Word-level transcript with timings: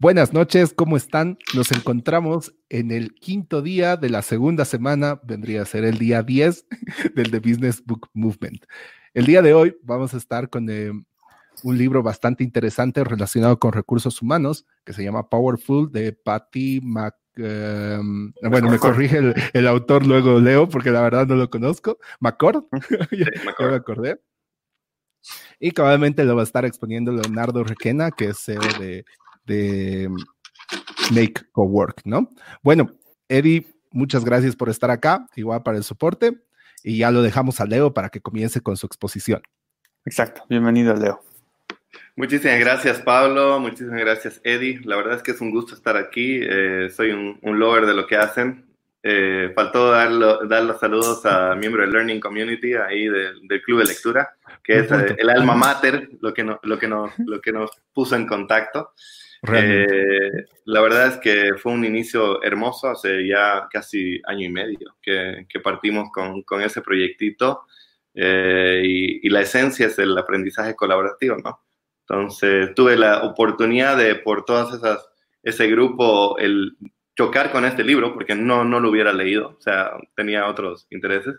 Buenas 0.00 0.32
noches, 0.32 0.72
¿cómo 0.72 0.96
están? 0.96 1.36
Nos 1.54 1.72
encontramos 1.72 2.54
en 2.70 2.90
el 2.90 3.12
quinto 3.12 3.60
día 3.60 3.98
de 3.98 4.08
la 4.08 4.22
segunda 4.22 4.64
semana, 4.64 5.20
vendría 5.24 5.60
a 5.60 5.66
ser 5.66 5.84
el 5.84 5.98
día 5.98 6.22
10 6.22 6.66
del 7.14 7.30
The 7.30 7.38
Business 7.38 7.84
Book 7.84 8.08
Movement. 8.14 8.64
El 9.12 9.26
día 9.26 9.42
de 9.42 9.52
hoy 9.52 9.76
vamos 9.82 10.14
a 10.14 10.16
estar 10.16 10.48
con 10.48 10.70
eh, 10.70 10.90
un 11.64 11.76
libro 11.76 12.02
bastante 12.02 12.42
interesante 12.42 13.04
relacionado 13.04 13.58
con 13.58 13.72
recursos 13.74 14.22
humanos 14.22 14.64
que 14.86 14.94
se 14.94 15.04
llama 15.04 15.28
Powerful 15.28 15.92
de 15.92 16.14
Patty 16.14 16.80
Mac. 16.82 17.14
Em, 17.36 18.32
bueno, 18.40 18.70
me 18.70 18.78
corrige 18.78 19.34
el, 19.52 19.66
autor, 19.66 20.06
luego 20.06 20.40
leo 20.40 20.66
porque 20.66 20.92
la 20.92 21.02
verdad 21.02 21.26
no 21.26 21.34
lo 21.34 21.50
conozco. 21.50 21.98
McCord, 22.20 22.64
ya, 23.12 23.26
me 23.68 23.74
acordé. 23.74 24.18
Y 25.58 25.72
probablemente 25.72 26.24
lo 26.24 26.36
va 26.36 26.40
a 26.40 26.44
estar 26.44 26.64
exponiendo 26.64 27.12
Leonardo 27.12 27.64
Requena, 27.64 28.10
que 28.10 28.28
es 28.28 28.38
CEO 28.38 28.62
de 28.78 29.04
de 29.50 30.08
Make 31.10 31.42
Work, 31.54 32.02
¿no? 32.04 32.30
Bueno, 32.62 32.92
Eddie, 33.28 33.66
muchas 33.90 34.24
gracias 34.24 34.54
por 34.54 34.68
estar 34.68 34.90
acá, 34.90 35.26
igual 35.34 35.62
para 35.62 35.76
el 35.76 35.84
soporte, 35.84 36.38
y 36.84 36.98
ya 36.98 37.10
lo 37.10 37.22
dejamos 37.22 37.60
a 37.60 37.66
Leo 37.66 37.92
para 37.92 38.10
que 38.10 38.20
comience 38.20 38.60
con 38.60 38.76
su 38.76 38.86
exposición. 38.86 39.42
Exacto, 40.04 40.44
bienvenido 40.48 40.94
Leo. 40.94 41.20
Muchísimas 42.14 42.60
gracias 42.60 43.00
Pablo, 43.00 43.58
muchísimas 43.58 44.00
gracias 44.00 44.40
Eddie, 44.44 44.80
la 44.84 44.96
verdad 44.96 45.16
es 45.16 45.22
que 45.22 45.32
es 45.32 45.40
un 45.40 45.50
gusto 45.50 45.74
estar 45.74 45.96
aquí, 45.96 46.40
eh, 46.42 46.88
soy 46.94 47.10
un, 47.10 47.38
un, 47.42 47.58
lover 47.58 47.86
de 47.86 47.94
lo 47.94 48.06
que 48.06 48.16
hacen. 48.16 48.66
Eh, 49.02 49.50
faltó 49.54 49.90
dar, 49.90 50.10
dar, 50.46 50.62
los 50.62 50.78
saludos 50.78 51.24
a 51.24 51.54
miembro 51.54 51.80
del 51.80 51.90
Learning 51.90 52.20
Community 52.20 52.74
ahí 52.74 53.08
del, 53.08 53.62
Club 53.64 53.78
de 53.78 53.86
Lectura, 53.86 54.34
que 54.62 54.80
es 54.80 54.92
eh, 54.92 55.16
el 55.16 55.30
alma 55.30 55.54
mater, 55.54 56.10
lo 56.20 56.34
que, 56.34 56.44
no, 56.44 56.60
lo, 56.62 56.78
que 56.78 56.86
nos, 56.86 57.18
lo 57.18 57.40
que 57.40 57.50
nos 57.50 57.70
puso 57.94 58.14
en 58.14 58.26
contacto. 58.26 58.92
Eh, 59.42 60.44
la 60.66 60.80
verdad 60.82 61.06
es 61.08 61.16
que 61.16 61.54
fue 61.56 61.72
un 61.72 61.84
inicio 61.84 62.42
hermoso 62.42 62.88
hace 62.88 63.26
ya 63.26 63.68
casi 63.70 64.20
año 64.26 64.46
y 64.46 64.50
medio 64.50 64.96
que, 65.00 65.46
partimos 65.62 66.10
con, 66.12 66.42
con, 66.42 66.60
ese 66.60 66.82
proyectito 66.82 67.62
eh, 68.14 68.82
y, 68.84 69.28
la 69.30 69.40
esencia 69.40 69.86
es 69.86 69.98
el 69.98 70.16
aprendizaje 70.18 70.74
colaborativo, 70.74 71.36
¿no? 71.36 71.60
Entonces 72.00 72.74
tuve 72.74 72.96
la 72.96 73.22
oportunidad 73.22 73.96
de 73.96 74.16
por 74.16 74.44
todas 74.44 74.74
esas, 74.74 75.08
ese 75.42 75.68
grupo, 75.68 76.36
el 76.38 76.76
chocar 77.16 77.50
con 77.52 77.64
este 77.64 77.84
libro, 77.84 78.12
porque 78.12 78.34
no, 78.34 78.64
no 78.64 78.80
lo 78.80 78.90
hubiera 78.90 79.12
leído, 79.12 79.56
o 79.58 79.60
sea, 79.60 79.92
tenía 80.16 80.48
otros 80.48 80.86
intereses. 80.90 81.36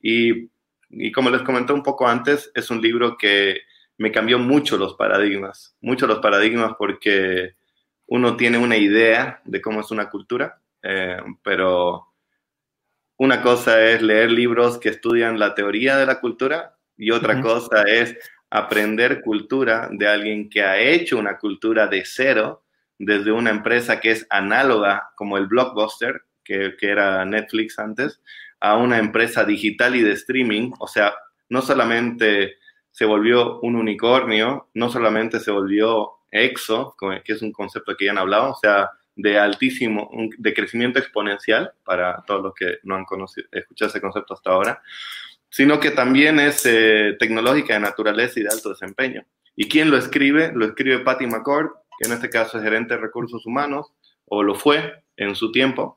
Y, 0.00 0.50
y 0.90 1.12
como 1.12 1.30
les 1.30 1.42
comenté 1.42 1.72
un 1.72 1.82
poco 1.82 2.08
antes, 2.08 2.50
es 2.54 2.70
un 2.70 2.80
libro 2.80 3.16
que 3.16 3.60
me 3.98 4.12
cambió 4.12 4.38
mucho 4.38 4.76
los 4.76 4.94
paradigmas, 4.94 5.76
mucho 5.80 6.06
los 6.06 6.20
paradigmas 6.20 6.72
porque 6.78 7.56
uno 8.06 8.36
tiene 8.36 8.56
una 8.56 8.76
idea 8.76 9.42
de 9.44 9.60
cómo 9.60 9.80
es 9.80 9.90
una 9.90 10.08
cultura, 10.08 10.60
eh, 10.82 11.20
pero 11.42 12.06
una 13.18 13.42
cosa 13.42 13.84
es 13.84 14.00
leer 14.00 14.30
libros 14.30 14.78
que 14.78 14.90
estudian 14.90 15.38
la 15.38 15.54
teoría 15.54 15.96
de 15.96 16.06
la 16.06 16.20
cultura 16.20 16.78
y 16.96 17.10
otra 17.10 17.40
cosa 17.42 17.82
es 17.82 18.16
aprender 18.50 19.20
cultura 19.20 19.88
de 19.90 20.08
alguien 20.08 20.48
que 20.48 20.62
ha 20.62 20.78
hecho 20.78 21.18
una 21.18 21.36
cultura 21.36 21.88
de 21.88 22.04
cero 22.04 22.64
desde 22.98 23.32
una 23.32 23.50
empresa 23.50 24.00
que 24.00 24.12
es 24.12 24.26
análoga 24.30 25.10
como 25.16 25.36
el 25.36 25.46
Blockbuster, 25.46 26.22
que, 26.44 26.76
que 26.78 26.88
era 26.88 27.24
Netflix 27.24 27.78
antes, 27.78 28.20
a 28.60 28.76
una 28.76 28.98
empresa 28.98 29.44
digital 29.44 29.96
y 29.96 30.02
de 30.02 30.12
streaming, 30.12 30.72
o 30.78 30.86
sea, 30.86 31.14
no 31.48 31.62
solamente 31.62 32.56
se 32.98 33.04
volvió 33.04 33.60
un 33.60 33.76
unicornio, 33.76 34.70
no 34.74 34.90
solamente 34.90 35.38
se 35.38 35.52
volvió 35.52 36.14
exo, 36.32 36.96
que 37.24 37.32
es 37.32 37.42
un 37.42 37.52
concepto 37.52 37.96
que 37.96 38.06
ya 38.06 38.10
han 38.10 38.18
hablado, 38.18 38.50
o 38.50 38.56
sea, 38.56 38.90
de 39.14 39.38
altísimo, 39.38 40.10
de 40.36 40.52
crecimiento 40.52 40.98
exponencial, 40.98 41.70
para 41.84 42.24
todos 42.26 42.42
los 42.42 42.54
que 42.54 42.78
no 42.82 42.96
han 42.96 43.04
conocido, 43.04 43.46
escuchado 43.52 43.90
ese 43.90 44.00
concepto 44.00 44.34
hasta 44.34 44.50
ahora, 44.50 44.82
sino 45.48 45.78
que 45.78 45.92
también 45.92 46.40
es 46.40 46.66
eh, 46.66 47.14
tecnológica 47.20 47.74
de 47.74 47.78
naturaleza 47.78 48.40
y 48.40 48.42
de 48.42 48.48
alto 48.48 48.70
desempeño. 48.70 49.24
¿Y 49.54 49.68
quién 49.68 49.92
lo 49.92 49.96
escribe? 49.96 50.50
Lo 50.52 50.66
escribe 50.66 50.98
Patty 50.98 51.28
McCord, 51.28 51.68
que 52.00 52.08
en 52.08 52.14
este 52.14 52.28
caso 52.30 52.58
es 52.58 52.64
gerente 52.64 52.94
de 52.94 53.00
recursos 53.00 53.46
humanos, 53.46 53.92
o 54.24 54.42
lo 54.42 54.56
fue 54.56 55.04
en 55.16 55.36
su 55.36 55.52
tiempo, 55.52 55.96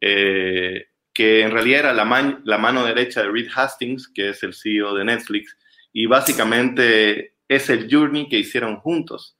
eh, 0.00 0.90
que 1.12 1.42
en 1.42 1.50
realidad 1.50 1.80
era 1.80 1.92
la, 1.92 2.40
la 2.44 2.58
mano 2.58 2.84
derecha 2.84 3.22
de 3.22 3.32
Reed 3.32 3.48
Hastings, 3.52 4.06
que 4.14 4.28
es 4.28 4.44
el 4.44 4.54
CEO 4.54 4.94
de 4.94 5.04
Netflix, 5.04 5.56
y 5.98 6.04
básicamente 6.04 7.36
es 7.48 7.70
el 7.70 7.88
journey 7.90 8.28
que 8.28 8.40
hicieron 8.40 8.76
juntos. 8.76 9.38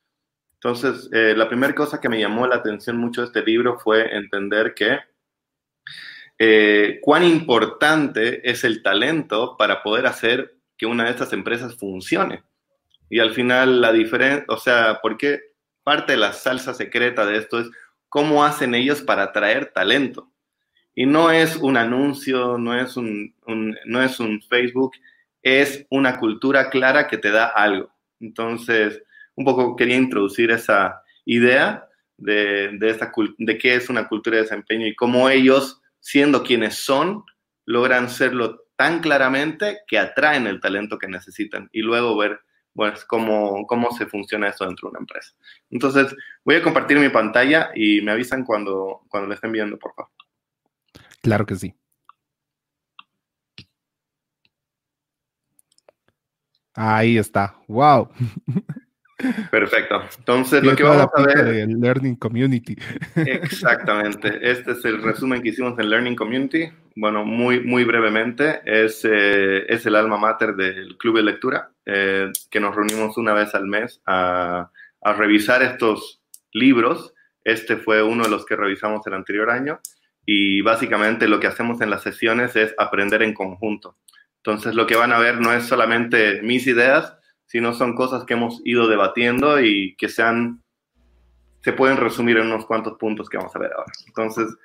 Entonces, 0.54 1.06
eh, 1.12 1.34
la 1.36 1.50
primera 1.50 1.74
cosa 1.74 2.00
que 2.00 2.08
me 2.08 2.18
llamó 2.18 2.46
la 2.46 2.56
atención 2.56 2.96
mucho 2.96 3.20
de 3.20 3.26
este 3.26 3.44
libro 3.44 3.78
fue 3.78 4.16
entender 4.16 4.72
que 4.72 5.00
eh, 6.38 6.98
cuán 7.02 7.24
importante 7.24 8.50
es 8.50 8.64
el 8.64 8.82
talento 8.82 9.58
para 9.58 9.82
poder 9.82 10.06
hacer 10.06 10.56
que 10.78 10.86
una 10.86 11.04
de 11.04 11.10
estas 11.10 11.34
empresas 11.34 11.76
funcione. 11.76 12.42
Y 13.10 13.18
al 13.18 13.34
final 13.34 13.82
la 13.82 13.92
diferencia, 13.92 14.46
o 14.48 14.56
sea, 14.56 15.00
porque 15.02 15.40
parte 15.82 16.12
de 16.12 16.18
la 16.18 16.32
salsa 16.32 16.72
secreta 16.72 17.26
de 17.26 17.36
esto 17.36 17.60
es 17.60 17.66
cómo 18.08 18.46
hacen 18.46 18.74
ellos 18.74 19.02
para 19.02 19.24
atraer 19.24 19.72
talento. 19.74 20.32
Y 20.94 21.04
no 21.04 21.30
es 21.30 21.56
un 21.56 21.76
anuncio, 21.76 22.56
no 22.56 22.74
es 22.80 22.96
un, 22.96 23.34
un 23.44 23.76
no 23.84 24.02
es 24.02 24.18
un 24.20 24.40
Facebook, 24.40 24.92
es 25.46 25.86
una 25.90 26.18
cultura 26.18 26.70
clara 26.70 27.06
que 27.06 27.18
te 27.18 27.30
da 27.30 27.46
algo. 27.46 27.94
Entonces, 28.18 29.00
un 29.36 29.44
poco 29.44 29.76
quería 29.76 29.94
introducir 29.94 30.50
esa 30.50 31.02
idea 31.24 31.86
de, 32.16 32.76
de, 32.78 33.08
de 33.38 33.58
qué 33.58 33.76
es 33.76 33.88
una 33.88 34.08
cultura 34.08 34.36
de 34.36 34.42
desempeño 34.42 34.88
y 34.88 34.96
cómo 34.96 35.30
ellos, 35.30 35.80
siendo 36.00 36.42
quienes 36.42 36.74
son, 36.74 37.22
logran 37.64 38.10
serlo 38.10 38.64
tan 38.74 38.98
claramente 38.98 39.82
que 39.86 40.00
atraen 40.00 40.48
el 40.48 40.60
talento 40.60 40.98
que 40.98 41.06
necesitan 41.06 41.68
y 41.72 41.80
luego 41.80 42.16
ver 42.16 42.40
pues, 42.74 43.04
cómo, 43.04 43.68
cómo 43.68 43.92
se 43.92 44.06
funciona 44.06 44.48
eso 44.48 44.66
dentro 44.66 44.88
de 44.88 44.90
una 44.90 45.00
empresa. 45.00 45.32
Entonces, 45.70 46.12
voy 46.44 46.56
a 46.56 46.62
compartir 46.62 46.98
mi 46.98 47.08
pantalla 47.08 47.70
y 47.72 48.00
me 48.00 48.10
avisan 48.10 48.44
cuando, 48.44 49.02
cuando 49.08 49.28
le 49.28 49.36
estén 49.36 49.52
viendo, 49.52 49.78
por 49.78 49.94
favor. 49.94 50.10
Claro 51.22 51.46
que 51.46 51.54
sí. 51.54 51.72
Ahí 56.76 57.18
está. 57.18 57.56
Wow. 57.66 58.10
Perfecto. 59.50 60.02
Entonces, 60.18 60.62
lo 60.62 60.76
que 60.76 60.82
vamos 60.82 61.08
a 61.14 61.22
ver. 61.22 61.38
El 61.48 61.80
Learning 61.80 62.16
Community. 62.16 62.76
Exactamente. 63.16 64.38
Este 64.42 64.72
es 64.72 64.84
el 64.84 65.02
resumen 65.02 65.42
que 65.42 65.48
hicimos 65.48 65.78
en 65.78 65.88
Learning 65.88 66.14
Community. 66.14 66.70
Bueno, 66.94 67.24
muy, 67.24 67.60
muy 67.60 67.84
brevemente, 67.84 68.60
es, 68.64 69.04
eh, 69.04 69.64
es 69.68 69.84
el 69.86 69.96
alma 69.96 70.16
mater 70.16 70.54
del 70.54 70.96
Club 70.96 71.16
de 71.16 71.22
Lectura, 71.22 71.70
eh, 71.84 72.30
que 72.50 72.60
nos 72.60 72.74
reunimos 72.74 73.18
una 73.18 73.34
vez 73.34 73.54
al 73.54 73.66
mes 73.66 74.00
a, 74.06 74.70
a 75.02 75.12
revisar 75.12 75.62
estos 75.62 76.22
libros. 76.52 77.12
Este 77.44 77.76
fue 77.76 78.02
uno 78.02 78.24
de 78.24 78.30
los 78.30 78.44
que 78.44 78.56
revisamos 78.56 79.06
el 79.06 79.14
anterior 79.14 79.50
año. 79.50 79.80
Y 80.26 80.60
básicamente 80.62 81.28
lo 81.28 81.38
que 81.38 81.46
hacemos 81.46 81.80
en 81.80 81.90
las 81.90 82.02
sesiones 82.02 82.56
es 82.56 82.74
aprender 82.78 83.22
en 83.22 83.32
conjunto. 83.32 83.96
Entonces 84.46 84.76
lo 84.76 84.86
que 84.86 84.94
van 84.94 85.12
a 85.12 85.18
ver 85.18 85.40
no 85.40 85.52
es 85.52 85.64
solamente 85.64 86.40
mis 86.42 86.68
ideas, 86.68 87.18
sino 87.46 87.72
son 87.72 87.96
cosas 87.96 88.24
que 88.24 88.34
hemos 88.34 88.60
ido 88.64 88.86
debatiendo 88.86 89.60
y 89.60 89.96
que 89.96 90.08
se, 90.08 90.22
pueden 91.76 91.96
resumir 91.96 92.36
en 92.36 92.46
unos 92.46 92.64
cuantos 92.64 92.96
puntos 92.96 93.28
que 93.28 93.38
vamos 93.38 93.56
a 93.56 93.58
ver 93.58 93.72
ahora. 93.72 93.92
Entonces, 94.06 94.56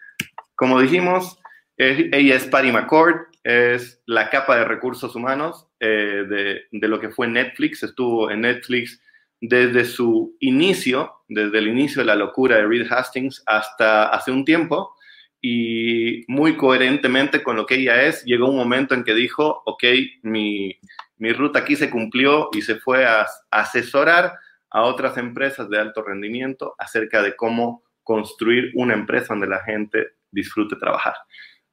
como 0.54 0.80
dijimos, 0.80 1.40
ella 1.78 2.36
es 2.36 2.46
Patty 2.46 2.72
McCord, 2.72 3.22
es 3.44 4.00
la 4.06 4.30
capa 4.30 4.56
de 4.58 4.66
recursos 4.66 5.16
humanos 5.16 5.68
eh, 5.80 6.26
de, 6.30 6.62
de, 6.72 6.88
lo 6.88 7.00
que 7.00 7.10
fue 7.10 7.28
Netflix. 7.28 7.82
Estuvo 7.82 8.30
en 8.30 8.42
Netflix 8.42 9.02
desde 9.40 9.84
su 9.86 10.36
inicio, 10.42 11.12
desde 11.28 11.58
el 11.58 11.68
inicio 11.68 12.04
de 12.04 12.06
la 12.06 12.16
locura 12.16 12.58
de 12.58 12.68
Reed 12.68 12.86
Hastings 12.92 13.42
hasta 13.48 14.10
hace 14.10 14.30
un 14.30 14.46
tiempo 14.46 14.94
y 15.42 16.24
muy 16.28 16.56
coherentemente 16.56 17.42
con 17.42 17.56
lo 17.56 17.66
que 17.66 17.76
ella 17.76 18.04
es, 18.04 18.24
llegó 18.26 18.50
un 18.50 18.58
momento 18.58 18.94
en 18.94 19.04
que 19.04 19.16
dijo, 19.16 19.64
ok, 19.66 19.84
mi, 20.22 20.80
mi 21.18 21.34
ruta 21.34 21.60
aquí 21.60 21.76
se 21.76 21.90
cumplió 21.90 22.50
y 22.54 22.62
se 22.62 22.76
fue 22.76 23.06
a, 23.06 23.26
asesorar 23.50 24.38
a 24.70 24.84
otras 24.84 25.18
empresas 25.18 25.68
de 25.70 25.80
alto 25.80 26.04
rendimiento 26.04 26.76
acerca 26.78 27.24
de 27.24 27.36
cómo 27.36 27.84
construir 28.04 28.72
una 28.76 28.94
empresa 28.94 29.28
donde 29.30 29.48
la 29.48 29.64
gente 29.64 30.14
disfrute 30.30 30.76
trabajar. 30.76 31.16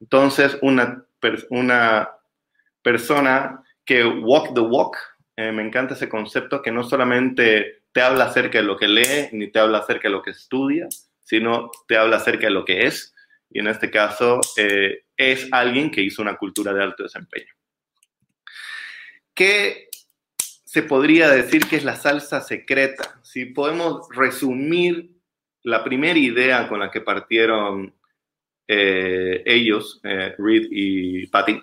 Entonces, 0.01 0.57
una, 0.61 1.05
una 1.51 2.09
persona 2.81 3.63
que 3.85 4.03
walk 4.03 4.53
the 4.55 4.61
walk, 4.61 4.97
eh, 5.35 5.51
me 5.51 5.65
encanta 5.65 5.93
ese 5.93 6.09
concepto 6.09 6.61
que 6.61 6.71
no 6.71 6.83
solamente 6.83 7.83
te 7.91 8.01
habla 8.01 8.25
acerca 8.25 8.57
de 8.59 8.65
lo 8.65 8.77
que 8.77 8.87
lee, 8.87 9.29
ni 9.31 9.51
te 9.51 9.59
habla 9.59 9.79
acerca 9.79 10.07
de 10.07 10.13
lo 10.13 10.21
que 10.21 10.31
estudia, 10.31 10.87
sino 11.21 11.69
te 11.87 11.97
habla 11.97 12.17
acerca 12.17 12.47
de 12.47 12.51
lo 12.51 12.65
que 12.65 12.85
es 12.87 13.13
y 13.49 13.59
en 13.59 13.67
este 13.67 13.89
caso 13.89 14.39
eh, 14.57 15.05
es 15.17 15.47
alguien 15.51 15.89
que 15.89 16.01
hizo 16.01 16.21
una 16.21 16.37
cultura 16.37 16.73
de 16.73 16.83
alto 16.83 17.03
desempeño. 17.03 17.53
¿Qué 19.33 19.89
se 20.37 20.83
podría 20.83 21.29
decir 21.29 21.65
que 21.65 21.77
es 21.77 21.83
la 21.83 21.95
salsa 21.95 22.41
secreta? 22.41 23.19
Si 23.23 23.45
podemos 23.45 24.07
resumir 24.11 25.09
la 25.63 25.83
primera 25.83 26.19
idea 26.19 26.67
con 26.67 26.79
la 26.79 26.91
que 26.91 27.01
partieron 27.01 27.95
eh, 28.67 29.41
ellos, 29.45 29.99
eh, 30.03 30.35
Reed 30.37 30.67
y 30.69 31.27
Patty, 31.27 31.59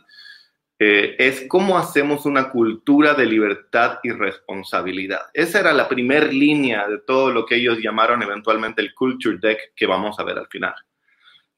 es 0.79 1.47
cómo 1.49 1.79
hacemos 1.79 2.27
una 2.27 2.51
cultura 2.51 3.15
de 3.15 3.25
libertad 3.25 3.99
y 4.03 4.11
responsabilidad. 4.11 5.23
Esa 5.33 5.61
era 5.61 5.73
la 5.73 5.89
primera 5.89 6.27
línea 6.27 6.87
de 6.87 6.99
todo 6.99 7.33
lo 7.33 7.47
que 7.47 7.55
ellos 7.55 7.79
llamaron 7.79 8.23
eventualmente 8.23 8.83
el 8.83 8.93
Culture 8.93 9.39
Deck 9.41 9.73
que 9.75 9.87
vamos 9.87 10.21
a 10.21 10.25
ver 10.25 10.37
al 10.37 10.49
final. 10.49 10.75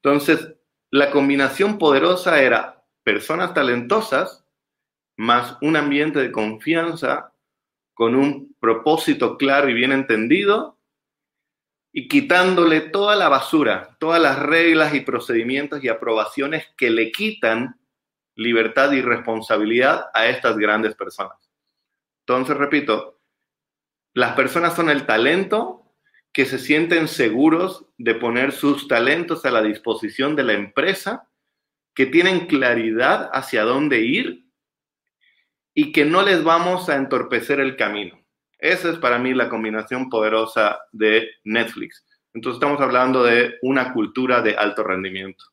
Entonces, 0.03 0.55
la 0.91 1.11
combinación 1.11 1.79
poderosa 1.79 2.41
era 2.41 2.85
personas 3.03 3.55
talentosas 3.55 4.45
más 5.17 5.57
un 5.61 5.77
ambiente 5.77 6.21
de 6.21 6.33
confianza 6.33 7.33
con 7.95 8.15
un 8.15 8.55
propósito 8.61 9.37
claro 9.37 9.69
y 9.69 9.75
bien 9.75 9.93
entendido 9.93 10.79
y 11.93 12.07
quitándole 12.07 12.81
toda 12.81 13.17
la 13.17 13.29
basura, 13.29 13.97
todas 13.99 14.23
las 14.23 14.39
reglas 14.39 14.95
y 14.95 15.01
procedimientos 15.01 15.83
y 15.83 15.89
aprobaciones 15.89 16.69
que 16.77 16.91
le 16.91 17.11
quitan 17.11 17.81
libertad 18.37 18.93
y 18.93 19.03
responsabilidad 19.03 20.07
a 20.15 20.29
estas 20.29 20.57
grandes 20.57 20.95
personas. 20.95 21.51
Entonces, 22.21 22.57
repito, 22.57 23.21
las 24.15 24.37
personas 24.37 24.77
son 24.77 24.91
el 24.91 25.07
talento 25.07 25.78
que 26.39 26.47
se 26.47 26.61
sienten 26.61 27.09
seguros 27.09 27.87
de 27.99 28.15
poner 28.15 28.53
sus 28.53 28.87
talentos 28.87 29.45
a 29.45 29.51
la 29.51 29.61
disposición 29.61 30.37
de 30.37 30.45
la 30.45 30.53
empresa, 30.53 31.29
que 31.97 32.07
tienen 32.07 32.47
claridad 32.47 33.29
hacia 33.33 33.65
dónde 33.65 34.03
ir 34.03 34.45
y 35.75 35.91
que 35.91 36.05
no 36.05 36.23
les 36.23 36.45
vamos 36.45 36.89
a 36.89 36.95
entorpecer 36.95 37.59
el 37.59 37.75
camino. 37.75 38.25
Esa 38.57 38.89
es 38.89 38.99
para 38.99 39.19
mí 39.19 39.35
la 39.35 39.49
combinación 39.49 40.09
poderosa 40.09 40.79
de 40.93 41.29
Netflix. 41.43 42.07
Entonces 42.33 42.59
estamos 42.63 42.81
hablando 42.81 43.25
de 43.25 43.57
una 43.63 43.93
cultura 43.93 44.41
de 44.41 44.55
alto 44.55 44.85
rendimiento. 44.85 45.45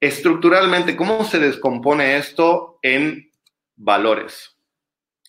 Estructuralmente, 0.00 0.96
¿cómo 0.96 1.22
se 1.22 1.38
descompone 1.38 2.16
esto 2.16 2.80
en 2.82 3.30
valores? 3.76 4.58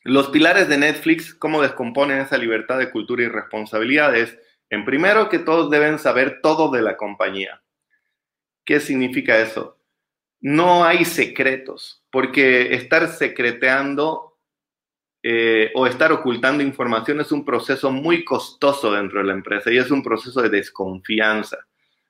Los 0.03 0.29
pilares 0.29 0.67
de 0.69 0.79
Netflix, 0.79 1.35
¿cómo 1.35 1.61
descomponen 1.61 2.19
esa 2.19 2.39
libertad 2.39 2.79
de 2.79 2.89
cultura 2.89 3.21
y 3.21 3.27
responsabilidades? 3.27 4.39
En 4.69 4.85
primero, 4.85 5.29
que 5.29 5.39
todos 5.39 5.69
deben 5.69 5.99
saber 5.99 6.39
todo 6.41 6.71
de 6.71 6.81
la 6.81 6.97
compañía. 6.97 7.61
¿Qué 8.63 8.79
significa 8.79 9.37
eso? 9.37 9.77
No 10.41 10.83
hay 10.83 11.05
secretos, 11.05 12.03
porque 12.09 12.73
estar 12.73 13.07
secreteando 13.07 14.37
eh, 15.23 15.71
o 15.73 15.87
estar 15.87 16.11
ocultando 16.11 16.61
información 16.61 17.19
es 17.19 17.31
un 17.31 17.43
proceso 17.43 17.91
muy 17.91 18.23
costoso 18.23 18.91
dentro 18.91 19.19
de 19.19 19.25
la 19.25 19.33
empresa 19.33 19.71
y 19.71 19.77
es 19.77 19.89
un 19.89 20.03
proceso 20.03 20.41
de 20.41 20.49
desconfianza. 20.49 21.57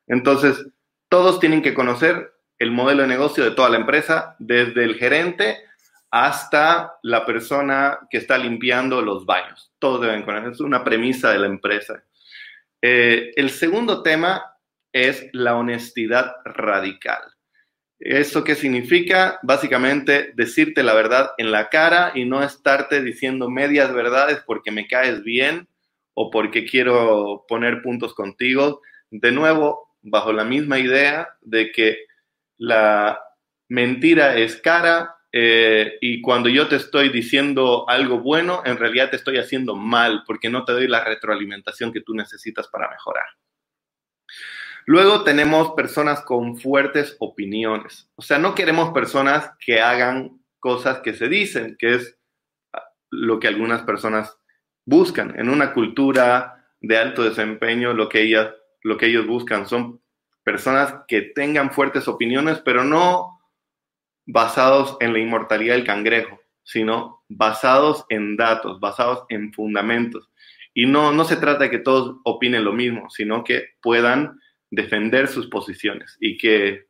Entonces, 0.05 0.67
todos 1.07 1.39
tienen 1.39 1.61
que 1.61 1.73
conocer 1.73 2.33
el 2.59 2.71
modelo 2.71 3.03
de 3.03 3.07
negocio 3.07 3.43
de 3.43 3.51
toda 3.51 3.69
la 3.69 3.77
empresa, 3.77 4.35
desde 4.39 4.83
el 4.83 4.95
gerente 4.95 5.59
hasta 6.11 6.97
la 7.03 7.25
persona 7.25 7.99
que 8.09 8.17
está 8.17 8.37
limpiando 8.37 9.01
los 9.01 9.25
baños. 9.25 9.71
Todos 9.79 10.01
deben 10.01 10.23
conocer, 10.23 10.51
es 10.51 10.59
una 10.59 10.83
premisa 10.83 11.31
de 11.31 11.39
la 11.39 11.47
empresa. 11.47 12.03
Eh, 12.87 13.33
el 13.35 13.49
segundo 13.49 14.03
tema 14.03 14.59
es 14.93 15.27
la 15.31 15.55
honestidad 15.55 16.35
radical. 16.45 17.19
¿Eso 17.97 18.43
qué 18.43 18.53
significa? 18.53 19.39
Básicamente 19.41 20.33
decirte 20.35 20.83
la 20.83 20.93
verdad 20.93 21.31
en 21.39 21.51
la 21.51 21.69
cara 21.69 22.11
y 22.13 22.25
no 22.25 22.43
estarte 22.43 23.01
diciendo 23.01 23.49
medias 23.49 23.91
verdades 23.91 24.43
porque 24.45 24.69
me 24.69 24.85
caes 24.85 25.23
bien 25.23 25.67
o 26.13 26.29
porque 26.29 26.63
quiero 26.63 27.45
poner 27.47 27.81
puntos 27.81 28.13
contigo. 28.13 28.81
De 29.09 29.31
nuevo, 29.31 29.95
bajo 30.03 30.31
la 30.31 30.43
misma 30.43 30.77
idea 30.77 31.27
de 31.41 31.71
que 31.71 32.05
la 32.57 33.19
mentira 33.67 34.37
es 34.37 34.61
cara 34.61 35.14
eh, 35.37 35.97
y 35.99 36.21
cuando 36.21 36.47
yo 36.47 36.69
te 36.69 36.77
estoy 36.77 37.09
diciendo 37.09 37.83
algo 37.89 38.19
bueno, 38.19 38.61
en 38.63 38.77
realidad 38.77 39.09
te 39.09 39.17
estoy 39.17 39.37
haciendo 39.37 39.75
mal 39.75 40.23
porque 40.25 40.49
no 40.49 40.63
te 40.63 40.71
doy 40.71 40.87
la 40.87 41.03
retroalimentación 41.03 41.91
que 41.91 41.99
tú 41.99 42.13
necesitas 42.13 42.69
para 42.69 42.89
mejorar. 42.89 43.25
Luego 44.85 45.25
tenemos 45.25 45.73
personas 45.73 46.21
con 46.21 46.55
fuertes 46.55 47.17
opiniones. 47.19 48.09
O 48.15 48.21
sea, 48.21 48.39
no 48.39 48.55
queremos 48.55 48.93
personas 48.93 49.51
que 49.59 49.81
hagan 49.81 50.39
cosas 50.57 50.99
que 50.99 51.13
se 51.13 51.27
dicen, 51.27 51.75
que 51.77 51.95
es 51.95 52.17
lo 53.11 53.37
que 53.37 53.49
algunas 53.49 53.81
personas 53.81 54.37
buscan. 54.85 55.37
En 55.37 55.49
una 55.49 55.73
cultura 55.73 56.65
de 56.79 56.97
alto 56.97 57.25
desempeño, 57.25 57.91
lo 57.91 58.07
que, 58.07 58.21
ellas, 58.21 58.53
lo 58.83 58.95
que 58.95 59.07
ellos 59.07 59.27
buscan 59.27 59.67
son 59.67 60.01
personas 60.45 60.95
que 61.09 61.23
tengan 61.23 61.71
fuertes 61.71 62.07
opiniones, 62.07 62.61
pero 62.63 62.85
no 62.85 63.34
basados 64.25 64.97
en 64.99 65.13
la 65.13 65.19
inmortalidad 65.19 65.75
del 65.75 65.85
cangrejo, 65.85 66.39
sino 66.63 67.23
basados 67.29 68.05
en 68.09 68.37
datos, 68.37 68.79
basados 68.79 69.23
en 69.29 69.53
fundamentos. 69.53 70.29
Y 70.73 70.87
no, 70.87 71.11
no 71.11 71.23
se 71.23 71.37
trata 71.37 71.65
de 71.65 71.69
que 71.69 71.79
todos 71.79 72.17
opinen 72.23 72.65
lo 72.65 72.73
mismo, 72.73 73.09
sino 73.09 73.43
que 73.43 73.69
puedan 73.81 74.39
defender 74.69 75.27
sus 75.27 75.47
posiciones 75.47 76.17
y 76.19 76.37
que, 76.37 76.87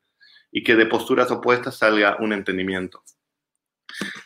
y 0.51 0.63
que 0.63 0.75
de 0.75 0.87
posturas 0.87 1.29
opuestas 1.29 1.77
salga 1.77 2.17
un 2.19 2.33
entendimiento. 2.33 3.03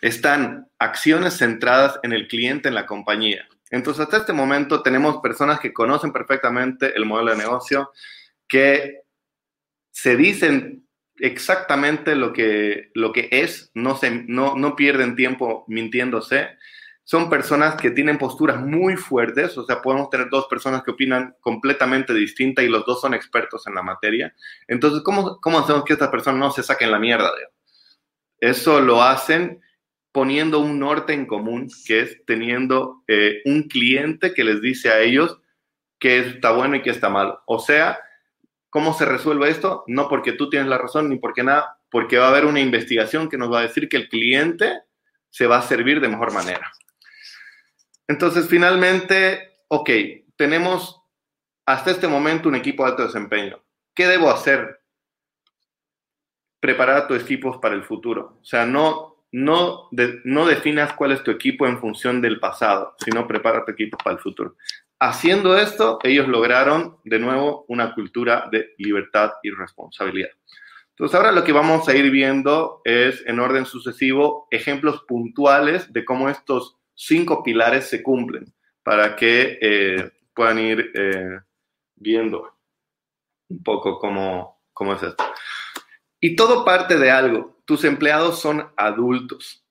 Están 0.01 0.67
acciones 0.79 1.37
centradas 1.37 1.99
en 2.03 2.13
el 2.13 2.27
cliente, 2.27 2.69
en 2.69 2.75
la 2.75 2.85
compañía. 2.85 3.47
Entonces, 3.69 4.01
hasta 4.01 4.17
este 4.17 4.33
momento 4.33 4.81
tenemos 4.81 5.17
personas 5.17 5.59
que 5.59 5.73
conocen 5.73 6.11
perfectamente 6.11 6.95
el 6.95 7.05
modelo 7.05 7.31
de 7.31 7.37
negocio, 7.37 7.91
que 8.47 9.01
se 9.91 10.15
dicen 10.15 10.87
exactamente 11.19 12.15
lo 12.15 12.33
que, 12.33 12.91
lo 12.93 13.11
que 13.11 13.29
es, 13.31 13.71
no, 13.73 13.95
se, 13.95 14.11
no, 14.27 14.55
no 14.55 14.75
pierden 14.75 15.15
tiempo 15.15 15.65
mintiéndose. 15.67 16.49
Son 17.03 17.29
personas 17.29 17.75
que 17.75 17.91
tienen 17.91 18.17
posturas 18.19 18.61
muy 18.61 18.95
fuertes, 18.95 19.57
o 19.57 19.65
sea, 19.65 19.81
podemos 19.81 20.09
tener 20.09 20.29
dos 20.29 20.47
personas 20.47 20.83
que 20.83 20.91
opinan 20.91 21.35
completamente 21.39 22.13
distinta 22.13 22.61
y 22.61 22.67
los 22.67 22.85
dos 22.85 23.01
son 23.01 23.13
expertos 23.13 23.65
en 23.67 23.75
la 23.75 23.81
materia. 23.81 24.33
Entonces, 24.67 25.01
¿cómo, 25.03 25.39
cómo 25.41 25.59
hacemos 25.59 25.83
que 25.85 25.93
estas 25.93 26.09
personas 26.09 26.39
no 26.39 26.51
se 26.51 26.61
saquen 26.61 26.91
la 26.91 26.99
mierda? 26.99 27.31
De? 27.35 27.47
Eso 28.49 28.79
lo 28.79 29.01
hacen 29.01 29.61
poniendo 30.11 30.59
un 30.59 30.79
norte 30.79 31.13
en 31.13 31.25
común, 31.25 31.69
que 31.85 32.01
es 32.01 32.25
teniendo 32.25 33.03
eh, 33.07 33.41
un 33.45 33.63
cliente 33.63 34.33
que 34.33 34.43
les 34.43 34.61
dice 34.61 34.89
a 34.89 35.01
ellos 35.01 35.39
qué 35.99 36.19
está 36.19 36.51
bueno 36.51 36.75
y 36.75 36.81
qué 36.81 36.89
está 36.89 37.09
malo. 37.09 37.41
O 37.45 37.59
sea, 37.59 37.99
¿Cómo 38.69 38.93
se 38.93 39.05
resuelve 39.05 39.49
esto? 39.49 39.83
No 39.87 40.07
porque 40.07 40.33
tú 40.33 40.49
tienes 40.49 40.67
la 40.67 40.77
razón 40.77 41.09
ni 41.09 41.17
porque 41.17 41.43
nada, 41.43 41.79
porque 41.89 42.17
va 42.17 42.27
a 42.27 42.29
haber 42.29 42.45
una 42.45 42.59
investigación 42.59 43.29
que 43.29 43.37
nos 43.37 43.51
va 43.51 43.59
a 43.59 43.63
decir 43.63 43.89
que 43.89 43.97
el 43.97 44.09
cliente 44.09 44.83
se 45.29 45.47
va 45.47 45.57
a 45.57 45.63
servir 45.63 46.01
de 46.01 46.07
mejor 46.07 46.33
manera. 46.33 46.71
Entonces, 48.07 48.47
finalmente, 48.47 49.61
ok, 49.67 49.89
tenemos 50.35 51.01
hasta 51.65 51.91
este 51.91 52.07
momento 52.07 52.49
un 52.49 52.55
equipo 52.55 52.83
de 52.83 52.91
alto 52.91 53.03
desempeño. 53.03 53.61
¿Qué 53.93 54.07
debo 54.07 54.29
hacer? 54.31 54.81
Preparar 56.59 56.97
a 56.97 57.07
tus 57.07 57.21
equipos 57.21 57.57
para 57.57 57.75
el 57.75 57.83
futuro. 57.83 58.39
O 58.41 58.45
sea, 58.45 58.65
no, 58.65 59.25
no, 59.31 59.89
no 60.23 60.45
definas 60.45 60.93
cuál 60.93 61.11
es 61.11 61.23
tu 61.23 61.31
equipo 61.31 61.67
en 61.67 61.79
función 61.79 62.21
del 62.21 62.39
pasado, 62.39 62.95
sino 63.03 63.27
prepara 63.27 63.63
tu 63.65 63.71
equipo 63.71 63.97
para 63.97 64.15
el 64.15 64.21
futuro. 64.21 64.55
Haciendo 64.99 65.57
esto, 65.57 65.99
ellos 66.03 66.27
lograron 66.27 66.97
de 67.05 67.19
nuevo 67.19 67.65
una 67.69 67.93
cultura 67.93 68.49
de 68.51 68.73
libertad 68.77 69.31
y 69.43 69.51
responsabilidad. 69.51 70.29
Entonces, 70.89 71.15
ahora 71.15 71.31
lo 71.31 71.45
que 71.45 71.53
vamos 71.53 71.87
a 71.87 71.95
ir 71.95 72.11
viendo 72.11 72.81
es, 72.83 73.23
en 73.25 73.39
orden 73.39 73.65
sucesivo, 73.65 74.47
ejemplos 74.51 75.03
puntuales 75.07 75.93
de 75.93 76.03
cómo 76.03 76.29
estos 76.29 76.77
cinco 76.93 77.41
pilares 77.41 77.87
se 77.87 78.03
cumplen 78.03 78.53
para 78.83 79.15
que 79.15 79.57
eh, 79.61 80.11
puedan 80.33 80.59
ir 80.59 80.91
eh, 80.93 81.39
viendo 81.95 82.57
un 83.47 83.63
poco 83.63 83.97
cómo, 83.99 84.61
cómo 84.73 84.93
es 84.93 85.03
esto. 85.03 85.23
Y 86.19 86.35
todo 86.35 86.65
parte 86.65 86.97
de 86.97 87.09
algo. 87.09 87.61
Tus 87.63 87.85
empleados 87.85 88.41
son 88.41 88.69
adultos. 88.75 89.65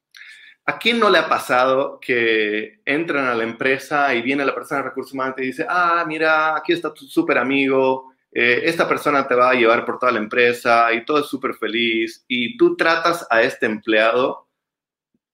¿A 0.69 0.79
quién 0.79 0.99
no 0.99 1.09
le 1.09 1.17
ha 1.17 1.27
pasado 1.31 1.99
que 1.99 2.83
entran 2.85 3.27
a 3.27 3.35
la 3.35 3.43
empresa 3.43 4.15
y 4.15 4.21
viene 4.21 4.45
la 4.45 4.55
persona 4.55 4.83
de 4.83 4.89
recursos 4.91 5.15
humanos 5.15 5.37
y 5.39 5.47
dice, 5.47 5.65
ah, 5.67 6.05
mira, 6.07 6.55
aquí 6.55 6.75
está 6.75 6.93
tu 6.93 7.07
súper 7.07 7.39
amigo, 7.39 8.13
eh, 8.31 8.61
esta 8.65 8.87
persona 8.87 9.27
te 9.27 9.35
va 9.35 9.49
a 9.49 9.55
llevar 9.55 9.87
por 9.87 9.99
toda 9.99 10.13
la 10.13 10.19
empresa 10.19 10.93
y 10.93 11.07
todo 11.07 11.21
es 11.21 11.27
súper 11.27 11.55
feliz 11.55 12.23
y 12.29 12.59
tú 12.59 12.77
tratas 12.77 13.27
a 13.31 13.41
este 13.41 13.65
empleado 13.65 14.47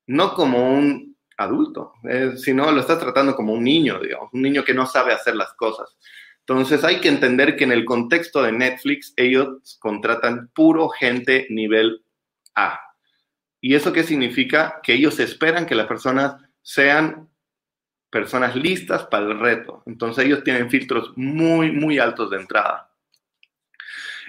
no 0.06 0.34
como 0.34 0.72
un 0.72 1.16
adulto, 1.36 1.94
eh, 2.08 2.34
sino 2.36 2.70
lo 2.70 2.80
estás 2.80 3.00
tratando 3.00 3.34
como 3.34 3.54
un 3.54 3.64
niño, 3.64 3.98
digamos, 3.98 4.28
un 4.32 4.42
niño 4.42 4.62
que 4.62 4.72
no 4.72 4.86
sabe 4.86 5.12
hacer 5.12 5.34
las 5.34 5.52
cosas. 5.54 5.98
Entonces 6.46 6.84
hay 6.84 7.00
que 7.00 7.08
entender 7.08 7.56
que 7.56 7.64
en 7.64 7.72
el 7.72 7.84
contexto 7.84 8.40
de 8.40 8.52
Netflix 8.52 9.12
ellos 9.16 9.78
contratan 9.80 10.52
puro 10.54 10.90
gente 10.90 11.48
nivel 11.50 12.04
A, 12.54 12.78
¿Y 13.66 13.74
eso 13.74 13.94
qué 13.94 14.04
significa? 14.04 14.80
Que 14.82 14.92
ellos 14.92 15.18
esperan 15.18 15.64
que 15.64 15.74
las 15.74 15.86
personas 15.86 16.36
sean 16.60 17.30
personas 18.10 18.54
listas 18.54 19.04
para 19.04 19.24
el 19.24 19.40
reto. 19.40 19.82
Entonces 19.86 20.26
ellos 20.26 20.44
tienen 20.44 20.68
filtros 20.68 21.14
muy, 21.16 21.72
muy 21.72 21.98
altos 21.98 22.28
de 22.28 22.36
entrada. 22.36 22.90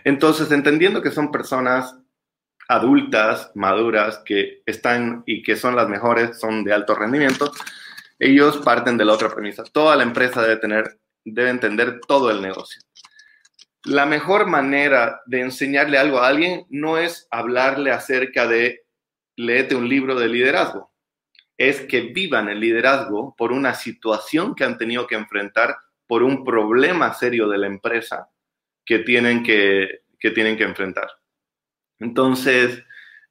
Entonces, 0.06 0.50
entendiendo 0.52 1.02
que 1.02 1.12
son 1.12 1.34
personas 1.34 1.98
adultas, 2.70 3.52
maduras, 3.56 4.20
que 4.20 4.64
están 4.66 5.24
y 5.26 5.44
que 5.44 5.58
son 5.58 5.76
las 5.76 5.90
mejores, 5.90 6.40
son 6.40 6.64
de 6.64 6.72
alto 6.72 6.96
rendimiento, 6.96 7.52
ellos 8.18 8.60
parten 8.64 8.96
de 8.96 9.04
la 9.04 9.12
otra 9.12 9.28
premisa. 9.28 9.66
Toda 9.66 9.98
la 9.98 10.04
empresa 10.04 10.42
debe 10.42 10.56
tener, 10.62 10.98
debe 11.26 11.50
entender 11.50 12.00
todo 12.08 12.32
el 12.32 12.42
negocio. 12.42 12.82
La 13.84 14.06
mejor 14.06 14.48
manera 14.48 15.20
de 15.26 15.42
enseñarle 15.42 15.98
algo 15.98 16.20
a 16.20 16.28
alguien 16.30 16.66
no 16.70 16.98
es 16.98 17.28
hablarle 17.32 17.92
acerca 17.92 18.48
de 18.48 18.85
léete 19.36 19.76
un 19.76 19.88
libro 19.88 20.16
de 20.16 20.30
liderazgo, 20.30 20.92
es 21.58 21.82
que 21.82 22.02
vivan 22.02 22.50
el 22.50 22.60
liderazgo 22.60 23.36
por 23.38 23.52
una 23.52 23.74
situación 23.74 24.56
que 24.56 24.64
han 24.64 24.78
tenido 24.78 25.08
que 25.08 25.16
enfrentar, 25.16 25.78
por 26.08 26.22
un 26.22 26.44
problema 26.44 27.14
serio 27.14 27.48
de 27.48 27.58
la 27.58 27.68
empresa 27.68 28.30
que 28.86 29.00
tienen 29.00 29.44
que, 29.44 30.04
que 30.20 30.32
tienen 30.32 30.58
que 30.58 30.64
enfrentar. 30.64 31.08
Entonces, 32.00 32.84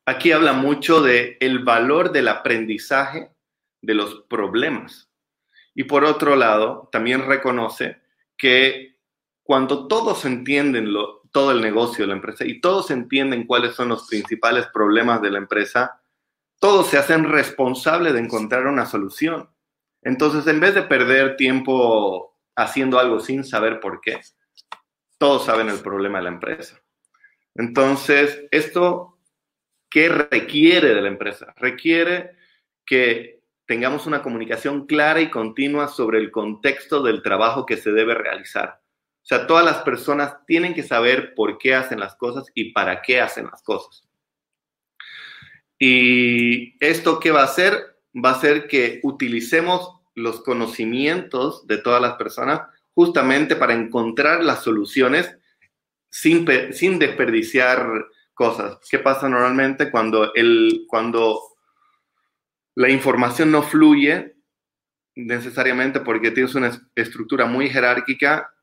aquí 0.06 0.32
habla 0.32 0.52
mucho 0.52 1.00
de 1.00 1.36
el 1.40 1.60
valor 1.60 2.10
del 2.12 2.28
aprendizaje 2.28 3.30
de 3.80 3.94
los 3.94 4.22
problemas. 4.28 5.10
Y 5.74 5.84
por 5.84 6.04
otro 6.04 6.34
lado, 6.36 6.88
también 6.90 7.26
reconoce 7.26 8.00
que 8.36 8.96
cuando 9.42 9.86
todos 9.86 10.24
entienden 10.24 10.92
lo, 10.92 11.23
todo 11.34 11.50
el 11.50 11.60
negocio 11.60 12.04
de 12.04 12.06
la 12.06 12.14
empresa 12.14 12.46
y 12.46 12.60
todos 12.60 12.92
entienden 12.92 13.44
cuáles 13.44 13.74
son 13.74 13.88
los 13.88 14.06
principales 14.06 14.68
problemas 14.68 15.20
de 15.20 15.32
la 15.32 15.38
empresa, 15.38 16.00
todos 16.60 16.86
se 16.86 16.96
hacen 16.96 17.24
responsables 17.24 18.12
de 18.12 18.20
encontrar 18.20 18.68
una 18.68 18.86
solución. 18.86 19.50
Entonces, 20.00 20.46
en 20.46 20.60
vez 20.60 20.76
de 20.76 20.82
perder 20.82 21.34
tiempo 21.34 22.38
haciendo 22.54 23.00
algo 23.00 23.18
sin 23.18 23.42
saber 23.42 23.80
por 23.80 24.00
qué, 24.00 24.20
todos 25.18 25.44
saben 25.44 25.68
el 25.68 25.80
problema 25.80 26.18
de 26.18 26.24
la 26.24 26.30
empresa. 26.30 26.80
Entonces, 27.56 28.44
esto, 28.52 29.18
¿qué 29.90 30.08
requiere 30.08 30.94
de 30.94 31.02
la 31.02 31.08
empresa? 31.08 31.52
Requiere 31.56 32.36
que 32.86 33.42
tengamos 33.66 34.06
una 34.06 34.22
comunicación 34.22 34.86
clara 34.86 35.20
y 35.20 35.30
continua 35.30 35.88
sobre 35.88 36.18
el 36.18 36.30
contexto 36.30 37.02
del 37.02 37.22
trabajo 37.22 37.66
que 37.66 37.76
se 37.76 37.90
debe 37.90 38.14
realizar. 38.14 38.83
O 39.24 39.26
sea, 39.26 39.46
todas 39.46 39.64
las 39.64 39.78
personas 39.78 40.44
tienen 40.46 40.74
que 40.74 40.82
saber 40.82 41.34
por 41.34 41.56
qué 41.56 41.74
hacen 41.74 41.98
las 41.98 42.14
cosas 42.14 42.44
y 42.54 42.72
para 42.72 43.00
qué 43.00 43.22
hacen 43.22 43.46
las 43.46 43.62
cosas. 43.62 44.06
Y 45.78 46.76
esto 46.84 47.18
qué 47.20 47.30
va 47.30 47.40
a 47.40 47.44
hacer? 47.44 47.96
Va 48.14 48.32
a 48.32 48.40
ser 48.40 48.68
que 48.68 49.00
utilicemos 49.02 49.98
los 50.14 50.42
conocimientos 50.42 51.66
de 51.66 51.78
todas 51.78 52.02
las 52.02 52.16
personas 52.16 52.60
justamente 52.92 53.56
para 53.56 53.72
encontrar 53.72 54.44
las 54.44 54.62
soluciones 54.62 55.34
sin, 56.10 56.46
sin 56.74 56.98
desperdiciar 56.98 58.06
cosas. 58.34 58.76
¿Qué 58.90 58.98
pasa 58.98 59.26
normalmente 59.26 59.90
cuando, 59.90 60.34
el, 60.34 60.84
cuando 60.86 61.40
la 62.74 62.90
información 62.90 63.50
no 63.50 63.62
fluye 63.62 64.36
necesariamente 65.16 66.00
porque 66.00 66.30
tienes 66.30 66.54
una 66.54 66.70
estructura 66.94 67.46
muy 67.46 67.70
jerárquica? 67.70 68.53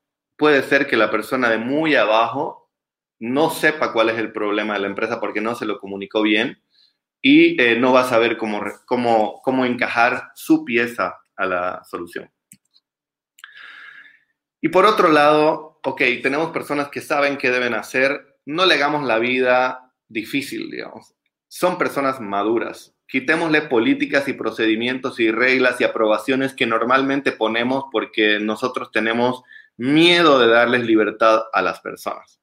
Puede 0.41 0.63
ser 0.63 0.87
que 0.87 0.97
la 0.97 1.11
persona 1.11 1.51
de 1.51 1.59
muy 1.59 1.93
abajo 1.93 2.71
no 3.19 3.51
sepa 3.51 3.93
cuál 3.93 4.09
es 4.09 4.17
el 4.17 4.31
problema 4.31 4.73
de 4.73 4.79
la 4.79 4.87
empresa 4.87 5.19
porque 5.19 5.39
no 5.39 5.53
se 5.53 5.67
lo 5.67 5.77
comunicó 5.77 6.23
bien 6.23 6.63
y 7.21 7.61
eh, 7.61 7.77
no 7.77 7.93
va 7.93 8.01
a 8.01 8.09
saber 8.09 8.37
cómo, 8.37 8.59
cómo, 8.87 9.39
cómo 9.43 9.65
encajar 9.65 10.31
su 10.33 10.65
pieza 10.65 11.19
a 11.35 11.45
la 11.45 11.83
solución. 11.83 12.31
Y 14.59 14.69
por 14.69 14.87
otro 14.87 15.09
lado, 15.09 15.79
ok, 15.83 16.01
tenemos 16.23 16.49
personas 16.49 16.89
que 16.89 17.01
saben 17.01 17.37
qué 17.37 17.51
deben 17.51 17.75
hacer, 17.75 18.39
no 18.43 18.65
le 18.65 18.73
hagamos 18.73 19.03
la 19.03 19.19
vida 19.19 19.93
difícil, 20.07 20.71
digamos. 20.71 21.13
Son 21.49 21.77
personas 21.77 22.19
maduras. 22.19 22.95
Quitémosle 23.07 23.61
políticas 23.61 24.27
y 24.27 24.33
procedimientos 24.33 25.19
y 25.19 25.29
reglas 25.29 25.79
y 25.79 25.83
aprobaciones 25.83 26.55
que 26.55 26.65
normalmente 26.65 27.31
ponemos 27.31 27.83
porque 27.91 28.39
nosotros 28.39 28.89
tenemos 28.91 29.43
miedo 29.81 30.37
de 30.37 30.47
darles 30.47 30.83
libertad 30.83 31.41
a 31.51 31.61
las 31.63 31.79
personas. 31.79 32.39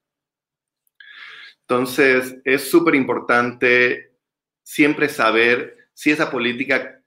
Entonces, 1.61 2.39
es 2.45 2.69
súper 2.69 2.97
importante 2.97 4.17
siempre 4.65 5.09
saber 5.09 5.89
si 5.95 6.11
esa 6.11 6.33
política 6.33 7.01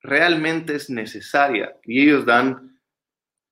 realmente 0.00 0.76
es 0.76 0.88
necesaria. 0.88 1.76
Y 1.82 2.02
ellos 2.02 2.24
dan 2.24 2.78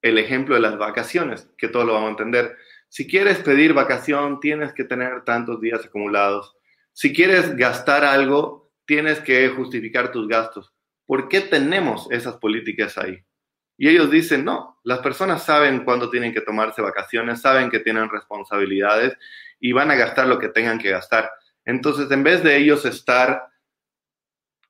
el 0.02 0.18
ejemplo 0.18 0.54
de 0.54 0.61
las 0.61 0.78
vacaciones, 0.78 1.50
que 1.59 1.66
todos 1.66 1.85
lo 1.85 1.94
vamos 1.94 2.09
a 2.09 2.11
entender. 2.12 2.56
Si 2.88 3.09
quieres 3.09 3.38
pedir 3.38 3.73
vacación, 3.73 4.38
tienes 4.38 4.73
que 4.73 4.85
tener 4.85 5.25
tantos 5.25 5.61
días 5.61 5.85
acumulados. 5.85 6.54
Si 6.92 7.12
quieres 7.12 7.56
gastar 7.56 8.04
algo, 8.04 8.71
tienes 8.87 9.18
que 9.18 9.49
justificar 9.49 10.12
tus 10.12 10.28
gastos. 10.28 10.73
¿Por 11.06 11.28
qué 11.28 11.40
tenemos 11.40 12.06
esas 12.12 12.37
políticas 12.37 12.97
ahí? 12.99 13.25
Y 13.76 13.88
ellos 13.88 14.10
dicen, 14.10 14.44
no, 14.44 14.80
las 14.84 15.00
personas 15.00 15.42
saben 15.42 15.84
cuándo 15.84 16.10
tienen 16.10 16.32
que 16.32 16.40
tomarse 16.40 16.82
vacaciones, 16.82 17.40
saben 17.40 17.70
que 17.70 17.80
tienen 17.80 18.08
responsabilidades 18.08 19.16
y 19.58 19.72
van 19.72 19.90
a 19.90 19.96
gastar 19.96 20.26
lo 20.26 20.38
que 20.38 20.48
tengan 20.48 20.78
que 20.78 20.90
gastar. 20.90 21.30
Entonces, 21.64 22.10
en 22.10 22.22
vez 22.22 22.42
de 22.44 22.56
ellos 22.56 22.84
estar 22.84 23.48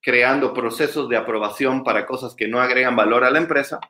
creando 0.00 0.52
procesos 0.52 1.08
de 1.08 1.16
aprobación 1.16 1.82
para 1.82 2.06
cosas 2.06 2.34
que 2.34 2.46
no 2.46 2.60
agregan 2.60 2.94
valor 2.94 3.24
a 3.24 3.30
la 3.30 3.38
empresa, 3.38 3.80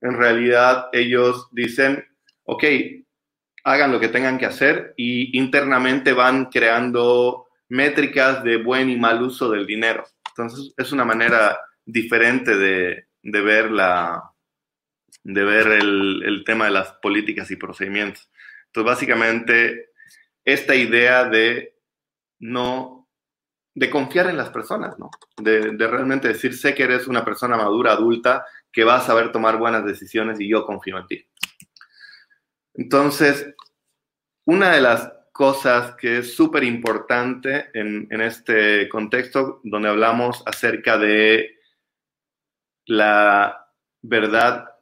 en 0.00 0.16
realidad 0.16 0.88
ellos 0.92 1.48
dicen, 1.52 2.04
ok, 2.44 2.64
hagan 3.64 3.92
lo 3.92 4.00
que 4.00 4.08
tengan 4.08 4.38
que 4.38 4.46
hacer 4.46 4.94
y 4.96 5.36
internamente 5.38 6.12
van 6.12 6.46
creando 6.46 7.48
métricas 7.68 8.42
de 8.42 8.62
buen 8.62 8.88
y 8.88 8.96
mal 8.96 9.22
uso 9.22 9.50
del 9.50 9.66
dinero. 9.66 10.04
Entonces 10.30 10.72
es 10.76 10.92
una 10.92 11.04
manera 11.04 11.60
diferente 11.84 12.56
de, 12.56 13.06
ver, 13.22 13.70
la, 13.70 14.22
de 15.28 15.44
ver 15.44 15.66
el, 15.68 16.22
el, 16.24 16.42
tema 16.42 16.64
de 16.64 16.70
las 16.70 16.92
políticas 16.92 17.50
y 17.50 17.56
procedimientos. 17.56 18.30
Entonces 18.66 18.94
básicamente 18.94 19.90
esta 20.42 20.74
idea 20.74 21.24
de 21.24 21.76
no 22.38 22.98
de 23.74 23.90
confiar 23.90 24.28
en 24.28 24.38
las 24.38 24.48
personas, 24.48 24.98
¿no? 24.98 25.10
De, 25.36 25.60
realmente 25.76 26.28
decir, 26.28 26.56
sé 26.56 26.74
que 26.74 26.84
eres 26.84 27.06
una 27.06 27.24
persona 27.24 27.56
madura, 27.56 27.92
adulta, 27.92 28.46
que 28.72 28.84
vas 28.84 29.04
a 29.04 29.06
saber 29.08 29.30
tomar 29.30 29.58
buenas 29.58 29.84
decisiones 29.84 30.40
y 30.40 30.48
yo 30.48 30.64
confío 30.64 30.98
en 30.98 31.06
ti. 31.06 31.28
Entonces, 32.74 33.54
una 34.46 34.72
de 34.72 34.80
las 34.80 35.12
cosas 35.32 35.94
que 35.96 36.18
es 36.18 36.34
súper 36.34 36.64
importante 36.64 37.70
en, 37.74 38.08
este 38.20 38.88
contexto 38.88 39.60
donde 39.62 39.90
hablamos 39.90 40.42
acerca 40.46 40.98
de 40.98 41.58
la 42.86 43.68
verdad 44.00 44.77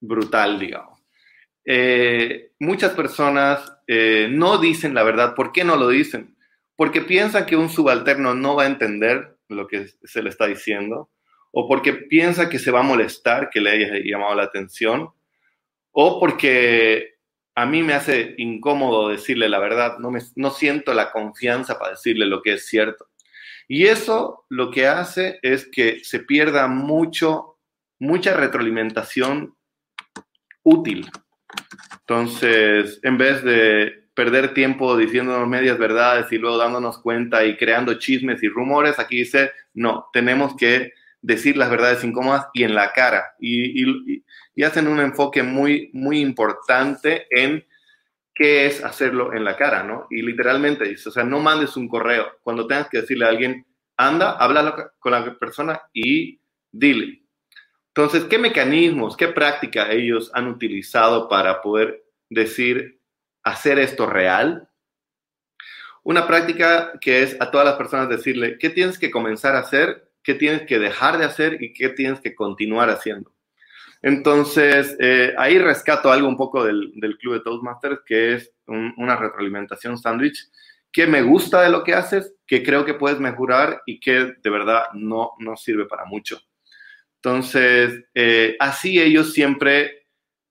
brutal, 0.00 0.58
digamos. 0.58 1.00
Eh, 1.64 2.52
muchas 2.58 2.92
personas 2.92 3.72
eh, 3.86 4.28
no 4.30 4.58
dicen 4.58 4.94
la 4.94 5.02
verdad. 5.02 5.34
¿Por 5.34 5.52
qué 5.52 5.64
no 5.64 5.76
lo 5.76 5.88
dicen? 5.88 6.36
Porque 6.76 7.02
piensan 7.02 7.46
que 7.46 7.56
un 7.56 7.68
subalterno 7.68 8.34
no 8.34 8.56
va 8.56 8.64
a 8.64 8.68
entender 8.68 9.36
lo 9.48 9.66
que 9.66 9.88
se 10.04 10.22
le 10.22 10.30
está 10.30 10.46
diciendo 10.46 11.10
o 11.50 11.68
porque 11.68 11.92
piensa 11.92 12.48
que 12.48 12.58
se 12.58 12.70
va 12.70 12.80
a 12.80 12.84
molestar 12.84 13.50
que 13.50 13.60
le 13.60 13.70
haya 13.70 13.88
llamado 14.04 14.34
la 14.34 14.44
atención, 14.44 15.10
o 15.92 16.20
porque 16.20 17.16
a 17.54 17.66
mí 17.66 17.82
me 17.82 17.94
hace 17.94 18.34
incómodo 18.38 19.08
decirle 19.08 19.48
la 19.48 19.58
verdad, 19.58 19.98
no, 19.98 20.10
me, 20.10 20.20
no 20.36 20.50
siento 20.50 20.94
la 20.94 21.10
confianza 21.10 21.78
para 21.78 21.92
decirle 21.92 22.26
lo 22.26 22.42
que 22.42 22.54
es 22.54 22.66
cierto. 22.66 23.08
Y 23.66 23.86
eso 23.86 24.46
lo 24.48 24.70
que 24.70 24.86
hace 24.86 25.40
es 25.42 25.68
que 25.70 26.00
se 26.04 26.20
pierda 26.20 26.68
mucho, 26.68 27.58
mucha 27.98 28.34
retroalimentación 28.34 29.56
útil. 30.68 31.08
Entonces, 32.00 33.00
en 33.02 33.18
vez 33.18 33.42
de 33.42 34.08
perder 34.14 34.52
tiempo 34.52 34.96
diciéndonos 34.96 35.48
medias 35.48 35.78
verdades 35.78 36.30
y 36.32 36.38
luego 36.38 36.58
dándonos 36.58 36.98
cuenta 36.98 37.44
y 37.44 37.56
creando 37.56 37.94
chismes 37.94 38.42
y 38.42 38.48
rumores, 38.48 38.98
aquí 38.98 39.18
dice, 39.18 39.52
no, 39.74 40.08
tenemos 40.12 40.56
que 40.56 40.92
decir 41.22 41.56
las 41.56 41.70
verdades 41.70 42.04
incómodas 42.04 42.46
y 42.52 42.64
en 42.64 42.74
la 42.74 42.92
cara. 42.92 43.24
Y, 43.40 44.22
hacen 44.64 44.88
un 44.88 44.98
enfoque 44.98 45.42
muy, 45.44 45.90
muy 45.92 46.18
importante 46.18 47.26
en 47.30 47.64
qué 48.34 48.66
es 48.66 48.82
hacerlo 48.82 49.32
en 49.32 49.44
la 49.44 49.56
cara, 49.56 49.84
¿no? 49.84 50.08
Y 50.10 50.22
literalmente 50.22 50.84
dice, 50.84 51.08
o 51.08 51.12
sea, 51.12 51.22
no 51.22 51.38
mandes 51.38 51.76
un 51.76 51.88
correo. 51.88 52.26
Cuando 52.42 52.66
tengas 52.66 52.88
que 52.88 53.02
decirle 53.02 53.24
a 53.24 53.28
alguien, 53.28 53.64
anda, 53.96 54.32
habla 54.32 54.92
con 54.98 55.12
la 55.12 55.38
persona 55.38 55.80
y 55.92 56.40
dile. 56.72 57.22
Entonces, 57.98 58.26
¿qué 58.26 58.38
mecanismos, 58.38 59.16
qué 59.16 59.26
práctica 59.26 59.90
ellos 59.90 60.30
han 60.32 60.46
utilizado 60.46 61.28
para 61.28 61.60
poder 61.60 62.04
decir, 62.30 63.00
hacer 63.42 63.80
esto 63.80 64.06
real? 64.06 64.70
Una 66.04 66.24
práctica 66.26 66.92
que 67.00 67.24
es 67.24 67.36
a 67.40 67.50
todas 67.50 67.66
las 67.66 67.74
personas 67.74 68.08
decirle, 68.08 68.56
¿qué 68.58 68.70
tienes 68.70 68.98
que 68.98 69.10
comenzar 69.10 69.56
a 69.56 69.60
hacer 69.60 70.08
qué 70.28 70.34
tienes 70.34 70.66
que 70.66 70.78
dejar 70.78 71.16
de 71.16 71.24
hacer 71.24 71.62
y 71.62 71.72
qué 71.72 71.88
tienes 71.88 72.20
que 72.20 72.34
continuar 72.34 72.90
haciendo. 72.90 73.32
Entonces, 74.02 74.94
eh, 75.00 75.34
ahí 75.38 75.58
rescato 75.58 76.12
algo 76.12 76.28
un 76.28 76.36
poco 76.36 76.64
del, 76.64 76.92
club 77.18 77.32
de 77.32 77.40
Toastmasters, 77.40 78.00
que 78.04 78.34
es 78.34 78.52
una 78.66 79.16
retroalimentación 79.16 79.96
sándwich, 79.96 80.50
que 80.92 81.06
me 81.06 81.22
gusta 81.22 81.62
de 81.62 81.70
lo 81.70 81.82
que 81.82 81.94
haces, 81.94 82.34
que 82.46 82.62
creo 82.62 82.84
que 82.84 82.92
puedes 82.92 83.18
mejorar 83.18 83.80
y 83.86 84.00
que 84.00 84.34
de 84.42 84.50
verdad 84.50 84.84
no, 84.92 85.32
no 85.38 85.56
sirve 85.56 85.86
para 85.86 86.04
mucho. 86.04 86.38
Entonces, 87.22 88.04
eh, 88.14 88.56
así 88.60 89.00
ellos 89.00 89.32
siempre 89.32 90.06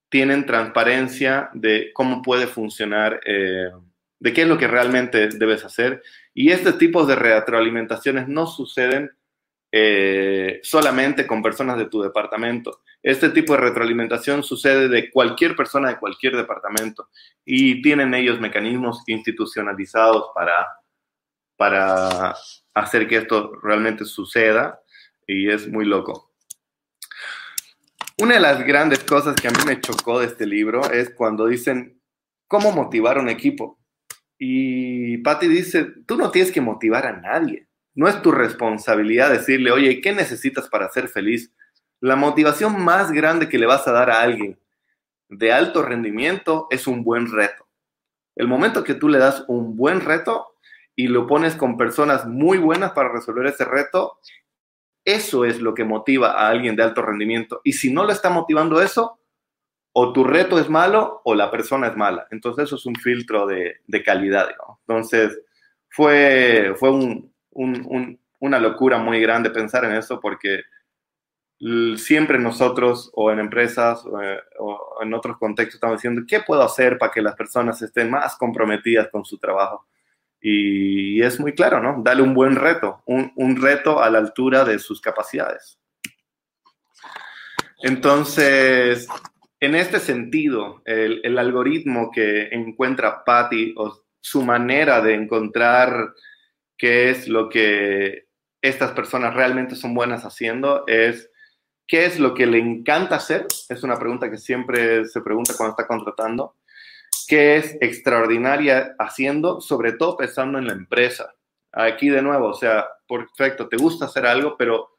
tienen 0.10 0.46
transparencia 0.46 1.50
de 1.54 1.92
cómo 1.94 2.22
puede 2.22 2.48
funcionar, 2.48 3.20
eh, 3.26 3.70
de 4.20 4.34
qué 4.34 4.42
es 4.44 4.48
lo 4.48 4.58
que 4.58 4.68
realmente 4.68 5.30
debes 5.30 5.64
hacer. 5.64 6.02
Y 6.34 6.52
este 6.52 6.74
tipo 6.74 7.06
de 7.06 7.16
retroalimentaciones 7.16 8.28
no 8.28 8.48
suceden 8.48 9.12
eh, 9.72 10.60
solamente 10.64 11.28
con 11.28 11.44
personas 11.44 11.78
de 11.78 11.86
tu 11.88 12.02
departamento. 12.02 12.82
Este 13.04 13.30
tipo 13.30 13.54
de 13.54 13.60
retroalimentación 13.60 14.44
sucede 14.44 14.88
de 14.88 15.12
cualquier 15.12 15.56
persona 15.56 15.90
de 15.90 16.00
cualquier 16.00 16.36
departamento 16.36 17.10
y 17.46 17.82
tienen 17.82 18.14
ellos 18.14 18.40
mecanismos 18.40 19.04
institucionalizados 19.08 20.32
para, 20.34 20.68
para 21.58 22.36
hacer 22.74 23.08
que 23.08 23.18
esto 23.18 23.54
realmente 23.62 24.06
suceda 24.06 24.82
y 25.26 25.50
es 25.50 25.68
muy 25.68 25.86
loco. 25.86 26.27
Una 28.20 28.34
de 28.34 28.40
las 28.40 28.66
grandes 28.66 29.04
cosas 29.04 29.36
que 29.36 29.48
a 29.48 29.52
mí 29.52 29.60
me 29.68 29.80
chocó 29.80 30.20
de 30.20 30.26
este 30.26 30.48
libro 30.48 30.90
es 30.90 31.12
cuando 31.12 31.46
dicen 31.46 32.02
cómo 32.48 32.72
motivar 32.72 33.18
a 33.18 33.22
un 33.22 33.30
equipo. 33.30 33.80
Y 34.40 35.20
Patty 35.20 35.48
dice, 35.48 35.86
tú 36.08 36.18
no 36.18 36.32
tienes 36.32 36.52
que 36.52 36.60
motivar 36.60 37.06
a 37.06 37.22
nadie. 37.22 37.68
No 37.94 38.08
es 38.08 38.20
tu 38.24 38.32
responsabilidad 38.32 39.30
decirle, 39.30 39.72
oye, 39.72 40.02
¿qué 40.02 40.14
necesitas 40.14 40.68
para 40.68 40.90
ser 40.90 41.10
feliz? 41.10 41.54
La 42.00 42.16
motivación 42.16 42.84
más 42.84 43.12
grande 43.12 43.50
que 43.50 43.60
le 43.60 43.68
vas 43.68 43.88
a 43.88 43.92
dar 43.92 44.10
a 44.10 44.22
alguien 44.22 44.60
de 45.30 45.52
alto 45.52 45.84
rendimiento 45.84 46.66
es 46.72 46.88
un 46.88 47.04
buen 47.04 47.32
reto. 47.32 47.68
El 48.36 48.48
momento 48.48 48.84
que 48.84 48.96
tú 48.96 49.10
le 49.10 49.20
das 49.20 49.46
un 49.48 49.76
buen 49.76 50.02
reto 50.02 50.48
y 50.96 51.08
lo 51.08 51.28
pones 51.28 51.56
con 51.56 51.78
personas 51.78 52.26
muy 52.26 52.58
buenas 52.58 52.94
para 52.94 53.12
resolver 53.12 53.46
ese 53.46 53.66
reto, 53.66 54.18
eso 55.08 55.46
es 55.46 55.62
lo 55.62 55.74
que 55.74 55.86
motiva 55.86 56.34
a 56.34 56.50
alguien 56.50 56.76
de 56.76 56.84
alto 56.84 57.02
rendimiento. 57.02 57.62
Y 57.64 57.72
si 57.72 57.94
no 57.94 58.04
lo 58.04 58.12
está 58.12 58.30
motivando 58.30 58.82
eso, 58.82 59.22
o 59.94 60.12
tu 60.12 60.26
reto 60.26 60.60
es 60.60 60.70
malo 60.70 61.22
o 61.24 61.34
la 61.34 61.50
persona 61.50 61.88
es 61.88 61.96
mala. 61.96 62.28
Entonces 62.30 62.66
eso 62.66 62.76
es 62.76 62.86
un 62.86 62.96
filtro 62.96 63.48
de, 63.48 63.80
calidad. 64.04 64.50
Entonces 64.82 65.40
fue, 65.88 66.74
fue 66.76 66.92
una 68.40 68.60
locura 68.60 68.98
muy 68.98 69.22
grande 69.22 69.50
pensar 69.50 69.86
en 69.86 69.94
eso 69.94 70.20
porque 70.20 70.64
siempre 71.96 72.38
nosotros 72.38 73.10
o 73.14 73.32
en 73.32 73.40
empresas 73.40 74.04
o 74.60 75.02
en 75.02 75.14
otros 75.14 75.38
contextos 75.38 75.76
estamos 75.76 76.00
diciendo, 76.00 76.24
¿qué 76.28 76.42
puedo 76.42 76.64
hacer 76.64 76.98
para 76.98 77.14
que 77.14 77.22
las 77.22 77.36
personas 77.36 77.82
estén 77.82 78.12
más 78.12 78.36
comprometidas 78.36 79.08
con 79.10 79.24
su 79.24 79.38
trabajo? 79.38 79.88
Y 80.40 81.22
es 81.22 81.40
muy 81.40 81.54
claro, 81.54 81.82
¿no? 81.82 82.02
Dale 82.04 82.22
un 82.22 82.34
buen 82.34 82.56
reto, 82.56 83.02
un, 83.06 83.56
reto 83.62 84.02
a 84.02 84.10
la 84.10 84.20
altura 84.20 84.64
de 84.64 84.80
sus 84.80 85.02
capacidades. 85.02 85.80
Entonces, 87.82 89.08
en 89.60 89.76
este 89.76 90.00
sentido, 90.00 90.82
el, 90.86 91.38
algoritmo 91.38 92.12
que 92.12 92.50
encuentra 92.52 93.24
Patty 93.24 93.74
o 93.78 94.04
su 94.20 94.44
manera 94.44 95.02
de 95.02 95.16
encontrar 95.16 96.14
qué 96.78 97.10
es 97.10 97.28
lo 97.28 97.50
que 97.50 98.28
estas 98.62 98.92
personas 98.92 99.34
realmente 99.34 99.76
son 99.76 99.94
buenas 99.94 100.26
haciendo 100.26 100.86
es 100.88 101.32
qué 101.88 102.06
es 102.06 102.20
lo 102.20 102.34
que 102.34 102.46
le 102.46 102.60
encanta 102.60 103.16
hacer. 103.16 103.48
Es 103.70 103.84
una 103.84 103.98
pregunta 103.98 104.30
que 104.30 104.38
siempre 104.38 105.06
se 105.06 105.22
pregunta 105.22 105.54
cuando 105.56 105.72
está 105.72 105.88
contratando 105.88 106.56
qué 107.28 107.58
es 107.58 107.78
extraordinaria 107.82 108.96
haciendo, 108.98 109.62
sobre 109.62 109.94
todo 109.94 110.18
pensando 110.18 110.58
en 110.58 110.68
la 110.68 110.74
empresa. 110.74 111.34
Aquí 111.72 112.10
de 112.10 112.22
nuevo, 112.22 112.48
o 112.48 112.54
sea, 112.54 112.88
perfecto, 113.08 113.68
te 113.68 113.78
gusta 113.78 114.06
hacer 114.06 114.26
algo, 114.26 114.56
pero 114.58 114.98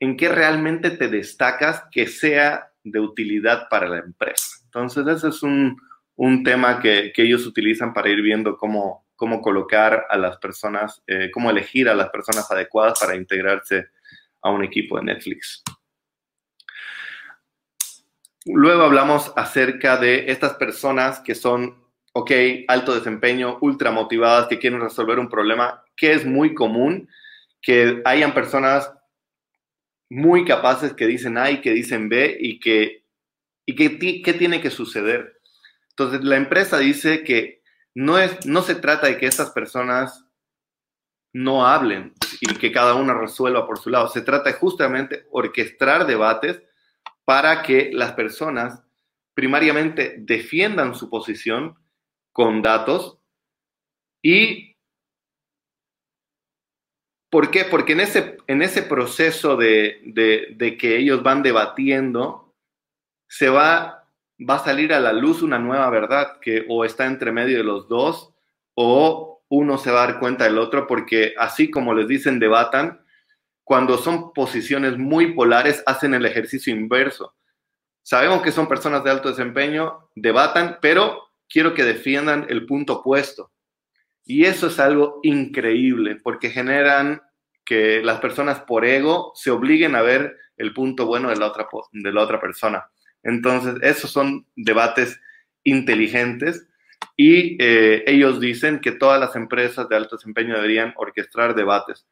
¿en 0.00 0.16
qué 0.16 0.28
realmente 0.28 0.90
te 0.90 1.08
destacas 1.08 1.84
que 1.90 2.06
sea 2.06 2.72
de 2.84 3.00
utilidad 3.00 3.68
para 3.68 3.88
la 3.88 3.98
empresa? 3.98 4.58
Entonces, 4.64 5.06
ese 5.06 5.28
es 5.28 5.42
un, 5.42 5.76
tema 6.44 6.80
que, 6.80 7.12
ellos 7.16 7.46
utilizan 7.46 7.92
para 7.92 8.08
ir 8.08 8.22
viendo 8.22 8.56
cómo, 8.56 9.06
cómo 9.16 9.42
colocar 9.42 10.06
a 10.08 10.16
las 10.16 10.38
personas, 10.38 11.02
eh, 11.06 11.30
cómo 11.32 11.50
elegir 11.50 11.88
a 11.88 11.94
las 11.94 12.10
personas 12.10 12.50
adecuadas 12.50 12.98
para 13.00 13.16
integrarse 13.16 13.86
a 14.42 14.50
un 14.50 14.64
equipo 14.64 14.96
de 14.96 15.04
Netflix. 15.04 15.62
Luego 18.46 18.84
hablamos 18.84 19.32
acerca 19.34 19.96
de 19.96 20.30
estas 20.30 20.54
personas 20.54 21.18
que 21.20 21.34
son, 21.34 21.82
ok, 22.12 22.30
alto 22.68 22.94
desempeño, 22.94 23.58
ultra 23.60 23.90
motivadas, 23.90 24.46
que 24.46 24.60
quieren 24.60 24.80
resolver 24.80 25.18
un 25.18 25.28
problema, 25.28 25.82
que 25.96 26.12
es 26.12 26.24
muy 26.24 26.54
común 26.54 27.08
que 27.60 28.00
hayan 28.04 28.32
personas 28.32 28.92
muy 30.08 30.44
capaces 30.44 30.92
que 30.92 31.08
dicen 31.08 31.36
A 31.36 31.50
y 31.50 31.60
que 31.60 31.72
dicen 31.72 32.08
B 32.08 32.36
y 32.38 32.60
que, 32.60 33.04
y 33.66 33.74
que 33.74 34.22
qué 34.22 34.32
tiene 34.34 34.60
que 34.60 34.70
suceder. 34.70 35.40
Entonces, 35.90 36.22
la 36.22 36.36
empresa 36.36 36.78
dice 36.78 37.24
que 37.24 37.62
no, 37.94 38.18
es, 38.18 38.46
no 38.46 38.62
se 38.62 38.76
trata 38.76 39.08
de 39.08 39.18
que 39.18 39.26
estas 39.26 39.50
personas 39.50 40.24
no 41.32 41.66
hablen 41.66 42.14
y 42.40 42.54
que 42.54 42.70
cada 42.70 42.94
una 42.94 43.14
resuelva 43.14 43.66
por 43.66 43.80
su 43.80 43.90
lado. 43.90 44.08
Se 44.08 44.22
trata 44.22 44.50
de 44.50 44.58
justamente 44.58 45.26
orquestar 45.32 46.06
debates 46.06 46.62
para 47.26 47.62
que 47.62 47.90
las 47.92 48.12
personas 48.12 48.82
primariamente 49.34 50.14
defiendan 50.18 50.94
su 50.94 51.10
posición 51.10 51.76
con 52.32 52.62
datos 52.62 53.18
y 54.22 54.76
¿por 57.30 57.50
qué? 57.50 57.64
Porque 57.64 57.92
en 57.92 58.00
ese, 58.00 58.38
en 58.46 58.62
ese 58.62 58.82
proceso 58.82 59.56
de, 59.56 60.00
de, 60.56 60.76
que 60.78 60.96
ellos 60.98 61.22
van 61.22 61.42
debatiendo, 61.42 62.54
se 63.28 63.48
va, 63.48 64.08
va 64.38 64.54
a 64.54 64.64
salir 64.64 64.94
a 64.94 65.00
la 65.00 65.12
luz 65.12 65.42
una 65.42 65.58
nueva 65.58 65.90
verdad 65.90 66.38
que 66.40 66.64
o 66.68 66.84
está 66.84 67.06
entre 67.06 67.32
medio 67.32 67.58
de 67.58 67.64
los 67.64 67.88
dos 67.88 68.32
o 68.74 69.42
uno 69.48 69.78
se 69.78 69.90
va 69.90 70.04
a 70.04 70.06
dar 70.06 70.20
cuenta 70.20 70.44
del 70.44 70.58
otro 70.58 70.86
porque 70.86 71.34
así 71.38 71.70
como 71.70 71.92
les 71.92 72.06
dicen 72.06 72.38
debatan, 72.38 73.04
cuando 73.66 73.98
son 73.98 74.32
posiciones 74.32 74.96
muy 74.96 75.34
polares, 75.34 75.82
hacen 75.86 76.14
el 76.14 76.24
ejercicio 76.24 76.72
inverso. 76.72 77.34
Sabemos 78.00 78.40
que 78.40 78.52
son 78.52 78.68
personas 78.68 79.02
de 79.02 79.10
alto 79.10 79.28
desempeño, 79.28 80.08
debatan, 80.14 80.78
pero 80.80 81.30
quiero 81.48 81.74
que 81.74 81.82
defiendan 81.82 82.46
el 82.48 82.64
punto 82.64 83.00
opuesto. 83.00 83.50
Y 84.24 84.44
eso 84.44 84.68
es 84.68 84.78
algo 84.78 85.18
increíble, 85.24 86.14
porque 86.14 86.50
generan 86.50 87.22
que 87.64 88.00
las 88.04 88.20
personas 88.20 88.60
por 88.60 88.84
ego 88.84 89.32
se 89.34 89.50
obliguen 89.50 89.96
a 89.96 90.02
ver 90.02 90.36
el 90.56 90.72
punto 90.72 91.04
bueno 91.04 91.30
de 91.30 91.36
la 91.36 91.46
otra, 91.46 91.66
de 91.90 92.12
la 92.12 92.22
otra 92.22 92.40
persona. 92.40 92.88
Entonces, 93.24 93.74
esos 93.82 94.12
son 94.12 94.46
debates 94.54 95.20
inteligentes 95.64 96.68
y 97.16 97.60
eh, 97.60 98.04
ellos 98.06 98.38
dicen 98.38 98.78
que 98.78 98.92
todas 98.92 99.18
las 99.18 99.34
empresas 99.34 99.88
de 99.88 99.96
alto 99.96 100.14
desempeño 100.14 100.54
deberían 100.54 100.94
orquestar 100.96 101.56
debates 101.56 102.06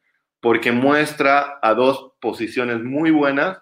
porque 0.45 0.71
muestra 0.71 1.57
a 1.59 1.73
dos 1.73 2.11
posiciones 2.21 2.79
muy 2.83 3.09
buenas 3.09 3.57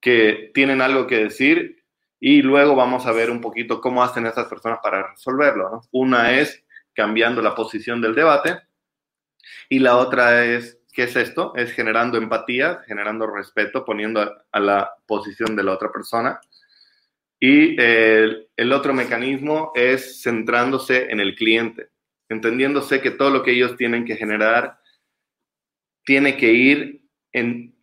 que 0.00 0.52
tienen 0.54 0.80
algo 0.80 1.08
que 1.08 1.24
decir 1.24 1.84
y 2.20 2.42
luego 2.42 2.76
vamos 2.76 3.06
a 3.06 3.10
ver 3.10 3.28
un 3.28 3.40
poquito 3.40 3.80
cómo 3.80 4.04
hacen 4.04 4.26
estas 4.26 4.46
personas 4.46 4.78
para 4.80 5.10
resolverlo. 5.10 5.82
Una 5.90 6.38
es 6.38 6.64
cambiando 6.94 7.42
la 7.42 7.56
posición 7.56 8.00
del 8.00 8.14
debate 8.14 8.60
y 9.68 9.80
la 9.80 9.96
otra 9.96 10.44
es, 10.44 10.78
¿qué 10.92 11.02
es 11.02 11.16
esto? 11.16 11.54
Es 11.56 11.72
generando 11.72 12.18
empatía, 12.18 12.82
generando 12.86 13.26
respeto, 13.26 13.84
poniendo 13.84 14.20
a, 14.52 14.60
la 14.60 14.92
posición 15.06 15.56
de 15.56 15.64
la 15.64 15.72
otra 15.72 15.90
persona. 15.90 16.38
Y 17.40 17.74
el, 17.82 18.48
el 18.56 18.72
otro 18.72 18.94
mecanismo 18.94 19.72
es 19.74 20.22
centrándose 20.22 21.10
en 21.10 21.18
el 21.18 21.34
cliente, 21.34 21.88
entendiéndose 22.28 23.00
que 23.00 23.10
todo 23.10 23.30
lo 23.30 23.42
que 23.42 23.50
ellos 23.50 23.76
tienen 23.76 24.04
que 24.04 24.14
generar 24.14 24.81
tiene 26.04 26.36
que 26.36 26.52
ir 26.52 27.04
en, 27.32 27.74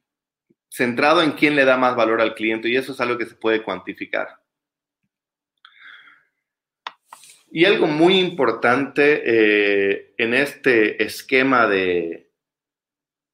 centrado 0.69 1.21
en 1.21 1.31
quién 1.31 1.55
le 1.55 1.65
da 1.65 1.77
más 1.77 1.95
valor 1.95 2.21
al 2.21 2.35
cliente 2.35 2.69
y 2.69 2.75
eso 2.75 2.91
es 2.91 3.01
algo 3.01 3.17
que 3.17 3.25
se 3.25 3.35
puede 3.35 3.63
cuantificar. 3.63 4.39
Y 7.51 7.65
algo 7.65 7.87
muy 7.87 8.19
importante 8.19 9.23
eh, 9.25 10.13
en 10.17 10.35
este 10.35 11.03
esquema 11.03 11.67
de, 11.67 12.31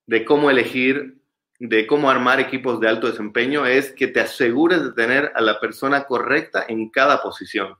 de 0.07 0.23
cómo 0.23 0.49
elegir, 0.49 1.21
de 1.59 1.85
cómo 1.85 2.09
armar 2.09 2.39
equipos 2.39 2.79
de 2.79 2.87
alto 2.87 3.07
desempeño 3.07 3.65
es 3.65 3.91
que 3.91 4.07
te 4.07 4.21
asegures 4.21 4.83
de 4.83 4.93
tener 4.93 5.31
a 5.35 5.41
la 5.41 5.59
persona 5.59 6.05
correcta 6.05 6.65
en 6.67 6.89
cada 6.89 7.21
posición. 7.21 7.75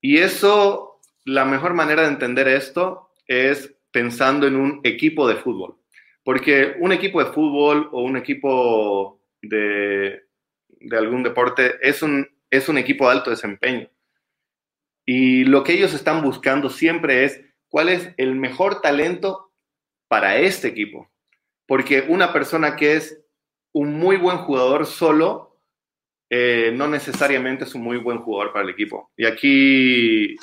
Y 0.00 0.18
eso, 0.18 1.00
la 1.24 1.44
mejor 1.44 1.74
manera 1.74 2.02
de 2.02 2.08
entender 2.08 2.48
esto 2.48 3.12
es 3.26 3.74
pensando 3.92 4.46
en 4.46 4.56
un 4.56 4.80
equipo 4.82 5.28
de 5.28 5.36
fútbol. 5.36 5.76
Porque 6.24 6.74
un 6.78 6.92
equipo 6.92 7.22
de 7.22 7.32
fútbol 7.32 7.88
o 7.92 8.02
un 8.02 8.16
equipo 8.16 9.20
de, 9.40 10.22
de 10.68 10.96
algún 10.96 11.22
deporte, 11.22 11.74
es 11.80 12.02
un, 12.02 12.28
es 12.50 12.68
un 12.68 12.78
equipo 12.78 13.06
de 13.06 13.12
alto 13.12 13.30
desempeño. 13.30 13.88
Y 15.04 15.44
lo 15.44 15.64
que 15.64 15.72
ellos 15.72 15.94
están 15.94 16.22
buscando 16.22 16.70
siempre 16.70 17.24
es 17.24 17.40
cuál 17.68 17.88
es 17.88 18.12
el 18.16 18.36
mejor 18.36 18.80
talento 18.80 19.52
para 20.08 20.36
este 20.38 20.68
equipo. 20.68 21.10
Porque 21.66 22.04
una 22.08 22.32
persona 22.32 22.76
que 22.76 22.94
es 22.94 23.20
un 23.72 23.94
muy 23.94 24.16
buen 24.16 24.38
jugador 24.38 24.86
solo, 24.86 25.58
eh, 26.30 26.72
no 26.74 26.88
necesariamente 26.88 27.64
es 27.64 27.74
un 27.74 27.82
muy 27.82 27.98
buen 27.98 28.18
jugador 28.18 28.52
para 28.52 28.64
el 28.64 28.70
equipo. 28.70 29.10
Y 29.16 29.26
aquí, 29.26 30.36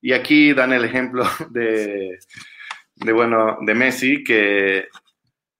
y 0.00 0.12
aquí 0.12 0.52
dan 0.52 0.72
el 0.72 0.84
ejemplo 0.84 1.24
de, 1.50 2.18
de, 3.04 3.12
bueno, 3.12 3.58
de 3.60 3.74
Messi, 3.74 4.24
que 4.24 4.88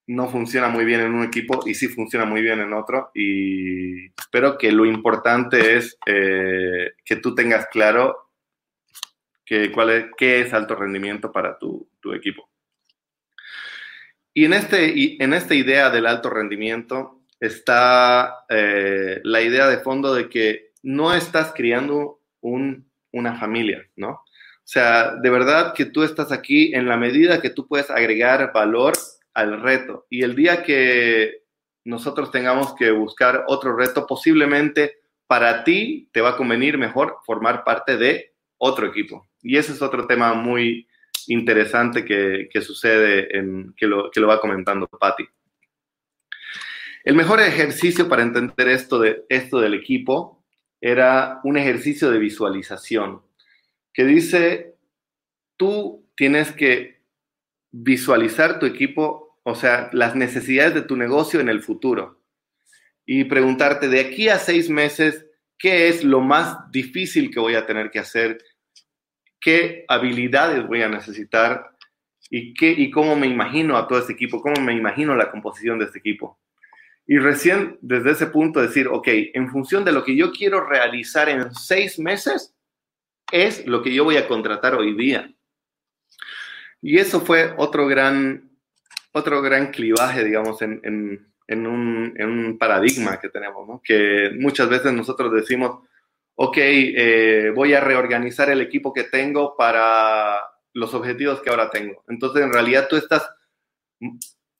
no 0.09 0.29
funciona 0.29 0.68
muy 0.68 0.85
bien 0.85 1.01
en 1.01 1.14
un 1.14 1.24
equipo 1.24 1.62
y 1.66 1.74
sí 1.74 1.88
funciona 1.88 2.24
muy 2.24 2.42
bien 2.42 2.61
en 2.61 2.72
otro. 2.72 3.11
Y 3.14 4.07
espero 4.07 4.57
que 4.57 4.72
lo 4.72 4.87
importante 4.87 5.77
es 5.77 5.98
eh, 6.07 6.92
que 7.05 7.16
tú 7.16 7.35
tengas 7.35 7.66
claro 7.66 8.31
que, 9.44 9.70
cuál 9.70 9.90
es, 9.90 10.07
qué 10.16 10.40
es 10.40 10.55
alto 10.55 10.74
rendimiento 10.74 11.31
para 11.31 11.59
tu, 11.59 11.90
tu 12.01 12.12
equipo. 12.12 12.51
Y 14.33 14.44
en, 14.44 14.53
este, 14.53 15.22
en 15.22 15.35
esta 15.35 15.55
idea 15.55 15.90
del 15.90 16.07
alto 16.07 16.31
rendimiento 16.31 17.22
está 17.40 18.44
eh, 18.48 19.20
la 19.24 19.42
idea 19.42 19.68
de 19.68 19.79
fondo 19.79 20.14
de 20.14 20.29
que 20.29 20.72
no 20.83 21.12
estás 21.14 21.53
criando 21.55 22.20
un, 22.40 22.90
una 23.12 23.38
familia, 23.38 23.87
¿no? 23.96 24.22
O 24.68 24.70
sea, 24.70 25.14
de 25.16 25.31
verdad 25.31 25.72
que 25.72 25.87
tú 25.87 26.02
estás 26.02 26.31
aquí 26.31 26.74
en 26.74 26.87
la 26.87 26.98
medida 26.98 27.40
que 27.40 27.48
tú 27.48 27.66
puedes 27.66 27.88
agregar 27.90 28.52
valor 28.52 28.92
al 29.33 29.62
reto. 29.62 30.07
Y 30.11 30.22
el 30.22 30.37
día 30.37 30.62
que 30.62 31.44
nosotros 31.85 32.31
tengamos 32.31 32.74
que 32.74 32.90
buscar 32.90 33.44
otro 33.46 33.74
reto, 33.74 34.07
posiblemente 34.07 34.98
para 35.26 35.64
ti 35.64 36.11
te 36.12 36.20
va 36.20 36.31
a 36.31 36.37
convenir 36.37 36.76
mejor 36.76 37.16
formar 37.24 37.64
parte 37.64 37.96
de 37.96 38.35
otro 38.59 38.87
equipo. 38.87 39.26
Y 39.40 39.57
ese 39.57 39.72
es 39.72 39.81
otro 39.81 40.07
tema 40.07 40.35
muy, 40.35 40.87
interesante 41.28 42.04
que, 42.04 42.61
sucede, 42.61 43.37
en, 43.38 43.74
que, 43.74 43.87
lo, 43.87 44.11
que 44.11 44.20
lo 44.20 44.28
va 44.28 44.40
comentando 44.40 44.87
Patti. 44.87 45.26
El 47.04 47.14
mejor 47.14 47.40
ejercicio 47.40 48.07
para 48.07 48.22
entender 48.22 48.68
esto, 48.68 48.98
de, 48.98 49.24
esto 49.28 49.61
del 49.61 49.74
equipo 49.74 50.44
era 50.81 51.40
un 51.44 51.57
ejercicio 51.57 52.11
de 52.11 52.18
visualización, 52.18 53.22
que 53.98 54.04
dice, 54.04 54.76
tú 55.56 56.06
tienes 56.14 56.52
que 56.52 57.02
visualizar 57.72 58.61
tu 58.61 58.66
equipo, 58.66 59.40
o 59.42 59.56
sea, 59.56 59.90
las 59.92 60.14
necesidades 60.14 60.72
de 60.72 60.82
tu 60.82 60.94
negocio 60.94 61.40
en 61.40 61.48
el 61.48 61.62
futuro, 61.62 62.22
y 63.04 63.24
preguntarte 63.24 63.88
de 63.88 63.98
aquí 63.98 64.28
a 64.28 64.38
seis 64.38 64.70
meses, 64.70 65.26
¿qué 65.58 65.88
es 65.88 66.04
lo 66.04 66.20
más 66.20 66.70
difícil 66.70 67.28
que 67.32 67.40
voy 67.40 67.56
a 67.56 67.66
tener 67.66 67.90
que 67.90 67.98
hacer? 67.98 68.38
qué 69.40 69.84
habilidades 69.88 70.64
voy 70.64 70.82
a 70.82 70.88
necesitar 70.88 71.70
y, 72.30 72.54
qué, 72.54 72.70
y 72.70 72.92
cómo 72.92 73.16
me 73.16 73.26
imagino 73.26 73.76
a 73.76 73.88
todo 73.88 73.98
este 73.98 74.12
equipo, 74.12 74.40
cómo 74.40 74.61
me 74.61 74.74
imagino 74.74 75.16
la 75.16 75.30
composición 75.32 75.80
de 75.80 75.87
este 75.87 75.98
equipo. 75.98 76.38
Y 77.04 77.18
recién 77.18 77.78
desde 77.80 78.12
ese 78.12 78.26
punto 78.26 78.61
decir, 78.61 78.87
ok, 78.87 79.08
en 79.34 79.50
función 79.50 79.84
de 79.84 79.92
lo 79.92 80.04
que 80.04 80.14
yo 80.14 80.30
quiero 80.30 80.64
realizar 80.68 81.28
en 81.28 81.52
seis 81.52 81.98
meses, 81.98 82.54
es 83.30 83.66
lo 83.66 83.82
que 83.82 83.92
yo 83.92 84.04
voy 84.04 84.16
a 84.16 84.28
contratar 84.28 84.74
hoy 84.74 84.94
día. 84.94 85.32
Y 86.80 86.98
eso 86.98 87.20
fue 87.20 87.54
otro 87.56 87.86
gran, 87.86 88.50
otro 89.12 89.42
gran 89.42 89.70
clivaje, 89.70 90.24
digamos, 90.24 90.62
en, 90.62 90.80
en, 90.82 91.66
un, 91.66 92.56
paradigma 92.58 93.18
que 93.18 93.28
tenemos, 93.28 93.66
¿no? 93.66 93.80
que 93.82 94.30
muchas 94.38 94.68
veces 94.68 94.92
nosotros 94.92 95.32
decimos, 95.32 95.82
ok, 96.34 96.56
eh, 96.58 97.52
voy 97.54 97.74
a 97.74 97.80
reorganizar 97.80 98.50
el 98.50 98.60
equipo 98.60 98.92
que 98.92 99.04
tengo 99.04 99.56
para 99.56 100.38
los 100.72 100.94
objetivos 100.94 101.40
que 101.40 101.50
ahora 101.50 101.70
tengo. 101.70 102.04
Entonces, 102.08 102.42
en 102.42 102.52
realidad 102.52 102.86
tú 102.88 102.96
estás 102.96 103.28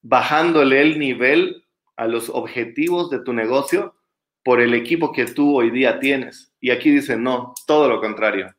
bajándole 0.01 0.81
el 0.81 0.99
nivel 0.99 1.65
a 1.95 2.07
los 2.07 2.29
objetivos 2.29 3.09
de 3.09 3.19
tu 3.19 3.33
negocio 3.33 3.95
por 4.43 4.61
el 4.61 4.73
equipo 4.73 5.11
que 5.11 5.25
tú 5.25 5.57
hoy 5.57 5.69
día 5.69 5.99
tienes. 5.99 6.53
Y 6.59 6.71
aquí 6.71 6.91
dice, 6.91 7.17
no, 7.17 7.53
todo 7.67 7.87
lo 7.87 8.01
contrario. 8.01 8.53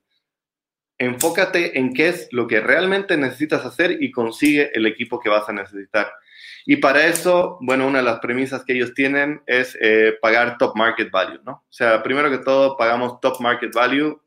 Enfócate 1.00 1.78
en 1.78 1.94
qué 1.94 2.08
es 2.10 2.28
lo 2.30 2.46
que 2.46 2.60
realmente 2.60 3.16
necesitas 3.16 3.64
hacer 3.64 4.02
y 4.02 4.10
consigue 4.10 4.70
el 4.74 4.84
equipo 4.84 5.18
que 5.18 5.30
vas 5.30 5.48
a 5.48 5.52
necesitar. 5.54 6.12
Y 6.66 6.76
para 6.76 7.06
eso, 7.06 7.56
bueno, 7.62 7.86
una 7.86 8.00
de 8.00 8.04
las 8.04 8.20
premisas 8.20 8.66
que 8.66 8.74
ellos 8.74 8.92
tienen 8.92 9.42
es 9.46 9.78
eh, 9.80 10.18
pagar 10.20 10.58
top 10.58 10.76
market 10.76 11.10
value, 11.10 11.40
¿no? 11.42 11.52
O 11.52 11.72
sea, 11.72 12.02
primero 12.02 12.30
que 12.30 12.36
todo, 12.36 12.76
pagamos 12.76 13.18
top 13.18 13.40
market 13.40 13.72
value. 13.72 14.20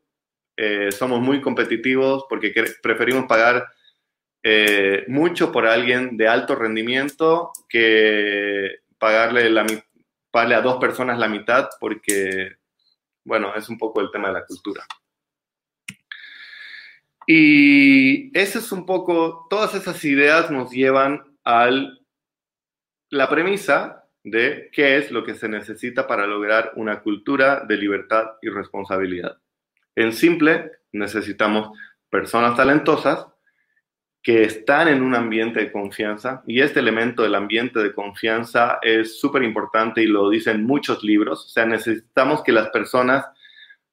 Eh, 0.56 0.90
somos 0.90 1.20
muy 1.20 1.40
competitivos 1.40 2.26
porque 2.28 2.52
preferimos 2.82 3.26
pagar 3.26 3.68
eh, 4.42 5.04
mucho 5.06 5.52
por 5.52 5.66
alguien 5.66 6.16
de 6.16 6.26
alto 6.26 6.56
rendimiento 6.56 7.52
que 7.68 8.80
pagarle, 8.98 9.48
a 10.32 10.60
dos 10.60 10.78
personas 10.78 11.20
la 11.20 11.28
mitad 11.28 11.68
porque, 11.78 12.56
bueno, 13.24 13.54
es 13.54 13.68
un 13.68 13.78
poco 13.78 14.00
el 14.00 14.10
tema 14.10 14.28
de 14.28 14.34
la 14.34 14.44
cultura. 14.44 14.84
Y 17.26 18.36
ese 18.38 18.58
es 18.58 18.72
un 18.72 18.86
poco, 18.86 19.46
todas 19.48 19.74
esas 19.74 20.04
ideas 20.04 20.50
nos 20.50 20.70
llevan 20.70 21.22
al 21.44 22.00
la 23.10 23.28
premisa 23.28 24.04
de 24.24 24.70
qué 24.72 24.96
es 24.96 25.10
lo 25.10 25.22
que 25.24 25.34
se 25.34 25.48
necesita 25.48 26.06
para 26.06 26.26
lograr 26.26 26.72
una 26.76 27.00
cultura 27.00 27.64
de 27.66 27.76
libertad 27.76 28.32
y 28.42 28.48
responsabilidad. 28.48 29.38
En 29.94 30.12
simple, 30.12 30.72
necesitamos 30.92 31.78
personas 32.10 32.56
talentosas 32.56 33.26
que 34.22 34.42
están 34.44 34.88
en 34.88 35.02
un 35.02 35.14
ambiente 35.14 35.60
de 35.60 35.70
confianza 35.70 36.42
y 36.46 36.62
este 36.62 36.80
elemento 36.80 37.22
del 37.22 37.34
ambiente 37.34 37.78
de 37.80 37.92
confianza 37.92 38.78
es 38.80 39.20
súper 39.20 39.42
importante 39.42 40.02
y 40.02 40.06
lo 40.06 40.30
dicen 40.30 40.64
muchos 40.64 41.04
libros. 41.04 41.44
O 41.44 41.48
sea, 41.48 41.66
necesitamos 41.66 42.42
que 42.42 42.52
las 42.52 42.70
personas 42.70 43.26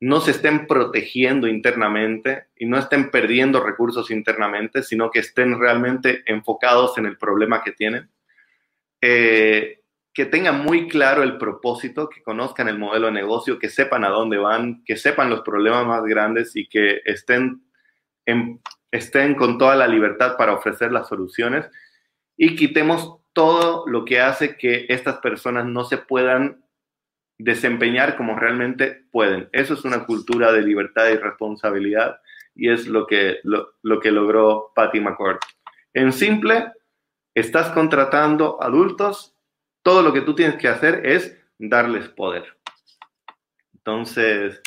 no 0.02 0.20
se 0.20 0.32
estén 0.32 0.66
protegiendo 0.66 1.48
internamente 1.48 2.48
y 2.56 2.66
no 2.66 2.80
estén 2.80 3.12
perdiendo 3.12 3.64
recursos 3.64 4.10
internamente, 4.10 4.82
sino 4.82 5.12
que 5.12 5.20
estén 5.20 5.60
realmente 5.60 6.24
enfocados 6.26 6.98
en 6.98 7.06
el 7.06 7.18
problema 7.20 7.64
que 7.64 7.72
tienen. 7.72 8.10
Eh, 9.00 9.82
que 10.12 10.26
tengan 10.26 10.64
muy 10.66 10.88
claro 10.88 11.22
el 11.22 11.38
propósito, 11.38 12.10
que 12.10 12.24
conozcan 12.24 12.68
el 12.68 12.80
modelo 12.80 13.08
de 13.08 13.14
negocio, 13.14 13.60
que 13.60 13.70
sepan 13.70 14.04
a 14.04 14.10
dónde 14.10 14.38
van, 14.38 14.84
que 14.84 14.98
sepan 14.98 15.30
los 15.30 15.42
problemas 15.42 15.86
más 15.86 16.04
grandes 16.04 16.56
y 16.56 16.68
que 16.68 17.02
estén, 17.06 17.64
estén 18.92 19.36
con 19.36 19.60
toda 19.60 19.76
la 19.76 19.88
libertad 19.88 20.36
para 20.36 20.54
ofrecer 20.54 20.92
las 20.92 21.08
soluciones. 21.08 21.70
Y 22.36 22.56
quitemos 22.56 23.20
todo 23.34 23.86
lo 23.88 24.04
que 24.04 24.20
hace 24.20 24.58
que 24.58 24.88
estas 24.90 25.20
personas 25.20 25.66
no 25.68 25.86
se 25.86 25.98
puedan 25.98 26.66
desempeñar 27.44 28.18
como 28.18 28.38
realmente 28.38 29.06
pueden. 29.12 29.50
Eso 29.52 29.74
es 29.74 29.84
una 29.84 30.06
cultura 30.06 30.52
de 30.52 30.62
libertad 30.62 31.10
y 31.10 31.16
responsabilidad 31.16 32.20
y 32.56 32.70
es 32.70 32.88
lo 32.88 33.08
que, 33.08 33.40
lo, 33.44 33.74
lo 33.82 34.00
que 34.00 34.12
logró 34.12 34.72
Patty 34.76 35.00
McCord. 35.00 35.40
En 35.94 36.12
simple, 36.12 36.72
estás 37.34 37.70
contratando 37.72 38.62
adultos, 38.62 39.36
todo 39.84 40.04
lo 40.04 40.14
que 40.14 40.22
tú 40.22 40.36
tienes 40.36 40.56
que 40.58 40.68
hacer 40.68 41.06
es 41.06 41.38
darles 41.58 42.10
poder. 42.10 42.46
Entonces, 43.74 44.62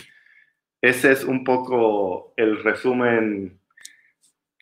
ese 0.81 1.13
es 1.13 1.25
un 1.25 1.45
poco 1.45 2.35
el 2.37 2.63
resumen 2.63 3.59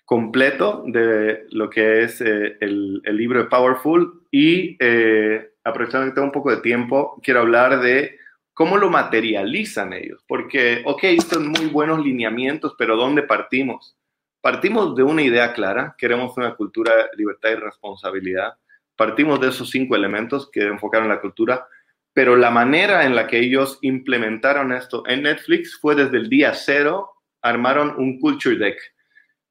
completo 0.05 0.85
de 0.87 1.46
lo 1.51 1.70
que 1.70 2.03
es 2.03 2.20
eh, 2.20 2.59
el, 2.61 3.01
libro 3.05 3.42
de 3.42 3.48
Powerful 3.48 4.25
y 4.31 4.77
eh, 4.79 5.52
aprovechando 5.64 6.07
que 6.07 6.14
tengo 6.14 6.27
un 6.27 6.33
poco 6.33 6.51
de 6.51 6.61
tiempo, 6.62 7.20
quiero 7.22 7.40
hablar 7.40 7.81
de 7.81 8.18
cómo 8.55 8.77
lo 8.77 8.90
materializan 8.90 9.92
ellos, 9.92 10.22
porque, 10.27 10.83
ok, 10.85 11.05
son 11.27 11.48
muy 11.48 11.66
buenos 11.66 12.05
lineamientos, 12.05 12.75
pero 12.77 12.96
¿dónde 12.96 13.22
partimos? 13.22 13.96
Partimos 14.40 14.96
de 14.96 15.03
una 15.03 15.22
idea 15.22 15.53
clara, 15.53 15.94
queremos 15.96 16.37
una 16.37 16.55
cultura 16.55 16.96
de 16.96 17.05
libertad 17.16 17.51
y 17.51 17.55
responsabilidad. 17.55 18.55
Partimos 18.96 19.40
de 19.40 19.48
esos 19.48 19.70
cinco 19.70 19.94
elementos 19.96 20.51
que 20.51 20.62
enfocaron 20.62 21.09
la 21.09 21.20
cultura, 21.20 21.66
pero 22.12 22.37
la 22.37 22.51
manera 22.51 23.07
en 23.07 23.14
la 23.14 23.27
que 23.27 23.38
ellos 23.38 23.79
implementaron 23.83 24.72
esto 24.72 25.05
en 25.07 25.22
Netflix 25.22 25.79
fue 25.81 25.94
desde 25.94 26.18
el 26.18 26.29
día 26.29 26.53
cero, 26.55 27.12
armaron 27.40 27.94
un 27.98 28.20
culture 28.20 28.57
deck, 28.57 28.79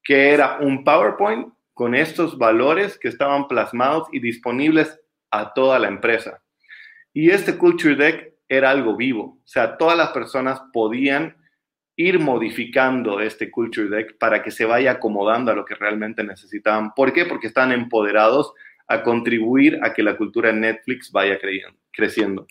que 0.03 0.31
era 0.31 0.59
un 0.59 0.83
PowerPoint 0.83 1.53
con 1.73 1.95
estos 1.95 2.37
valores 2.37 2.99
que 2.99 3.07
estaban 3.07 3.47
plasmados 3.47 4.07
y 4.11 4.19
disponibles 4.19 5.00
a 5.31 5.53
toda 5.53 5.79
la 5.79 5.87
empresa. 5.87 6.41
Y 7.13 7.31
este 7.31 7.57
culture 7.57 7.95
deck 7.95 8.33
era 8.47 8.69
algo 8.69 8.95
vivo, 8.95 9.39
o 9.43 9.47
sea, 9.47 9.77
todas 9.77 9.97
las 9.97 10.09
personas 10.09 10.61
podían 10.73 11.37
ir 11.95 12.19
modificando 12.19 13.19
este 13.19 13.51
culture 13.51 13.89
deck 13.89 14.17
para 14.17 14.41
que 14.43 14.51
se 14.51 14.65
vaya 14.65 14.91
acomodando 14.91 15.51
a 15.51 15.55
lo 15.55 15.65
que 15.65 15.75
realmente 15.75 16.23
necesitaban. 16.23 16.93
¿Por 16.93 17.13
qué? 17.13 17.25
Porque 17.25 17.47
están 17.47 17.71
empoderados 17.71 18.53
a 18.87 19.03
contribuir 19.03 19.79
a 19.83 19.93
que 19.93 20.03
la 20.03 20.17
cultura 20.17 20.49
en 20.49 20.61
Netflix 20.61 21.11
vaya 21.11 21.39
creciendo. 21.91 22.47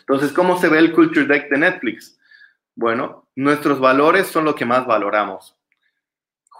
Entonces, 0.00 0.32
¿cómo 0.32 0.58
se 0.58 0.68
ve 0.68 0.78
el 0.78 0.92
Culture 0.92 1.26
Deck 1.26 1.50
de 1.50 1.58
Netflix? 1.58 2.18
Bueno, 2.74 3.28
nuestros 3.36 3.78
valores 3.78 4.26
son 4.26 4.44
lo 4.44 4.54
que 4.54 4.64
más 4.64 4.86
valoramos. 4.86 5.56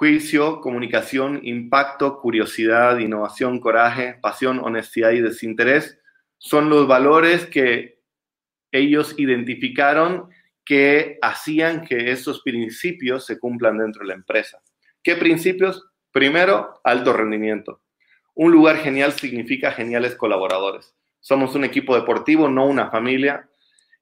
Juicio, 0.01 0.63
comunicación, 0.63 1.41
impacto, 1.43 2.21
curiosidad, 2.21 2.97
innovación, 3.01 3.61
coraje, 3.61 4.15
pasión, 4.23 4.59
honestidad 4.59 5.11
y 5.11 5.21
desinterés 5.21 6.01
son 6.39 6.71
los 6.71 6.89
valores 6.89 7.45
que 7.45 8.01
ellos 8.73 9.15
identificaron 9.19 10.31
que 10.65 11.19
hacían 11.21 11.85
que 11.85 12.13
esos 12.13 12.41
principios 12.41 13.27
se 13.27 13.39
cumplan 13.39 13.77
dentro 13.77 14.01
de 14.01 14.09
la 14.09 14.15
empresa. 14.15 14.63
¿Qué 15.03 15.17
principios? 15.17 15.87
Primero, 16.11 16.81
alto 16.83 17.13
rendimiento. 17.13 17.83
Un 18.35 18.53
lugar 18.53 18.79
genial 18.79 19.13
significa 19.13 19.71
geniales 19.71 20.15
colaboradores. 20.15 20.97
Somos 21.21 21.55
un 21.55 21.65
equipo 21.65 21.95
deportivo, 21.95 22.49
no 22.49 22.65
una 22.65 22.91
familia, 22.91 23.51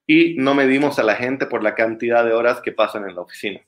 y 0.06 0.36
no 0.38 0.54
medimos 0.54 1.00
a 1.00 1.02
la 1.02 1.16
gente 1.16 1.46
por 1.46 1.64
la 1.64 1.74
cantidad 1.74 2.24
de 2.24 2.34
horas 2.34 2.60
que 2.60 2.70
pasan 2.70 3.08
en 3.08 3.16
la 3.16 3.22
oficina. 3.22 3.60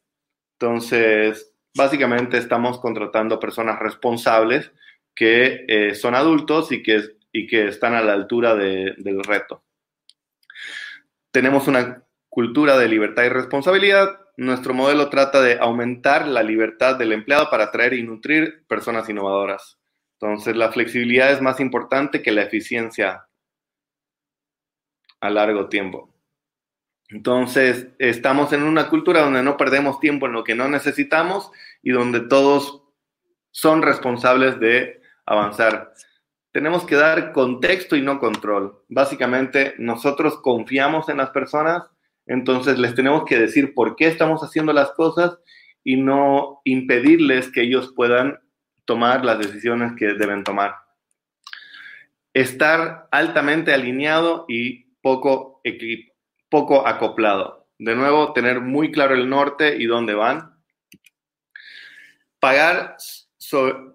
Entonces, 0.61 1.50
básicamente 1.75 2.39
estamos 2.39 2.81
contratando 2.81 3.41
personas 3.41 3.79
responsables 3.79 4.73
que 5.15 5.65
eh, 5.69 5.95
son 5.95 6.15
adultos 6.15 6.73
y 6.73 6.83
que, 6.83 7.03
y 7.33 7.47
que 7.47 7.69
están 7.69 7.95
a 7.95 8.03
la 8.03 8.13
altura 8.13 8.55
del 8.55 9.23
reto. 9.25 9.63
Tenemos 11.31 11.69
una 11.69 12.05
cultura 12.29 12.79
de 12.79 12.89
libertad 12.89 13.25
y 13.25 13.29
responsabilidad. 13.29 14.21
Nuestro 14.37 14.73
modelo 14.73 15.11
trata 15.11 15.43
de 15.43 15.59
aumentar 15.59 16.27
la 16.27 16.43
libertad 16.43 16.97
del 16.97 17.13
empleado 17.13 17.51
para 17.51 17.65
atraer 17.65 17.95
y 17.95 18.03
nutrir 18.03 18.65
personas 18.67 19.09
innovadoras. 19.09 19.79
Entonces, 20.21 20.57
la 20.57 20.71
flexibilidad 20.71 21.33
es 21.33 21.41
más 21.41 21.61
importante 21.61 22.23
que 22.23 22.33
la 22.33 22.43
eficiencia 22.43 23.27
a 25.21 25.31
largo 25.31 25.69
tiempo. 25.69 26.10
Entonces, 27.11 27.89
estamos 27.99 28.53
en 28.53 28.63
una 28.63 28.89
cultura 28.89 29.23
donde 29.23 29.43
no 29.43 29.57
perdemos 29.57 29.99
tiempo 29.99 30.27
en 30.27 30.33
lo 30.33 30.45
que 30.45 30.55
no 30.55 30.69
necesitamos 30.69 31.51
y 31.83 31.91
donde 31.91 32.21
todos 32.21 32.85
son 33.51 33.83
responsables 33.83 34.61
de 34.61 35.03
avanzar. 35.27 35.93
Tenemos 36.53 36.85
que 36.85 36.95
dar 36.97 37.33
contexto 37.33 37.97
y 37.97 38.03
no 38.03 38.21
control. 38.21 38.85
Básicamente, 38.89 39.75
nosotros 39.79 40.39
confiamos 40.41 41.09
en 41.09 41.17
las 41.17 41.31
personas, 41.31 41.83
entonces 42.27 42.79
les 42.79 42.95
tenemos 42.95 43.25
que 43.25 43.39
decir 43.39 43.75
por 43.75 43.97
qué 43.97 44.07
estamos 44.07 44.43
haciendo 44.43 44.73
las 44.73 44.93
cosas 44.93 45.39
y 45.83 45.97
no 45.97 46.61
impedirles 46.65 47.51
que 47.51 47.63
ellos 47.63 47.93
puedan 47.95 48.39
tomar 48.85 49.25
las 49.25 49.39
decisiones 49.39 49.93
que 49.97 50.15
deben 50.15 50.45
tomar. 50.45 50.75
Estar 52.35 53.09
altamente 53.11 53.73
alineado 53.73 54.45
y 54.49 54.85
poco, 55.03 55.61
poco 56.51 56.87
acoplado. 56.87 57.69
De 57.79 57.97
nuevo, 57.97 58.35
tener 58.35 58.61
muy 58.61 58.93
claro 58.93 59.15
el 59.15 59.31
norte 59.31 59.77
y 59.79 59.87
dónde 59.87 60.13
van. 60.13 60.55
Pagar, 62.39 62.97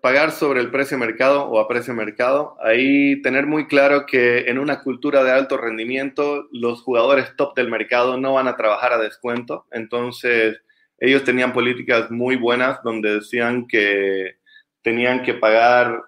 pagar 0.02 0.32
sobre 0.32 0.62
el 0.62 0.72
precio 0.72 0.98
mercado 0.98 1.46
o 1.46 1.60
a 1.60 1.68
precio 1.68 1.94
mercado. 1.94 2.58
Ahí 2.64 3.22
tener 3.22 3.46
muy 3.46 3.68
claro 3.68 4.06
que 4.08 4.50
en 4.50 4.58
una 4.58 4.82
cultura 4.82 5.24
de 5.24 5.32
alto 5.32 5.58
rendimiento, 5.58 6.48
los 6.52 6.82
jugadores 6.82 7.36
top 7.36 7.56
del 7.56 7.70
mercado 7.70 8.18
no 8.18 8.34
van 8.34 8.48
a 8.48 8.58
trabajar 8.58 8.94
a 8.94 8.98
descuento. 8.98 9.68
Entonces, 9.72 10.60
ellos 10.98 11.24
tenían 11.24 11.54
políticas 11.54 12.10
muy 12.10 12.38
buenas 12.38 12.82
donde 12.84 13.16
decían 13.16 13.68
que 13.68 14.38
tenían 14.82 15.22
que 15.24 15.34
pagar 15.36 16.04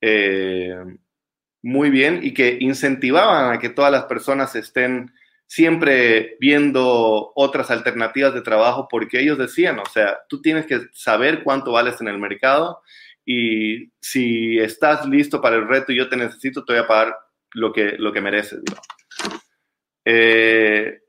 eh, 0.00 0.76
muy 1.62 1.90
bien 1.90 2.20
y 2.22 2.32
que 2.34 2.58
incentivaban 2.60 3.52
a 3.52 3.58
que 3.58 3.70
todas 3.70 3.90
las 3.90 4.04
personas 4.04 4.54
estén 4.54 5.12
siempre 5.46 6.36
viendo 6.40 7.32
otras 7.34 7.70
alternativas 7.70 8.34
de 8.34 8.42
trabajo 8.42 8.88
porque 8.90 9.20
ellos 9.20 9.38
decían, 9.38 9.78
o 9.78 9.86
sea, 9.86 10.18
tú 10.28 10.42
tienes 10.42 10.66
que 10.66 10.80
saber 10.92 11.42
cuánto 11.42 11.72
vales 11.72 12.00
en 12.00 12.08
el 12.08 12.18
mercado 12.18 12.82
y 13.24 13.92
si 14.00 14.58
estás 14.58 15.06
listo 15.06 15.40
para 15.40 15.56
el 15.56 15.68
reto 15.68 15.92
y 15.92 15.96
yo 15.96 16.08
te 16.08 16.16
necesito, 16.16 16.64
te 16.64 16.72
voy 16.72 16.82
a 16.82 16.86
pagar 16.86 17.16
lo 17.52 17.72
que, 17.72 17.96
lo 17.98 18.12
que 18.12 18.20
mereces. 18.20 18.60
Eh, 20.04 21.00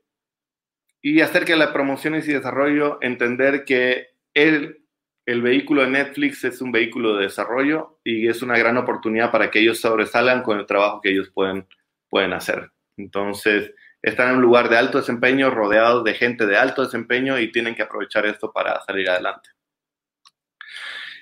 y 1.00 1.20
acerca 1.20 1.52
de 1.52 1.58
las 1.58 1.70
promociones 1.70 2.26
y 2.28 2.32
desarrollo, 2.32 2.98
entender 3.00 3.64
que 3.64 4.08
el, 4.34 4.84
el 5.28 5.42
vehículo 5.42 5.82
de 5.82 5.90
Netflix 5.90 6.42
es 6.44 6.62
un 6.62 6.72
vehículo 6.72 7.14
de 7.14 7.24
desarrollo 7.24 8.00
y 8.02 8.28
es 8.28 8.40
una 8.40 8.56
gran 8.56 8.78
oportunidad 8.78 9.30
para 9.30 9.50
que 9.50 9.58
ellos 9.58 9.78
sobresalgan 9.78 10.42
con 10.42 10.58
el 10.58 10.64
trabajo 10.64 11.02
que 11.02 11.10
ellos 11.10 11.30
pueden, 11.34 11.68
pueden 12.08 12.32
hacer. 12.32 12.72
Entonces, 12.96 13.74
están 14.00 14.30
en 14.30 14.36
un 14.36 14.40
lugar 14.40 14.70
de 14.70 14.78
alto 14.78 14.96
desempeño, 14.96 15.50
rodeados 15.50 16.02
de 16.02 16.14
gente 16.14 16.46
de 16.46 16.56
alto 16.56 16.82
desempeño 16.82 17.38
y 17.38 17.52
tienen 17.52 17.74
que 17.74 17.82
aprovechar 17.82 18.24
esto 18.24 18.50
para 18.50 18.80
salir 18.86 19.10
adelante. 19.10 19.50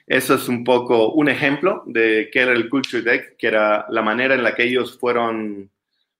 Eso 0.06 0.36
es 0.36 0.48
un 0.48 0.62
poco 0.62 1.10
un 1.10 1.28
ejemplo 1.28 1.82
de 1.86 2.30
qué 2.32 2.42
era 2.42 2.52
el 2.52 2.68
Culture 2.68 3.02
Deck, 3.02 3.36
que 3.36 3.48
era 3.48 3.86
la 3.88 4.02
manera 4.02 4.36
en 4.36 4.44
la 4.44 4.54
que 4.54 4.62
ellos 4.62 4.96
fueron 5.00 5.68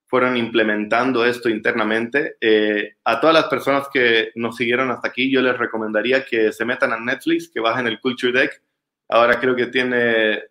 fueron 0.07 0.37
implementando 0.37 1.25
esto 1.25 1.49
internamente. 1.49 2.37
Eh, 2.39 2.95
a 3.03 3.19
todas 3.19 3.33
las 3.33 3.45
personas 3.47 3.87
que 3.91 4.31
nos 4.35 4.55
siguieron 4.55 4.89
hasta 4.89 5.09
aquí, 5.09 5.31
yo 5.31 5.41
les 5.41 5.57
recomendaría 5.57 6.25
que 6.25 6.51
se 6.51 6.65
metan 6.65 6.93
a 6.93 6.99
Netflix, 6.99 7.49
que 7.49 7.59
bajen 7.59 7.87
el 7.87 7.99
Culture 7.99 8.31
Deck. 8.31 8.61
Ahora 9.09 9.39
creo 9.39 9.55
que 9.55 9.67
tiene 9.67 10.43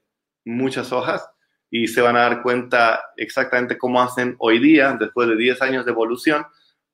muchas 0.44 0.92
hojas 0.92 1.28
y 1.70 1.88
se 1.88 2.00
van 2.00 2.16
a 2.16 2.20
dar 2.20 2.42
cuenta 2.42 3.00
exactamente 3.16 3.78
cómo 3.78 4.00
hacen 4.00 4.36
hoy 4.38 4.58
día, 4.58 4.96
después 4.98 5.28
de 5.28 5.36
10 5.36 5.60
años 5.62 5.84
de 5.84 5.90
evolución, 5.90 6.46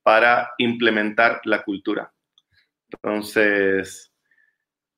para 0.02 0.52
implementar 0.58 1.40
la 1.44 1.62
cultura. 1.62 2.12
Entonces, 2.90 4.12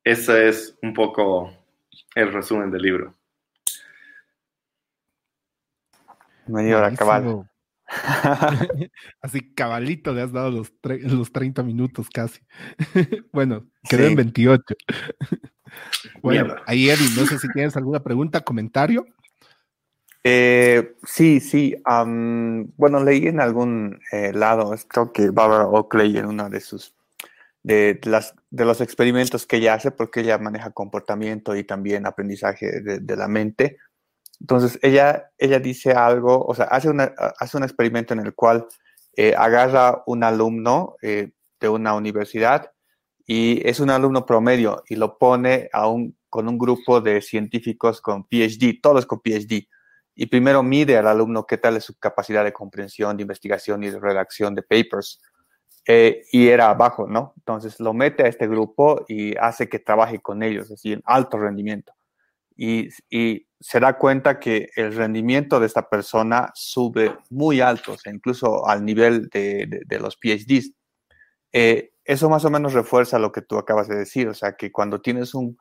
ese 0.03 0.49
es 0.49 0.79
un 0.83 0.93
poco 0.93 1.51
el 2.15 2.33
resumen 2.33 2.71
del 2.71 2.83
libro. 2.83 3.15
Media 6.47 6.79
hora 6.79 6.95
cabal. 6.95 7.49
Así 9.21 9.55
cabalito 9.55 10.13
le 10.13 10.23
has 10.23 10.33
dado 10.33 10.51
los, 10.51 10.73
los 10.83 11.33
30 11.33 11.63
minutos 11.63 12.09
casi. 12.11 12.41
bueno, 13.33 13.67
quedó 13.89 14.07
en 14.07 14.17
28. 14.17 14.63
bueno, 16.23 16.57
ahí 16.67 16.91
Eddie, 16.91 17.09
no 17.17 17.27
sé 17.27 17.39
si 17.39 17.49
tienes 17.49 17.77
alguna 17.77 18.03
pregunta, 18.03 18.43
comentario. 18.43 19.07
Eh, 20.27 20.95
sí, 21.05 21.41
sí. 21.41 21.77
bueno, 21.85 23.05
leí 23.05 23.27
en 23.27 23.41
algún 23.41 24.01
eh, 24.11 24.33
lado, 24.33 24.75
creo 24.89 25.13
que 25.13 25.31
Barbara 25.31 25.67
Oakley 25.67 26.17
en 26.17 26.27
una 26.27 26.49
de 26.49 26.61
sus, 26.61 26.95
de, 27.63 28.01
las, 28.05 28.35
de 28.51 28.65
los 28.65 28.81
experimentos 28.81 29.47
que 29.47 29.57
ella 29.57 29.75
hace, 29.75 29.91
porque 29.91 30.21
ella 30.21 30.39
maneja 30.39 30.71
comportamiento 30.71 31.55
y 31.55 31.65
también 31.65 32.07
aprendizaje 32.07 32.81
de 32.81 33.17
la 33.17 33.29
mente, 33.29 33.77
entonces, 34.41 34.79
ella, 34.83 35.31
ella 35.39 35.59
dice 35.59 35.93
algo, 35.93 36.45
o 36.45 36.55
sea, 36.55 36.67
hace, 36.67 36.89
una, 36.89 37.13
hace 37.39 37.57
un 37.57 37.63
experimento 37.63 38.15
en 38.15 38.21
el 38.21 38.35
cual 38.35 38.67
eh, 39.17 39.35
agarra 39.37 40.03
un 40.07 40.25
alumno 40.25 40.97
eh, 41.03 41.33
de 41.61 41.69
una 41.69 41.95
universidad 41.95 42.73
y 43.27 43.67
es 43.67 43.81
un 43.81 43.91
alumno 43.91 44.27
promedio 44.27 44.83
y 44.89 44.97
lo 44.97 45.19
pone 45.19 45.69
a 45.73 45.89
un, 45.89 46.17
con 46.29 46.49
un 46.49 46.59
grupo 46.59 47.01
de 47.01 47.23
científicos 47.23 48.01
con 48.01 48.25
PhD, 48.25 48.81
todos 48.83 49.07
con 49.07 49.21
PhD. 49.21 49.69
Y 50.17 50.27
primero 50.27 50.63
mide 50.63 50.97
al 50.97 51.09
alumno 51.09 51.47
qué 51.47 51.59
tal 51.59 51.77
es 51.77 51.85
su 51.85 51.99
capacidad 51.99 52.45
de 52.45 52.53
comprensión, 52.53 53.17
de 53.17 53.23
investigación 53.23 53.83
y 53.83 53.91
de 53.91 53.99
redacción 53.99 54.55
de 54.55 54.63
papers. 54.63 55.21
Eh, 55.87 56.23
y 56.33 56.49
era 56.49 56.73
bajo, 56.75 57.07
¿no? 57.07 57.35
Entonces 57.37 57.79
lo 57.79 57.93
mete 57.93 58.25
a 58.25 58.29
este 58.29 58.47
grupo 58.47 59.05
y 59.09 59.37
hace 59.37 59.69
que 59.69 59.79
trabaje 59.79 60.21
con 60.21 60.43
ellos, 60.43 60.71
así 60.71 60.93
en 60.93 61.03
alto 61.05 61.39
rendimiento 61.39 61.93
y, 62.57 62.89
se 63.61 63.81
da 63.81 63.97
cuenta 63.97 64.39
que 64.39 64.69
el 64.77 64.95
rendimiento 64.95 65.59
de 65.59 65.65
esta 65.65 65.89
persona 65.89 66.51
sube 66.55 67.17
muy 67.31 67.63
alto, 67.63 67.97
incluso 68.05 68.69
al 68.69 68.85
nivel 68.85 69.31
de, 69.31 69.99
los 69.99 70.19
PhDs. 70.19 70.73
Eh, 71.51 71.93
eso 72.05 72.29
más 72.29 72.45
o 72.45 72.51
menos 72.51 72.75
refuerza 72.75 73.19
lo 73.19 73.33
que 73.33 73.41
tú 73.41 73.57
acabas 73.57 73.89
de 73.89 73.97
decir, 73.97 74.29
o 74.29 74.35
sea, 74.35 74.55
que 74.55 74.71
cuando 74.71 75.01
tienes 75.01 75.35
un 75.35 75.57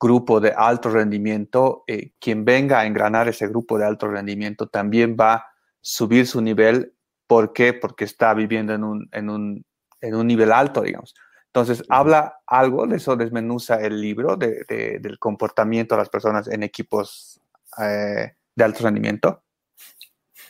grupo 0.00 0.40
de 0.40 0.52
alto 0.56 0.88
rendimiento, 0.88 1.84
eh, 1.86 2.12
quien 2.18 2.44
venga 2.44 2.80
a 2.80 2.86
engranar 2.86 3.28
ese 3.28 3.46
grupo 3.48 3.78
de 3.78 3.84
alto 3.84 4.08
rendimiento 4.08 4.66
también 4.66 5.16
va 5.18 5.34
a 5.34 5.46
subir 5.80 6.26
su 6.26 6.40
nivel. 6.40 6.94
¿Por 7.26 7.52
qué? 7.52 7.74
Porque 7.74 8.04
está 8.04 8.32
viviendo 8.32 8.72
en 8.72 8.82
un, 8.82 9.08
en 9.12 9.28
un, 9.28 9.64
en 10.00 10.14
un 10.14 10.26
nivel 10.26 10.52
alto, 10.52 10.80
digamos. 10.80 11.14
Entonces, 11.54 11.84
habla 11.90 12.40
algo 12.46 12.86
de 12.86 12.96
eso, 12.96 13.14
desmenuza 13.14 13.76
el 13.76 14.00
libro 14.00 14.38
del 14.38 15.18
comportamiento 15.18 15.94
de 15.94 16.00
las 16.00 16.08
personas 16.08 16.48
en 16.48 16.62
equipos 16.62 17.42
eh, 17.78 18.32
de 18.54 18.64
alto 18.64 18.84
rendimiento. 18.84 19.42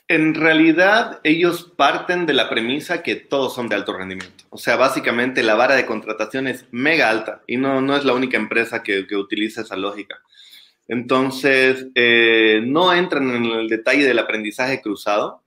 En 0.07 0.35
realidad, 0.35 1.19
ellos 1.25 1.73
parten 1.77 2.25
de 2.25 2.35
la 2.35 2.49
premisa 2.49 3.03
que 3.03 3.17
todos 3.17 3.53
son 3.53 3.69
de 3.69 3.75
alto 3.75 3.97
rendimiento. 3.97 4.45
O 4.51 4.59
sea, 4.59 4.77
básicamente 4.77 5.43
la 5.43 5.57
vara 5.57 5.75
de 5.75 5.87
contratación 5.87 6.47
es 6.47 6.67
mega 6.71 7.11
alta 7.11 7.43
y 7.49 7.57
no, 7.57 7.81
no 7.81 7.97
es 7.97 8.05
la 8.05 8.15
única 8.15 8.37
empresa 8.37 8.85
que, 8.85 9.05
utiliza 9.17 9.63
esa 9.63 9.75
lógica. 9.75 10.21
Entonces, 10.87 11.89
eh, 11.97 12.61
no 12.65 12.93
entran 12.93 13.29
en 13.35 13.47
el 13.47 13.69
detalle 13.69 14.07
del 14.07 14.21
aprendizaje 14.21 14.81
cruzado, 14.81 15.43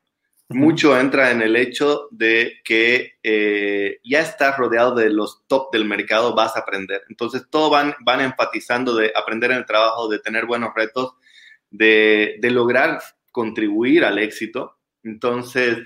mucho 0.50 1.00
entra 1.00 1.32
en 1.32 1.42
el 1.42 1.56
hecho 1.56 2.08
de 2.12 2.60
que 2.64 3.14
eh, 3.24 4.00
ya 4.04 4.22
estás 4.22 4.58
rodeado 4.58 4.94
de 4.94 5.10
los 5.10 5.46
top 5.48 5.72
del 5.72 5.86
mercado, 5.86 6.36
vas 6.36 6.56
a 6.56 6.60
aprender. 6.60 7.02
Entonces, 7.10 7.48
todo 7.50 7.70
van, 7.70 7.96
van 8.02 8.22
enfatizando 8.22 8.96
de 8.96 9.12
aprender 9.16 9.52
en 9.52 9.58
el 9.58 9.66
trabajo, 9.66 10.08
de 10.08 10.20
tener 10.20 10.46
buenos 10.46 10.72
retos, 10.76 11.14
de, 11.72 12.38
de 12.40 12.52
lograr 12.52 13.02
contribuir 13.32 14.06
al 14.06 14.20
éxito. 14.20 14.78
Entonces, 15.04 15.80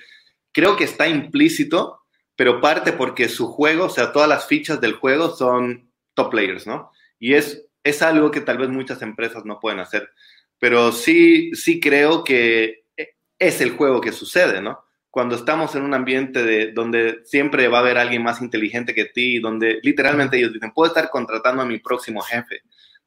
creo 0.52 0.76
que 0.76 0.84
está 0.84 1.08
implícito, 1.08 2.02
pero 2.36 2.60
parte 2.62 2.92
porque 2.92 3.30
su 3.30 3.48
juego, 3.48 3.86
o 3.86 3.90
sea, 3.90 4.12
todas 4.12 4.28
las 4.30 4.46
fichas 4.46 4.82
del 4.82 4.94
juego 4.94 5.36
son 5.36 5.92
top 6.14 6.32
players, 6.32 6.68
¿no? 6.68 6.92
Y 7.18 7.34
es, 7.34 7.66
es 7.84 8.02
algo 8.02 8.30
que 8.32 8.42
tal 8.42 8.58
vez 8.58 8.70
muchas 8.70 9.02
empresas 9.02 9.46
no 9.46 9.60
pueden 9.60 9.80
hacer. 9.80 10.10
Pero 10.60 10.92
sí, 10.92 11.52
sí 11.56 11.80
creo 11.80 12.24
que 12.24 12.84
es 13.40 13.62
el 13.62 13.72
juego 13.72 14.02
que 14.02 14.12
sucede, 14.12 14.62
¿no? 14.62 14.84
Cuando 15.10 15.36
estamos 15.36 15.74
en 15.76 15.84
un 15.84 15.94
ambiente 15.94 16.44
de, 16.44 16.72
donde 16.72 17.22
siempre 17.24 17.68
va 17.68 17.80
a 17.80 17.82
haber 17.82 17.98
alguien 17.98 18.22
más 18.22 18.42
inteligente 18.42 18.94
que 18.94 19.06
ti, 19.06 19.40
donde 19.40 19.80
literalmente 19.82 20.38
ellos 20.38 20.54
dicen, 20.54 20.72
puedo 20.72 20.90
estar 20.90 21.10
contratando 21.10 21.64
a 21.64 21.66
mi 21.66 21.80
próximo 21.80 22.22
jefe, 22.22 22.62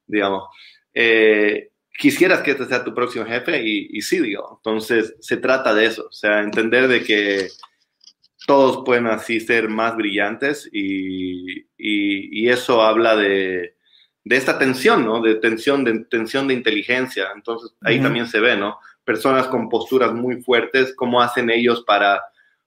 digamos. 0.06 0.48
Eh, 0.92 1.70
quisieras 1.96 2.40
que 2.40 2.52
este 2.52 2.64
sea 2.64 2.82
tu 2.82 2.94
próximo 2.94 3.24
jefe 3.24 3.62
y, 3.62 4.00
sí, 4.02 4.18
digo. 4.18 4.56
Entonces, 4.58 5.14
se 5.20 5.36
trata 5.36 5.72
de 5.74 5.86
eso, 5.86 6.06
o 6.08 6.12
sea, 6.12 6.40
entender 6.40 6.88
de 6.88 7.04
que 7.04 7.48
todos 8.46 8.82
pueden 8.84 9.06
así 9.06 9.38
ser 9.38 9.68
más 9.68 9.96
brillantes 9.96 10.68
y, 10.72 11.66
y, 11.76 12.48
eso 12.48 12.82
habla 12.82 13.14
de, 13.14 13.76
de, 14.24 14.36
esta 14.36 14.58
tensión, 14.58 15.04
¿no? 15.04 15.20
De 15.20 15.36
tensión, 15.36 15.84
de 15.84 16.00
tensión 16.06 16.48
de 16.48 16.54
inteligencia. 16.54 17.28
Entonces, 17.36 17.72
ahí 17.82 18.00
también 18.00 18.26
se 18.26 18.40
ve, 18.40 18.56
¿no? 18.56 18.78
Personas 19.04 19.48
con 19.48 19.68
posturas 19.68 20.12
muy 20.12 20.42
fuertes, 20.42 20.94
cómo 20.96 21.20
hacen 21.20 21.50
ellos 21.50 21.84
para, 21.86 22.22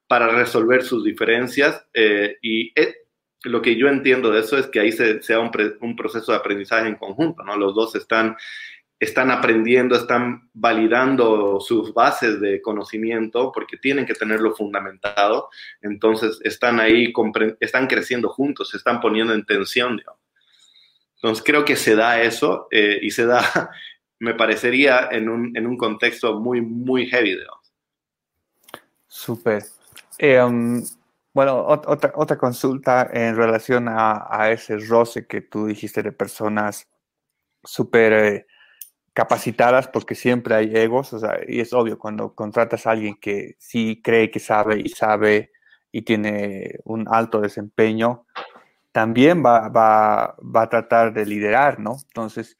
para 0.08 0.28
resolver 0.28 0.84
sus 0.84 1.04
diferencias. 1.04 1.86
Eh, 1.94 2.38
y 2.42 2.72
eh, 2.80 2.96
lo 3.44 3.62
que 3.62 3.76
yo 3.76 3.88
entiendo 3.88 4.32
de 4.32 4.42
eso 4.42 4.58
es 4.58 4.68
que 4.68 4.80
ahí 4.80 4.92
se, 4.92 5.22
sea 5.22 5.40
un, 5.40 5.52
un, 5.82 5.96
proceso 5.96 6.32
de 6.32 6.38
aprendizaje 6.38 6.88
en 6.88 6.96
conjunto, 6.96 7.44
¿no? 7.44 7.56
Los 7.58 7.76
dos 7.76 7.96
están, 7.96 8.36
están 9.00 9.30
aprendiendo, 9.32 9.96
están 9.96 10.50
validando 10.54 11.60
sus 11.60 11.94
bases 11.94 12.40
de 12.40 12.62
conocimiento 12.62 13.52
porque 13.54 13.78
tienen 13.78 14.06
que 14.06 14.14
tenerlo 14.14 14.56
fundamentado. 14.56 15.50
Entonces 15.82 16.40
están 16.44 16.80
ahí, 16.80 17.14
están 17.60 17.88
creciendo 17.88 18.30
juntos, 18.30 18.70
se 18.70 18.78
están 18.78 19.00
poniendo 19.00 19.34
en 19.34 19.46
tensión, 19.46 20.02
Entonces 21.16 21.44
creo 21.46 21.66
que 21.66 21.76
se 21.76 21.96
da 21.96 22.22
eso 22.22 22.68
eh, 22.72 23.00
y 23.02 23.12
se 23.12 23.26
da 23.26 23.70
me 24.20 24.34
parecería 24.34 25.10
en 25.12 25.30
un, 25.30 25.56
en 25.58 25.68
un 25.68 25.78
contexto 25.78 26.40
muy, 26.40 26.62
muy 26.62 27.08
heavy. 27.08 27.38
Súper. 29.08 29.64
Eh, 30.18 30.42
um, 30.42 30.84
bueno, 31.34 31.66
otra, 31.66 32.14
otra 32.16 32.38
consulta 32.38 33.10
en 33.12 33.36
relación 33.36 33.88
a, 33.90 34.28
a, 34.30 34.52
ese 34.52 34.78
roce 34.78 35.28
que 35.28 35.42
tú 35.42 35.68
dijiste 35.68 36.02
de 36.02 36.14
personas 36.14 36.88
súper 37.64 38.14
eh, 38.14 38.48
capacitadas, 39.14 39.88
porque 39.88 40.16
siempre 40.16 40.56
hay 40.56 40.76
egos, 40.76 41.12
o 41.14 41.20
sea, 41.20 41.40
y 41.48 41.60
es 41.60 41.74
obvio, 41.74 41.98
cuando 42.00 42.34
contratas 42.36 42.88
a 42.88 42.92
alguien 42.92 43.16
que 43.16 43.56
sí 43.60 44.02
cree 44.04 44.32
que 44.32 44.40
sabe 44.40 44.80
y 44.80 44.90
sabe 44.90 45.52
y 45.92 46.04
tiene 46.04 46.80
un 46.86 47.08
alto 47.10 47.42
desempeño, 47.42 48.26
también 48.92 49.44
va, 49.46 49.68
va, 49.70 50.36
va 50.38 50.62
a 50.64 50.70
tratar 50.70 51.14
de 51.14 51.26
liderar, 51.26 51.80
¿no? 51.80 51.98
Entonces, 52.08 52.58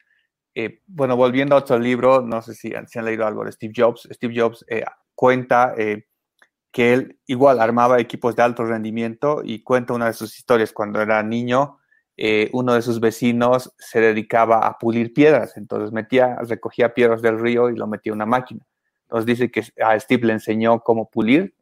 eh, 0.58 0.80
bueno, 0.86 1.16
volviendo 1.16 1.54
a 1.54 1.58
otro 1.58 1.78
libro, 1.78 2.22
no 2.22 2.40
sé 2.40 2.54
si, 2.54 2.72
han 2.74 3.04
leído 3.04 3.26
algo 3.26 3.44
de 3.44 3.52
Steve 3.52 3.74
Jobs. 3.76 4.08
Steve 4.10 4.32
Jobs 4.34 4.64
eh, 4.68 4.86
cuenta 5.14 5.74
eh, 5.76 6.06
que 6.72 6.94
él 6.94 7.18
igual 7.26 7.60
armaba 7.60 8.00
equipos 8.00 8.34
de 8.34 8.42
alto 8.42 8.64
rendimiento 8.64 9.42
y 9.44 9.62
cuenta 9.62 9.92
una 9.92 10.06
de 10.06 10.14
sus 10.14 10.34
historias 10.34 10.72
cuando 10.72 11.02
era 11.02 11.22
niño. 11.22 11.78
uno 12.52 12.72
de 12.72 12.80
sus 12.80 13.00
vecinos 13.00 13.74
se 13.78 14.00
dedicaba 14.00 14.66
a 14.66 14.78
pulir 14.78 15.12
piedras, 15.12 15.58
entonces 15.58 15.92
metía, 15.92 16.36
recogía 16.36 16.94
piedras 16.94 17.20
del 17.20 17.38
río 17.38 17.68
y 17.68 17.76
lo 17.76 17.86
metía 17.86 18.12
en 18.12 18.16
una 18.16 18.26
máquina. 18.26 18.64
Entonces 19.02 19.26
dice 19.26 19.50
que 19.50 19.62
a 19.82 20.00
Steve 20.00 20.26
le 20.26 20.32
enseñó 20.32 20.80
cómo 20.80 21.10
pulir 21.10 21.54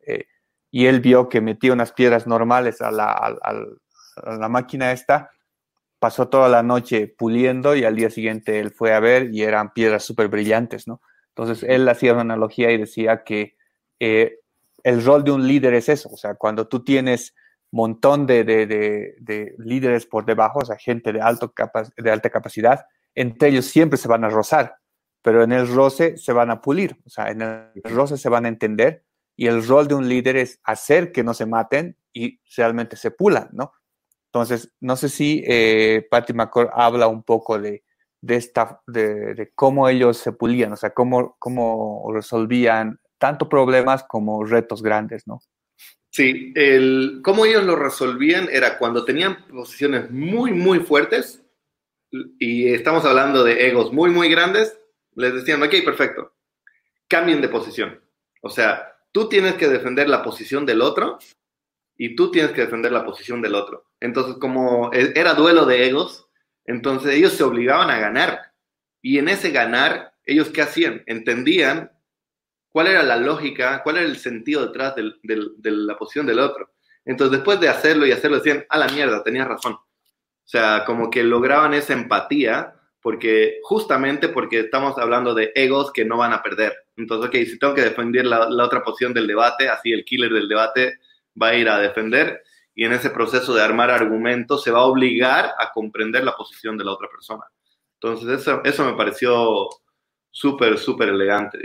y 0.71 0.87
él 0.87 1.01
vio 1.01 1.29
que 1.29 1.41
metía 1.41 1.73
unas 1.73 1.91
piedras 1.91 2.29
normales 2.29 2.81
a 2.81 2.93
la, 2.93 3.11
a 3.13 4.37
la 4.37 4.49
máquina 4.49 4.93
esta 4.93 5.34
pasó 5.99 6.29
toda 6.29 6.49
la 6.49 6.63
noche 6.63 7.09
puliendo 7.09 7.75
y 7.75 7.85
al 7.85 7.97
día 7.97 8.11
siguiente 8.11 8.61
él 8.61 8.71
fue 8.71 8.93
a 8.93 9.01
ver 9.01 9.33
y 9.33 9.43
eran 9.43 9.73
piedras 9.73 10.05
súper 10.05 10.29
brillantes, 10.29 10.87
¿no? 10.87 11.01
Entonces 11.29 11.67
él 11.69 11.89
hacía 11.89 12.13
una 12.13 12.23
analogía 12.23 12.71
y 12.71 12.79
decía 12.79 13.25
que 13.25 13.57
eh, 13.99 14.39
el 14.83 15.05
rol 15.05 15.25
de 15.25 15.33
un 15.33 15.47
líder 15.47 15.75
es 15.75 15.89
eso, 15.89 16.11
o 16.13 16.17
sea, 16.17 16.35
cuando 16.35 16.69
tú 16.69 16.85
tienes 16.85 17.35
montón 17.75 18.27
de, 18.27 18.45
de, 18.45 19.55
líderes 19.59 20.07
por 20.07 20.25
debajo, 20.25 20.61
o 20.61 20.65
sea, 20.65 20.77
gente 20.77 21.13
de, 21.13 21.21
alto 21.21 21.53
de 21.97 22.11
alta 22.11 22.31
capacidad, 22.31 22.87
entre 23.15 23.49
ellos 23.49 23.67
siempre 23.67 23.99
se 23.99 24.07
van 24.07 24.25
a 24.25 24.29
rozar, 24.29 24.77
pero 25.23 25.43
en 25.43 25.53
el 25.53 25.67
roce 25.67 26.17
se 26.17 26.33
van 26.33 26.51
a 26.51 26.61
pulir, 26.61 26.97
o 27.05 27.11
sea, 27.11 27.31
en 27.31 27.43
el 27.43 27.83
roce 27.85 28.17
se 28.17 28.29
van 28.29 28.45
a 28.45 28.49
entender 28.49 29.05
y 29.37 29.49
el 29.49 29.67
rol 29.67 29.89
de 29.89 29.97
un 29.97 30.09
líder 30.09 30.37
es 30.37 30.61
hacer 30.63 31.11
que 31.11 31.25
no 31.25 31.35
se 31.35 31.47
maten 31.47 31.97
y 32.13 32.41
realmente 32.57 32.97
se 32.97 33.11
pulan, 33.11 33.49
¿no? 33.53 33.73
Entonces, 34.35 34.73
no 34.81 34.97
sé 34.97 35.09
si 35.09 35.45
eh, 35.47 36.09
Patty 36.11 36.33
McCord 36.33 36.71
habla 36.73 37.07
un 37.07 37.23
poco 37.23 37.57
de, 37.61 37.85
esta, 38.27 38.81
de, 38.85 39.53
cómo 39.55 39.89
ellos 39.89 40.17
se 40.17 40.33
pulían, 40.33 40.73
o 40.73 40.77
sea, 40.77 40.91
cómo, 40.91 41.37
cómo 41.39 42.11
resolvían 42.13 42.99
tanto 43.19 43.49
problemas 43.49 44.03
como 44.03 44.45
retos 44.45 44.83
grandes, 44.83 45.29
¿no? 45.29 45.41
Sí, 46.11 46.53
el, 46.57 47.21
cómo 47.23 47.47
ellos 47.47 47.63
lo 47.63 47.77
resolvían 47.77 48.49
era 48.51 48.77
cuando 48.77 49.05
tenían 49.05 49.47
posiciones 49.47 50.11
muy, 50.11 50.53
muy 50.53 50.81
fuertes, 50.81 51.45
y 52.11 52.75
estamos 52.75 53.05
hablando 53.05 53.45
de 53.45 53.69
egos 53.69 53.93
muy, 53.93 54.11
muy 54.11 54.29
grandes, 54.29 54.77
les 55.15 55.33
decían, 55.33 55.63
ok, 55.63 55.75
perfecto, 55.85 56.35
cambien 57.07 57.41
de 57.41 57.49
posición. 57.49 58.01
O 58.43 58.51
sea, 58.51 58.97
tú 59.13 59.29
tienes 59.29 59.55
que 59.55 59.69
defender 59.69 60.09
la 60.09 60.25
posición 60.25 60.67
del 60.67 60.83
otro 60.83 61.21
y 61.97 62.17
tú 62.17 62.31
tienes 62.31 62.53
que 62.53 62.63
defender 62.63 62.93
la 62.93 63.05
posición 63.05 63.41
del 63.41 63.55
otro. 63.55 63.87
Entonces, 64.01 64.37
como 64.41 64.93
e, 64.93 65.13
era 65.15 65.35
duelo 65.35 65.65
de 65.65 65.87
egos, 65.87 66.27
entonces 66.65 67.15
ellos 67.15 67.33
se 67.33 67.45
obligaban 67.45 67.91
a 67.91 67.99
ganar. 67.99 68.53
Y 69.01 69.19
en 69.19 69.29
ese 69.29 69.51
ganar, 69.51 70.15
ellos 70.25 70.49
qué 70.51 70.63
hacían? 70.63 71.03
Entendían 71.07 71.93
cuál 72.71 72.89
era 72.89 73.03
la 73.03 73.17
lógica, 73.17 73.83
cuál 73.83 73.99
era 73.99 74.07
el 74.07 74.17
sentido 74.17 74.67
detrás 74.67 74.95
de 74.97 75.71
la 75.71 75.97
posición 75.97 76.27
del 76.27 76.41
otro. 76.41 76.73
Entonces, 77.05 77.39
después 77.39 77.61
de 77.61 77.69
hacerlo 77.69 78.07
y 78.07 78.13
hacerlo, 78.13 78.39
decían, 78.39 78.65
a 78.69 78.79
la 78.79 78.89
mierda, 78.89 79.23
tenías 79.23 79.47
razón. 79.47 79.75
O 79.75 80.47
sea, 80.47 80.85
como 80.85 81.11
que 81.11 81.23
lograban 81.23 81.75
esa 81.75 81.93
empatía, 81.93 82.75
porque 83.01 83.59
justamente 83.63 84.29
porque 84.29 84.61
estamos 84.61 84.99
hablando 84.99 85.35
de 85.35 85.53
egos 85.55 85.93
que 85.93 86.05
no 86.05 86.17
van 86.17 86.33
a 86.33 86.43
perder. 86.43 86.75
Entonces, 86.97 87.29
ok, 87.29 87.35
si 87.51 87.59
tengo 87.59 87.75
que 87.75 87.83
defender 87.83 88.25
la, 88.25 88.49
la 88.49 88.65
otra 88.65 88.83
posición 88.83 89.13
del 89.13 89.27
debate, 89.27 89.69
así 89.69 89.93
el 89.93 90.05
killer 90.05 90.33
del 90.33 90.49
debate 90.49 90.99
va 91.41 91.49
a 91.49 91.55
ir 91.55 91.69
a 91.69 91.79
defender 91.79 92.43
y 92.75 92.85
en 92.85 92.93
ese 92.93 93.11
proceso 93.11 93.55
de 93.55 93.63
armar 93.63 93.91
argumentos 93.91 94.63
se 94.63 94.71
va 94.71 94.81
a 94.81 94.87
obligar 94.87 95.53
a 95.59 95.71
comprender 95.73 96.25
la 96.25 96.37
posición 96.37 96.77
de 96.77 96.85
la 96.85 96.93
otra 96.93 97.09
persona. 97.09 97.45
Entonces, 98.01 98.41
eso, 98.41 98.61
eso 98.65 98.85
me 98.85 98.97
pareció 98.97 99.69
súper, 100.31 100.79
súper 100.79 101.11
elegante. 101.11 101.59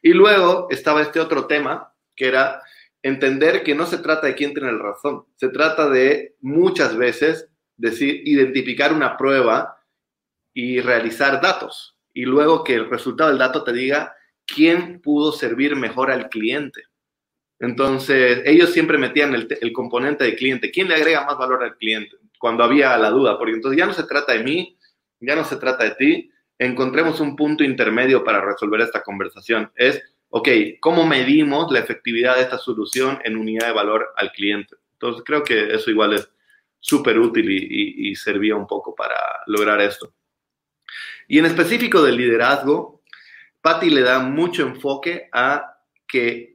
Y 0.00 0.12
luego 0.12 0.68
estaba 0.70 1.02
este 1.02 1.20
otro 1.20 1.46
tema, 1.46 1.92
que 2.14 2.28
era 2.28 2.62
entender 3.02 3.62
que 3.64 3.74
no 3.74 3.84
se 3.84 3.98
trata 3.98 4.28
de 4.28 4.34
quién 4.34 4.54
tiene 4.54 4.72
la 4.72 4.82
razón, 4.82 5.26
se 5.36 5.48
trata 5.48 5.90
de 5.90 6.36
muchas 6.40 6.96
veces 6.96 7.50
decir, 7.76 8.22
identificar 8.24 8.92
una 8.92 9.16
prueba 9.16 9.76
y 10.54 10.80
realizar 10.80 11.40
datos. 11.40 11.96
Y 12.14 12.24
luego 12.24 12.62
que 12.62 12.74
el 12.74 12.88
resultado 12.88 13.30
del 13.30 13.38
dato 13.38 13.64
te 13.64 13.72
diga 13.72 14.14
quién 14.46 15.00
pudo 15.02 15.32
servir 15.32 15.74
mejor 15.74 16.10
al 16.10 16.28
cliente. 16.28 16.82
Entonces, 17.60 18.42
ellos 18.44 18.72
siempre 18.72 18.98
metían 18.98 19.34
el, 19.34 19.72
componente 19.72 20.24
de 20.24 20.34
cliente. 20.34 20.70
¿Quién 20.70 20.88
le 20.88 20.94
agrega 20.94 21.24
más 21.24 21.38
valor 21.38 21.62
al 21.62 21.76
cliente? 21.76 22.16
Cuando 22.38 22.64
había 22.64 22.96
la 22.98 23.10
duda, 23.10 23.38
porque 23.38 23.54
entonces 23.54 23.78
ya 23.78 23.86
no 23.86 23.92
se 23.92 24.04
trata 24.04 24.32
de 24.32 24.42
mí, 24.42 24.76
ya 25.20 25.36
no 25.36 25.44
se 25.44 25.56
trata 25.56 25.84
de 25.84 25.90
ti. 25.92 26.30
Encontremos 26.58 27.20
un 27.20 27.36
punto 27.36 27.64
intermedio 27.64 28.24
para 28.24 28.40
resolver 28.40 28.80
esta 28.80 29.02
conversación. 29.02 29.70
Es, 29.76 30.02
ok, 30.30 30.48
¿cómo 30.80 31.06
medimos 31.06 31.70
la 31.72 31.78
efectividad 31.78 32.36
de 32.36 32.42
esta 32.42 32.58
solución 32.58 33.18
en 33.24 33.36
unidad 33.36 33.68
de 33.68 33.72
valor 33.72 34.12
al 34.16 34.32
cliente? 34.32 34.76
Entonces, 34.92 35.22
creo 35.24 35.42
que 35.42 35.72
eso 35.74 35.90
igual 35.90 36.14
es 36.14 36.28
súper 36.80 37.18
útil 37.18 37.50
y, 37.50 38.10
y 38.10 38.14
servía 38.14 38.56
un 38.56 38.66
poco 38.66 38.94
para 38.94 39.16
lograr 39.46 39.80
esto. 39.80 40.12
Y 41.28 41.38
en 41.38 41.46
específico 41.46 42.02
del 42.02 42.16
liderazgo, 42.16 43.02
Patty 43.62 43.88
le 43.88 44.02
da 44.02 44.18
mucho 44.18 44.62
enfoque 44.62 45.28
a 45.32 45.78
que 46.06 46.53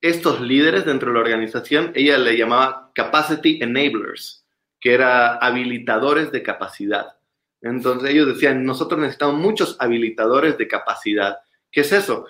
estos 0.00 0.40
líderes 0.40 0.84
dentro 0.84 1.08
de 1.08 1.14
la 1.14 1.20
organización, 1.20 1.92
ella 1.94 2.18
le 2.18 2.36
llamaba 2.36 2.92
capacity 2.94 3.62
enablers, 3.62 4.46
que 4.80 4.94
era 4.94 5.36
habilitadores 5.36 6.30
de 6.30 6.42
capacidad. 6.42 7.16
Entonces 7.60 8.10
ellos 8.10 8.28
decían, 8.28 8.64
nosotros 8.64 9.00
necesitamos 9.00 9.40
muchos 9.40 9.76
habilitadores 9.80 10.56
de 10.56 10.68
capacidad. 10.68 11.38
¿Qué 11.72 11.80
es 11.80 11.92
eso? 11.92 12.26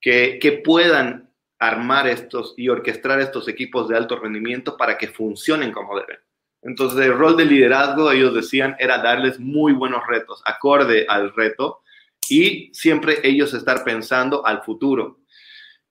Que, 0.00 0.38
que 0.40 0.52
puedan 0.52 1.32
armar 1.58 2.06
estos 2.06 2.54
y 2.56 2.68
orquestar 2.68 3.20
estos 3.20 3.48
equipos 3.48 3.88
de 3.88 3.96
alto 3.96 4.18
rendimiento 4.18 4.76
para 4.76 4.98
que 4.98 5.08
funcionen 5.08 5.72
como 5.72 5.98
deben. 5.98 6.18
Entonces, 6.62 7.00
el 7.06 7.16
rol 7.16 7.36
de 7.36 7.44
liderazgo, 7.44 8.10
ellos 8.10 8.34
decían, 8.34 8.76
era 8.78 8.98
darles 8.98 9.38
muy 9.38 9.72
buenos 9.72 10.02
retos, 10.06 10.42
acorde 10.44 11.06
al 11.08 11.32
reto, 11.34 11.80
y 12.28 12.70
siempre 12.74 13.18
ellos 13.22 13.54
estar 13.54 13.84
pensando 13.84 14.44
al 14.44 14.62
futuro. 14.62 15.20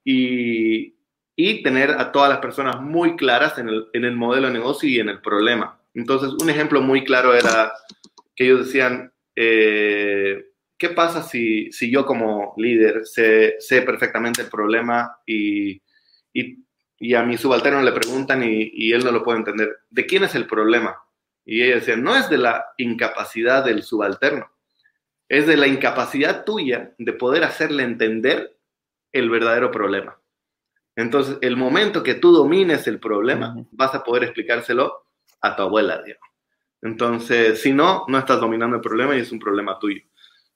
Y, 0.03 0.96
y 1.39 1.61
tener 1.61 1.91
a 1.91 2.11
todas 2.11 2.29
las 2.29 2.39
personas 2.39 2.81
muy 2.81 3.15
claras 3.15 3.59
en 3.59 3.69
el, 3.69 3.87
en 3.93 4.05
el 4.05 4.15
modelo 4.15 4.47
de 4.47 4.53
negocio 4.53 4.89
y 4.89 4.99
en 4.99 5.07
el 5.07 5.21
problema. 5.21 5.79
Entonces, 5.93 6.31
un 6.41 6.49
ejemplo 6.49 6.81
muy 6.81 7.03
claro 7.03 7.35
era 7.35 7.73
que 8.35 8.45
ellos 8.45 8.65
decían, 8.65 9.13
eh, 9.35 10.47
¿qué 10.79 10.89
pasa 10.89 11.21
si, 11.21 11.71
si, 11.71 11.91
yo 11.91 12.07
como 12.07 12.55
líder 12.57 13.05
sé, 13.05 13.55
sé 13.59 13.83
perfectamente 13.83 14.41
el 14.41 14.49
problema 14.49 15.15
y, 15.27 15.79
y, 16.33 16.65
y, 16.97 17.13
a 17.13 17.21
mi 17.21 17.37
subalterno 17.37 17.83
le 17.83 17.91
preguntan 17.91 18.41
y, 18.41 18.71
y, 18.73 18.91
él 18.93 19.03
no 19.03 19.11
lo 19.11 19.23
puede 19.23 19.37
entender? 19.37 19.77
¿De 19.91 20.07
quién 20.07 20.23
es 20.23 20.33
el 20.33 20.47
problema? 20.47 20.97
Y 21.45 21.61
ella 21.61 21.75
decía, 21.75 21.97
no 21.97 22.15
es 22.15 22.31
de 22.31 22.39
la 22.39 22.65
incapacidad 22.77 23.63
del 23.63 23.83
subalterno, 23.83 24.51
es 25.29 25.45
de 25.45 25.57
la 25.57 25.67
incapacidad 25.67 26.45
tuya 26.45 26.95
de 26.97 27.13
poder 27.13 27.43
hacerle 27.43 27.83
entender 27.83 28.57
el 29.11 29.29
verdadero 29.29 29.69
problema. 29.69 30.17
Entonces, 30.97 31.37
el 31.41 31.55
momento 31.55 32.01
que 32.01 32.15
tú 32.15 32.31
domines 32.31 32.87
el 32.87 32.99
problema, 32.99 33.55
vas 33.71 33.93
a 33.93 34.03
poder 34.03 34.23
explicárselo 34.23 35.05
a 35.41 35.55
tu 35.55 35.61
abuela, 35.61 36.01
digamos. 36.01 36.27
Entonces, 36.81 37.61
si 37.61 37.71
no, 37.71 38.03
no 38.07 38.17
estás 38.17 38.41
dominando 38.41 38.77
el 38.77 38.81
problema 38.81 39.15
y 39.15 39.19
es 39.19 39.31
un 39.31 39.37
problema 39.37 39.77
tuyo. 39.77 40.01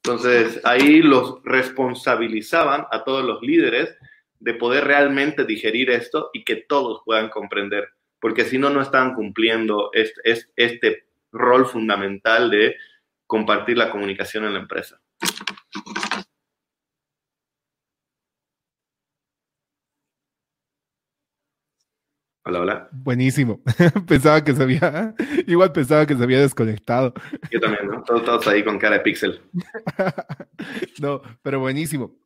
Entonces, 0.04 0.60
ahí 0.64 1.04
los 1.04 1.44
responsabilizaban 1.44 2.88
a 2.90 3.04
todos 3.04 3.24
los 3.24 3.44
líderes 3.44 3.96
de 4.40 4.56
poder 4.56 4.86
realmente 4.86 5.46
digerir 5.46 5.92
esto 5.92 6.32
y 6.34 6.44
que 6.44 6.56
todos 6.56 7.04
puedan 7.06 7.30
comprender, 7.30 7.90
porque 8.20 8.44
si 8.44 8.58
no, 8.58 8.72
no 8.72 8.82
estaban 8.82 9.14
cumpliendo 9.14 9.92
este, 9.94 10.22
este, 10.24 10.52
este 10.56 11.06
rol 11.32 11.68
fundamental 11.68 12.50
de 12.50 12.78
compartir 13.28 13.78
la 13.78 13.92
comunicación 13.92 14.46
en 14.46 14.54
la 14.54 14.60
empresa. 14.60 15.00
Hola, 22.44 22.60
hola. 22.60 22.90
Buenísimo. 22.92 23.62
pensaba 24.08 24.44
que 24.44 24.54
se 24.54 24.64
había, 24.64 25.14
igual 25.46 25.72
pensaba 25.72 26.08
que 26.08 26.16
se 26.16 26.24
había 26.24 26.42
desconectado. 26.42 27.14
Yo 27.52 27.60
también, 27.60 27.88
¿no? 27.88 28.04
Todos, 28.04 28.48
ahí 28.48 28.64
con 28.64 28.80
cara 28.80 28.98
de 28.98 29.02
pixel. 29.02 29.42
no, 31.00 31.22
pero 31.44 31.60
buenísimo. 31.60 32.18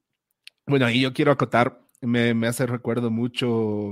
Bueno, 0.66 0.86
ahí 0.86 1.02
yo 1.02 1.14
quiero 1.14 1.34
acotar, 1.34 1.82
me, 2.02 2.34
me 2.34 2.48
hace 2.48 2.66
recuerdo 2.66 3.12
mucho 3.12 3.92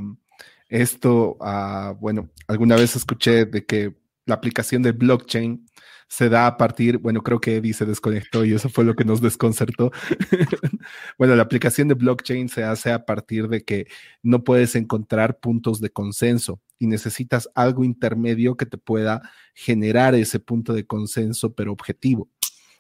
esto, 0.70 1.38
a, 1.42 1.94
bueno, 2.00 2.30
alguna 2.48 2.78
vez 2.78 2.96
escuché 2.96 3.46
de 3.46 3.66
que 3.66 3.94
la 4.26 4.36
aplicación 4.36 4.82
de 4.82 4.94
blockchain 4.94 5.66
se 6.14 6.30
da 6.30 6.46
a 6.46 6.58
partir, 6.58 7.00
bueno, 7.00 7.24
creo 7.24 7.42
que 7.42 7.56
Eddie 7.56 7.74
se 7.74 7.88
desconectó 7.88 8.46
y 8.46 8.54
eso 8.54 8.70
fue 8.70 8.84
lo 8.84 8.96
que 8.96 9.04
nos 9.04 9.20
desconcertó. 9.20 9.92
bueno, 11.18 11.36
la 11.36 11.42
aplicación 11.42 11.88
de 11.88 11.96
blockchain 11.96 12.50
se 12.50 12.64
hace 12.64 12.92
a 12.92 13.04
partir 13.04 13.48
de 13.48 13.64
que 13.64 13.88
no 14.22 14.44
puedes 14.44 14.76
encontrar 14.76 15.40
puntos 15.40 15.82
de 15.82 15.90
consenso 15.90 16.62
y 16.78 16.86
necesitas 16.86 17.50
algo 17.56 17.84
intermedio 17.84 18.56
que 18.56 18.68
te 18.68 18.78
pueda 18.78 19.24
generar 19.56 20.14
ese 20.14 20.40
punto 20.40 20.74
de 20.74 20.86
consenso, 20.86 21.56
pero 21.56 21.72
objetivo. 21.72 22.30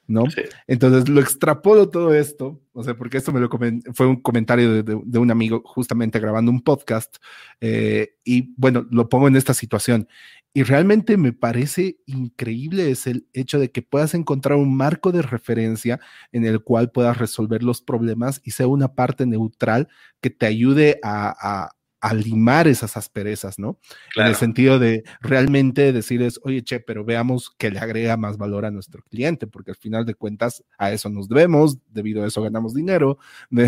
¿no? 0.05 0.25
Entonces 0.67 1.09
lo 1.09 1.21
extrapolo 1.21 1.89
todo 1.89 2.13
esto, 2.13 2.61
o 2.73 2.83
sea, 2.83 2.95
porque 2.95 3.17
esto 3.17 3.31
me 3.31 3.39
lo 3.39 3.49
fue 3.93 4.05
un 4.05 4.21
comentario 4.21 4.83
de, 4.83 5.17
un 5.17 5.31
amigo 5.31 5.63
justamente 5.65 6.19
grabando 6.19 6.51
un 6.51 6.61
podcast, 6.61 7.17
eh, 7.61 8.15
y 8.23 8.53
bueno, 8.57 8.85
lo 8.91 9.09
pongo 9.09 9.27
en 9.27 9.37
esta 9.37 9.53
situación. 9.53 10.07
Y 10.53 10.63
realmente 10.63 11.17
me 11.17 11.33
parece 11.33 11.97
increíble 12.05 12.91
es 12.91 13.07
el 13.07 13.27
hecho 13.33 13.59
de 13.59 13.71
que 13.71 13.81
puedas 13.81 14.13
encontrar 14.13 14.57
un 14.57 14.75
marco 14.75 15.11
de 15.11 15.23
referencia 15.23 15.99
en 16.31 16.45
el 16.45 16.61
cual 16.61 16.91
puedas 16.91 17.17
resolver 17.17 17.63
los 17.63 17.81
problemas 17.81 18.39
y 18.43 18.51
sea 18.51 18.67
una 18.67 18.93
parte 18.93 19.25
neutral 19.25 19.87
que 20.21 20.29
te 20.29 20.45
ayude 20.45 20.99
a, 21.03 21.71
a 22.03 22.13
limar 22.13 22.67
esas 22.67 22.97
asperezas, 22.97 23.57
¿no? 23.57 23.79
En 24.17 24.25
el 24.25 24.35
sentido 24.35 24.77
de 24.77 25.05
realmente 25.21 25.93
decirles, 25.93 26.37
oye, 26.43 26.61
che, 26.61 26.81
pero 26.81 27.05
veamos 27.05 27.55
que 27.57 27.71
le 27.71 27.79
agrega 27.79 28.17
más 28.17 28.37
valor 28.37 28.65
a 28.65 28.71
nuestro 28.71 29.03
cliente, 29.03 29.47
porque 29.47 29.71
al 29.71 29.77
final 29.77 30.05
de 30.05 30.13
cuentas 30.13 30.65
a 30.77 30.91
eso 30.91 31.09
nos 31.09 31.29
debemos, 31.29 31.77
debido 31.87 32.21
a 32.21 32.27
eso 32.27 32.41
ganamos 32.41 32.73
dinero. 32.73 33.19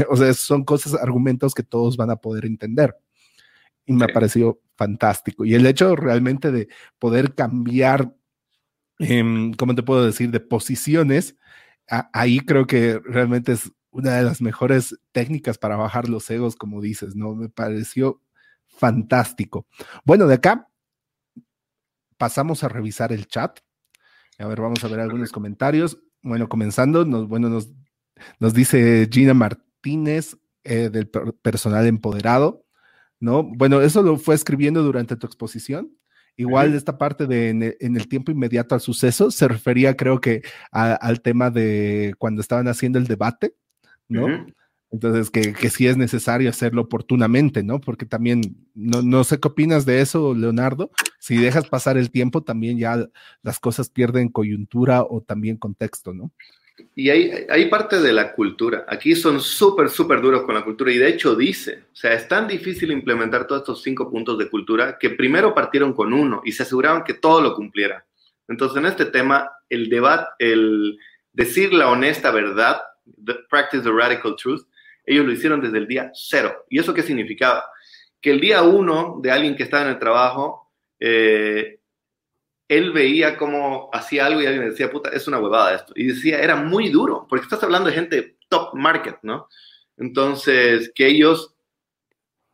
o 0.09 0.17
sea, 0.17 0.33
son 0.33 0.65
cosas, 0.65 0.95
argumentos 0.95 1.53
que 1.53 1.63
todos 1.63 1.95
van 1.95 2.09
a 2.09 2.17
poder 2.17 2.45
entender. 2.45 2.97
Y 3.85 3.93
me 3.93 4.03
ha 4.03 4.09
parecido 4.09 4.59
fantástico. 4.75 5.45
Y 5.45 5.55
el 5.55 5.65
hecho 5.65 5.95
realmente 5.95 6.51
de 6.51 6.67
poder 6.99 7.35
cambiar, 7.35 8.13
eh, 8.99 9.51
¿cómo 9.57 9.75
te 9.75 9.83
puedo 9.83 10.05
decir?, 10.05 10.31
de 10.31 10.39
posiciones, 10.39 11.35
ahí 12.13 12.39
creo 12.39 12.65
que 12.67 12.99
realmente 13.03 13.53
es 13.53 13.71
una 13.91 14.17
de 14.17 14.23
las 14.23 14.41
mejores 14.41 14.97
técnicas 15.11 15.57
para 15.57 15.77
bajar 15.77 16.09
los 16.09 16.29
egos, 16.29 16.55
como 16.55 16.81
dices, 16.81 17.15
¿no? 17.15 17.33
Me 17.35 17.49
pareció 17.49 18.21
fantástico. 18.67 19.67
Bueno, 20.03 20.27
de 20.27 20.35
acá 20.35 20.67
pasamos 22.17 22.63
a 22.63 22.69
revisar 22.69 23.13
el 23.13 23.27
chat. 23.27 23.59
A 24.37 24.47
ver, 24.47 24.59
vamos 24.59 24.83
a 24.83 24.87
ver 24.87 24.99
algunos 24.99 25.31
comentarios. 25.31 25.97
Bueno, 26.21 26.49
comenzando, 26.49 27.05
nos, 27.05 27.27
bueno, 27.27 27.49
nos, 27.49 27.69
nos 28.39 28.53
dice 28.53 29.07
Gina 29.11 29.33
Martínez 29.33 30.37
eh, 30.63 30.89
del 30.89 31.07
personal 31.07 31.85
empoderado, 31.85 32.64
¿no? 33.19 33.43
Bueno, 33.43 33.81
eso 33.81 34.01
lo 34.01 34.17
fue 34.17 34.35
escribiendo 34.35 34.83
durante 34.83 35.15
tu 35.15 35.27
exposición. 35.27 35.91
Igual 36.37 36.73
esta 36.73 36.97
parte 36.97 37.27
de 37.27 37.49
en 37.49 37.95
el, 37.95 38.07
tiempo 38.09 38.29
inmediato 38.29 38.75
al 38.75 38.81
suceso 38.81 39.31
se 39.31 39.47
refería, 39.47 39.95
creo 39.95 40.19
que, 40.19 40.41
al 40.71 41.21
tema 41.21 41.49
de 41.49 42.13
cuando 42.17 42.41
estaban 42.41 42.67
haciendo 42.67 42.99
el 42.99 43.07
debate, 43.07 43.55
¿no? 44.09 44.45
Entonces, 44.91 45.29
que, 45.29 45.53
que 45.53 45.69
sí 45.69 45.87
es 45.87 45.97
necesario 45.97 46.49
hacerlo 46.49 46.83
oportunamente, 46.83 47.63
¿no? 47.63 47.79
Porque 47.79 48.05
también, 48.05 48.41
no, 48.73 49.01
no 49.01 49.23
sé 49.23 49.39
qué 49.39 49.47
opinas 49.47 49.85
de 49.85 50.01
eso, 50.01 50.33
Leonardo. 50.33 50.91
Si 51.19 51.37
dejas 51.37 51.67
pasar 51.67 51.97
el 51.97 52.11
tiempo, 52.11 52.43
también 52.43 52.77
ya 52.77 53.05
las 53.41 53.59
cosas 53.59 53.89
pierden 53.89 54.29
coyuntura 54.29 55.03
o 55.03 55.21
también 55.21 55.57
contexto, 55.57 56.13
¿no? 56.13 56.31
Y 56.93 57.09
hay, 57.09 57.45
hay 57.49 57.69
parte 57.69 57.99
de 58.01 58.11
la 58.11 58.33
cultura. 58.33 58.85
Aquí 58.87 59.15
son 59.15 59.39
súper, 59.39 59.89
súper 59.89 60.21
duros 60.21 60.43
con 60.43 60.55
la 60.55 60.63
cultura. 60.63 60.91
Y 60.91 60.97
de 60.97 61.09
hecho 61.09 61.35
dice, 61.35 61.85
o 61.91 61.95
sea, 61.95 62.13
es 62.13 62.27
tan 62.27 62.47
difícil 62.47 62.91
implementar 62.91 63.47
todos 63.47 63.61
estos 63.61 63.81
cinco 63.81 64.09
puntos 64.09 64.37
de 64.37 64.49
cultura 64.49 64.97
que 64.99 65.11
primero 65.11 65.53
partieron 65.53 65.93
con 65.93 66.13
uno 66.13 66.41
y 66.43 66.51
se 66.51 66.63
aseguraron 66.63 67.03
que 67.03 67.13
todo 67.13 67.41
lo 67.41 67.55
cumpliera. 67.55 68.05
Entonces, 68.47 68.77
en 68.77 68.85
este 68.85 69.05
tema, 69.05 69.51
el 69.69 69.89
debate, 69.89 70.27
el 70.39 70.97
decir 71.31 71.73
la 71.73 71.89
honesta 71.89 72.31
verdad, 72.31 72.81
practice 73.49 73.83
the 73.83 73.91
radical 73.91 74.35
truth, 74.35 74.61
ellos 75.05 75.25
lo 75.25 75.31
hicieron 75.31 75.61
desde 75.61 75.77
el 75.77 75.87
día 75.87 76.11
cero. 76.13 76.65
¿Y 76.69 76.79
eso 76.79 76.93
qué 76.93 77.03
significaba? 77.03 77.65
Que 78.21 78.31
el 78.31 78.39
día 78.39 78.63
uno 78.63 79.19
de 79.21 79.31
alguien 79.31 79.55
que 79.55 79.63
estaba 79.63 79.83
en 79.83 79.89
el 79.89 79.99
trabajo, 79.99 80.71
eh, 80.99 81.79
él 82.67 82.91
veía 82.91 83.37
cómo 83.37 83.89
hacía 83.93 84.25
algo 84.25 84.41
y 84.41 84.45
alguien 84.45 84.69
decía, 84.69 84.89
puta, 84.89 85.09
es 85.09 85.27
una 85.27 85.39
huevada 85.39 85.75
esto. 85.75 85.93
Y 85.95 86.07
decía, 86.07 86.39
era 86.39 86.55
muy 86.55 86.89
duro, 86.89 87.27
porque 87.29 87.43
estás 87.43 87.63
hablando 87.63 87.89
de 87.89 87.95
gente 87.95 88.37
top 88.49 88.73
market, 88.73 89.17
¿no? 89.21 89.47
Entonces, 89.97 90.91
que 90.93 91.07
ellos 91.07 91.55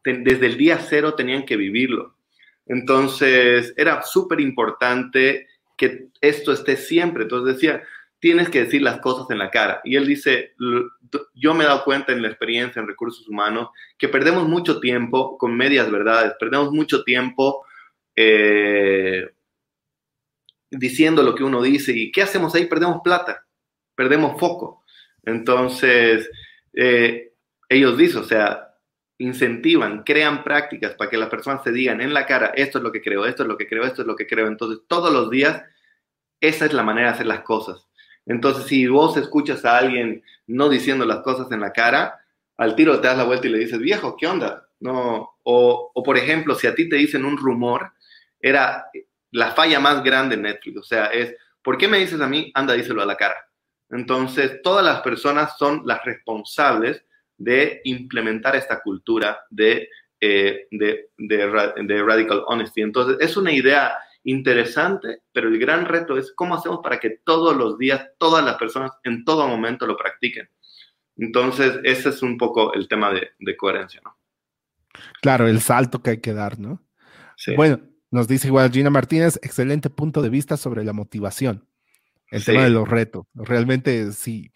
desde 0.04 0.48
el 0.48 0.58
día 0.58 0.80
cero 0.80 1.14
tenían 1.14 1.46
que 1.46 1.58
vivirlo. 1.58 2.16
Entonces, 2.66 3.74
era 3.78 4.02
súper 4.04 4.40
importante 4.40 5.48
que 5.78 6.10
esto 6.22 6.52
esté 6.52 6.76
siempre. 6.76 7.24
Entonces 7.24 7.56
decía, 7.56 7.84
tienes 8.20 8.50
que 8.50 8.64
decir 8.64 8.82
las 8.82 9.00
cosas 9.00 9.30
en 9.30 9.40
la 9.40 9.50
cara. 9.50 9.82
Y 9.84 9.96
él 9.96 10.06
dice, 10.06 10.54
yo 11.34 11.54
me 11.54 11.64
he 11.64 11.68
dado 11.68 11.84
cuenta 11.84 12.12
en 12.12 12.22
la 12.22 12.28
experiencia 12.28 12.80
en 12.80 12.88
recursos 12.88 13.28
humanos 13.28 13.70
que 13.98 14.08
perdemos 14.08 14.48
mucho 14.48 14.80
tiempo 14.80 15.38
con 15.38 15.58
medias 15.58 15.92
verdades, 15.92 16.34
perdemos 16.40 16.72
mucho 16.72 17.04
tiempo 17.04 17.66
eh, 18.16 19.28
diciendo 20.72 21.22
lo 21.22 21.36
que 21.36 21.44
uno 21.44 21.62
dice. 21.62 21.92
¿Y 21.92 22.12
qué 22.12 22.24
hacemos 22.24 22.56
ahí? 22.56 22.66
Perdemos 22.66 23.02
plata, 23.04 23.46
perdemos 23.96 24.40
foco. 24.40 24.84
Entonces, 25.24 26.30
eh, 26.74 27.34
ellos 27.70 27.98
dicen, 27.98 28.22
o 28.22 28.24
sea, 28.24 28.76
incentivan, 29.18 30.04
crean 30.04 30.44
prácticas 30.44 30.96
para 30.96 31.10
que 31.10 31.18
las 31.18 31.30
personas 31.30 31.64
se 31.64 31.72
digan 31.72 32.02
en 32.02 32.14
la 32.14 32.26
cara, 32.26 32.54
esto 32.56 32.80
es 32.80 32.84
lo 32.84 32.92
que 32.92 33.02
creo, 33.02 33.26
esto 33.26 33.44
es 33.44 33.50
lo 33.50 33.58
que 33.58 33.68
creo, 33.68 33.84
esto 33.84 34.02
es 34.02 34.08
lo 34.08 34.16
que 34.16 34.26
creo. 34.26 34.48
Entonces, 34.48 34.80
todos 34.88 35.14
los 35.14 35.30
días, 35.30 35.64
esa 36.40 36.66
es 36.66 36.74
la 36.74 36.84
manera 36.84 37.10
de 37.10 37.14
hacer 37.14 37.28
las 37.28 37.42
cosas. 37.42 37.88
Entonces, 38.26 38.66
si 38.66 38.88
vos 38.88 39.18
escuchas 39.18 39.66
a 39.66 39.78
alguien 39.78 40.24
no 40.48 40.70
diciendo 40.70 41.06
las 41.06 41.20
cosas 41.20 41.52
en 41.52 41.62
la 41.62 41.72
cara, 41.72 42.20
al 42.58 42.76
tiro 42.76 43.00
te 43.00 43.08
das 43.08 43.18
la 43.18 43.24
vuelta 43.24 43.48
y 43.48 43.52
le 43.52 43.60
dices, 43.60 43.80
viejo, 43.80 44.16
¿qué 44.18 44.28
onda? 44.28 44.68
No, 44.80 45.36
o, 45.44 45.92
o 45.94 46.04
por 46.04 46.18
ejemplo, 46.18 46.56
si 46.56 46.68
a 46.68 46.76
ti 46.76 46.90
te 46.90 46.96
dicen 46.96 47.26
un 47.26 47.38
rumor, 47.38 47.92
era 48.40 48.86
la 49.32 49.52
falla 49.52 49.80
más 49.80 50.04
grande 50.04 50.36
en 50.36 50.44
Netflix. 50.44 50.78
O 50.78 50.84
sea, 50.84 51.06
es, 51.06 51.36
¿por 51.62 51.78
qué 51.78 51.88
me 51.88 52.00
dices 52.00 52.20
a 52.22 52.28
mí? 52.28 52.52
Anda, 52.54 52.74
díselo 52.74 53.02
a 53.02 53.06
la 53.06 53.16
cara. 53.16 53.38
Entonces, 53.90 54.62
todas 54.62 54.86
las 54.86 55.02
personas 55.02 55.58
son 55.58 55.84
las 55.86 56.04
responsables 56.06 57.04
de 57.38 57.82
implementar 57.84 58.56
esta 58.56 58.82
cultura 58.82 59.46
de, 59.50 59.90
eh, 60.20 60.68
de, 60.72 61.10
de, 61.18 62.04
radical 62.04 62.44
honesty. 62.48 62.82
Entonces, 62.82 63.18
es 63.20 63.36
una 63.36 63.52
idea 63.52 63.94
interesante, 64.24 65.24
pero 65.34 65.48
el 65.48 65.60
gran 65.60 65.86
reto 65.86 66.18
es 66.18 66.32
cómo 66.34 66.56
hacemos 66.56 66.80
para 66.84 67.00
que 67.00 67.22
todos 67.24 67.56
los 67.58 67.78
días, 67.78 68.12
todas 68.18 68.46
las 68.46 68.56
personas 68.56 68.92
en 69.04 69.26
todo 69.26 69.48
momento 69.48 69.88
lo 69.88 69.98
practiquen. 69.98 70.50
Entonces, 71.18 71.80
ese 71.84 72.10
es 72.10 72.22
un 72.22 72.38
poco 72.38 72.74
el 72.74 72.88
tema 72.88 73.12
de, 73.12 73.58
coherencia, 73.58 74.02
¿no? 74.04 74.16
Claro, 75.22 75.48
el 75.48 75.62
salto 75.62 76.02
que 76.02 76.12
hay 76.12 76.22
que 76.22 76.34
dar, 76.34 76.60
¿no? 76.60 76.82
Sí. 77.36 77.56
Bueno, 77.56 77.80
nos 78.12 78.28
dice 78.28 78.48
igual 78.48 78.72
Gina 78.72 78.90
Martínez, 78.90 79.40
excelente 79.42 79.90
punto 79.90 80.22
de 80.22 80.30
vista 80.30 80.58
sobre 80.58 80.84
la 80.84 80.94
motivación, 80.94 81.66
el 82.30 82.44
tema 82.44 82.66
de 82.66 82.70
los 82.70 82.88
retos. 82.88 83.26
Realmente 83.34 84.12
sí. 84.12 84.52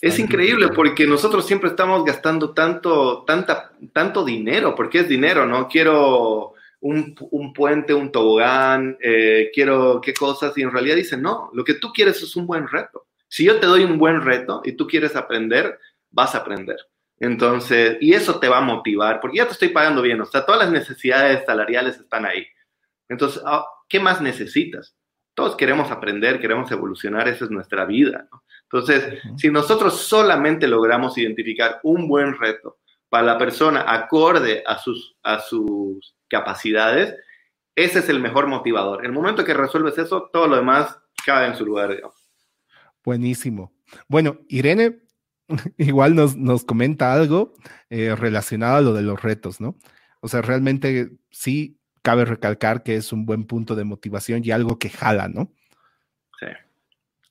Es 0.00 0.18
increíble 0.18 0.68
porque 0.74 1.06
nosotros 1.06 1.46
siempre 1.46 1.70
estamos 1.70 2.04
gastando 2.04 2.52
tanto, 2.52 3.22
tanta, 3.24 3.72
tanto 3.92 4.24
dinero, 4.24 4.74
porque 4.74 5.00
es 5.00 5.08
dinero, 5.08 5.46
¿no? 5.46 5.68
Quiero 5.68 6.54
un, 6.80 7.14
puente, 7.54 7.94
un 7.94 8.10
tobogán, 8.10 8.98
eh, 9.00 9.50
quiero 9.54 10.00
qué 10.00 10.12
cosas, 10.12 10.56
y 10.58 10.62
en 10.62 10.72
realidad 10.72 10.96
dicen, 10.96 11.22
no, 11.22 11.50
lo 11.52 11.62
que 11.62 11.74
tú 11.74 11.92
quieres 11.92 12.20
es 12.20 12.34
un 12.34 12.46
buen 12.46 12.66
reto. 12.66 13.06
Si 13.28 13.44
yo 13.44 13.60
te 13.60 13.66
doy 13.66 13.84
un 13.84 13.96
buen 13.96 14.22
reto 14.22 14.62
y 14.64 14.72
tú 14.72 14.88
quieres 14.88 15.14
aprender, 15.14 15.78
vas 16.10 16.34
a 16.34 16.38
aprender. 16.38 16.78
Entonces, 17.20 17.98
y 18.00 18.14
eso 18.14 18.40
te 18.40 18.48
va 18.48 18.58
a 18.58 18.62
motivar, 18.62 19.20
porque 19.20 19.36
ya 19.36 19.46
te 19.46 19.52
estoy 19.52 19.68
pagando 19.68 20.02
bien, 20.02 20.20
o 20.20 20.26
sea, 20.26 20.44
todas 20.44 20.62
las 20.62 20.72
necesidades 20.72 21.44
salariales 21.46 22.00
están 22.00 22.26
ahí. 22.26 22.44
Entonces, 23.10 23.42
ah, 23.44 23.66
¿qué 23.88 24.00
más 24.00 24.22
necesitas? 24.22 24.96
Todos 25.34 25.56
queremos 25.56 25.90
aprender, 25.90 26.40
queremos 26.40 26.70
evolucionar, 26.70 27.28
esa 27.28 27.44
es 27.44 27.50
nuestra 27.50 27.84
vida. 27.84 28.28
Entonces, 28.62 29.20
si 29.36 29.50
nosotros 29.50 30.00
solamente 30.00 30.66
logramos 30.68 31.18
identificar 31.18 31.80
un 31.82 32.08
buen 32.08 32.38
reto 32.38 32.78
para 33.08 33.26
la 33.26 33.38
persona 33.38 33.84
acorde 33.86 34.62
a 34.66 34.78
sus, 34.78 35.16
a 35.22 35.40
sus 35.40 36.14
capacidades, 36.28 37.16
ese 37.74 37.98
es 37.98 38.08
el 38.08 38.20
mejor 38.20 38.46
motivador. 38.46 39.00
En 39.00 39.06
el 39.06 39.12
momento 39.12 39.44
que 39.44 39.54
resuelves 39.54 39.98
eso, 39.98 40.30
todo 40.32 40.46
lo 40.46 40.56
demás 40.56 40.96
cae 41.26 41.48
en 41.48 41.56
su 41.56 41.66
lugar. 41.66 42.00
Buenísimo. 43.02 43.72
Bueno, 44.06 44.38
Irene 44.48 45.00
igual 45.78 46.14
nos, 46.14 46.36
nos 46.36 46.64
comenta 46.64 47.12
algo 47.12 47.54
eh, 47.88 48.14
relacionado 48.14 48.76
a 48.76 48.80
lo 48.82 48.92
de 48.94 49.02
los 49.02 49.20
retos, 49.20 49.60
¿no? 49.60 49.76
O 50.20 50.28
sea, 50.28 50.42
realmente 50.42 51.10
sí 51.30 51.79
cabe 52.02 52.24
recalcar 52.24 52.82
que 52.82 52.96
es 52.96 53.12
un 53.12 53.26
buen 53.26 53.44
punto 53.44 53.74
de 53.74 53.84
motivación 53.84 54.42
y 54.44 54.50
algo 54.50 54.78
que 54.78 54.90
jala, 54.90 55.28
¿no? 55.28 55.52
Sí. 56.38 56.46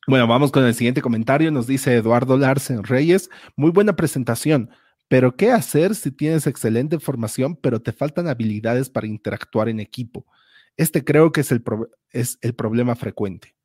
Bueno, 0.07 0.27
vamos 0.27 0.51
con 0.51 0.65
el 0.65 0.73
siguiente 0.73 1.01
comentario. 1.01 1.51
Nos 1.51 1.67
dice 1.67 1.95
Eduardo 1.95 2.37
Larsen 2.37 2.83
Reyes. 2.83 3.29
Muy 3.55 3.71
buena 3.71 3.95
presentación. 3.95 4.69
Pero, 5.07 5.35
¿qué 5.35 5.51
hacer 5.51 5.95
si 5.95 6.11
tienes 6.11 6.45
excelente 6.47 6.99
formación, 6.99 7.55
pero 7.55 7.81
te 7.81 7.91
faltan 7.91 8.27
habilidades 8.27 8.89
para 8.89 9.07
interactuar 9.07 9.67
en 9.67 9.79
equipo? 9.79 10.25
Este 10.77 11.03
creo 11.03 11.31
que 11.31 11.41
es 11.41 11.51
el, 11.51 11.63
es 12.11 12.37
el 12.41 12.53
problema 12.53 12.95
frecuente. 12.95 13.55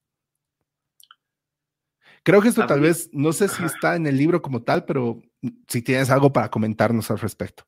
Creo 2.25 2.41
que 2.41 2.49
esto 2.49 2.67
tal 2.67 2.81
vez, 2.81 3.11
no 3.13 3.35
sé 3.35 3.49
si 3.49 3.63
está 3.65 3.97
en 3.97 4.07
el 4.07 4.17
libro 4.17 4.41
como 4.41 4.63
tal, 4.63 4.87
pero 4.87 5.21
si 5.69 5.83
tienes 5.83 6.09
algo 6.09 6.33
para 6.33 6.51
comentarnos 6.51 7.11
al 7.11 7.19
respecto. 7.19 7.65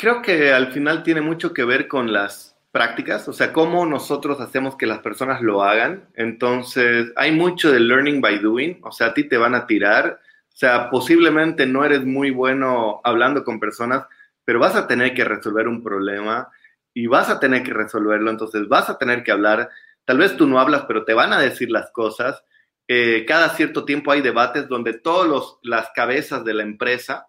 Creo 0.00 0.22
que 0.22 0.50
al 0.50 0.72
final 0.72 1.02
tiene 1.02 1.20
mucho 1.20 1.52
que 1.52 1.62
ver 1.62 1.86
con 1.86 2.10
las 2.10 2.56
prácticas, 2.72 3.28
o 3.28 3.34
sea, 3.34 3.52
cómo 3.52 3.84
nosotros 3.84 4.40
hacemos 4.40 4.76
que 4.76 4.86
las 4.86 5.00
personas 5.00 5.42
lo 5.42 5.62
hagan. 5.62 6.08
Entonces, 6.14 7.12
hay 7.16 7.32
mucho 7.32 7.70
de 7.70 7.80
learning 7.80 8.22
by 8.22 8.38
doing, 8.38 8.80
o 8.82 8.92
sea, 8.92 9.08
a 9.08 9.12
ti 9.12 9.24
te 9.24 9.36
van 9.36 9.54
a 9.54 9.66
tirar, 9.66 10.18
o 10.48 10.56
sea, 10.56 10.88
posiblemente 10.88 11.66
no 11.66 11.84
eres 11.84 12.02
muy 12.06 12.30
bueno 12.30 13.02
hablando 13.04 13.44
con 13.44 13.60
personas, 13.60 14.06
pero 14.42 14.58
vas 14.58 14.74
a 14.74 14.86
tener 14.86 15.12
que 15.12 15.22
resolver 15.22 15.68
un 15.68 15.82
problema 15.82 16.48
y 16.94 17.06
vas 17.06 17.28
a 17.28 17.38
tener 17.38 17.62
que 17.62 17.74
resolverlo, 17.74 18.30
entonces 18.30 18.68
vas 18.68 18.88
a 18.88 18.96
tener 18.96 19.22
que 19.22 19.32
hablar. 19.32 19.68
Tal 20.06 20.16
vez 20.16 20.34
tú 20.34 20.46
no 20.46 20.58
hablas, 20.58 20.84
pero 20.88 21.04
te 21.04 21.12
van 21.12 21.34
a 21.34 21.40
decir 21.40 21.70
las 21.70 21.90
cosas. 21.90 22.42
Eh, 22.88 23.26
cada 23.28 23.50
cierto 23.50 23.84
tiempo 23.84 24.12
hay 24.12 24.22
debates 24.22 24.66
donde 24.66 24.94
todas 24.94 25.58
las 25.62 25.90
cabezas 25.94 26.42
de 26.42 26.54
la 26.54 26.62
empresa 26.62 27.26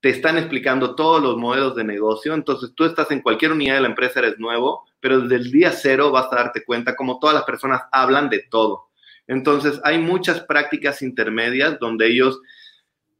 te 0.00 0.10
están 0.10 0.38
explicando 0.38 0.94
todos 0.94 1.22
los 1.22 1.36
modelos 1.36 1.74
de 1.74 1.84
negocio. 1.84 2.34
Entonces 2.34 2.72
tú 2.74 2.84
estás 2.84 3.10
en 3.10 3.22
cualquier 3.22 3.52
unidad 3.52 3.76
de 3.76 3.80
la 3.82 3.88
empresa, 3.88 4.20
eres 4.20 4.38
nuevo, 4.38 4.84
pero 5.00 5.20
desde 5.20 5.36
el 5.36 5.50
día 5.50 5.72
cero 5.72 6.10
vas 6.10 6.32
a 6.32 6.36
darte 6.36 6.64
cuenta 6.64 6.96
cómo 6.96 7.18
todas 7.18 7.34
las 7.34 7.44
personas 7.44 7.82
hablan 7.92 8.28
de 8.28 8.44
todo. 8.50 8.90
Entonces 9.26 9.80
hay 9.82 9.98
muchas 9.98 10.40
prácticas 10.40 11.02
intermedias 11.02 11.78
donde 11.80 12.06
ellos 12.06 12.40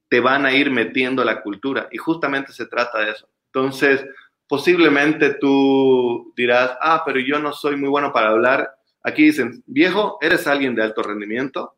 te 0.09 0.21
van 0.21 0.47
a 0.47 0.53
ir 0.53 0.71
metiendo 0.71 1.25
la 1.25 1.43
cultura 1.43 1.89
y 1.91 1.99
justamente 1.99 2.53
se 2.53 2.67
trata 2.67 3.01
de 3.01 3.11
eso. 3.13 3.29
Entonces, 3.47 4.05
posiblemente 4.47 5.35
tú 5.35 6.33
dirás, 6.37 6.77
ah, 6.81 7.03
pero 7.05 7.19
yo 7.19 7.39
no 7.39 7.53
soy 7.53 7.77
muy 7.77 7.89
bueno 7.89 8.13
para 8.13 8.29
hablar. 8.29 8.71
Aquí 9.03 9.25
dicen, 9.25 9.63
viejo, 9.67 10.19
eres 10.21 10.47
alguien 10.47 10.75
de 10.75 10.83
alto 10.83 11.03
rendimiento, 11.03 11.75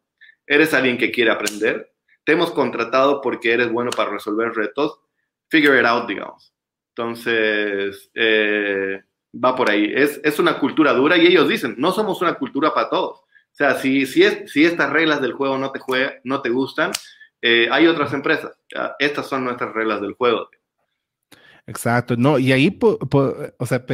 eres 0.47 0.75
alguien 0.75 0.99
que 0.99 1.11
quiere 1.11 1.31
aprender, 1.31 1.93
te 2.29 2.33
hemos 2.33 2.51
contratado 2.51 3.23
porque 3.23 3.55
eres 3.55 3.73
bueno 3.73 3.91
para 3.91 4.11
resolver 4.11 4.53
retos, 4.53 5.01
figure 5.49 5.81
it 5.81 5.87
out, 5.87 6.07
digamos. 6.07 6.53
Entonces, 6.95 8.11
eh, 8.13 9.03
va 9.33 9.57
por 9.57 9.71
ahí. 9.71 9.91
Es, 9.95 10.21
es, 10.23 10.39
una 10.39 10.59
cultura 10.59 10.93
dura 10.93 11.17
y 11.17 11.27
ellos 11.27 11.49
dicen, 11.49 11.77
no 11.79 11.91
somos 11.91 12.21
una 12.21 12.35
cultura 12.35 12.75
para 12.75 12.91
todos. 12.91 13.21
O 13.21 13.25
sea, 13.51 13.77
si, 13.77 14.05
si, 14.05 14.25
es, 14.25 14.53
si 14.53 14.67
estas 14.67 14.93
reglas 14.93 15.23
del 15.23 15.33
juego 15.33 15.57
no 15.57 15.73
te, 15.73 15.81
no 16.25 16.43
te 16.43 16.51
gustan, 16.51 16.91
eh, 17.41 17.67
hay 17.73 17.87
otras 17.87 18.13
empresas. 18.13 18.61
Estas 18.99 19.27
son 19.27 19.47
nuestras 19.47 19.73
reglas 19.73 20.03
del 20.03 20.13
juego. 20.13 20.51
Exacto, 21.69 22.17
no, 22.17 22.39
y 22.39 22.53
ahí, 22.53 22.79
o 22.81 23.67
sea, 23.67 23.85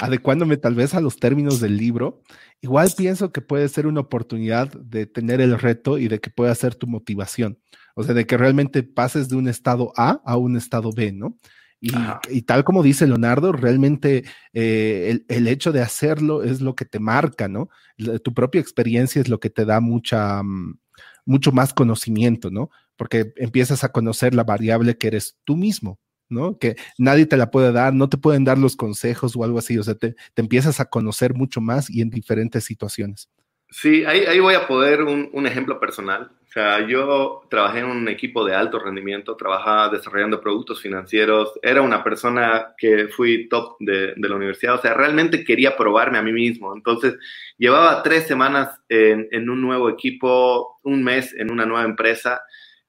adecuándome 0.00 0.56
tal 0.56 0.74
vez 0.74 0.94
a 0.94 1.00
los 1.00 1.16
términos 1.16 1.60
del 1.60 1.76
libro, 1.76 2.22
igual 2.60 2.92
pienso 2.96 3.30
que 3.30 3.40
puede 3.40 3.68
ser 3.68 3.86
una 3.86 4.00
oportunidad 4.00 4.72
de 4.72 5.06
tener 5.06 5.40
el 5.40 5.56
reto 5.56 5.98
y 5.98 6.08
de 6.08 6.18
que 6.18 6.30
pueda 6.30 6.52
ser 6.56 6.74
tu 6.74 6.88
motivación, 6.88 7.60
o 7.94 8.02
sea, 8.02 8.14
de 8.14 8.26
que 8.26 8.36
realmente 8.36 8.82
pases 8.82 9.28
de 9.28 9.36
un 9.36 9.46
estado 9.46 9.92
A 9.96 10.22
a 10.24 10.36
un 10.36 10.56
estado 10.56 10.90
B, 10.92 11.12
¿no? 11.12 11.38
Y, 11.80 12.42
tal 12.42 12.64
como 12.64 12.82
dice 12.82 13.06
Leonardo, 13.06 13.52
realmente 13.52 14.24
eh, 14.52 15.20
el, 15.28 15.46
hecho 15.46 15.70
de 15.70 15.82
hacerlo 15.82 16.42
es 16.42 16.60
lo 16.62 16.74
que 16.74 16.86
te 16.86 16.98
marca, 16.98 17.46
¿no? 17.46 17.68
tu 18.24 18.32
propia 18.32 18.60
experiencia 18.60 19.20
es 19.20 19.28
lo 19.28 19.38
que 19.38 19.50
te 19.50 19.64
da 19.64 19.80
mucha, 19.80 20.42
mm, 20.42 20.78
mucho 21.26 21.52
más 21.52 21.74
conocimiento, 21.74 22.50
¿no? 22.50 22.70
Porque 22.96 23.34
empiezas 23.36 23.84
a 23.84 23.92
conocer 23.92 24.34
la 24.34 24.44
variable 24.44 24.96
que 24.96 25.08
eres 25.08 25.36
tú 25.44 25.56
mismo, 25.56 26.00
Que 26.58 26.76
nadie 26.98 27.26
te 27.26 27.36
la 27.36 27.50
puede 27.50 27.72
dar, 27.72 27.94
no 27.94 28.08
te 28.08 28.18
pueden 28.18 28.44
dar 28.44 28.58
los 28.58 28.76
consejos 28.76 29.34
o 29.36 29.44
algo 29.44 29.58
así, 29.58 29.78
o 29.78 29.82
sea, 29.82 29.94
te, 29.94 30.14
empiezas 30.36 30.80
a 30.80 30.86
conocer 30.86 31.34
mucho 31.34 31.60
más 31.60 31.90
y 31.90 32.00
en 32.00 32.10
diferentes 32.10 32.64
situaciones. 32.64 33.28
Sí, 33.70 34.04
ahí, 34.04 34.38
voy 34.38 34.54
a 34.54 34.68
poder 34.68 35.02
un, 35.02 35.46
ejemplo 35.46 35.80
personal. 35.80 36.30
O 36.44 36.52
sea, 36.54 36.86
yo 36.86 37.42
trabajé 37.50 37.80
en 37.80 37.86
un 37.86 38.08
equipo 38.08 38.44
de 38.44 38.54
alto 38.54 38.78
rendimiento, 38.78 39.36
trabajaba 39.36 39.88
desarrollando 39.88 40.40
productos 40.40 40.80
financieros, 40.80 41.52
era 41.60 41.82
una 41.82 42.04
persona 42.04 42.74
que 42.78 43.08
fui 43.08 43.48
top 43.48 43.74
de, 43.80 44.14
la 44.16 44.36
universidad, 44.36 44.76
o 44.76 44.80
sea, 44.80 44.94
realmente 44.94 45.42
quería 45.42 45.76
probarme 45.76 46.18
a 46.18 46.22
mí 46.22 46.32
mismo. 46.32 46.72
Entonces, 46.72 47.16
llevaba 47.58 48.00
tres 48.04 48.28
semanas 48.28 48.80
en, 48.88 49.50
un 49.50 49.60
nuevo 49.60 49.90
equipo, 49.90 50.78
un 50.84 51.02
mes 51.02 51.34
en 51.34 51.50
una 51.50 51.66
nueva 51.66 51.84
empresa, 51.84 52.42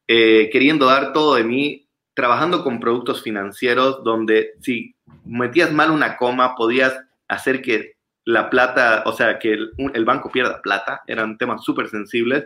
eh, 0.08 0.50
queriendo 0.52 0.86
dar 0.86 1.14
todo 1.14 1.34
de 1.34 1.44
mí 1.44 1.85
trabajando 2.16 2.64
con 2.64 2.80
productos 2.80 3.22
financieros 3.22 4.04
donde 4.04 4.54
si 4.62 4.96
metías 5.26 5.72
mal 5.72 5.92
una 5.92 6.18
coma 6.18 6.56
podías 6.56 6.98
hacer 7.28 7.62
que 7.62 7.96
la 8.24 8.50
plata, 8.50 9.04
o 9.06 9.14
sea, 9.14 9.38
que 9.38 9.54
el, 9.54 10.06
banco 10.06 10.32
pierda 10.32 10.62
plata, 10.62 11.04
eran 11.06 11.38
temas 11.38 11.64
súper 11.64 11.90
sensibles. 11.90 12.46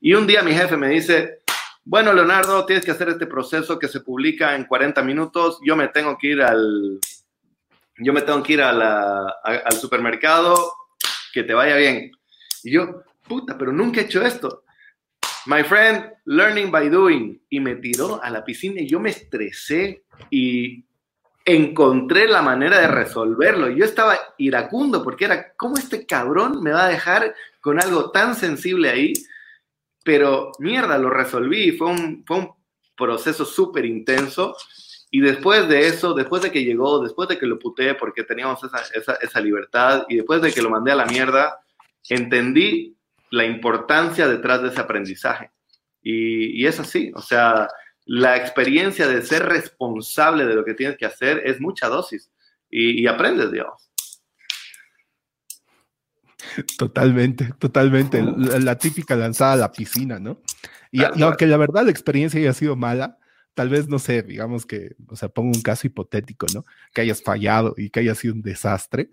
Y 0.00 0.14
un 0.14 0.26
día 0.26 0.42
mi 0.42 0.54
jefe 0.54 0.76
me 0.76 0.88
dice, 0.88 1.40
bueno, 1.84 2.14
Leonardo, 2.14 2.64
tienes 2.64 2.84
que 2.84 2.92
hacer 2.92 3.10
este 3.10 3.26
proceso 3.26 3.78
que 3.78 3.88
se 3.88 4.00
publica 4.00 4.54
en 4.54 4.64
40 4.64 5.02
minutos, 5.02 5.58
yo 5.66 5.76
me 5.76 5.88
tengo 5.88 6.16
que 6.16 6.28
ir 6.28 6.42
al, 6.42 6.98
yo 7.98 8.12
me 8.12 8.22
tengo 8.22 8.42
que 8.42 8.54
ir 8.54 8.62
al 8.62 9.72
supermercado, 9.78 10.72
que 11.32 11.42
te 11.42 11.52
vaya 11.52 11.76
bien. 11.76 12.12
Y 12.64 12.72
yo, 12.72 13.02
puta, 13.26 13.58
pero 13.58 13.72
nunca 13.72 14.00
he 14.00 14.04
hecho 14.04 14.22
esto. 14.22 14.64
My 15.46 15.62
friend, 15.64 16.12
learning 16.24 16.70
by 16.70 16.88
doing. 16.88 17.40
Y 17.50 17.60
me 17.60 17.76
tiró 17.76 18.22
a 18.22 18.30
la 18.30 18.44
piscina 18.44 18.80
y 18.80 18.88
yo 18.88 19.00
me 19.00 19.10
estresé 19.10 20.04
y 20.30 20.84
encontré 21.44 22.28
la 22.28 22.42
manera 22.42 22.78
de 22.78 22.86
resolverlo. 22.88 23.68
Yo 23.68 23.84
estaba 23.84 24.18
iracundo 24.38 25.02
porque 25.02 25.24
era, 25.24 25.52
¿cómo 25.54 25.76
este 25.76 26.06
cabrón 26.06 26.62
me 26.62 26.70
va 26.70 26.86
a 26.86 26.88
dejar 26.88 27.34
con 27.60 27.82
algo 27.82 28.10
tan 28.10 28.34
sensible 28.36 28.90
ahí? 28.90 29.12
Pero 30.04 30.52
mierda, 30.58 30.98
lo 30.98 31.10
resolví. 31.10 31.72
Fue 31.72 31.88
un, 31.88 32.24
fue 32.26 32.38
un 32.38 32.52
proceso 32.96 33.44
súper 33.44 33.84
intenso. 33.84 34.56
Y 35.10 35.20
después 35.20 35.68
de 35.68 35.88
eso, 35.88 36.14
después 36.14 36.42
de 36.42 36.50
que 36.50 36.64
llegó, 36.64 37.02
después 37.02 37.28
de 37.28 37.38
que 37.38 37.46
lo 37.46 37.58
puté 37.58 37.94
porque 37.94 38.24
teníamos 38.24 38.62
esa, 38.64 38.80
esa, 38.94 39.14
esa 39.14 39.40
libertad 39.40 40.06
y 40.08 40.16
después 40.16 40.40
de 40.40 40.52
que 40.52 40.62
lo 40.62 40.70
mandé 40.70 40.92
a 40.92 40.96
la 40.96 41.04
mierda, 41.04 41.60
entendí 42.08 42.96
la 43.32 43.46
importancia 43.46 44.28
detrás 44.28 44.60
de 44.62 44.68
ese 44.68 44.80
aprendizaje. 44.80 45.50
Y, 46.02 46.66
es 46.66 46.78
así, 46.78 47.10
o 47.14 47.22
sea, 47.22 47.66
la 48.04 48.36
experiencia 48.36 49.08
de 49.08 49.22
ser 49.22 49.44
responsable 49.46 50.44
de 50.44 50.54
lo 50.54 50.64
que 50.64 50.74
tienes 50.74 50.98
que 50.98 51.06
hacer 51.06 51.40
es 51.46 51.58
mucha 51.58 51.88
dosis 51.88 52.30
y, 52.68 53.06
aprendes, 53.06 53.50
Dios. 53.50 53.90
Totalmente, 56.76 57.52
totalmente. 57.58 58.22
La, 58.22 58.76
típica 58.76 59.16
lanzada 59.16 59.54
a 59.54 59.56
la 59.56 59.72
piscina, 59.72 60.18
¿no? 60.18 60.42
Y, 60.90 61.02
aunque 61.22 61.46
la 61.46 61.56
verdad 61.56 61.84
la 61.84 61.90
experiencia 61.90 62.38
haya 62.38 62.52
sido 62.52 62.76
mala, 62.76 63.18
tal 63.54 63.70
vez, 63.70 63.88
no 63.88 63.98
sé, 63.98 64.22
digamos 64.22 64.66
que, 64.66 64.94
o 65.08 65.16
sea, 65.16 65.30
pongo 65.30 65.52
un 65.56 65.62
caso 65.62 65.86
hipotético, 65.86 66.46
¿no? 66.52 66.66
Que 66.92 67.00
hayas 67.00 67.22
fallado 67.22 67.74
y 67.78 67.88
que 67.88 68.00
haya 68.00 68.14
sido 68.14 68.34
un 68.34 68.42
desastre. 68.42 69.08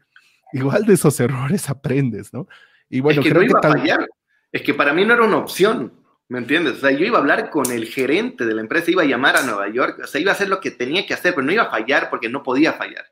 Igual 0.52 0.86
de 0.86 0.96
esos 0.96 1.18
errores 1.22 1.70
aprendes, 1.70 2.34
¿no? 2.34 2.48
Y 2.90 3.00
bueno, 3.00 3.22
es 3.22 3.28
que 3.28 3.34
creo 3.34 3.48
que 3.48 3.60
tal... 3.62 4.08
Es 4.52 4.64
que 4.64 4.74
para 4.74 4.94
mí 4.94 5.06
no 5.06 5.14
era 5.14 5.24
una 5.24 5.38
opción. 5.38 5.94
¿Me 6.28 6.38
entiendes? 6.38 6.78
O 6.78 6.80
sea, 6.80 6.92
yo 6.92 7.06
iba 7.06 7.18
a 7.18 7.22
hablar 7.22 7.50
con 7.50 7.72
el 7.72 7.88
gerente 7.88 8.46
de 8.46 8.54
la 8.54 8.62
empresa, 8.62 8.92
iba 8.92 9.02
a 9.02 9.08
llamar 9.08 9.36
a 9.36 9.42
Nueva 9.42 9.68
York, 9.70 10.02
o 10.04 10.08
sea, 10.08 10.22
iba 10.22 10.32
a 10.32 10.36
hacer 10.36 10.48
lo 10.48 10.60
que 10.60 10.70
tenía 10.70 11.06
que 11.06 11.16
hacer, 11.16 11.34
pero 11.34 11.46
no 11.46 11.52
iba 11.52 11.64
a 11.64 11.72
fallar 11.72 12.10
porque 12.12 12.30
no 12.30 12.44
podía 12.44 12.74
fallar. 12.74 13.06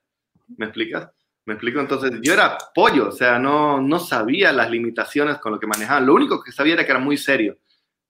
¿Me 0.56 0.68
explicas? 0.68 1.10
¿Me 1.46 1.54
explico? 1.54 1.80
Entonces, 1.80 2.12
yo 2.22 2.34
era 2.34 2.58
pollo, 2.76 3.10
o 3.10 3.12
sea, 3.12 3.40
no, 3.40 3.82
no 3.82 4.00
sabía 4.00 4.52
las 4.52 4.70
limitaciones 4.70 5.40
con 5.40 5.54
lo 5.54 5.60
que 5.60 5.66
manejaba. 5.66 6.00
Lo 6.00 6.14
único 6.14 6.44
que 6.44 6.52
sabía 6.52 6.74
era 6.74 6.86
que 6.86 6.92
era 6.92 7.00
muy 7.00 7.18
serio. 7.18 7.58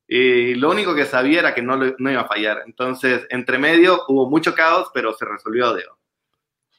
Y 0.08 0.56
lo 0.56 0.72
único 0.72 0.94
que 0.96 1.06
sabía 1.06 1.40
era 1.40 1.54
que 1.54 1.62
no, 1.62 1.78
no 1.78 2.12
iba 2.12 2.22
a 2.22 2.28
fallar. 2.28 2.64
Entonces, 2.66 3.26
entre 3.30 3.58
medio 3.58 4.02
hubo 4.08 4.30
mucho 4.30 4.54
caos, 4.56 4.90
pero 4.94 5.14
se 5.14 5.26
resolvió 5.26 5.74
de 5.74 5.84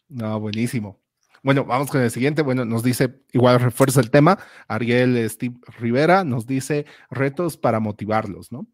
No, 0.08 0.38
buenísimo. 0.40 1.00
Bueno, 1.42 1.64
vamos 1.64 1.90
con 1.90 2.00
el 2.00 2.10
siguiente. 2.10 2.42
Bueno, 2.42 2.64
nos 2.64 2.82
dice, 2.82 3.22
igual 3.32 3.60
refuerza 3.60 4.00
el 4.00 4.10
tema, 4.10 4.38
Ariel 4.66 5.28
Steve 5.30 5.56
Rivera 5.78 6.24
nos 6.24 6.46
dice 6.46 6.86
retos 7.10 7.56
para 7.56 7.80
motivarlos, 7.80 8.52
¿no? 8.52 8.66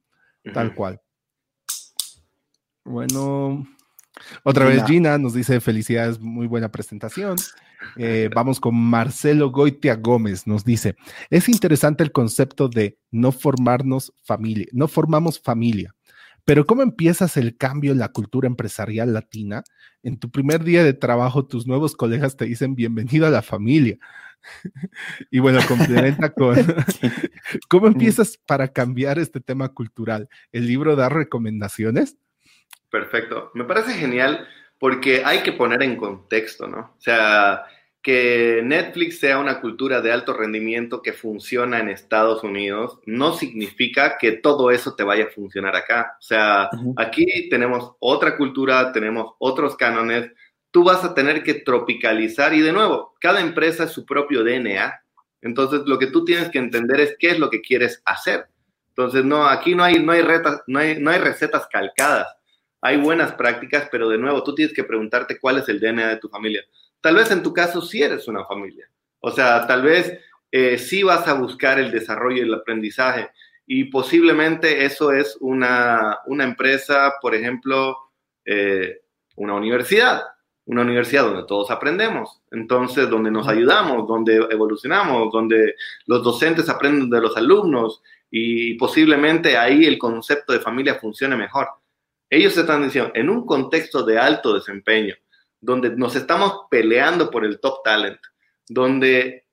Tal 0.53 0.75
cual. 0.75 1.01
Bueno, 2.85 3.67
otra 4.43 4.67
vez 4.67 4.85
Gina 4.85 5.17
nos 5.19 5.35
dice 5.35 5.61
felicidades, 5.61 6.21
muy 6.21 6.47
buena 6.47 6.71
presentación. 6.71 7.37
Eh, 7.97 8.31
vamos 8.35 8.61
con 8.61 8.75
Marcelo 8.75 9.51
Goitia 9.51 9.97
Gómez, 9.97 10.47
nos 10.47 10.65
dice, 10.65 10.97
es 11.31 11.49
interesante 11.49 12.03
el 12.03 12.13
concepto 12.13 12.69
de 12.69 12.99
no 13.11 13.31
formarnos 13.33 14.13
familia, 14.23 14.67
no 14.73 14.89
formamos 14.89 15.41
familia. 15.41 15.95
Pero 16.45 16.67
¿cómo 16.67 16.83
empiezas 16.83 17.37
el 17.37 17.57
cambio 17.57 17.93
en 17.93 17.99
la 17.99 18.09
cultura 18.09 18.47
empresarial 18.47 19.15
latina? 19.15 19.65
En 20.03 20.19
tu 20.19 20.31
primer 20.31 20.63
día 20.63 20.85
de 20.85 20.93
trabajo, 20.93 21.47
tus 21.47 21.67
nuevos 21.67 21.97
colegas 21.97 22.37
te 22.37 22.45
dicen 22.45 22.75
bienvenido 22.75 23.27
a 23.27 23.31
la 23.31 23.43
familia. 23.43 23.99
y 25.31 25.39
bueno, 25.39 25.61
complementa 25.67 26.31
con 26.35 26.57
¿cómo 27.69 27.87
empiezas 27.87 28.37
para 28.37 28.69
cambiar 28.69 29.19
este 29.19 29.41
tema 29.41 29.71
cultural? 29.71 30.29
¿El 30.53 30.67
libro 30.67 30.97
da 30.97 31.09
recomendaciones? 31.09 32.19
Perfecto. 32.91 33.51
Me 33.55 33.65
parece 33.65 33.95
genial 33.95 34.47
porque 34.79 35.25
hay 35.25 35.43
que 35.43 35.53
poner 35.53 35.83
en 35.83 35.97
contexto, 35.97 36.67
¿no? 36.67 36.79
O 36.79 37.01
sea, 37.01 37.65
que 38.05 38.61
Netflix 38.63 39.19
sea 39.19 39.39
una 39.39 39.63
cultura 39.63 40.03
de 40.03 40.13
alto 40.13 40.35
rendimiento 40.35 41.01
que 41.01 41.15
funciona 41.15 41.81
en 41.81 41.89
Estados 41.89 42.45
Unidos 42.45 42.99
no 43.07 43.33
significa 43.33 44.19
que 44.19 44.33
todo 44.33 44.71
eso 44.71 44.95
te 44.95 45.03
vaya 45.03 45.25
a 45.25 45.31
funcionar 45.31 45.75
acá. 45.75 46.15
O 46.21 46.23
sea, 46.23 46.69
aquí 46.99 47.49
tenemos 47.49 47.93
otra 48.01 48.37
cultura, 48.37 48.93
tenemos 48.93 49.33
otros 49.39 49.75
cánones. 49.75 50.31
Tú 50.71 50.85
vas 50.85 51.03
a 51.03 51.15
tener 51.15 51.43
que 51.43 51.55
tropicalizar 51.55 52.53
y 52.53 52.61
de 52.61 52.73
nuevo, 52.73 53.15
cada 53.21 53.41
empresa 53.41 53.85
es 53.85 53.93
su 53.93 54.05
propio 54.05 54.45
DNA. 54.45 55.01
Entonces, 55.41 55.81
lo 55.87 55.99
que 55.99 56.09
tú 56.09 56.27
tienes 56.27 56.51
que 56.51 56.59
entender 56.59 57.01
es 57.01 57.17
qué 57.19 57.29
es 57.31 57.39
lo 57.39 57.49
que 57.49 57.63
quieres 57.63 58.03
hacer. 58.05 58.49
Entonces, 58.89 59.25
no, 59.25 59.47
aquí 59.47 59.75
no 59.75 59.83
hay, 59.83 60.05
no 60.05 60.13
hay, 60.13 60.21
retas, 60.21 60.61
no 60.67 60.79
hay, 60.79 61.01
no 61.01 61.11
hay 61.11 61.21
recetas 61.21 61.67
calcadas. 61.69 62.29
Hay 62.83 62.99
buenas 62.99 63.33
prácticas, 63.33 63.89
pero 63.91 64.11
de 64.11 64.19
nuevo, 64.19 64.45
tú 64.45 64.55
tienes 64.55 64.75
que 64.75 64.85
preguntarte 64.85 65.39
cuál 65.39 65.57
es 65.57 65.71
el 65.71 65.81
DNA 65.81 66.07
de 66.07 66.17
tu 66.19 66.29
familia 66.29 66.63
Tal 67.05 67.17
vez 67.17 67.31
en 67.31 67.43
tu 67.43 67.53
caso 67.53 67.83
sí 67.83 68.03
eres 68.03 68.29
una 68.29 68.47
familia. 68.47 68.89
O 69.21 69.31
sea, 69.31 69.67
tal 69.67 69.83
vez 69.83 70.21
eh, 70.51 70.79
sí 70.79 71.03
vas 71.03 71.29
a 71.29 71.35
buscar 71.35 71.79
el 71.79 71.91
desarrollo 71.91 72.39
y 72.39 72.47
el 72.47 72.55
aprendizaje. 72.55 73.29
Y 73.67 73.85
posiblemente 73.85 74.87
eso 74.87 75.13
es 75.13 75.37
una, 75.41 76.21
empresa, 76.27 77.13
por 77.21 77.35
ejemplo, 77.35 77.95
eh, 78.47 79.03
una 79.37 79.53
universidad. 79.53 80.23
Una 80.65 80.81
universidad 80.81 81.25
donde 81.25 81.45
todos 81.47 81.71
aprendemos. 81.71 82.41
Entonces, 82.51 83.11
donde 83.11 83.31
nos 83.31 83.49
ayudamos, 83.49 84.09
donde 84.09 84.37
evolucionamos, 84.51 85.31
donde 85.31 85.75
los 86.07 86.23
docentes 86.23 86.71
aprenden 86.71 87.11
de 87.11 87.21
los 87.21 87.37
alumnos 87.37 88.03
y 88.31 88.79
posiblemente 88.79 89.59
ahí 89.59 89.85
el 89.85 89.99
concepto 89.99 90.55
de 90.55 90.61
familia 90.61 90.95
funcione 90.95 91.37
mejor. 91.37 91.69
Ellos 92.31 92.57
están 92.57 92.83
diciendo, 92.83 93.13
en 93.15 93.29
un 93.29 93.45
contexto 93.45 94.03
de 94.05 94.19
alto 94.19 94.55
desempeño, 94.55 95.15
donde 95.65 95.97
nos 95.97 96.15
estamos 96.15 96.67
peleando 96.71 97.31
por 97.31 97.45
el 97.45 97.59
top 97.59 97.83
talent, 97.83 98.21
donde, 98.69 99.47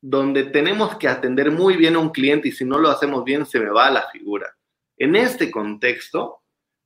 donde 0.00 0.44
tenemos 0.44 0.96
que 0.96 1.08
atender 1.08 1.50
muy 1.50 1.76
bien 1.76 1.96
a 1.96 1.98
un 1.98 2.10
cliente 2.10 2.48
y 2.48 2.52
si 2.52 2.64
no 2.64 2.78
lo 2.78 2.88
hacemos 2.88 3.24
bien 3.24 3.44
se 3.44 3.58
me 3.58 3.70
va 3.70 3.90
la 3.90 4.08
figura. 4.10 4.56
En 4.96 5.16
este 5.16 5.50
contexto, 5.50 6.42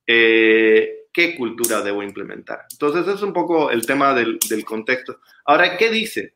eh, 0.07 1.07
¿qué 1.11 1.35
cultura 1.35 1.81
debo 1.81 2.01
implementar? 2.01 2.65
Entonces, 2.71 3.07
es 3.07 3.21
un 3.21 3.33
poco 3.33 3.69
el 3.69 3.85
tema 3.85 4.13
del, 4.13 4.39
del 4.49 4.65
contexto. 4.65 5.19
Ahora, 5.45 5.77
¿qué 5.77 5.89
dice? 5.89 6.35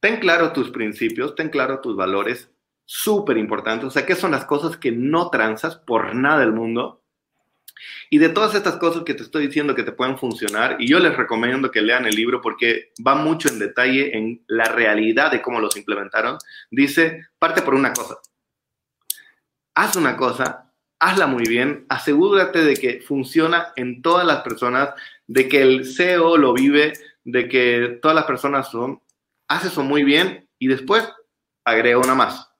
Ten 0.00 0.20
claro 0.20 0.52
tus 0.52 0.70
principios, 0.70 1.34
ten 1.34 1.50
claro 1.50 1.80
tus 1.80 1.96
valores, 1.96 2.50
súper 2.86 3.36
importante. 3.36 3.84
O 3.84 3.90
sea, 3.90 4.06
¿qué 4.06 4.14
son 4.14 4.30
las 4.30 4.46
cosas 4.46 4.78
que 4.78 4.90
no 4.90 5.28
transas 5.28 5.76
por 5.76 6.14
nada 6.14 6.40
del 6.40 6.52
mundo? 6.52 6.99
Y 8.08 8.18
de 8.18 8.28
todas 8.28 8.54
estas 8.54 8.76
cosas 8.76 9.04
que 9.04 9.14
te 9.14 9.22
estoy 9.22 9.46
diciendo 9.46 9.74
que 9.74 9.82
te 9.82 9.92
pueden 9.92 10.18
funcionar, 10.18 10.76
y 10.78 10.88
yo 10.88 10.98
les 10.98 11.16
recomiendo 11.16 11.70
que 11.70 11.82
lean 11.82 12.06
el 12.06 12.14
libro 12.14 12.40
porque 12.40 12.92
va 13.06 13.14
mucho 13.14 13.48
en 13.48 13.58
detalle 13.58 14.16
en 14.16 14.42
la 14.46 14.64
realidad 14.64 15.30
de 15.30 15.42
cómo 15.42 15.60
los 15.60 15.76
implementaron, 15.76 16.38
dice, 16.70 17.26
parte 17.38 17.62
por 17.62 17.74
una 17.74 17.92
cosa. 17.92 18.18
Haz 19.74 19.96
una 19.96 20.16
cosa, 20.16 20.72
hazla 20.98 21.26
muy 21.26 21.44
bien, 21.44 21.86
asegúrate 21.88 22.62
de 22.62 22.76
que 22.76 23.00
funciona 23.00 23.72
en 23.76 24.02
todas 24.02 24.26
las 24.26 24.42
personas, 24.42 24.90
de 25.26 25.48
que 25.48 25.62
el 25.62 25.86
CEO 25.86 26.36
lo 26.36 26.52
vive, 26.52 26.92
de 27.24 27.48
que 27.48 27.98
todas 28.02 28.14
las 28.14 28.24
personas 28.24 28.70
son, 28.70 29.00
haz 29.48 29.64
eso 29.64 29.82
muy 29.82 30.04
bien 30.04 30.48
y 30.58 30.68
después 30.68 31.08
agrega 31.64 31.98
una 31.98 32.14
más. 32.14 32.50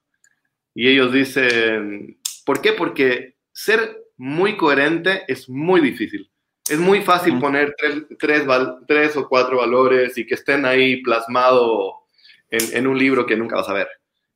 Y 0.74 0.88
ellos 0.88 1.12
dicen, 1.12 2.18
¿por 2.44 2.60
qué? 2.60 2.72
Porque 2.72 3.36
ser 3.52 3.99
muy 4.20 4.54
coherente 4.58 5.24
es 5.28 5.48
muy 5.48 5.80
difícil. 5.80 6.30
Es 6.68 6.78
muy 6.78 7.00
fácil 7.00 7.40
poner 7.40 7.74
tres, 8.18 8.46
tres, 8.86 9.16
o 9.16 9.26
cuatro 9.26 9.56
valores 9.56 10.18
y 10.18 10.26
que 10.26 10.34
estén 10.34 10.66
ahí 10.66 11.00
plasmados 11.02 11.94
en, 12.50 12.76
en 12.76 12.86
un 12.86 12.98
libro 12.98 13.24
que 13.24 13.34
nunca 13.34 13.56
vas 13.56 13.70
a 13.70 13.72
ver. 13.72 13.88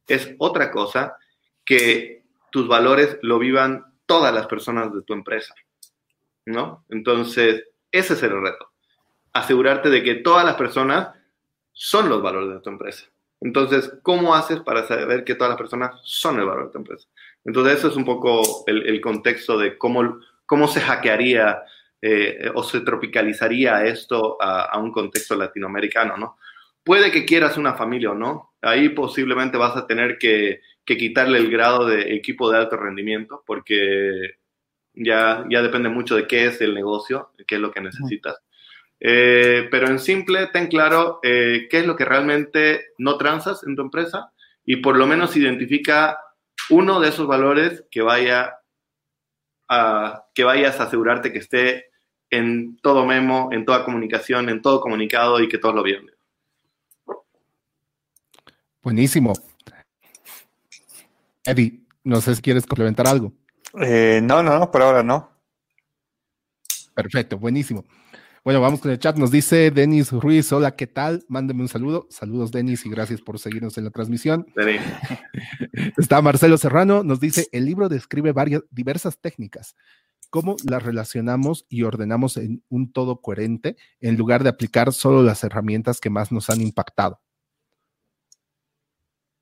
Es 0.09 0.35
otra 0.39 0.70
cosa 0.70 1.18
que 1.66 2.24
tus 2.51 2.66
valores 2.66 3.18
lo 3.20 3.39
vivan 3.39 3.85
todas 4.07 4.32
las 4.32 4.47
personas 4.47 4.91
de 4.95 5.03
tu 5.03 5.12
empresa, 5.12 5.55
¿no? 6.47 6.87
Entonces, 6.89 7.64
ese 7.93 8.14
es 8.14 8.22
el 8.22 8.41
reto. 8.41 8.70
Asegurarte 9.35 9.91
de 9.91 10.03
que 10.03 10.14
todas 10.14 10.47
las 10.47 10.55
personas 10.55 11.09
son 11.72 12.09
los 12.09 12.22
valores 12.22 12.55
de 12.55 12.61
tu 12.61 12.70
empresa. 12.70 13.05
Entonces, 13.39 13.93
¿cómo 14.03 14.35
haces 14.35 14.61
para 14.61 14.87
saber 14.87 15.24
que 15.24 15.35
todas 15.35 15.51
las 15.51 15.59
personas 15.59 16.01
son 16.05 16.41
el 16.41 16.47
valor 16.47 16.66
de 16.66 16.72
tu 16.72 16.78
empresa? 16.78 17.07
Entonces, 17.45 17.78
eso 17.78 17.88
es 17.88 17.97
un 17.97 18.05
poco 18.05 18.64
el, 18.66 19.01
contexto 19.01 19.59
de 19.59 19.76
cómo, 19.76 20.20
cómo 20.47 20.66
se 20.68 20.80
hackearía 20.80 21.62
eh, 22.01 22.51
o 22.55 22.62
se 22.62 22.80
tropicalizaría 22.80 23.84
esto 23.84 24.36
a, 24.40 24.78
un 24.78 24.92
contexto 24.92 25.36
latinoamericano, 25.36 26.16
¿no? 26.16 26.38
Puede 26.82 27.11
que 27.11 27.24
quieras 27.24 27.57
una 27.57 27.74
familia 27.74 28.11
o 28.11 28.14
no, 28.14 28.53
ahí 28.61 28.90
posiblemente 28.90 29.57
vas 29.57 29.76
a 29.76 29.86
tener 29.86 30.18
que, 30.18 30.61
quitarle 30.84 31.38
el 31.38 31.51
grado 31.51 31.86
de 31.86 32.14
equipo 32.14 32.51
de 32.51 32.59
alto 32.59 32.76
rendimiento 32.76 33.42
porque 33.47 34.32
ya, 34.92 35.47
ya 35.49 35.62
depende 35.62 35.88
mucho 35.88 36.14
de 36.14 36.26
qué 36.26 36.45
es 36.45 36.61
el 36.61 36.74
negocio, 36.74 37.30
qué 37.47 37.55
es 37.55 37.61
lo 37.61 37.72
que 37.72 37.80
necesitas. 37.80 38.36
Eh, 39.01 39.68
pero 39.70 39.88
en 39.88 39.99
simple, 39.99 40.49
ten 40.53 40.68
claro 40.68 41.20
eh, 41.22 41.68
qué 41.70 41.78
es 41.78 41.86
lo 41.86 41.97
que 41.97 42.05
realmente 42.05 42.92
no 42.99 43.16
transas 43.16 43.62
en 43.66 43.76
tu 43.76 43.82
empresa 43.82 44.32
y 44.64 44.76
por 44.76 44.97
lo 44.97 45.07
menos 45.07 45.36
identifica 45.36 46.18
uno 46.70 47.00
de 47.00 47.09
esos 47.09 47.26
valores 47.26 47.84
que 47.90 48.02
vaya 48.02 48.59
a, 49.68 50.26
que 50.34 50.44
vayas 50.44 50.80
a 50.80 50.84
asegurarte 50.84 51.32
que 51.32 51.38
esté 51.38 51.90
en 52.30 52.76
todo 52.78 53.07
memo, 53.07 53.50
en 53.52 53.64
toda 53.64 53.84
comunicación, 53.84 54.48
en 54.48 54.62
todo 54.62 54.80
comunicado 54.80 55.40
y 55.40 55.48
que 55.48 55.59
todos 55.59 55.74
lo 55.74 55.82
vean. 55.82 56.07
Buenísimo. 58.82 59.32
Eddie, 61.44 61.80
no 62.05 62.20
sé 62.20 62.34
si 62.34 62.42
quieres 62.42 62.66
complementar 62.66 63.07
algo. 63.07 63.32
Eh, 63.80 64.20
no, 64.22 64.42
no, 64.42 64.59
no, 64.59 64.70
por 64.70 64.82
ahora 64.82 65.02
no. 65.02 65.30
Perfecto, 66.94 67.38
buenísimo. 67.38 67.84
Bueno, 68.45 68.61
vamos 68.61 68.80
con 68.80 68.90
el 68.90 68.99
chat. 68.99 69.16
Nos 69.16 69.30
dice 69.30 69.70
Denis 69.70 70.12
Ruiz, 70.12 70.53
hola, 70.53 70.76
¿qué 70.76 70.86
tal? 70.86 71.24
Mándeme 71.28 71.62
un 71.62 71.68
saludo. 71.68 72.07
Saludos, 72.11 72.53
Denis, 72.53 72.84
y 72.84 72.90
gracias 72.90 73.22
por 73.22 73.38
seguirnos 73.38 73.78
en 73.78 73.84
la 73.84 73.90
transmisión. 73.90 74.45
Está 75.97 76.20
Marcelo 76.20 76.59
Serrano, 76.59 77.03
nos 77.03 77.20
dice, 77.20 77.49
el 77.53 77.64
libro 77.64 77.88
describe 77.88 78.32
varias, 78.32 78.61
diversas 78.70 79.18
técnicas. 79.18 79.76
¿Cómo 80.28 80.57
las 80.68 80.82
relacionamos 80.82 81.64
y 81.70 81.84
ordenamos 81.84 82.36
en 82.36 82.62
un 82.68 82.92
todo 82.92 83.22
coherente 83.22 83.78
en 84.01 84.18
lugar 84.18 84.42
de 84.42 84.51
aplicar 84.51 84.92
solo 84.92 85.22
las 85.22 85.42
herramientas 85.42 85.99
que 85.99 86.11
más 86.11 86.30
nos 86.30 86.51
han 86.51 86.61
impactado? 86.61 87.22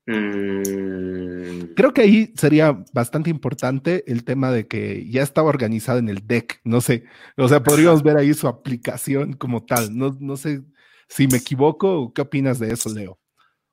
Mm. 0.05 1.73
Creo 1.75 1.93
que 1.93 2.01
ahí 2.01 2.33
sería 2.35 2.83
bastante 2.93 3.29
importante 3.29 4.03
el 4.07 4.25
tema 4.25 4.51
de 4.51 4.67
que 4.67 5.09
ya 5.09 5.21
estaba 5.21 5.49
organizado 5.49 5.99
en 5.99 6.09
el 6.09 6.27
deck, 6.27 6.59
no 6.63 6.81
sé, 6.81 7.05
o 7.37 7.47
sea, 7.47 7.63
podríamos 7.63 8.03
ver 8.03 8.17
ahí 8.17 8.33
su 8.33 8.47
aplicación 8.47 9.33
como 9.33 9.65
tal, 9.65 9.97
no, 9.97 10.15
no 10.19 10.35
sé 10.35 10.61
si 11.07 11.27
me 11.27 11.37
equivoco, 11.37 12.11
¿qué 12.13 12.21
opinas 12.21 12.59
de 12.59 12.73
eso, 12.73 12.93
Leo? 12.93 13.19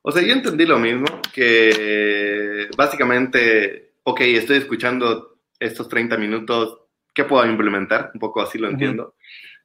O 0.03 0.11
sea, 0.11 0.21
yo 0.21 0.33
entendí 0.33 0.65
lo 0.65 0.79
mismo, 0.79 1.05
que 1.33 2.67
básicamente, 2.77 3.95
ok, 4.03 4.21
estoy 4.21 4.57
escuchando 4.57 5.39
estos 5.59 5.87
30 5.89 6.17
minutos, 6.17 6.79
¿qué 7.13 7.23
puedo 7.25 7.45
implementar? 7.45 8.11
Un 8.13 8.19
poco 8.19 8.41
así 8.41 8.57
lo 8.57 8.69
entiendo. 8.69 9.15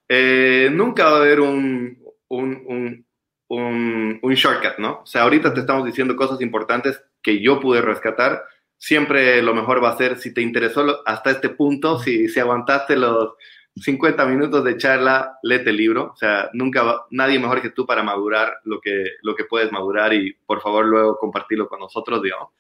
Eh, 0.09 0.69
nunca 0.73 1.05
va 1.05 1.13
a 1.13 1.21
haber 1.21 1.41
un, 1.41 1.99
un 2.29 2.63
un, 2.67 3.06
shortcut, 3.49 4.79
¿no? 4.79 5.01
O 5.03 5.07
sea, 5.07 5.23
ahorita 5.23 5.55
te 5.55 5.61
estamos 5.61 5.85
diciendo 5.85 6.17
cosas 6.17 6.41
importantes 6.41 7.03
que 7.23 7.41
yo 7.41 7.61
pude 7.61 7.81
rescatar. 7.81 8.45
Siempre 8.79 9.43
lo 9.43 9.55
mejor 9.55 9.83
va 9.83 9.91
a 9.91 9.97
ser, 9.97 10.19
si 10.19 10.35
te 10.35 10.43
interesó 10.43 11.03
hasta 11.07 11.31
este 11.31 11.49
punto, 11.49 11.99
si, 11.99 12.29
si 12.29 12.41
aguantaste 12.41 12.97
los 12.97 13.35
50 13.77 14.25
minutos 14.27 14.65
de 14.65 14.77
charla, 14.77 15.39
léete 15.43 15.71
el 15.71 15.77
libro. 15.77 16.13
O 16.15 16.17
sea, 16.17 16.51
nunca 16.53 17.05
nadie 17.11 17.39
mejor 17.39 17.61
que 17.61 17.71
tú 17.71 17.87
para 17.87 18.03
madurar 18.03 18.59
lo 18.65 18.81
que, 18.81 19.13
lo 19.23 19.35
que 19.35 19.45
puedes 19.45 19.71
madurar 19.71 20.13
y 20.15 20.33
por 20.47 20.61
favor 20.61 20.87
luego 20.87 21.19
compartirlo 21.19 21.69
con 21.69 21.81
nosotros, 21.81 22.23
digamos. 22.23 22.51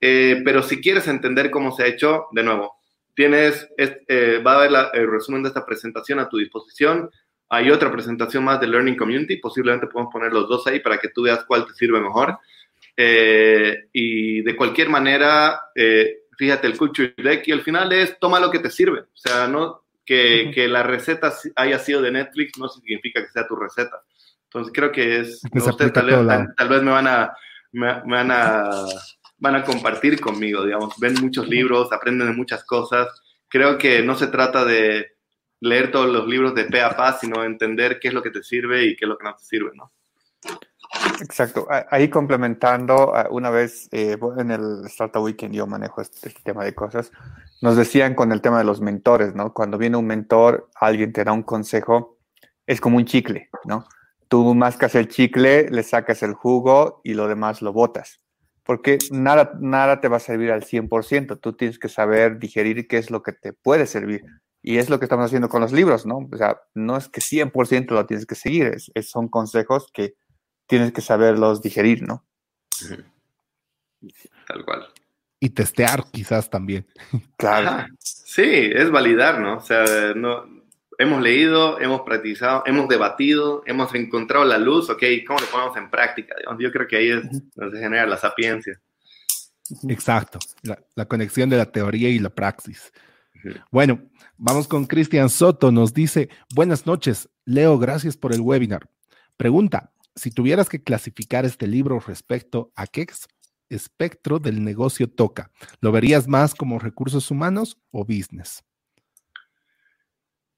Eh, 0.00 0.42
pero 0.44 0.62
si 0.62 0.80
quieres 0.80 1.08
entender 1.08 1.50
cómo 1.50 1.72
se 1.72 1.84
ha 1.84 1.86
hecho, 1.86 2.26
de 2.32 2.42
nuevo, 2.42 2.76
tienes, 3.14 3.68
eh, 3.78 4.42
va 4.46 4.52
a 4.52 4.56
haber 4.56 4.70
el 4.94 5.10
resumen 5.10 5.42
de 5.42 5.48
esta 5.48 5.64
presentación 5.64 6.18
a 6.18 6.28
tu 6.28 6.38
disposición 6.38 7.10
hay 7.48 7.70
otra 7.70 7.92
presentación 7.92 8.44
más 8.44 8.60
de 8.60 8.66
Learning 8.66 8.96
Community, 8.96 9.36
posiblemente 9.36 9.86
podemos 9.86 10.12
poner 10.12 10.32
los 10.32 10.48
dos 10.48 10.66
ahí 10.66 10.80
para 10.80 10.98
que 10.98 11.08
tú 11.08 11.22
veas 11.22 11.44
cuál 11.44 11.66
te 11.66 11.74
sirve 11.74 12.00
mejor. 12.00 12.38
Eh, 12.96 13.88
y 13.92 14.42
de 14.42 14.56
cualquier 14.56 14.88
manera, 14.88 15.60
eh, 15.74 16.22
fíjate, 16.36 16.66
el 16.66 16.76
Culture 16.76 17.14
Deck 17.16 17.46
y 17.46 17.52
al 17.52 17.62
final 17.62 17.92
es 17.92 18.18
toma 18.18 18.40
lo 18.40 18.50
que 18.50 18.58
te 18.58 18.70
sirve. 18.70 19.00
O 19.00 19.16
sea, 19.16 19.46
no 19.46 19.84
que, 20.04 20.50
que, 20.54 20.68
la 20.68 20.82
receta 20.82 21.32
haya 21.56 21.78
sido 21.78 22.00
de 22.00 22.12
Netflix 22.12 22.58
no 22.58 22.68
significa 22.68 23.22
que 23.22 23.30
sea 23.30 23.46
tu 23.46 23.56
receta. 23.56 24.02
Entonces 24.44 24.72
creo 24.72 24.92
que 24.92 25.20
es, 25.20 25.42
ustedes 25.52 25.92
tal, 25.92 26.06
vez 26.06 26.82
me 26.82 26.90
van 26.90 27.08
a, 27.08 27.36
me, 27.72 28.00
van 28.06 28.30
a, 28.30 28.70
van 29.38 29.56
a 29.56 29.64
compartir 29.64 30.20
conmigo, 30.20 30.64
digamos, 30.64 30.94
ven 30.98 31.14
muchos 31.20 31.48
libros, 31.48 31.92
aprenden 31.92 32.28
de 32.28 32.34
muchas 32.34 32.64
cosas. 32.64 33.08
Creo 33.48 33.76
que 33.76 34.02
no 34.02 34.14
se 34.14 34.28
trata 34.28 34.64
de, 34.64 35.15
leer 35.60 35.90
todos 35.90 36.10
los 36.10 36.26
libros 36.26 36.54
de 36.54 36.64
pe 36.64 36.82
a 36.82 36.96
pa, 36.96 37.18
sino 37.18 37.44
entender 37.44 37.98
qué 38.00 38.08
es 38.08 38.14
lo 38.14 38.22
que 38.22 38.30
te 38.30 38.42
sirve 38.42 38.84
y 38.84 38.96
qué 38.96 39.04
es 39.04 39.08
lo 39.08 39.18
que 39.18 39.24
no 39.24 39.34
te 39.34 39.44
sirve, 39.44 39.70
¿no? 39.74 39.92
Exacto. 41.20 41.66
Ahí 41.90 42.08
complementando, 42.08 43.12
una 43.30 43.50
vez 43.50 43.88
eh, 43.92 44.16
en 44.38 44.50
el 44.50 44.82
Startup 44.86 45.22
Weekend 45.22 45.54
yo 45.54 45.66
manejo 45.66 46.00
este, 46.00 46.28
este, 46.28 46.42
tema 46.42 46.64
de 46.64 46.74
cosas, 46.74 47.10
nos 47.60 47.76
decían 47.76 48.14
con 48.14 48.32
el 48.32 48.40
tema 48.40 48.58
de 48.58 48.64
los 48.64 48.80
mentores, 48.80 49.34
¿no? 49.34 49.52
Cuando 49.52 49.78
viene 49.78 49.96
un 49.96 50.06
mentor, 50.06 50.68
alguien 50.74 51.12
te 51.12 51.24
da 51.24 51.32
un 51.32 51.42
consejo, 51.42 52.18
es 52.66 52.80
como 52.80 52.96
un 52.96 53.04
chicle, 53.04 53.48
¿no? 53.64 53.86
Tú 54.28 54.54
mascas 54.54 54.94
el 54.94 55.08
chicle, 55.08 55.68
le 55.70 55.82
sacas 55.82 56.22
el 56.22 56.34
jugo 56.34 57.00
y 57.04 57.14
lo 57.14 57.28
demás 57.28 57.62
lo 57.62 57.72
botas. 57.72 58.20
Porque 58.64 58.98
nada, 59.12 59.52
nada 59.60 60.00
te 60.00 60.08
va 60.08 60.16
a 60.16 60.20
servir 60.20 60.50
al 60.50 60.64
100%. 60.64 61.38
Tú 61.38 61.52
tienes 61.52 61.78
que 61.78 61.88
saber 61.88 62.40
digerir 62.40 62.88
qué 62.88 62.98
es 62.98 63.12
lo 63.12 63.22
que 63.22 63.32
te 63.32 63.52
puede 63.52 63.86
servir. 63.86 64.24
Y 64.66 64.78
es 64.78 64.90
lo 64.90 64.98
que 64.98 65.04
estamos 65.04 65.26
haciendo 65.26 65.48
con 65.48 65.60
los 65.60 65.70
libros, 65.70 66.06
¿no? 66.06 66.28
O 66.30 66.36
sea, 66.36 66.60
no 66.74 66.96
es 66.96 67.08
que 67.08 67.20
100% 67.20 67.90
lo 67.90 68.04
tienes 68.04 68.26
que 68.26 68.34
seguir, 68.34 68.76
es, 68.94 69.08
son 69.08 69.28
consejos 69.28 69.88
que 69.94 70.16
tienes 70.66 70.90
que 70.90 71.02
saberlos 71.02 71.62
digerir, 71.62 72.02
¿no? 72.02 72.26
Tal 74.48 74.64
cual. 74.64 74.88
Y 75.38 75.50
testear 75.50 76.10
quizás 76.10 76.50
también. 76.50 76.84
Claro. 77.36 77.86
Sí, 78.00 78.42
es 78.42 78.90
validar, 78.90 79.38
¿no? 79.38 79.58
O 79.58 79.60
sea, 79.60 79.84
no, 80.16 80.44
hemos 80.98 81.22
leído, 81.22 81.78
hemos 81.78 82.00
practicado, 82.00 82.64
hemos 82.66 82.88
debatido, 82.88 83.62
hemos 83.66 83.94
encontrado 83.94 84.44
la 84.44 84.58
luz, 84.58 84.90
ok, 84.90 85.04
¿cómo 85.28 85.38
lo 85.38 85.46
ponemos 85.46 85.76
en 85.76 85.90
práctica? 85.90 86.34
Yo 86.58 86.72
creo 86.72 86.88
que 86.88 86.96
ahí 86.96 87.10
es 87.10 87.22
donde 87.54 87.76
se 87.76 87.84
genera 87.84 88.04
la 88.04 88.16
sapiencia. 88.16 88.80
Exacto, 89.88 90.40
la, 90.62 90.76
la, 90.96 91.06
conexión 91.06 91.48
de 91.50 91.56
la 91.56 91.70
teoría 91.70 92.08
y 92.08 92.18
la 92.18 92.30
praxis. 92.30 92.92
Bueno, 93.70 94.00
Vamos 94.38 94.68
con 94.68 94.84
Cristian 94.84 95.30
Soto, 95.30 95.72
nos 95.72 95.94
dice, 95.94 96.28
buenas 96.54 96.84
noches, 96.84 97.30
Leo, 97.46 97.78
gracias 97.78 98.18
por 98.18 98.34
el 98.34 98.42
webinar. 98.42 98.90
Pregunta, 99.38 99.94
si 100.14 100.30
tuvieras 100.30 100.68
que 100.68 100.82
clasificar 100.82 101.46
este 101.46 101.66
libro 101.66 102.00
respecto 102.00 102.70
a 102.76 102.86
qué 102.86 103.06
espectro 103.70 104.38
del 104.38 104.62
negocio 104.62 105.08
toca, 105.08 105.50
¿lo 105.80 105.90
verías 105.90 106.28
más 106.28 106.54
como 106.54 106.78
recursos 106.78 107.30
humanos 107.30 107.78
o 107.92 108.04
business? 108.04 108.62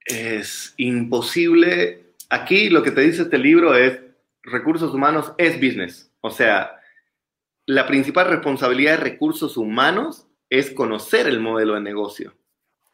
Es 0.04 0.74
imposible. 0.76 2.14
Aquí 2.28 2.68
lo 2.68 2.82
que 2.82 2.90
te 2.90 3.02
dice 3.02 3.22
este 3.22 3.38
libro 3.38 3.76
es 3.76 4.00
recursos 4.42 4.92
humanos 4.92 5.32
es 5.38 5.54
business. 5.54 6.10
O 6.20 6.30
sea, 6.30 6.80
la 7.64 7.86
principal 7.86 8.28
responsabilidad 8.28 8.98
de 8.98 9.04
recursos 9.04 9.56
humanos 9.56 10.26
es 10.50 10.72
conocer 10.72 11.28
el 11.28 11.38
modelo 11.38 11.74
de 11.74 11.80
negocio 11.80 12.37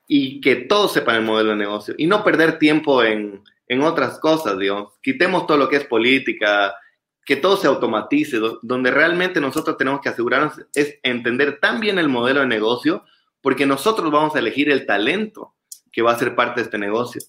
y 0.06 0.40
que 0.40 0.56
todos 0.56 0.92
sepan 0.92 1.16
el 1.16 1.22
modelo 1.22 1.50
de 1.50 1.56
negocio 1.56 1.94
y 1.96 2.06
no 2.06 2.22
perder 2.22 2.58
tiempo 2.58 3.02
en, 3.02 3.42
en 3.68 3.82
otras 3.82 4.18
cosas, 4.18 4.58
digamos. 4.58 4.92
Quitemos 5.02 5.46
todo 5.46 5.56
lo 5.56 5.68
que 5.68 5.76
es 5.76 5.84
política, 5.84 6.74
que 7.24 7.36
todo 7.36 7.56
se 7.56 7.66
automatice, 7.66 8.38
donde 8.62 8.90
realmente 8.90 9.40
nosotros 9.40 9.76
tenemos 9.76 10.00
que 10.00 10.10
asegurarnos 10.10 10.60
es 10.74 10.98
entender 11.02 11.58
tan 11.58 11.80
bien 11.80 11.98
el 11.98 12.08
modelo 12.08 12.40
de 12.40 12.46
negocio, 12.46 13.04
porque 13.40 13.66
nosotros 13.66 14.10
vamos 14.10 14.36
a 14.36 14.40
elegir 14.40 14.70
el 14.70 14.86
talento 14.86 15.54
que 15.90 16.02
va 16.02 16.12
a 16.12 16.18
ser 16.18 16.34
parte 16.34 16.60
de 16.60 16.64
este 16.64 16.78
negocio. 16.78 17.22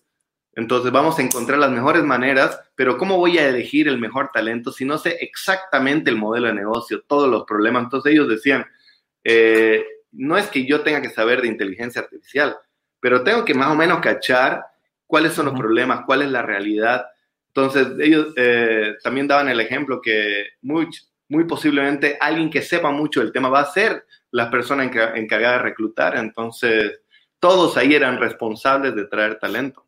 Entonces 0.53 0.91
vamos 0.91 1.19
a 1.19 1.21
encontrar 1.21 1.59
las 1.59 1.71
mejores 1.71 2.03
maneras, 2.03 2.59
pero 2.75 2.97
¿cómo 2.97 3.17
voy 3.17 3.37
a 3.37 3.47
elegir 3.47 3.87
el 3.87 3.97
mejor 3.97 4.31
talento 4.33 4.71
si 4.71 4.85
no 4.85 4.97
sé 4.97 5.17
exactamente 5.19 6.09
el 6.09 6.15
modelo 6.15 6.47
de 6.47 6.53
negocio, 6.53 7.03
todos 7.05 7.29
los 7.29 7.43
problemas? 7.43 7.83
Entonces 7.83 8.13
ellos 8.13 8.29
decían, 8.29 8.65
eh, 9.23 9.85
no 10.11 10.37
es 10.37 10.47
que 10.47 10.65
yo 10.65 10.81
tenga 10.81 11.01
que 11.01 11.09
saber 11.09 11.41
de 11.41 11.49
inteligencia 11.49 12.01
artificial, 12.01 12.55
pero 13.05 13.23
tengo 13.23 13.45
que 13.45 13.53
más 13.53 13.67
o 13.67 13.75
menos 13.75 13.99
cachar 13.99 14.65
cuáles 15.05 15.33
son 15.33 15.45
los 15.45 15.53
problemas, 15.53 16.05
cuál 16.07 16.23
es 16.23 16.31
la 16.31 16.41
realidad. 16.41 17.05
Entonces, 17.49 17.89
ellos 17.99 18.33
eh, 18.35 18.95
también 19.03 19.27
daban 19.27 19.47
el 19.47 19.59
ejemplo 19.59 20.01
que 20.01 20.47
muy, 20.63 20.87
muy 21.29 21.43
posiblemente 21.43 22.17
alguien 22.19 22.49
que 22.49 22.63
sepa 22.63 22.89
mucho 22.89 23.19
del 23.19 23.31
tema 23.31 23.47
va 23.47 23.59
a 23.59 23.71
ser 23.71 24.07
la 24.31 24.49
persona 24.49 24.85
encargada 24.85 25.57
de 25.57 25.61
reclutar. 25.61 26.17
Entonces, 26.17 26.99
todos 27.37 27.77
ahí 27.77 27.93
eran 27.93 28.17
responsables 28.17 28.95
de 28.95 29.05
traer 29.05 29.37
talento. 29.37 29.85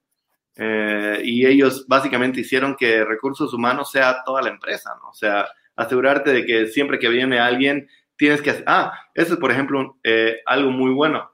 Eh, 0.55 1.19
y 1.23 1.47
ellos 1.47 1.87
básicamente 1.87 2.41
hicieron 2.41 2.75
que 2.75 3.03
recursos 3.03 3.51
humanos 3.51 3.89
sea 3.89 4.21
toda 4.23 4.43
la 4.43 4.49
empresa, 4.49 4.91
¿no? 5.01 5.09
O 5.09 5.15
sea, 5.15 5.47
asegurarte 5.75 6.33
de 6.33 6.45
que 6.45 6.67
siempre 6.67 6.99
que 6.99 7.09
viene 7.09 7.39
alguien, 7.39 7.89
tienes 8.15 8.43
que 8.43 8.51
hacer, 8.51 8.63
ah, 8.67 8.93
eso 9.15 9.33
es, 9.33 9.39
por 9.39 9.49
ejemplo, 9.49 9.97
eh, 10.03 10.37
algo 10.45 10.69
muy 10.69 10.91
bueno 10.91 11.31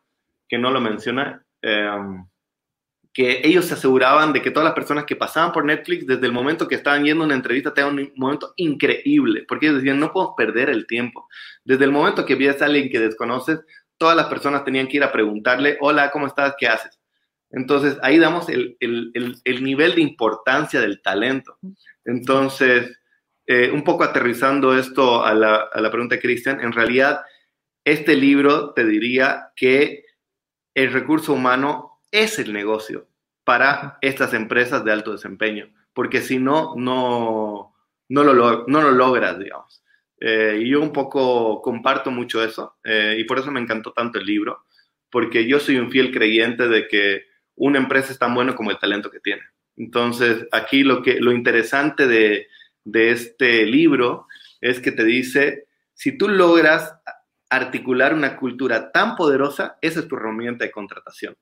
que 0.48 0.58
no 0.58 0.72
lo 0.72 0.80
menciona, 0.80 1.44
Em, 1.64 2.26
que 3.14 3.42
ellos 3.44 3.66
se 3.66 3.76
aseguraban 3.76 4.34
de 4.34 4.42
que 4.42 4.50
todas 4.50 4.66
las 4.66 4.74
personas 4.74 5.06
que 5.06 5.16
pasaban 5.16 5.52
por 5.52 5.64
Netflix, 5.64 6.08
desde 6.08 6.26
el 6.26 6.32
momento 6.32 6.68
que 6.68 6.76
estaban 6.76 7.04
yendo 7.06 7.24
a 7.24 7.28
una 7.28 7.36
entrevista, 7.36 7.74
tengan 7.74 8.00
un 8.00 8.12
momento 8.16 8.54
increíble, 8.58 9.46
porque 9.48 9.68
ellos 9.68 9.78
decían, 9.78 10.00
no 10.00 10.12
podemos 10.12 10.34
perder 10.36 10.70
el 10.70 10.88
tiempo. 10.88 11.28
Desde 11.64 11.86
el 11.86 11.92
momento 11.92 12.26
que 12.26 12.36
ves 12.36 12.62
a 12.62 12.66
alguien 12.66 12.90
que 12.90 13.00
desconoces, 13.00 13.60
todas 13.98 14.18
las 14.18 14.26
personas 14.26 14.66
tenían 14.66 14.88
que 14.88 14.98
ir 14.98 15.04
a 15.04 15.12
preguntarle, 15.12 15.78
hola, 15.80 16.10
¿cómo 16.10 16.26
estás? 16.26 16.56
¿Qué 16.58 16.68
haces? 16.68 17.00
Entonces, 17.52 18.00
ahí 18.02 18.18
damos 18.18 18.50
el, 18.50 18.78
el, 18.80 19.12
el, 19.44 19.64
nivel 19.64 19.94
de 19.94 20.02
importancia 20.02 20.82
del 20.82 21.04
talento. 21.04 21.60
Entonces, 22.04 23.00
eh, 23.46 23.70
un 23.72 23.84
poco 23.84 24.04
aterrizando 24.04 24.76
esto 24.76 25.24
a 25.24 25.36
la, 25.36 25.70
a 25.72 25.82
la 25.82 25.92
pregunta 25.92 26.16
de 26.16 26.22
Cristian, 26.22 26.62
en 26.62 26.72
realidad, 26.72 27.22
este 27.86 28.16
libro 28.16 28.74
te 28.74 28.86
diría 28.86 29.52
que 29.56 30.04
el 30.74 30.92
recurso 30.92 31.34
humano 31.34 32.02
es 32.12 32.40
el 32.40 32.54
negocio 32.54 33.08
para 33.44 33.98
estas 34.02 34.34
empresas 34.34 34.84
de 34.86 34.92
alto 34.92 35.12
desempeño, 35.12 35.74
porque 35.94 36.22
si 36.22 36.40
no, 36.40 36.74
no, 36.76 37.76
no, 38.10 38.24
lo, 38.24 38.66
no 38.68 38.82
lo 38.82 38.92
logras, 38.92 39.38
digamos. 39.38 39.84
Eh, 40.20 40.60
y 40.62 40.70
yo 40.70 40.82
un 40.82 40.94
poco 40.94 41.62
comparto 41.62 42.10
mucho 42.10 42.44
eso, 42.44 42.78
eh, 42.84 43.18
y 43.20 43.26
por 43.26 43.40
eso 43.40 43.52
me 43.52 43.60
encantó 43.60 43.92
tanto 43.92 44.20
el 44.20 44.26
libro, 44.26 44.66
porque 45.10 45.46
yo 45.48 45.60
soy 45.60 45.78
un 45.78 45.92
fiel 45.92 46.12
creyente 46.12 46.68
de 46.68 46.88
que 46.88 47.26
una 47.56 47.78
empresa 47.78 48.12
es 48.12 48.20
tan 48.20 48.34
buena 48.34 48.56
como 48.56 48.72
el 48.72 48.80
talento 48.80 49.12
que 49.12 49.20
tiene. 49.20 49.44
Entonces, 49.76 50.48
aquí 50.52 50.84
lo, 50.84 51.02
que, 51.02 51.20
lo 51.20 51.32
interesante 51.32 52.08
de, 52.08 52.48
de 52.84 53.12
este 53.12 53.66
libro 53.66 54.28
es 54.62 54.80
que 54.80 54.92
te 54.92 55.04
dice, 55.04 55.66
si 55.94 56.18
tú 56.18 56.30
logras 56.30 56.96
articular 57.56 58.14
una 58.14 58.36
cultura 58.36 58.92
tan 58.92 59.16
poderosa, 59.16 59.78
esa 59.82 60.00
es 60.00 60.08
tu 60.08 60.16
herramienta 60.16 60.66
de 60.66 60.72
contratación, 60.72 61.36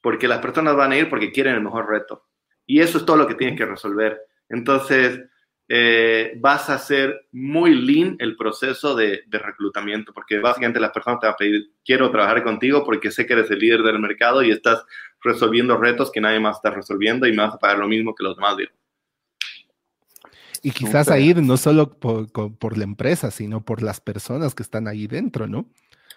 porque 0.00 0.28
las 0.28 0.38
personas 0.38 0.76
van 0.76 0.92
a 0.92 0.96
ir 0.96 1.08
porque 1.08 1.32
quieren 1.32 1.54
el 1.54 1.62
mejor 1.62 1.88
reto. 1.88 2.26
Y 2.66 2.80
eso 2.80 2.98
es 2.98 3.06
todo 3.06 3.16
lo 3.16 3.26
que 3.26 3.34
tienes 3.34 3.56
que 3.56 3.64
resolver. 3.64 4.20
Entonces, 4.48 5.20
eh, 5.68 6.32
vas 6.36 6.70
a 6.70 6.74
hacer 6.74 7.28
muy 7.32 7.74
lean 7.74 8.16
el 8.18 8.36
proceso 8.36 8.94
de, 8.94 9.22
de, 9.26 9.38
reclutamiento, 9.38 10.12
porque 10.14 10.38
básicamente 10.38 10.80
las 10.80 10.92
personas 10.92 11.20
te 11.20 11.26
van 11.26 11.34
a 11.34 11.36
pedir, 11.36 11.72
quiero 11.84 12.10
trabajar 12.10 12.42
contigo 12.42 12.84
porque 12.84 13.10
sé 13.10 13.26
que 13.26 13.34
eres 13.34 13.50
el 13.50 13.58
líder 13.58 13.82
del 13.82 13.98
mercado 13.98 14.42
y 14.42 14.50
estás 14.50 14.84
resolviendo 15.22 15.76
retos 15.76 16.10
que 16.10 16.20
nadie 16.20 16.40
más 16.40 16.56
está 16.56 16.70
resolviendo 16.70 17.26
y 17.26 17.32
me 17.32 17.42
vas 17.42 17.54
a 17.54 17.58
pagar 17.58 17.78
lo 17.78 17.88
mismo 17.88 18.14
que 18.14 18.24
los 18.24 18.36
demás. 18.36 18.56
Y 20.62 20.70
quizás 20.70 21.08
ahí 21.08 21.34
no 21.34 21.56
solo 21.56 21.98
por, 21.98 22.30
por, 22.30 22.78
la 22.78 22.84
empresa, 22.84 23.30
sino 23.30 23.64
por 23.64 23.82
las 23.82 24.00
personas 24.00 24.54
que 24.54 24.62
están 24.62 24.88
ahí 24.88 25.06
dentro, 25.06 25.46
¿no? 25.46 25.68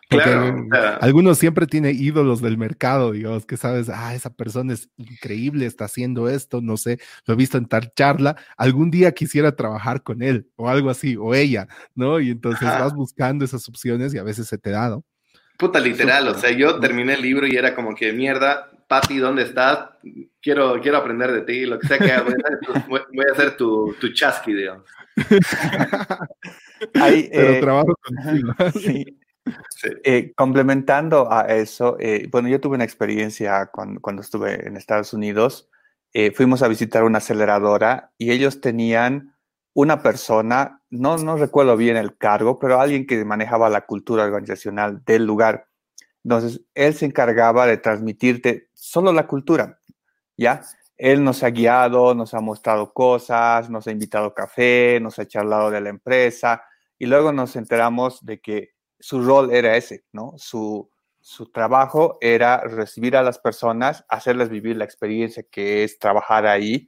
Porque 0.09 0.29
claro, 0.29 0.97
algunos 0.99 1.37
siempre 1.37 1.67
tienen 1.67 1.95
ídolos 1.97 2.41
del 2.41 2.57
mercado, 2.57 3.13
Dios, 3.13 3.45
que 3.45 3.55
sabes, 3.55 3.87
ah, 3.87 4.13
esa 4.13 4.29
persona 4.29 4.73
es 4.73 4.89
increíble, 4.97 5.65
está 5.65 5.85
haciendo 5.85 6.27
esto, 6.27 6.59
no 6.59 6.75
sé, 6.75 6.99
lo 7.25 7.33
he 7.33 7.37
visto 7.37 7.57
en 7.57 7.65
tal 7.65 7.93
charla, 7.95 8.35
algún 8.57 8.91
día 8.91 9.13
quisiera 9.13 9.55
trabajar 9.55 10.03
con 10.03 10.21
él 10.21 10.49
o 10.57 10.67
algo 10.67 10.89
así, 10.89 11.15
o 11.15 11.33
ella, 11.33 11.69
¿no? 11.95 12.19
Y 12.19 12.29
entonces 12.29 12.67
Ajá. 12.67 12.83
vas 12.83 12.93
buscando 12.93 13.45
esas 13.45 13.69
opciones 13.69 14.13
y 14.13 14.17
a 14.17 14.23
veces 14.23 14.47
se 14.47 14.57
te 14.57 14.71
da, 14.71 14.89
¿no? 14.89 15.05
Puta, 15.62 15.80
literal, 15.80 16.28
o 16.28 16.34
sea, 16.34 16.49
yo 16.49 16.80
terminé 16.80 17.14
el 17.14 17.22
libro 17.22 17.45
y 17.45 17.55
era 17.55 17.76
como 17.76 17.93
que, 17.93 18.12
mierda, 18.14 18.72
Pati, 18.88 19.20
¿dónde 19.20 19.43
estás? 19.43 19.89
Quiero, 20.41 20.82
quiero 20.82 20.97
aprender 20.97 21.32
de 21.32 21.41
ti, 21.41 21.68
lo 21.68 21.78
que 21.78 21.88
sea 21.88 21.99
que 21.99 22.12
haga, 22.12 22.36
voy 22.89 23.26
a 23.30 23.32
hacer 23.32 23.57
tu, 23.57 23.93
tu, 24.01 24.12
chasqui, 24.12 24.55
digamos. 24.55 24.86
Ahí, 26.95 27.30
Pero 27.32 27.51
eh, 27.51 27.59
trabajo 27.62 27.95
contigo. 28.01 28.53
Sí. 28.74 29.05
Sí. 29.70 29.89
Eh, 30.03 30.34
complementando 30.36 31.32
a 31.32 31.43
eso, 31.43 31.95
eh, 31.99 32.28
bueno, 32.32 32.49
yo 32.49 32.59
tuve 32.59 32.74
una 32.74 32.84
experiencia 32.84 33.68
cuando, 33.68 34.01
cuando 34.01 34.24
estuve 34.24 34.68
en 34.68 34.78
Estados 34.78 35.14
Unidos. 35.14 35.70
Eh, 36.12 36.32
fuimos 36.32 36.64
a 36.64 36.68
visitar 36.70 37.03
una 37.03 37.20
aceleradora 37.20 38.12
y 38.18 38.32
ellos 38.32 38.62
tenían 38.62 39.30
una 39.74 40.01
persona, 40.01 40.82
no, 40.89 41.17
no 41.17 41.38
recuerdo 41.38 41.78
bien 41.78 41.97
el 41.97 42.17
cargo, 42.17 42.59
pero 42.59 42.80
alguien 42.80 43.07
que 43.07 43.24
manejaba 43.24 43.69
la 43.69 43.86
cultura 43.86 44.24
organizacional 44.24 45.03
del 45.05 45.26
lugar. 45.26 45.67
Entonces, 46.24 46.61
él 46.76 46.93
se 46.93 47.05
encargaba 47.05 47.65
de 47.65 47.78
transmitirte 47.78 48.69
solo 48.74 49.13
la 49.13 49.28
cultura, 49.28 49.80
¿ya? 50.38 50.61
Él 50.97 51.24
nos 51.24 51.41
ha 51.43 51.49
guiado, 51.49 52.13
nos 52.13 52.34
ha 52.34 52.41
mostrado 52.41 52.93
cosas, 52.93 53.69
nos 53.69 53.88
ha 53.88 53.91
invitado 53.91 54.28
a 54.28 54.36
café, 54.36 54.99
nos 55.01 55.17
ha 55.17 55.28
charlado 55.28 55.72
de 55.72 55.82
la 55.82 55.89
empresa 55.89 56.63
y 56.99 57.07
luego 57.07 57.32
nos 57.32 57.55
enteramos 57.55 58.24
de 58.24 58.39
que 58.39 58.72
su 58.99 59.24
rol 59.24 59.51
era 59.51 59.76
ese, 59.78 60.03
¿no? 60.11 60.34
Su, 60.38 60.91
su 61.19 61.51
trabajo 61.51 62.17
era 62.22 62.59
recibir 62.61 63.15
a 63.15 63.24
las 63.24 63.39
personas, 63.39 64.05
hacerles 64.09 64.49
vivir 64.49 64.76
la 64.76 64.86
experiencia 64.86 65.43
que 65.49 65.84
es 65.84 65.97
trabajar 65.97 66.45
ahí 66.45 66.88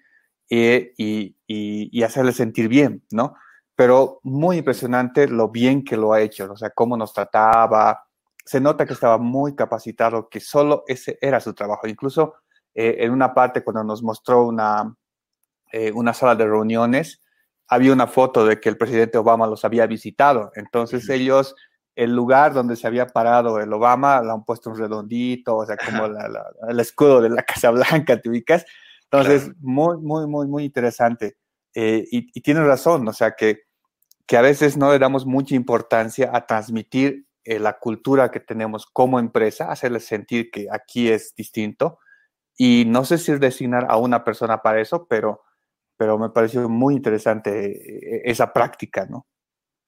y, 0.50 0.94
y, 0.98 1.36
y, 1.48 2.04
hacerles 2.04 2.36
sentir 2.36 2.68
bien, 2.68 3.04
¿no? 3.12 3.36
Pero 3.76 4.20
muy 4.24 4.58
impresionante 4.58 5.28
lo 5.28 5.50
bien 5.50 5.84
que 5.84 5.98
lo 5.98 6.14
ha 6.14 6.22
hecho, 6.22 6.52
o 6.52 6.58
sea, 6.58 6.70
cómo 6.70 6.96
nos 6.98 7.14
trataba, 7.14 8.04
se 8.46 8.60
nota 8.60 8.86
que 8.86 8.94
estaba 8.94 9.18
muy 9.18 9.56
capacitado, 9.56 10.30
que 10.30 10.39
solo 10.39 10.84
ese 10.88 11.18
era 11.22 11.39
su 11.39 11.54
trabajo. 11.54 11.88
Incluso 11.88 12.36
eh, 12.74 12.98
en 13.00 13.12
una 13.12 13.34
parte 13.34 13.64
cuando 13.64 13.84
nos 13.84 14.04
mostró 14.04 14.46
una, 14.46 14.96
eh, 15.72 15.91
una 15.94 16.14
sala 16.14 16.36
de 16.36 16.46
reuniones, 16.46 17.22
había 17.68 17.94
una 17.94 18.08
foto 18.08 18.46
de 18.46 18.60
que 18.60 18.70
el 18.70 18.78
presidente 18.78 19.18
Obama 19.18 19.48
los 19.48 19.64
había 19.66 19.88
visitado. 19.88 20.52
Entonces 20.56 21.10
ellos, 21.10 21.56
el 21.96 22.14
lugar 22.14 22.54
donde 22.54 22.76
se 22.76 22.86
había 22.86 23.08
parado 23.08 23.60
el 23.60 23.72
Obama, 23.72 24.22
lo 24.22 24.34
han 24.34 24.44
puesto 24.44 24.70
un 24.70 24.78
redondito, 24.78 25.56
o 25.58 25.66
sea, 25.66 25.78
como 25.78 26.08
la, 26.08 26.28
la, 26.28 26.46
el 26.70 26.80
escudo 26.80 27.22
de 27.22 27.30
la 27.30 27.44
Casa 27.44 27.72
Blanca, 27.72 28.20
¿te 28.20 28.30
ubicas? 28.30 28.66
Entonces, 29.14 29.43
claro. 29.43 29.57
muy, 29.61 29.97
muy, 29.97 30.28
muy, 30.28 30.47
muy 30.47 30.64
interesante. 30.64 31.38
Eh, 31.76 32.03
y, 32.11 32.30
y 32.34 32.41
tienes 32.41 32.64
razón, 32.66 33.07
o 33.07 33.14
sea, 33.14 33.32
que, 33.32 33.61
que 34.26 34.38
a 34.38 34.41
veces 34.41 34.76
no 34.76 34.91
le 34.91 34.97
damos 34.97 35.28
mucha 35.28 35.53
importancia 35.53 36.32
a 36.34 36.47
transmitir 36.47 37.28
eh, 37.43 37.59
la 37.59 37.78
cultura 37.78 38.32
que 38.32 38.39
tenemos 38.39 38.88
como 38.88 39.20
empresa, 39.20 39.72
hacerles 39.72 40.05
sentir 40.05 40.49
que 40.49 40.68
aquí 40.72 41.09
es 41.09 41.36
distinto. 41.36 41.99
Y 42.57 42.86
no 42.88 43.05
sé 43.05 43.20
si 43.20 43.34
designar 43.34 43.86
a 43.88 43.97
una 43.97 44.24
persona 44.24 44.64
para 44.64 44.82
eso, 44.82 45.05
pero, 45.07 45.43
pero 45.95 46.18
me 46.18 46.30
pareció 46.30 46.68
muy 46.68 46.95
interesante 46.95 48.18
eh, 48.18 48.22
esa 48.26 48.51
práctica, 48.51 49.05
¿no? 49.05 49.28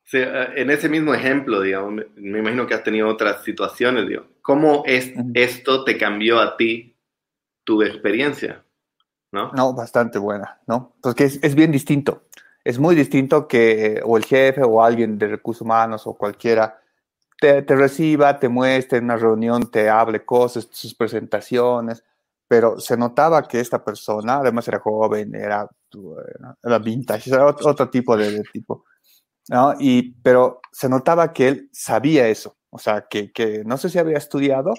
Sí, 0.03 0.19
en 0.21 0.69
ese 0.69 0.88
mismo 0.88 1.15
ejemplo, 1.15 1.61
digamos, 1.61 1.93
me, 1.93 2.05
me 2.15 2.39
imagino 2.39 2.67
que 2.67 2.76
has 2.76 2.84
tenido 2.84 3.07
otras 3.07 3.43
situaciones, 3.43 4.07
digo. 4.07 4.28
¿Cómo 4.43 4.84
es, 4.86 5.11
esto 5.34 5.84
te 5.84 5.97
cambió 5.97 6.39
a 6.39 6.57
ti 6.57 6.95
tu 7.63 7.82
experiencia? 7.82 8.64
¿No? 9.36 9.74
Bastante 9.74 10.18
buena, 10.18 10.60
¿no? 10.68 10.94
Porque 11.02 11.26
es, 11.26 11.40
es 11.44 11.56
bien 11.56 11.72
distinto. 11.72 12.24
Es 12.64 12.80
muy 12.80 12.96
distinto 12.96 13.48
que 13.48 14.02
o 14.04 14.18
el 14.18 14.26
jefe 14.26 14.64
o 14.64 14.84
alguien 14.84 15.18
de 15.18 15.28
recursos 15.28 15.62
humanos 15.62 16.08
o 16.08 16.16
cualquiera 16.16 16.80
te, 17.40 17.62
te, 17.62 17.76
reciba, 17.76 18.40
te 18.40 18.50
muestre 18.50 18.98
en 18.98 19.06
una 19.06 19.18
reunión, 19.18 19.70
te 19.70 19.90
hable 19.90 20.26
cosas, 20.26 20.68
sus 20.72 20.96
presentaciones, 20.96 22.04
pero 22.48 22.80
se 22.80 22.98
notaba 22.98 23.48
que 23.48 23.60
esta 23.60 23.84
persona, 23.84 24.38
además 24.38 24.68
era 24.68 24.80
joven, 24.80 25.36
era, 25.36 25.68
era 26.64 26.80
vintage, 26.80 27.30
era 27.30 27.46
otro, 27.46 27.70
otro 27.70 27.90
tipo 27.90 28.16
de, 28.16 28.32
de, 28.32 28.44
tipo, 28.52 28.86
¿no? 29.50 29.74
Y, 29.80 30.14
pero 30.22 30.62
se 30.72 30.90
notaba 30.90 31.34
que 31.34 31.48
él 31.48 31.70
sabía 31.72 32.28
eso, 32.28 32.58
o 32.70 32.78
sea, 32.80 33.08
que, 33.10 33.32
que 33.32 33.64
no 33.66 33.78
sé 33.78 33.90
si 33.90 34.00
había 34.00 34.18
estudiado, 34.18 34.74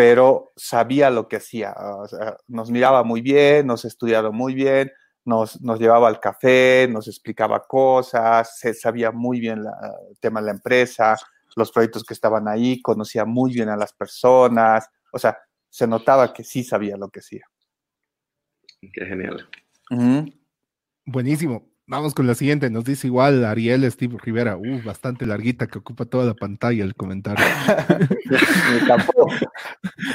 pero 0.00 0.54
sabía 0.56 1.10
lo 1.10 1.28
que 1.28 1.36
hacía, 1.36 1.74
o 1.76 2.08
sea, 2.08 2.34
nos 2.48 2.70
miraba 2.70 3.04
muy 3.04 3.20
bien, 3.20 3.66
nos 3.66 3.84
estudiaba 3.84 4.30
muy 4.30 4.54
bien, 4.54 4.90
nos, 5.26 5.60
nos, 5.60 5.78
llevaba 5.78 6.08
al 6.08 6.18
café, 6.20 6.88
nos 6.90 7.06
explicaba 7.06 7.60
cosas, 7.68 8.58
se 8.58 8.72
sabía 8.72 9.10
muy 9.10 9.40
bien 9.40 9.62
la, 9.62 9.72
el 10.08 10.18
tema 10.18 10.40
de 10.40 10.46
la 10.46 10.52
empresa, 10.52 11.18
los 11.54 11.70
proyectos 11.70 12.02
que 12.04 12.14
estaban 12.14 12.48
ahí, 12.48 12.80
conocía 12.80 13.26
muy 13.26 13.52
bien 13.52 13.68
a 13.68 13.76
las 13.76 13.92
personas, 13.92 14.88
o 15.12 15.18
sea, 15.18 15.36
se 15.68 15.86
notaba 15.86 16.32
que 16.32 16.44
sí 16.44 16.64
sabía 16.64 16.96
lo 16.96 17.10
que 17.10 17.20
hacía. 17.20 17.44
Qué 18.80 19.04
genial. 19.04 19.50
Uh 19.90 19.96
-huh. 19.96 20.40
Buenísimo. 21.04 21.69
Vamos 21.90 22.14
con 22.14 22.28
la 22.28 22.36
siguiente. 22.36 22.70
Nos 22.70 22.84
dice 22.84 23.08
igual 23.08 23.44
Ariel 23.44 23.90
Steve 23.90 24.16
Rivera. 24.22 24.56
Uh, 24.56 24.80
bastante 24.84 25.26
larguita 25.26 25.66
que 25.66 25.78
ocupa 25.78 26.04
toda 26.04 26.24
la 26.24 26.34
pantalla 26.34 26.84
el 26.84 26.94
comentario. 26.94 27.44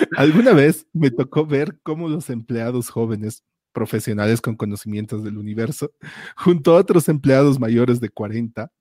Alguna 0.15 0.53
vez 0.53 0.87
me 0.93 1.11
tocó 1.11 1.45
ver 1.45 1.77
cómo 1.83 2.07
los 2.07 2.29
empleados 2.29 2.89
jóvenes, 2.89 3.43
profesionales 3.73 4.39
con 4.39 4.55
conocimientos 4.55 5.25
del 5.25 5.37
universo, 5.37 5.91
junto 6.37 6.73
a 6.73 6.79
otros 6.79 7.09
empleados 7.09 7.59
mayores 7.59 7.99
de 7.99 8.07
40, 8.07 8.71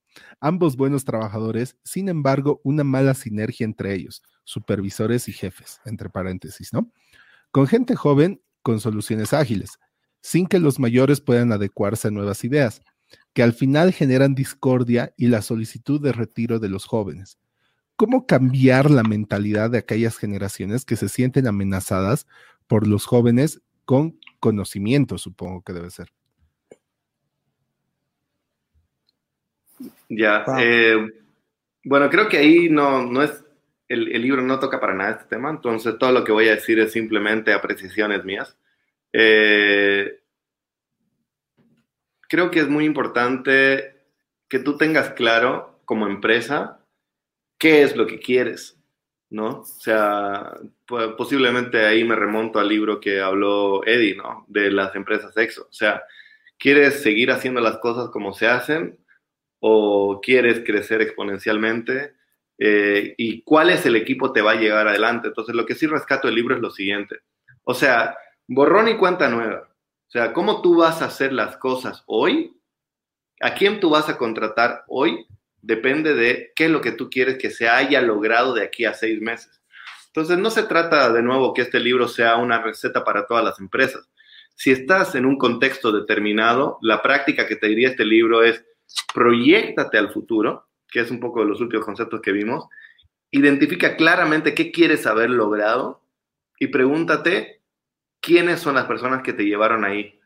ambos 0.41 0.77
buenos 0.77 1.05
trabajadores, 1.05 1.77
sin 1.83 2.09
embargo, 2.09 2.61
una 2.63 2.85
mala 2.85 3.15
sinergia 3.15 3.65
entre 3.65 3.93
ellos, 3.93 4.23
supervisores 4.45 5.29
y 5.29 5.33
jefes, 5.33 5.81
entre 5.85 6.11
paréntesis, 6.11 6.73
¿no? 6.73 6.93
Con 7.51 7.67
gente 7.67 7.97
joven, 7.97 8.41
con 8.63 8.79
soluciones 8.79 9.33
ágiles, 9.33 9.81
sin 10.25 10.47
que 10.47 10.59
los 10.59 10.81
mayores 10.81 11.20
puedan 11.20 11.53
adecuarse 11.53 12.09
a 12.09 12.11
nuevas 12.11 12.45
ideas, 12.45 12.81
que 13.35 13.43
al 13.43 13.53
final 13.53 13.93
generan 13.93 14.35
discordia 14.35 15.12
y 15.18 15.27
la 15.27 15.43
solicitud 15.43 16.01
de 16.01 16.12
retiro 16.12 16.59
de 16.59 16.70
los 16.70 16.87
jóvenes. 16.87 17.39
¿Cómo 17.95 18.27
cambiar 18.27 18.91
la 18.91 19.03
mentalidad 19.03 19.68
de 19.68 19.77
aquellas 19.77 20.16
generaciones 20.16 20.87
que 20.87 20.97
se 20.97 21.11
sienten 21.11 21.47
amenazadas 21.47 22.27
por 22.66 22.87
los 22.89 23.05
jóvenes 23.05 23.61
con 23.85 24.18
conocimiento, 24.41 25.18
supongo 25.18 25.61
que 25.61 25.75
debe 25.75 25.91
ser? 25.91 26.09
Ya, 30.09 30.43
wow. 30.47 30.57
eh, 30.59 31.12
bueno, 31.85 32.09
creo 32.09 32.31
que 32.31 32.39
ahí 32.39 32.70
no, 32.70 33.05
no 33.05 33.22
es, 33.22 33.45
el, 33.89 34.11
el, 34.11 34.22
libro 34.22 34.41
no 34.41 34.59
toca 34.59 34.81
para 34.81 34.95
nada 34.95 35.11
este 35.11 35.25
tema, 35.25 35.51
entonces 35.51 35.99
todo 35.99 36.12
lo 36.12 36.25
que 36.25 36.33
voy 36.33 36.49
a 36.49 36.55
decir 36.55 36.79
es 36.79 36.93
simplemente 36.93 37.53
apreciaciones 37.53 38.25
mías. 38.25 38.57
Eh, 39.17 40.21
creo 42.29 42.51
que 42.51 42.59
es 42.59 42.69
muy 42.69 42.85
importante 42.85 43.95
que 44.49 44.59
tú 44.59 44.77
tengas 44.77 45.11
claro 45.11 45.81
como 45.85 46.09
empresa 46.09 46.85
qué 47.59 47.83
es 47.83 47.97
lo 47.97 48.09
que 48.09 48.19
quieres, 48.19 48.77
¿no? 49.31 49.61
O 49.61 49.65
sea, 49.65 50.59
posiblemente 51.17 51.87
ahí 51.87 52.03
me 52.03 52.17
remonto 52.17 52.59
al 52.59 52.69
libro 52.69 52.99
que 52.99 53.21
habló 53.21 53.87
Eddie, 53.87 54.17
¿no? 54.17 54.45
De 54.49 54.73
las 54.73 54.97
empresas 54.97 55.37
EXO. 55.37 55.69
O 55.71 55.73
sea, 55.73 56.03
¿quieres 56.59 57.01
seguir 57.01 57.31
haciendo 57.31 57.61
las 57.61 57.79
cosas 57.79 58.11
como 58.11 58.35
se 58.35 58.49
hacen 58.49 58.99
o 59.61 60.21
quieres 60.21 60.62
crecer 60.67 61.03
exponencialmente 61.03 62.15
eh, 62.59 63.15
y 63.17 63.43
cuál 63.43 63.71
es 63.71 63.87
el 63.87 63.95
equipo 63.97 64.33
te 64.33 64.43
va 64.43 64.53
a 64.53 64.61
llegar 64.61 64.89
adelante. 64.89 65.29
Entonces, 65.29 65.55
lo 65.55 65.67
que 65.67 65.75
sí 65.75 65.87
rescato 65.87 66.29
del 66.29 66.37
libro 66.37 66.55
es 66.55 66.61
lo 66.61 66.71
siguiente. 66.71 67.17
O 67.62 67.75
sea, 67.75 68.17
borrón 68.47 68.89
y 68.89 68.97
cuenta 68.97 69.29
nueva. 69.29 69.69
O 70.07 70.11
sea, 70.11 70.33
cómo 70.33 70.63
tú 70.63 70.77
vas 70.77 71.03
a 71.03 71.07
hacer 71.07 71.33
las 71.33 71.57
cosas 71.57 72.03
hoy, 72.07 72.57
a 73.41 73.55
quién 73.55 73.81
tú 73.81 73.91
vas 73.91 74.09
a 74.09 74.17
contratar 74.17 74.85
hoy, 74.89 75.27
depende 75.61 76.15
de 76.15 76.53
qué 76.55 76.67
es 76.67 76.71
lo 76.71 76.81
que 76.81 76.93
tú 76.93 77.11
quieres 77.11 77.39
que 77.39 77.51
se 77.51 77.69
haya 77.69 78.01
logrado 78.01 78.55
de 78.55 78.63
aquí 78.63 78.85
a 78.85 78.95
seis 78.95 79.21
meses. 79.21 79.63
Entonces, 80.07 80.39
no 80.39 80.51
se 80.51 80.63
trata 80.63 81.13
de 81.13 81.23
nuevo 81.23 81.53
que 81.53 81.63
este 81.63 81.81
libro 81.81 82.07
sea 82.07 82.37
una 82.37 82.63
receta 82.63 83.03
para 83.03 83.27
todas 83.27 83.45
las 83.45 83.59
empresas. 83.59 84.09
Si 84.55 84.71
estás 84.71 85.17
en 85.17 85.27
un 85.27 85.37
contexto 85.37 85.91
determinado, 85.91 86.79
la 86.83 87.03
práctica 87.03 87.49
que 87.49 87.57
te 87.57 87.67
diría 87.67 87.89
este 87.89 88.05
libro 88.05 88.45
es 88.45 88.65
proyectate 89.13 89.99
al 89.99 90.13
futuro, 90.13 90.69
que 90.89 91.01
es 91.01 91.11
un 91.11 91.19
poco 91.19 91.41
de 91.41 91.47
los 91.47 91.61
últimos 91.61 91.85
conceptos 91.85 92.21
que 92.21 92.31
vimos, 92.31 92.67
identifica 93.33 93.97
claramente 93.97 94.55
qué 94.55 94.71
quieres 94.71 95.07
haber 95.09 95.31
logrado 95.31 96.03
y 96.61 96.69
pregúntate 96.69 97.64
quiénes 98.25 98.61
son 98.61 98.75
las 98.75 98.87
personas 98.87 99.22
que 99.22 99.33
te 99.33 99.45
llevaron 99.45 99.85
ahí. 99.85 100.18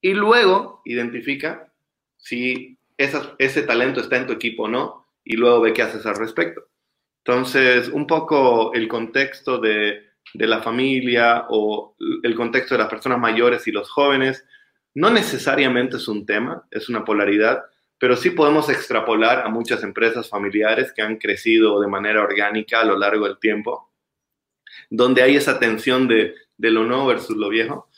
Y 0.00 0.12
luego 0.12 0.82
identifica 0.84 1.72
si 2.16 2.78
ese 2.96 3.62
talento 3.62 4.00
está 4.00 4.16
en 4.16 4.26
tu 4.26 4.32
equipo 4.32 4.64
o 4.64 4.68
no, 4.68 5.06
y 5.24 5.36
luego 5.36 5.60
ve 5.60 5.72
qué 5.72 5.82
haces 5.82 6.04
al 6.06 6.16
respecto. 6.16 6.68
Entonces, 7.24 7.88
un 7.88 8.06
poco 8.06 8.74
el 8.74 8.88
contexto 8.88 9.58
de, 9.58 10.10
de 10.34 10.46
la 10.46 10.62
familia 10.62 11.46
o 11.48 11.96
el 12.22 12.34
contexto 12.34 12.74
de 12.74 12.80
las 12.80 12.90
personas 12.90 13.18
mayores 13.18 13.66
y 13.66 13.72
los 13.72 13.90
jóvenes 13.90 14.44
no 14.94 15.10
necesariamente 15.10 15.96
es 15.96 16.06
un 16.08 16.26
tema, 16.26 16.66
es 16.70 16.88
una 16.88 17.04
polaridad, 17.04 17.64
pero 17.98 18.16
sí 18.16 18.30
podemos 18.30 18.68
extrapolar 18.68 19.46
a 19.46 19.48
muchas 19.48 19.82
empresas 19.82 20.28
familiares 20.28 20.92
que 20.92 21.02
han 21.02 21.16
crecido 21.16 21.80
de 21.80 21.88
manera 21.88 22.22
orgánica 22.22 22.80
a 22.80 22.84
lo 22.84 22.98
largo 22.98 23.26
del 23.26 23.38
tiempo, 23.38 23.92
donde 24.90 25.22
hay 25.22 25.36
esa 25.36 25.58
tensión 25.58 26.06
de, 26.06 26.34
de 26.56 26.70
lo 26.70 26.84
nuevo 26.84 27.06
versus 27.06 27.36
lo 27.36 27.48
viejo. 27.48 27.88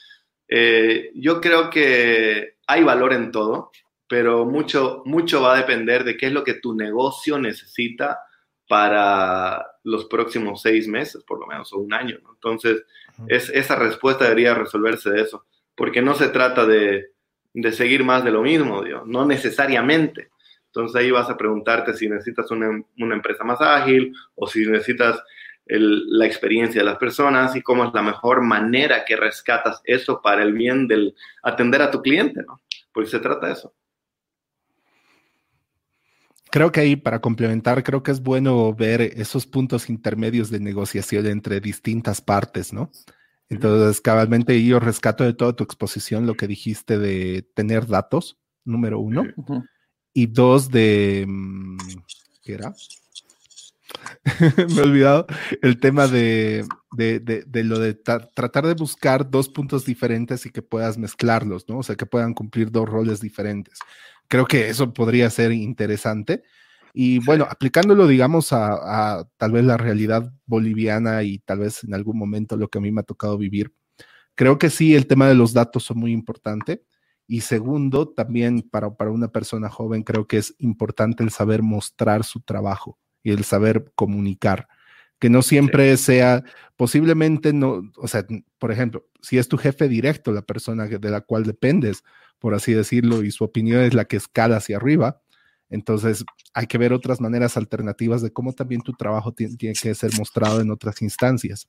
Eh, 0.48 1.10
yo 1.14 1.40
creo 1.40 1.70
que 1.70 2.56
hay 2.66 2.84
valor 2.84 3.12
en 3.12 3.30
todo, 3.30 3.70
pero 4.08 4.44
mucho, 4.44 5.02
mucho 5.04 5.42
va 5.42 5.54
a 5.54 5.58
depender 5.58 6.04
de 6.04 6.16
qué 6.16 6.26
es 6.26 6.32
lo 6.32 6.44
que 6.44 6.54
tu 6.54 6.74
negocio 6.74 7.38
necesita 7.38 8.20
para 8.68 9.64
los 9.84 10.06
próximos 10.06 10.62
seis 10.62 10.88
meses, 10.88 11.22
por 11.24 11.40
lo 11.40 11.46
menos, 11.46 11.72
o 11.72 11.78
un 11.78 11.92
año. 11.94 12.18
Entonces, 12.34 12.84
es, 13.28 13.48
esa 13.50 13.76
respuesta 13.76 14.24
debería 14.24 14.54
resolverse 14.54 15.10
de 15.10 15.22
eso, 15.22 15.46
porque 15.74 16.02
no 16.02 16.14
se 16.14 16.28
trata 16.28 16.66
de, 16.66 17.10
de 17.54 17.72
seguir 17.72 18.04
más 18.04 18.24
de 18.24 18.32
lo 18.32 18.42
mismo, 18.42 18.82
Dios, 18.82 19.02
no 19.06 19.24
necesariamente. 19.24 20.30
Entonces 20.66 20.96
ahí 21.00 21.10
vas 21.10 21.30
a 21.30 21.38
preguntarte 21.38 21.94
si 21.94 22.06
necesitas 22.06 22.50
una, 22.50 22.68
una 22.98 23.14
empresa 23.14 23.44
más 23.44 23.60
ágil 23.62 24.14
o 24.34 24.46
si 24.46 24.66
necesitas 24.66 25.22
la 25.66 26.26
experiencia 26.26 26.80
de 26.80 26.86
las 26.86 26.96
personas 26.96 27.56
y 27.56 27.62
cómo 27.62 27.84
es 27.84 27.92
la 27.92 28.02
mejor 28.02 28.42
manera 28.42 29.04
que 29.04 29.16
rescatas 29.16 29.80
eso 29.84 30.20
para 30.22 30.42
el 30.42 30.52
bien 30.52 30.86
del 30.86 31.14
atender 31.42 31.82
a 31.82 31.90
tu 31.90 32.00
cliente, 32.02 32.42
¿no? 32.46 32.60
Porque 32.92 33.10
se 33.10 33.18
trata 33.18 33.46
de 33.46 33.52
eso. 33.54 33.74
Creo 36.50 36.70
que 36.70 36.80
ahí, 36.80 36.96
para 36.96 37.20
complementar, 37.20 37.82
creo 37.82 38.02
que 38.02 38.12
es 38.12 38.22
bueno 38.22 38.72
ver 38.72 39.02
esos 39.02 39.46
puntos 39.46 39.90
intermedios 39.90 40.48
de 40.48 40.60
negociación 40.60 41.26
entre 41.26 41.60
distintas 41.60 42.20
partes, 42.20 42.72
¿no? 42.72 42.90
Entonces, 43.48 44.00
cabalmente 44.00 44.64
yo 44.64 44.80
rescato 44.80 45.24
de 45.24 45.34
toda 45.34 45.54
tu 45.54 45.64
exposición 45.64 46.26
lo 46.26 46.34
que 46.34 46.46
dijiste 46.46 46.98
de 46.98 47.42
tener 47.54 47.86
datos, 47.86 48.38
número 48.64 49.00
uno, 49.00 49.24
y 50.12 50.26
dos 50.26 50.70
de, 50.70 51.26
mm, 51.28 51.76
¿qué 52.42 52.54
era? 52.54 52.74
Me 54.68 54.74
he 54.74 54.80
olvidado 54.80 55.26
el 55.62 55.78
tema 55.78 56.06
de, 56.08 56.66
lo 56.92 57.78
de 57.78 57.94
tratar 57.94 58.66
de 58.66 58.74
buscar 58.74 59.30
dos 59.30 59.48
puntos 59.48 59.84
diferentes 59.84 60.46
y 60.46 60.50
que 60.50 60.62
puedas 60.62 60.98
mezclarlos, 60.98 61.68
¿no? 61.68 61.78
O 61.78 61.82
sea, 61.82 61.96
que 61.96 62.06
puedan 62.06 62.34
cumplir 62.34 62.70
dos 62.70 62.88
roles 62.88 63.20
diferentes. 63.20 63.78
Creo 64.28 64.46
que 64.46 64.68
eso 64.68 64.92
podría 64.92 65.30
ser 65.30 65.52
interesante. 65.52 66.42
Y 66.92 67.18
bueno, 67.24 67.46
aplicándolo, 67.48 68.06
digamos, 68.06 68.52
a, 68.52 69.28
tal 69.36 69.52
vez 69.52 69.64
la 69.64 69.76
realidad 69.76 70.32
boliviana 70.46 71.22
y 71.22 71.38
tal 71.38 71.60
vez 71.60 71.84
en 71.84 71.94
algún 71.94 72.18
momento 72.18 72.56
lo 72.56 72.68
que 72.68 72.78
a 72.78 72.80
mí 72.80 72.90
me 72.90 73.02
ha 73.02 73.04
tocado 73.04 73.36
vivir, 73.38 73.74
creo 74.34 74.58
que 74.58 74.70
sí, 74.70 74.94
el 74.94 75.06
tema 75.06 75.28
de 75.28 75.34
los 75.34 75.52
datos 75.52 75.84
son 75.84 75.98
muy 75.98 76.12
importante. 76.12 76.84
Y 77.28 77.42
segundo, 77.42 78.08
también 78.08 78.62
para, 78.62 78.94
para 78.96 79.10
una 79.10 79.28
persona 79.28 79.68
joven, 79.68 80.04
creo 80.04 80.26
que 80.26 80.38
es 80.38 80.54
importante 80.58 81.24
el 81.24 81.30
saber 81.30 81.62
mostrar 81.62 82.24
su 82.24 82.40
trabajo 82.40 82.98
y 83.26 83.32
el 83.32 83.44
saber 83.44 83.92
comunicar. 83.96 84.68
Que 85.18 85.30
no 85.30 85.42
siempre 85.42 85.96
sea, 85.96 86.44
posiblemente 86.76 87.52
no, 87.52 87.90
o 87.96 88.06
sea, 88.06 88.24
por 88.58 88.70
ejemplo, 88.70 89.04
si 89.20 89.38
es 89.38 89.48
tu 89.48 89.56
jefe 89.56 89.88
directo, 89.88 90.30
la 90.30 90.42
persona 90.42 90.86
de 90.86 91.10
la 91.10 91.22
cual 91.22 91.44
dependes, 91.44 92.04
por 92.38 92.54
así 92.54 92.72
decirlo, 92.72 93.24
y 93.24 93.32
su 93.32 93.42
opinión 93.44 93.82
es 93.82 93.94
la 93.94 94.04
que 94.04 94.16
escala 94.16 94.58
hacia 94.58 94.76
arriba, 94.76 95.22
entonces, 95.68 96.24
hay 96.54 96.66
que 96.66 96.78
ver 96.78 96.92
otras 96.92 97.20
maneras 97.20 97.56
alternativas 97.56 98.22
de 98.22 98.32
cómo 98.32 98.52
también 98.52 98.82
tu 98.82 98.92
trabajo 98.92 99.32
tiene, 99.32 99.56
que 99.56 99.94
ser 99.94 100.12
mostrado 100.16 100.60
en 100.60 100.70
otras 100.70 101.02
instancias. 101.02 101.68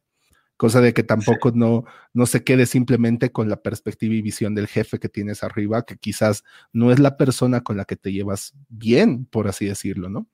Cosa 0.55 0.81
de 0.81 0.93
que 0.93 1.03
tampoco 1.03 1.51
no, 1.53 1.85
no 2.13 2.25
se 2.25 2.43
quede 2.43 2.65
simplemente 2.65 3.31
con 3.31 3.49
la 3.49 3.61
perspectiva 3.61 4.13
y 4.15 4.21
visión 4.21 4.55
del 4.55 4.67
jefe 4.67 4.99
que 4.99 5.09
tienes 5.09 5.43
arriba, 5.43 5.85
que 5.85 5.97
quizás 5.97 6.43
no 6.73 6.91
es 6.91 6.99
la 6.99 7.17
persona 7.17 7.61
con 7.61 7.77
la 7.77 7.85
que 7.85 7.95
te 7.95 8.11
llevas 8.11 8.53
bien, 8.69 9.25
por 9.25 9.47
así 9.47 9.65
decirlo, 9.65 10.09
¿no? 10.09 10.27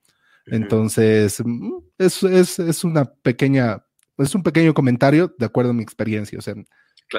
Entonces, 0.45 1.41
mm, 1.43 1.77
es, 1.97 2.23
es, 2.23 2.59
es 2.59 2.83
una 2.83 3.05
pequeña, 3.05 3.85
es 4.17 4.35
un 4.35 4.43
pequeño 4.43 4.73
comentario 4.73 5.33
de 5.37 5.45
acuerdo 5.45 5.71
a 5.71 5.73
mi 5.73 5.83
experiencia. 5.83 6.39
O 6.39 6.41
sea, 6.41 6.55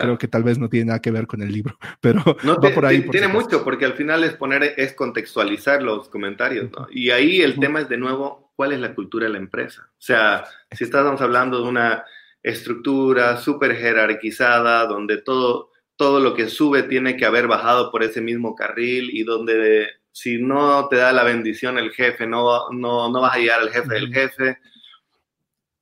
Creo 0.01 0.18
que 0.18 0.29
tal 0.29 0.43
vez 0.43 0.59
no 0.59 0.68
tiene 0.68 0.87
nada 0.87 1.01
que 1.01 1.11
ver 1.11 1.27
con 1.27 1.43
el 1.43 1.53
libro, 1.53 1.79
pero 2.01 2.22
no, 2.43 2.57
va 2.57 2.70
por 2.70 2.87
ahí. 2.87 3.09
tiene 3.09 3.29
mucho, 3.29 3.64
porque 3.64 3.85
al 3.85 3.95
final 3.95 4.25
es 4.25 4.35
poner, 4.35 4.75
es 4.77 4.93
contextualizar 4.95 5.83
los 5.83 6.09
comentarios, 6.09 6.70
¿no? 6.72 6.87
Y 6.91 7.11
ahí 7.11 7.43
el 7.43 7.59
tema 7.59 7.81
es 7.81 7.89
de 7.89 7.97
nuevo, 7.97 8.53
¿cuál 8.57 8.72
es 8.72 8.81
la 8.81 8.95
cultura 8.95 9.27
de 9.27 9.33
la 9.33 9.39
empresa? 9.39 9.91
O 9.91 10.03
sea, 10.03 10.45
si 10.72 10.85
estamos 10.85 11.20
hablando 11.20 11.62
de 11.62 11.68
una 11.68 12.05
estructura 12.43 13.37
súper 13.39 13.77
jerarquizada, 13.77 14.87
donde 14.87 15.18
todo, 15.18 15.70
todo 15.97 16.20
lo 16.20 16.35
que 16.35 16.49
sube 16.49 16.83
tiene 16.83 17.16
que 17.16 17.25
haber 17.25 17.47
bajado 17.47 17.91
por 17.91 18.03
ese 18.03 18.20
mismo 18.20 18.55
carril 18.55 19.11
y 19.12 19.22
donde 19.22 19.89
si 20.15 20.39
no 20.39 20.87
te 20.87 20.95
da 20.95 21.12
la 21.12 21.25
bendición 21.25 21.77
el 21.77 21.91
jefe, 21.91 22.25
no, 22.25 22.71
no, 22.71 23.11
no 23.11 23.21
vas 23.21 23.35
a 23.35 23.39
llegar 23.39 23.59
al 23.59 23.71
jefe 23.71 23.95
del 23.95 24.15
jefe, 24.15 24.59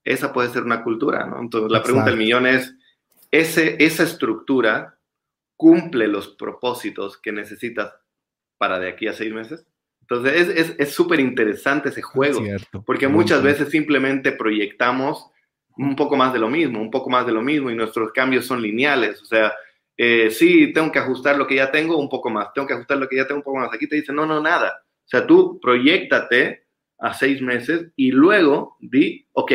esa 0.05 0.33
puede 0.33 0.49
ser 0.49 0.63
una 0.63 0.83
cultura, 0.83 1.27
¿no? 1.27 1.39
Entonces 1.39 1.71
la 1.71 1.83
pregunta 1.83 2.09
del 2.09 2.19
millón 2.19 2.47
es, 2.47 2.75
esa 3.31 4.03
estructura 4.03 4.97
cumple 5.55 6.09
los 6.09 6.29
propósitos 6.29 7.19
que 7.19 7.31
necesitas 7.31 7.95
para 8.57 8.79
de 8.79 8.89
aquí 8.89 9.07
a 9.07 9.13
seis 9.13 9.35
meses. 9.35 9.67
Entonces 10.01 10.75
es 10.79 10.95
súper 10.95 11.21
interesante 11.21 11.91
ese 11.91 12.01
juego, 12.01 12.41
porque 12.87 13.09
muchas 13.09 13.43
veces 13.43 13.69
simplemente 13.69 14.33
proyectamos 14.33 15.27
un 15.77 15.95
poco 15.95 16.17
más 16.17 16.33
de 16.33 16.39
lo 16.39 16.49
mismo, 16.49 16.81
un 16.81 16.91
poco 16.91 17.11
más 17.11 17.27
de 17.27 17.33
lo 17.33 17.43
mismo 17.43 17.71
y 17.71 17.75
nuestros 17.75 18.13
cambios 18.13 18.47
son 18.47 18.63
lineales. 18.63 19.21
O 19.21 19.27
sea, 19.27 19.53
eh, 19.97 20.31
sí, 20.31 20.73
tengo 20.73 20.91
que 20.91 20.99
ajustar 20.99 21.37
lo 21.37 21.47
que 21.47 21.57
ya 21.57 21.71
tengo 21.71 21.97
un 21.99 22.09
poco 22.09 22.31
más, 22.31 22.53
tengo 22.53 22.67
que 22.67 22.75
ajustar 22.75 22.99
lo 22.99 23.09
que 23.09 23.17
ya 23.17 23.27
tengo 23.27 23.41
un 23.41 23.45
poco 23.45 23.59
más. 23.59 23.73
Aquí 23.73 23.87
te 23.87 23.97
dicen, 23.97 24.17
no, 24.17 24.27
no, 24.27 24.41
nada. 24.41 24.83
O 24.85 25.09
sea, 25.09 25.27
tú 25.27 25.59
proyectate 25.61 26.67
a 26.99 27.15
seis 27.15 27.43
meses 27.43 27.91
y 27.97 28.13
luego 28.13 28.77
di, 28.81 29.27
ok, 29.33 29.53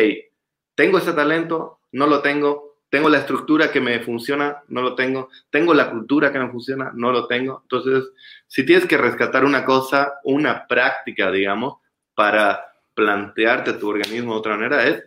tengo 0.76 0.98
ese 0.98 1.14
talento, 1.14 1.80
no 1.94 2.06
lo 2.06 2.22
tengo, 2.22 2.78
tengo 2.90 3.10
la 3.10 3.20
estructura 3.20 3.72
que 3.72 3.82
me 3.82 4.00
funciona, 4.00 4.64
no 4.68 4.82
lo 4.82 4.96
tengo, 4.96 5.30
tengo 5.50 5.74
la 5.74 5.90
cultura 5.90 6.32
que 6.32 6.40
me 6.40 6.50
funciona, 6.50 6.92
no 6.94 7.12
lo 7.12 7.28
tengo. 7.28 7.62
Entonces, 7.64 8.12
si 8.48 8.66
tienes 8.66 8.86
que 8.86 8.98
rescatar 8.98 9.44
una 9.44 9.66
cosa, 9.66 10.14
una 10.24 10.68
práctica, 10.68 11.32
digamos, 11.32 11.76
para 12.14 12.64
plantearte 12.94 13.74
tu 13.74 13.90
organismo 13.90 14.34
de 14.34 14.40
otra 14.40 14.56
manera, 14.56 14.88
es 14.88 15.04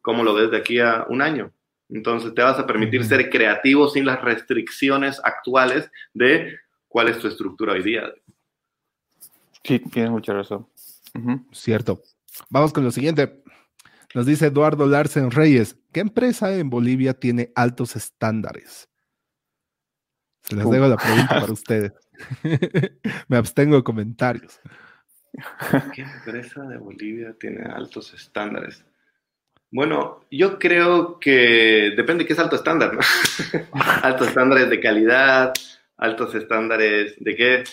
cómo 0.00 0.22
lo 0.22 0.34
ves 0.34 0.50
de 0.50 0.56
aquí 0.58 0.78
a 0.78 1.06
un 1.08 1.22
año. 1.22 1.52
Entonces, 1.88 2.34
te 2.34 2.42
vas 2.42 2.58
a 2.58 2.66
permitir 2.66 3.04
ser 3.04 3.30
creativo 3.30 3.88
sin 3.88 4.06
las 4.06 4.20
restricciones 4.22 5.20
actuales 5.22 5.90
de 6.12 6.58
cuál 6.88 7.08
es 7.08 7.18
tu 7.18 7.28
estructura 7.28 7.74
hoy 7.74 7.82
día. 7.82 8.12
Sí, 9.62 9.78
tienes 9.78 10.10
mucha 10.10 10.32
razón. 10.32 10.66
Cierto. 11.52 12.02
Vamos 12.50 12.72
con 12.72 12.84
lo 12.84 12.90
siguiente. 12.90 13.42
Nos 14.14 14.26
dice 14.26 14.46
Eduardo 14.46 14.86
Larsen 14.86 15.30
Reyes, 15.30 15.76
¿qué 15.92 16.00
empresa 16.00 16.54
en 16.54 16.70
Bolivia 16.70 17.14
tiene 17.14 17.52
altos 17.54 17.96
estándares? 17.96 18.88
Se 20.42 20.56
les 20.56 20.70
dejo 20.70 20.86
la 20.86 20.96
pregunta 20.96 21.40
para 21.40 21.52
ustedes. 21.52 21.92
Me 23.28 23.36
abstengo 23.36 23.76
de 23.76 23.82
comentarios. 23.82 24.60
¿Qué 25.94 26.02
empresa 26.02 26.62
de 26.62 26.78
Bolivia 26.78 27.34
tiene 27.38 27.64
altos 27.64 28.14
estándares? 28.14 28.84
Bueno, 29.76 30.24
yo 30.30 30.58
creo 30.58 31.20
que 31.20 31.92
depende 31.94 32.24
de 32.24 32.28
qué 32.28 32.32
es 32.32 32.38
alto 32.38 32.56
estándar, 32.56 32.94
¿no? 32.94 33.00
altos 34.02 34.28
estándares 34.28 34.70
de 34.70 34.80
calidad, 34.80 35.52
altos 35.98 36.34
estándares 36.34 37.14
de 37.18 37.36
qué. 37.36 37.64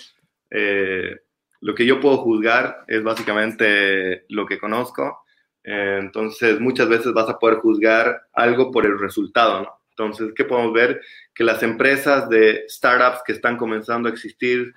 Eh, 0.49 1.21
lo 1.61 1.73
que 1.73 1.85
yo 1.85 2.01
puedo 2.01 2.17
juzgar 2.17 2.83
es 2.89 3.01
básicamente 3.01 4.25
lo 4.27 4.45
que 4.45 4.59
conozco 4.59 5.23
eh, 5.63 5.99
entonces, 6.01 6.59
muchas 6.59 6.89
veces 6.89 7.13
vas 7.13 7.29
a 7.29 7.39
poder 7.39 7.59
juzgar 7.59 8.23
algo 8.33 8.69
por 8.69 8.85
el 8.85 8.99
resultado. 8.99 9.79
Entonces, 9.91 10.33
¿qué 10.35 10.43
podemos 10.43 10.73
ver? 10.73 10.99
Que 11.33 11.45
las 11.45 11.63
empresas 11.63 12.27
de 12.27 12.65
startups 12.67 13.21
que 13.25 13.31
están 13.31 13.55
comenzando 13.55 14.09
a 14.09 14.11
existir 14.11 14.73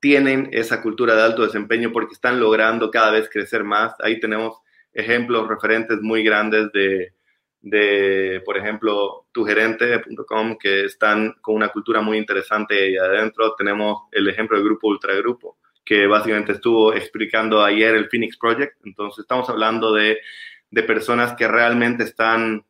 tienen 0.00 0.48
esa 0.52 0.80
cultura 0.80 1.16
de 1.16 1.22
alto 1.22 1.42
desempeño 1.42 1.90
porque 1.92 2.14
están 2.14 2.38
logrando 2.38 2.88
cada 2.92 3.10
vez 3.10 3.28
crecer 3.28 3.64
más. 3.64 3.94
Ahí 3.98 4.20
tenemos 4.20 4.60
ejemplos 4.98 5.48
referentes 5.48 6.00
muy 6.02 6.22
grandes 6.22 6.70
de, 6.72 7.14
de 7.60 8.42
por 8.44 8.56
ejemplo, 8.56 9.26
tugerente.com, 9.32 10.58
que 10.58 10.84
están 10.84 11.34
con 11.40 11.54
una 11.54 11.68
cultura 11.68 12.00
muy 12.00 12.18
interesante 12.18 12.74
ahí 12.74 12.96
adentro. 12.96 13.54
Tenemos 13.56 14.08
el 14.12 14.28
ejemplo 14.28 14.56
del 14.56 14.66
grupo 14.66 14.88
Ultragrupo, 14.88 15.58
que 15.84 16.06
básicamente 16.06 16.52
estuvo 16.52 16.92
explicando 16.92 17.62
ayer 17.62 17.94
el 17.94 18.08
Phoenix 18.08 18.36
Project. 18.36 18.74
Entonces, 18.84 19.20
estamos 19.20 19.48
hablando 19.48 19.92
de, 19.92 20.18
de 20.70 20.82
personas 20.82 21.34
que 21.34 21.46
realmente 21.46 22.04
están 22.04 22.64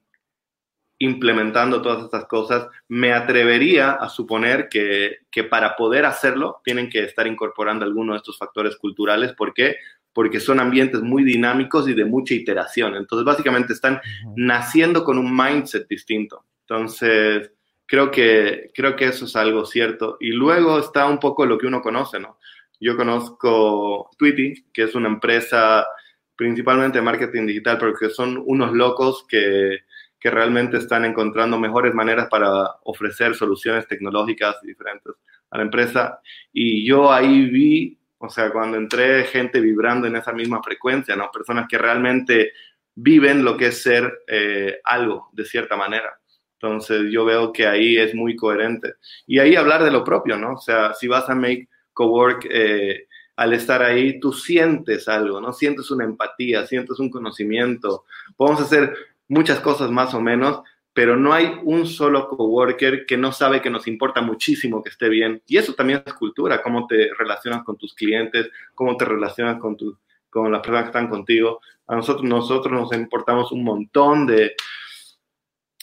implementando 1.01 1.81
todas 1.81 2.05
estas 2.05 2.25
cosas, 2.27 2.67
me 2.89 3.13
atrevería 3.13 3.93
a 3.93 4.09
suponer 4.09 4.69
que, 4.69 5.19
que, 5.31 5.45
para 5.45 5.77
poder 5.77 6.05
hacerlo 6.05 6.61
tienen 6.65 6.91
que 6.91 7.05
estar 7.05 7.25
incorporando 7.27 7.85
algunos 7.85 8.15
de 8.15 8.17
estos 8.19 8.37
factores 8.37 8.77
culturales. 8.77 9.33
¿Por 9.35 9.55
qué? 9.55 9.77
Porque 10.19 10.41
son 10.41 10.59
ambientes 10.59 11.01
muy 11.01 11.23
dinámicos 11.23 11.89
y 11.89 11.95
de 11.95 12.05
mucha 12.05 12.35
iteración. 12.35 12.97
Entonces, 12.97 13.25
básicamente 13.25 13.73
están 13.73 14.01
naciendo 14.35 15.05
con 15.05 15.17
un 15.17 15.33
mindset 15.33 15.87
distinto. 15.87 16.45
Entonces, 16.63 17.53
creo 17.87 18.11
que, 18.11 18.73
creo 18.75 18.97
que 18.97 19.05
eso 19.05 19.27
es 19.27 19.37
algo 19.37 19.65
cierto. 19.65 20.17
Y 20.19 20.33
luego 20.33 20.81
está 20.81 21.07
un 21.07 21.21
poco 21.21 21.47
lo 21.47 21.57
que 21.57 21.69
uno 21.69 21.81
conoce, 21.81 22.19
¿no? 22.19 22.37
Yo 22.81 22.97
conozco 22.97 24.11
Tweety, 24.19 24.65
que 24.73 24.83
es 24.83 24.97
una 24.97 25.07
empresa 25.07 25.87
principalmente 26.35 26.99
de 26.99 27.05
marketing 27.05 27.47
digital, 27.47 27.79
pero 27.79 27.95
que 27.95 28.11
son 28.11 28.43
unos 28.45 28.73
locos 28.73 29.25
que 29.29 29.83
que 30.21 30.31
realmente 30.31 30.79
están 30.79 31.05
encontrando 31.05 31.59
mejores 31.59 31.95
maneras 31.95 32.29
para 32.29 32.51
ofrecer 32.85 33.35
soluciones 33.35 33.87
tecnológicas 33.87 34.61
diferentes 34.63 35.15
a 35.51 35.59
la 35.59 35.63
empresa. 35.63 36.21
Y 36.53 36.87
yo 36.87 37.13
ahí 37.13 37.47
vi, 37.47 37.99
o 38.19 38.29
sea, 38.29 38.51
cuando 38.51 38.77
entré, 38.77 39.25
gente 39.25 39.61
vibrando 39.61 40.07
en 40.07 40.17
esa 40.17 40.33
misma 40.33 40.63
frecuencia, 40.63 41.15
¿no? 41.15 41.31
Personas 41.31 41.67
que 41.69 41.79
realmente 41.79 42.53
viven 42.95 43.45
lo 43.45 43.57
que 43.57 43.69
es 43.69 43.83
ser 43.83 44.21
eh, 44.27 44.81
algo, 44.85 45.29
de 45.33 45.45
cierta 45.45 45.77
manera. 45.77 46.19
Entonces 46.61 47.13
yo 47.13 47.25
veo 47.25 47.53
que 47.53 47.67
ahí 47.67 47.97
es 47.97 48.15
muy 48.15 48.35
coherente. 48.35 48.95
Y 49.27 49.39
ahí 49.39 49.55
hablar 49.55 49.85
de 49.85 49.93
lo 49.93 50.03
propio, 50.03 50.37
¿no? 50.37 50.55
O 50.55 50.61
sea, 50.61 50.95
si 50.95 51.07
vas 51.07 51.31
a 51.31 51.35
Make 51.37 51.69
Cowork, 51.93 52.47
eh, 52.51 53.07
al 53.37 53.53
estar 53.53 53.85
ahí, 53.85 54.19
tú 54.19 54.33
sientes 54.33 55.07
algo, 55.07 55.41
¿no? 55.41 55.53
Sientes 55.53 55.93
una 55.93 56.05
empatía, 56.05 56.67
sientes 56.67 56.99
un 56.99 57.09
conocimiento. 57.09 58.05
Podemos 58.37 58.61
hacer 58.61 58.93
muchas 59.29 59.61
cosas 59.61 59.93
más 59.93 60.13
o 60.15 60.21
menos, 60.21 60.63
pero 60.99 61.17
no 61.17 61.33
hay 61.33 61.61
un 61.63 61.87
solo 61.87 62.29
coworker 62.29 63.07
que 63.07 63.17
no 63.17 63.31
sabe 63.31 63.63
que 63.63 63.71
nos 63.71 63.87
importa 63.87 64.21
muchísimo 64.21 64.83
que 64.83 64.91
esté 64.91 65.09
bien. 65.09 65.41
Y 65.47 65.57
eso 65.57 65.73
también 65.75 66.03
es 66.05 66.13
cultura, 66.15 66.61
cómo 66.61 66.89
te 66.89 67.11
relacionas 67.17 67.63
con 67.63 67.77
tus 67.77 67.95
clientes, 67.95 68.51
cómo 68.75 68.97
te 68.97 69.05
relacionas 69.05 69.61
con, 69.61 69.77
tu, 69.77 69.97
con 70.29 70.51
las 70.51 70.61
personas 70.61 70.83
que 70.83 70.89
están 70.89 71.09
contigo. 71.09 71.61
A 71.87 71.95
nosotros, 71.95 72.25
nosotros 72.25 72.73
nos 72.73 72.93
importamos 72.95 73.53
un 73.53 73.63
montón 73.63 74.27
de, 74.27 74.57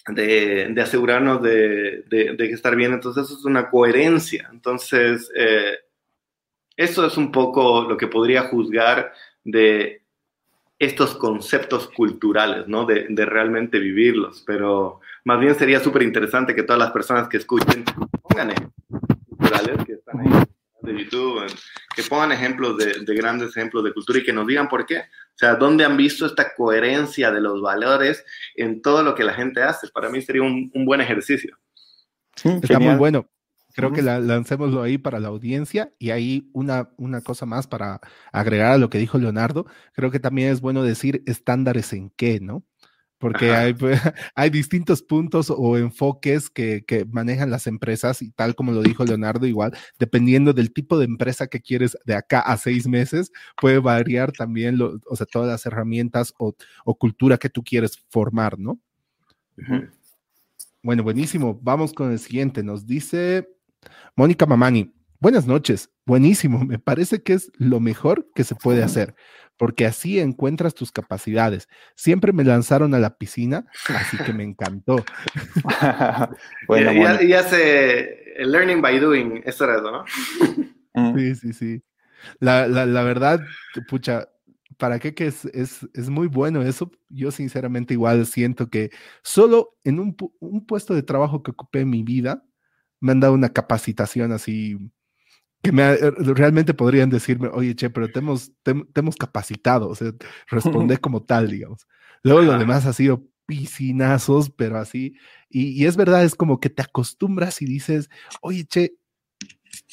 de, 0.09 0.81
asegurarnos 0.81 1.41
de, 1.41 2.03
de, 2.09 2.35
estar 2.51 2.75
bien. 2.75 2.91
Entonces, 2.91 3.23
eso 3.23 3.35
es 3.39 3.45
una 3.45 3.69
coherencia. 3.69 4.49
Entonces, 4.51 5.31
eh, 5.33 5.77
eso 6.75 7.05
es 7.05 7.15
un 7.15 7.31
poco 7.31 7.85
lo 7.87 7.95
que 7.95 8.07
podría 8.07 8.49
juzgar 8.49 9.13
de 9.45 10.01
estos 10.77 11.15
conceptos 11.15 11.87
culturales, 11.87 12.67
¿no? 12.67 12.85
De, 12.85 13.07
realmente 13.25 13.79
vivirlos, 13.79 14.43
pero 14.45 14.99
más 15.25 15.39
bien 15.39 15.55
sería 15.55 15.79
súper 15.79 16.03
interesante 16.03 16.55
que 16.55 16.63
todas 16.63 16.79
las 16.79 16.91
personas 16.91 17.27
que 17.27 17.37
escuchen 17.37 17.83
pongan 18.21 18.51
ejemplos 18.51 18.73
culturales 19.27 19.85
que 19.85 19.93
están 19.93 20.19
ahí 20.21 20.45
de 20.85 21.03
YouTube, 21.03 21.45
que 21.95 22.03
pongan 22.03 22.31
ejemplos 22.31 22.77
de, 22.77 23.15
grandes 23.15 23.49
ejemplos 23.57 23.83
de 23.83 23.91
cultura 23.91 24.19
y 24.19 24.23
que 24.23 24.31
nos 24.31 24.45
digan 24.45 24.69
por 24.69 24.85
qué. 24.85 24.99
O 24.99 25.37
sea, 25.37 25.55
¿dónde 25.55 25.83
han 25.83 25.97
visto 25.97 26.27
esta 26.27 26.53
coherencia 26.53 27.31
de 27.31 27.41
los 27.41 27.59
valores 27.59 28.23
en 28.55 28.83
todo 28.83 29.01
lo 29.01 29.15
que 29.15 29.23
la 29.23 29.33
gente 29.33 29.63
hace? 29.63 29.87
Para 29.89 30.09
mí 30.09 30.21
sería 30.21 30.43
un, 30.43 30.71
buen 30.85 31.01
ejercicio. 31.01 31.57
Está 32.35 32.79
muy 32.79 32.95
bueno. 32.95 33.27
Creo 33.73 33.91
que 33.91 34.01
la, 34.01 34.19
lancémoslo 34.19 34.81
ahí 34.83 34.97
para 34.97 35.19
la 35.19 35.27
audiencia 35.27 35.91
y 35.99 36.11
ahí 36.11 36.49
una, 36.53 36.91
una 36.95 37.19
cosa 37.19 37.45
más 37.45 37.67
para 37.67 37.99
agregar 38.31 38.71
a 38.71 38.77
lo 38.77 38.89
que 38.89 38.99
dijo 38.99 39.17
Leonardo. 39.17 39.65
Creo 39.93 40.11
que 40.11 40.19
también 40.19 40.49
es 40.49 40.61
bueno 40.61 40.83
decir 40.83 41.23
estándares 41.25 41.91
en 41.91 42.09
qué, 42.11 42.39
¿no? 42.39 42.63
Porque 43.17 43.51
hay, 43.51 43.73
pues, 43.73 43.99
hay, 44.35 44.49
distintos 44.49 45.01
puntos 45.01 45.49
o 45.49 45.77
enfoques 45.77 46.49
que, 46.49 46.83
que, 46.85 47.05
manejan 47.05 47.49
las 47.49 47.67
empresas 47.67 48.21
y 48.21 48.31
tal 48.31 48.55
como 48.55 48.71
lo 48.71 48.81
dijo 48.81 49.05
Leonardo, 49.05 49.45
igual, 49.45 49.75
dependiendo 49.99 50.53
del 50.53 50.73
tipo 50.73 50.97
de 50.97 51.05
empresa 51.05 51.47
que 51.47 51.61
quieres 51.61 51.97
de 52.05 52.15
acá 52.15 52.41
a 52.41 52.57
seis 52.57 52.87
meses, 52.87 53.31
puede 53.59 53.79
variar 53.79 54.31
también, 54.31 54.77
lo, 54.77 54.99
o 55.07 55.15
sea, 55.15 55.25
todas 55.25 55.47
las 55.47 55.65
herramientas 55.65 56.33
o, 56.37 56.55
o, 56.83 56.95
cultura 56.95 57.37
que 57.37 57.49
tú 57.49 57.63
quieres 57.63 57.97
formar, 58.09 58.59
¿no? 58.59 58.79
Bueno, 60.83 61.03
buenísimo. 61.03 61.59
Vamos 61.63 61.93
con 61.93 62.11
el 62.11 62.19
siguiente. 62.19 62.63
Nos 62.63 62.85
dice 62.85 63.49
Mónica 64.15 64.45
Mamani, 64.45 64.94
buenas 65.25 65.47
noches. 65.47 65.89
Buenísimo, 66.05 66.63
me 66.65 66.77
parece 66.77 67.23
que 67.23 67.33
es 67.33 67.51
lo 67.57 67.79
mejor 67.79 68.29
que 68.35 68.43
se 68.43 68.53
puede 68.53 68.83
hacer, 68.83 69.15
porque 69.57 69.87
así 69.87 70.19
encuentras 70.19 70.75
tus 70.75 70.91
capacidades. 70.91 71.67
Siempre 71.95 72.31
me 72.31 72.43
lanzaron 72.43 72.93
a 72.93 72.99
la 72.99 73.17
piscina, 73.17 73.65
así 73.87 74.17
que 74.17 74.33
me 74.33 74.43
encantó. 74.43 75.03
bueno, 76.67 76.91
y, 77.23 77.33
hace 77.33 78.35
el 78.39 78.51
learning 78.51 78.83
by 78.83 78.99
doing, 78.99 79.41
eso 79.45 79.63
era 79.63 79.77
eso, 79.77 79.91
¿no? 79.91 80.05
Mm. 80.93 81.17
sí, 81.17 81.35
sí, 81.35 81.53
sí. 81.53 81.83
La, 82.39 82.67
verdad, 82.67 83.41
pucha, 83.89 84.29
¿para 84.77 84.99
qué 84.99 85.15
que 85.15 85.25
es, 85.25 85.45
es, 85.45 86.07
muy 86.07 86.27
bueno 86.27 86.61
eso? 86.61 86.91
Yo 87.09 87.31
sinceramente 87.31 87.95
igual 87.95 88.27
siento 88.27 88.69
que 88.69 88.91
solo 89.23 89.75
en 89.83 89.99
un, 89.99 90.15
un 90.39 90.67
puesto 90.67 90.93
de 90.93 91.01
trabajo 91.01 91.41
que 91.41 91.49
ocupé 91.49 91.79
en 91.79 91.89
mi 91.89 92.03
vida, 92.03 92.43
me 92.99 93.11
han 93.11 93.19
dado 93.19 93.33
una 93.33 93.49
capacitación 93.49 94.31
así 94.31 94.77
que 95.65 95.71
me, 95.71 95.83
eh, 95.93 96.11
realmente 96.19 96.75
podrían 96.75 97.09
decirme, 97.09 97.47
oye, 97.47 97.75
che, 97.75 97.89
pero 97.89 98.07
te 98.09 98.19
hemos, 98.19 98.51
hemos 98.93 99.15
capacitado, 99.15 99.89
o 99.89 99.95
sea, 99.95 100.11
responde 100.47 100.97
como 101.01 101.23
tal, 101.23 101.49
digamos. 101.49 101.87
Luego 102.21 102.41
lo 102.41 102.57
demás 102.57 102.85
ha 102.85 102.93
sido 102.93 103.27
piscinazos, 103.47 104.51
pero 104.51 104.77
así, 104.77 105.15
y, 105.49 105.85
es 105.85 105.97
verdad, 105.97 106.23
es 106.23 106.35
como 106.35 106.59
que 106.59 106.69
te 106.69 106.83
acostumbras 106.83 107.61
y 107.61 107.65
dices, 107.65 108.09
oye, 108.41 108.65
che, 108.65 108.93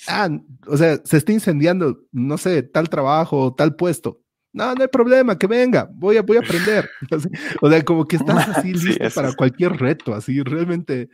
ah, 0.08 0.28
o 0.66 0.76
sea, 0.76 1.00
se 1.04 1.16
está 1.16 1.32
incendiando, 1.32 2.00
no 2.12 2.36
sé, 2.36 2.62
tal 2.62 2.88
trabajo, 2.90 3.54
tal 3.54 3.74
puesto. 3.74 4.20
No, 4.52 4.74
no 4.74 4.82
hay 4.82 4.88
problema, 4.88 5.38
que 5.38 5.46
venga, 5.46 5.88
voy 5.94 6.18
a, 6.18 6.22
voy 6.22 6.36
a 6.36 6.40
aprender. 6.40 6.88
o 7.62 7.70
sea, 7.70 7.84
como 7.84 8.06
que 8.06 8.16
estás 8.16 8.48
así 8.48 8.74
listo 8.74 9.08
para 9.14 9.32
cualquier 9.32 9.72
reto, 9.72 10.14
así 10.14 10.42
realmente 10.42 11.08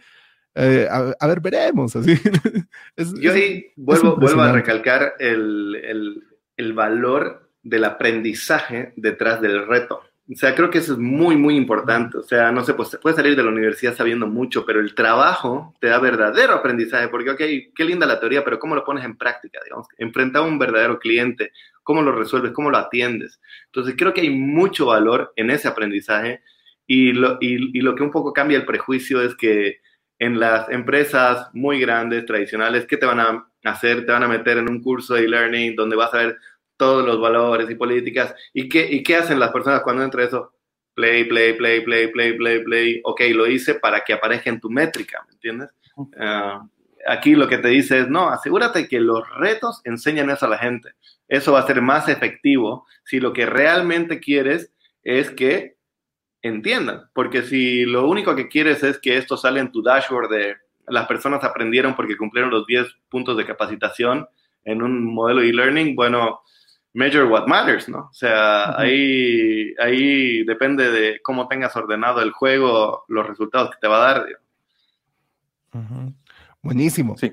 eh, 0.59 0.89
a, 0.91 1.27
ver, 1.27 1.41
veremos. 1.41 1.95
Así. 1.95 2.15
Yo 3.21 3.33
ahí 3.33 3.67
vuelvo, 3.77 4.17
vuelvo 4.17 4.43
a 4.43 4.53
recalcar 4.53 5.15
el, 5.21 6.25
el, 6.57 6.73
valor 6.73 7.51
del 7.63 7.85
aprendizaje 7.85 8.93
detrás 8.97 9.41
del 9.41 9.67
reto. 9.67 10.03
O 10.31 10.37
sea, 10.37 10.55
creo 10.55 10.69
que 10.69 10.79
eso 10.79 10.95
es 10.95 10.99
muy, 10.99 11.37
muy 11.37 11.57
importante. 11.57 12.19
O 12.19 12.23
sea, 12.23 12.51
no 12.51 12.65
sé, 12.65 12.75
pues 12.75 12.99
puedes 13.01 13.17
salir 13.17 13.37
de 13.37 13.43
la 13.43 13.51
universidad 13.51 13.95
sabiendo 13.95 14.27
mucho, 14.27 14.67
pero 14.67 14.81
el 14.81 14.95
trabajo 14.95 15.75
te 15.81 15.87
da 15.87 15.99
verdadero 16.01 16.55
aprendizaje, 16.55 17.09
porque, 17.09 17.31
ok, 17.31 17.39
qué 17.75 17.85
linda 17.85 18.05
la 18.05 18.21
teoría, 18.21 18.45
pero 18.45 18.59
¿cómo 18.59 18.75
lo 18.75 18.85
pones 18.85 19.05
en 19.05 19.17
práctica? 19.17 19.61
Digamos, 19.65 19.87
enfrentar 19.97 20.43
a 20.43 20.47
un 20.47 20.59
verdadero 20.59 20.99
cliente, 20.99 21.53
¿cómo 21.83 22.03
lo 22.03 22.13
resuelves? 22.13 22.53
¿Cómo 22.53 22.71
lo 22.71 22.79
atiendes? 22.79 23.41
Entonces, 23.67 23.95
creo 23.97 24.13
que 24.13 24.23
hay 24.23 24.31
mucho 24.31 24.87
valor 24.87 25.33
en 25.37 25.51
ese 25.51 25.69
aprendizaje 25.69 26.43
y 26.87 27.13
lo, 27.13 27.39
y, 27.41 27.79
y 27.79 27.81
lo 27.81 27.95
que 27.95 28.03
un 28.03 28.11
poco 28.11 28.33
cambia 28.33 28.59
el 28.59 28.67
prejuicio 28.67 29.23
es 29.23 29.35
que 29.37 29.79
en 30.19 30.41
las 30.41 30.69
empresas 30.71 31.49
muy 31.53 31.81
grandes, 31.81 32.27
tradicionales, 32.27 32.87
¿qué 32.87 32.97
te 32.97 33.07
van 33.07 33.21
a 33.21 33.49
hacer? 33.65 34.05
Te 34.05 34.13
van 34.13 34.25
a 34.25 34.29
meter 34.29 34.59
en 34.59 34.69
un 34.69 34.83
curso 34.83 35.15
de 35.15 35.25
e-learning 35.25 35.77
donde 35.77 35.97
vas 35.97 36.13
a 36.15 36.19
ver 36.19 36.39
todos 36.77 37.05
los 37.05 37.21
valores 37.21 37.71
y 37.71 37.75
políticas. 37.75 38.35
¿Y 38.53 38.69
qué, 38.69 38.89
¿Y 38.91 39.03
qué 39.03 39.17
hacen 39.17 39.39
las 39.39 39.53
personas 39.53 39.83
cuando 39.83 40.03
entra 40.03 40.25
eso? 40.25 40.55
Play, 40.95 41.25
play, 41.25 41.53
play, 41.55 41.81
play, 41.83 42.09
play, 42.09 42.37
play, 42.37 42.65
play. 42.65 43.01
Ok, 43.05 43.21
lo 43.35 43.47
hice 43.47 43.75
para 43.75 44.03
que 44.03 44.13
aparezca 44.13 44.51
en 44.51 44.61
tu 44.61 44.71
métrica, 44.71 45.25
¿me 45.27 45.35
entiendes? 45.35 45.71
Ah, 46.19 46.67
aquí 47.07 47.35
lo 47.35 47.49
que 47.49 47.59
te 47.59 47.69
dice 47.69 48.01
es, 48.01 48.09
no, 48.09 48.29
asegúrate 48.29 48.89
que 48.89 49.01
los 49.01 49.29
retos 49.37 49.81
enseñan 49.85 50.31
eso 50.31 50.47
a 50.47 50.51
la 50.51 50.59
gente. 50.59 50.91
Eso 51.29 51.53
va 51.53 51.61
a 51.61 51.67
ser 51.67 51.83
más 51.83 52.09
efectivo 52.09 52.87
si 53.05 53.21
lo 53.21 53.33
que 53.33 53.47
realmente 53.47 54.19
quieres 54.19 54.73
es 55.03 55.31
que 55.31 55.78
entiendan, 56.49 57.11
porque 57.15 57.43
si 57.43 57.85
lo 57.85 58.09
único 58.09 58.35
que 58.35 58.49
quieres 58.49 58.83
es 58.83 58.99
que 58.99 59.17
esto 59.17 59.37
sale 59.37 59.61
en 59.61 59.73
tu 59.73 59.83
dashboard 59.83 60.31
de 60.31 60.57
las 60.87 61.07
personas 61.07 61.45
aprendieron 61.45 61.95
porque 61.95 62.17
cumplieron 62.17 62.51
los 62.51 62.67
10 62.67 62.87
puntos 63.09 63.37
de 63.37 63.47
capacitación 63.47 64.27
en 64.65 64.83
un 64.83 65.05
modelo 65.05 65.43
e-learning, 65.43 65.95
bueno, 65.95 66.41
measure 66.95 67.25
what 67.25 67.47
matters, 67.47 67.89
¿no? 67.89 68.09
O 68.11 68.13
sea, 68.13 68.79
ahí, 68.79 69.75
ahí 69.81 70.45
depende 70.45 70.91
de 70.91 71.21
cómo 71.23 71.49
tengas 71.49 71.77
ordenado 71.77 72.21
el 72.23 72.33
juego, 72.33 73.05
los 73.09 73.27
resultados 73.27 73.71
que 73.71 73.79
te 73.81 73.89
va 73.89 73.97
a 73.97 74.13
dar. 74.13 74.27
Buenísimo. 76.63 77.17
Sí. 77.17 77.33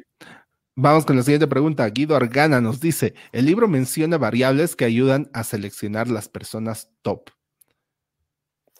Vamos 0.75 1.05
con 1.05 1.15
la 1.15 1.23
siguiente 1.23 1.47
pregunta. 1.47 1.87
Guido 1.89 2.15
Argana 2.15 2.59
nos 2.59 2.81
dice, 2.81 3.15
el 3.31 3.45
libro 3.45 3.67
menciona 3.67 4.17
variables 4.17 4.75
que 4.75 4.85
ayudan 4.85 5.29
a 5.33 5.43
seleccionar 5.43 6.09
las 6.09 6.27
personas 6.27 6.91
top. 7.01 7.29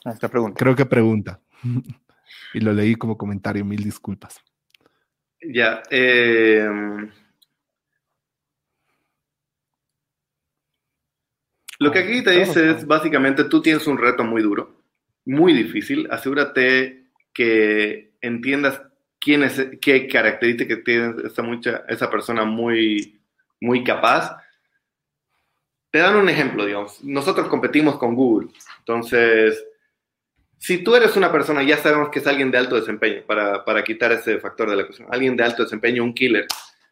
Ah, 0.06 0.12
esta 0.12 0.28
pregunta. 0.28 0.56
Creo 0.56 0.76
que 0.76 0.86
pregunta. 0.86 1.40
y 2.54 2.60
lo 2.60 2.72
leí 2.72 2.94
como 2.94 3.18
comentario, 3.18 3.64
mil 3.64 3.82
disculpas. 3.82 4.40
Ya. 5.42 5.82
Eh, 5.90 6.68
lo 11.80 11.90
que 11.90 11.98
aquí 11.98 12.22
te 12.22 12.30
dice 12.30 12.70
es 12.70 12.86
básicamente 12.86 13.44
tú 13.44 13.60
tienes 13.60 13.84
un 13.88 13.98
reto 13.98 14.22
muy 14.22 14.42
duro, 14.42 14.80
muy 15.24 15.52
difícil. 15.52 16.06
Asegúrate 16.08 17.10
que 17.34 18.12
entiendas 18.20 18.80
quién 19.18 19.42
es, 19.42 19.60
qué 19.80 20.06
características 20.06 20.84
tiene 20.84 21.14
esa, 21.24 21.42
mucha, 21.42 21.82
esa 21.88 22.08
persona 22.08 22.44
muy, 22.44 23.20
muy 23.60 23.82
capaz. 23.82 24.36
Te 25.90 25.98
dan 25.98 26.14
un 26.14 26.28
ejemplo, 26.28 26.64
digamos. 26.64 27.02
Nosotros 27.02 27.48
competimos 27.48 27.98
con 27.98 28.14
Google. 28.14 28.50
Entonces, 28.78 29.64
si 30.58 30.78
tú 30.78 30.94
eres 30.96 31.16
una 31.16 31.30
persona, 31.30 31.62
ya 31.62 31.76
sabemos 31.76 32.08
que 32.10 32.18
es 32.18 32.26
alguien 32.26 32.50
de 32.50 32.58
alto 32.58 32.76
desempeño, 32.76 33.22
para, 33.26 33.64
para 33.64 33.84
quitar 33.84 34.12
ese 34.12 34.38
factor 34.38 34.70
de 34.70 34.76
la 34.76 34.82
ecuación, 34.82 35.08
alguien 35.10 35.36
de 35.36 35.44
alto 35.44 35.62
desempeño, 35.64 36.02
un 36.02 36.14
killer, 36.14 36.46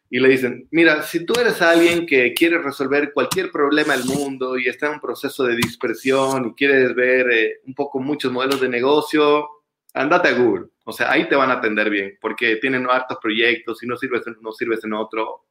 y 0.09 0.19
le 0.19 0.29
dicen, 0.29 0.67
mira, 0.71 1.01
si 1.01 1.25
tú 1.25 1.33
eres 1.39 1.61
alguien 1.61 2.05
que 2.05 2.33
quiere 2.33 2.59
resolver 2.59 3.11
cualquier 3.11 3.51
problema 3.51 3.97
del 3.97 4.05
mundo 4.05 4.57
y 4.57 4.67
está 4.67 4.87
en 4.87 4.93
un 4.93 4.99
proceso 4.99 5.43
de 5.43 5.55
dispersión 5.55 6.47
y 6.47 6.53
quieres 6.53 6.93
ver 6.93 7.31
eh, 7.31 7.53
un 7.65 7.73
poco 7.73 7.99
muchos 7.99 8.31
modelos 8.31 8.61
de 8.61 8.69
negocio, 8.69 9.47
andate 9.93 10.29
a 10.29 10.33
Google. 10.33 10.67
O 10.83 10.93
sea, 10.93 11.11
ahí 11.11 11.27
te 11.27 11.35
van 11.35 11.49
a 11.49 11.55
atender 11.55 11.89
bien, 11.89 12.17
porque 12.21 12.57
tienen 12.57 12.87
hartos 12.89 13.17
proyectos 13.19 13.81
y 13.81 13.87
no 13.87 13.97
sirves 13.97 14.21
no 14.41 14.51
sirves 14.51 14.83
en 14.83 14.93
otro. 14.93 15.47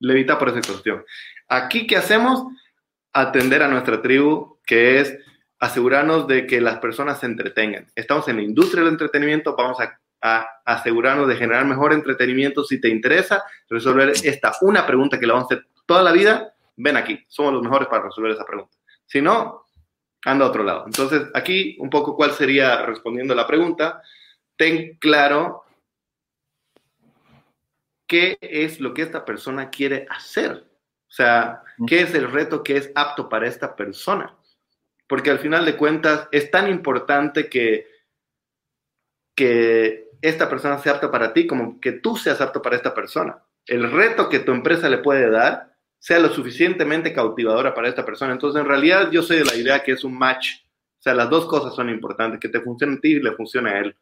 Levita 0.00 0.36
por 0.38 0.48
esa 0.48 0.60
cuestión. 0.60 1.04
Aquí, 1.48 1.86
¿qué 1.86 1.96
hacemos? 1.96 2.44
Atender 3.12 3.62
a 3.62 3.68
nuestra 3.68 4.02
tribu, 4.02 4.58
que 4.66 5.00
es 5.00 5.16
asegurarnos 5.58 6.26
de 6.26 6.46
que 6.46 6.60
las 6.60 6.78
personas 6.78 7.20
se 7.20 7.26
entretengan. 7.26 7.86
Estamos 7.94 8.28
en 8.28 8.36
la 8.36 8.42
industria 8.42 8.82
del 8.82 8.92
entretenimiento, 8.92 9.56
vamos 9.56 9.78
a, 9.80 9.98
a, 10.20 10.46
asegurarnos 10.64 11.28
de 11.28 11.36
generar 11.36 11.64
mejor 11.64 11.92
entretenimiento. 11.92 12.64
Si 12.64 12.80
te 12.80 12.88
interesa 12.88 13.44
resolver 13.68 14.10
esta 14.22 14.52
una 14.62 14.86
pregunta 14.86 15.18
que 15.18 15.26
la 15.26 15.34
vamos 15.34 15.50
a 15.50 15.54
hacer 15.54 15.66
toda 15.86 16.02
la 16.02 16.12
vida, 16.12 16.54
ven 16.76 16.96
aquí, 16.96 17.24
somos 17.28 17.52
los 17.52 17.62
mejores 17.62 17.88
para 17.88 18.04
resolver 18.04 18.32
esa 18.32 18.44
pregunta. 18.44 18.76
Si 19.06 19.20
no, 19.20 19.66
anda 20.24 20.46
a 20.46 20.48
otro 20.48 20.64
lado. 20.64 20.84
Entonces, 20.86 21.28
aquí 21.34 21.76
un 21.78 21.90
poco 21.90 22.16
cuál 22.16 22.32
sería, 22.32 22.84
respondiendo 22.84 23.34
a 23.34 23.36
la 23.36 23.46
pregunta, 23.46 24.02
ten 24.56 24.96
claro 24.98 25.64
qué 28.06 28.38
es 28.40 28.80
lo 28.80 28.94
que 28.94 29.02
esta 29.02 29.24
persona 29.24 29.70
quiere 29.70 30.06
hacer. 30.08 30.66
O 31.08 31.12
sea, 31.16 31.62
qué 31.86 32.00
es 32.00 32.14
el 32.14 32.30
reto 32.30 32.62
que 32.62 32.76
es 32.76 32.90
apto 32.94 33.28
para 33.28 33.46
esta 33.46 33.76
persona. 33.76 34.34
Porque 35.06 35.30
al 35.30 35.38
final 35.38 35.64
de 35.64 35.76
cuentas 35.76 36.28
es 36.32 36.50
tan 36.50 36.68
importante 36.68 37.48
que, 37.48 37.86
que 39.36 40.08
esta 40.22 40.48
persona 40.48 40.78
sea 40.78 40.92
apta 40.94 41.10
para 41.10 41.32
ti 41.32 41.46
como 41.46 41.80
que 41.80 41.92
tú 41.92 42.16
seas 42.16 42.40
apto 42.40 42.62
para 42.62 42.76
esta 42.76 42.94
persona. 42.94 43.42
El 43.66 43.90
reto 43.90 44.28
que 44.28 44.40
tu 44.40 44.52
empresa 44.52 44.88
le 44.88 44.98
puede 44.98 45.30
dar 45.30 45.74
sea 45.98 46.18
lo 46.18 46.28
suficientemente 46.28 47.14
cautivadora 47.14 47.74
para 47.74 47.88
esta 47.88 48.04
persona. 48.04 48.32
Entonces, 48.32 48.60
en 48.60 48.68
realidad, 48.68 49.10
yo 49.10 49.22
soy 49.22 49.38
de 49.38 49.44
la 49.46 49.56
idea 49.56 49.82
que 49.82 49.92
es 49.92 50.04
un 50.04 50.18
match. 50.18 50.62
O 50.98 51.02
sea, 51.02 51.14
las 51.14 51.30
dos 51.30 51.46
cosas 51.46 51.74
son 51.74 51.88
importantes, 51.88 52.38
que 52.38 52.50
te 52.50 52.60
funcione 52.60 52.96
a 52.96 53.00
ti 53.00 53.12
y 53.12 53.20
le 53.20 53.32
funcione 53.32 53.70
a 53.70 53.78
él. 53.78 53.96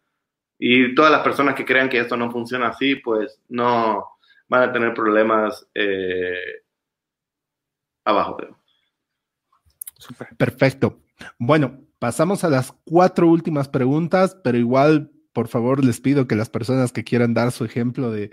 Y 0.58 0.96
todas 0.96 1.12
las 1.12 1.22
personas 1.22 1.54
que 1.54 1.64
crean 1.64 1.88
que 1.88 2.00
esto 2.00 2.16
no 2.16 2.30
funciona 2.30 2.68
así, 2.68 2.96
pues 2.96 3.40
no 3.48 4.16
van 4.48 4.68
a 4.68 4.72
tener 4.72 4.94
problemas 4.94 5.64
eh, 5.74 6.62
abajo. 8.04 8.36
Perfecto. 10.36 11.00
Bueno, 11.38 11.80
pasamos 11.98 12.44
a 12.44 12.50
las 12.50 12.72
cuatro 12.84 13.28
últimas 13.28 13.68
preguntas, 13.68 14.36
pero 14.42 14.58
igual 14.58 15.12
por 15.32 15.48
favor, 15.48 15.84
les 15.84 16.00
pido 16.00 16.26
que 16.26 16.36
las 16.36 16.50
personas 16.50 16.92
que 16.92 17.04
quieran 17.04 17.34
dar 17.34 17.52
su 17.52 17.64
ejemplo 17.64 18.10
de, 18.10 18.30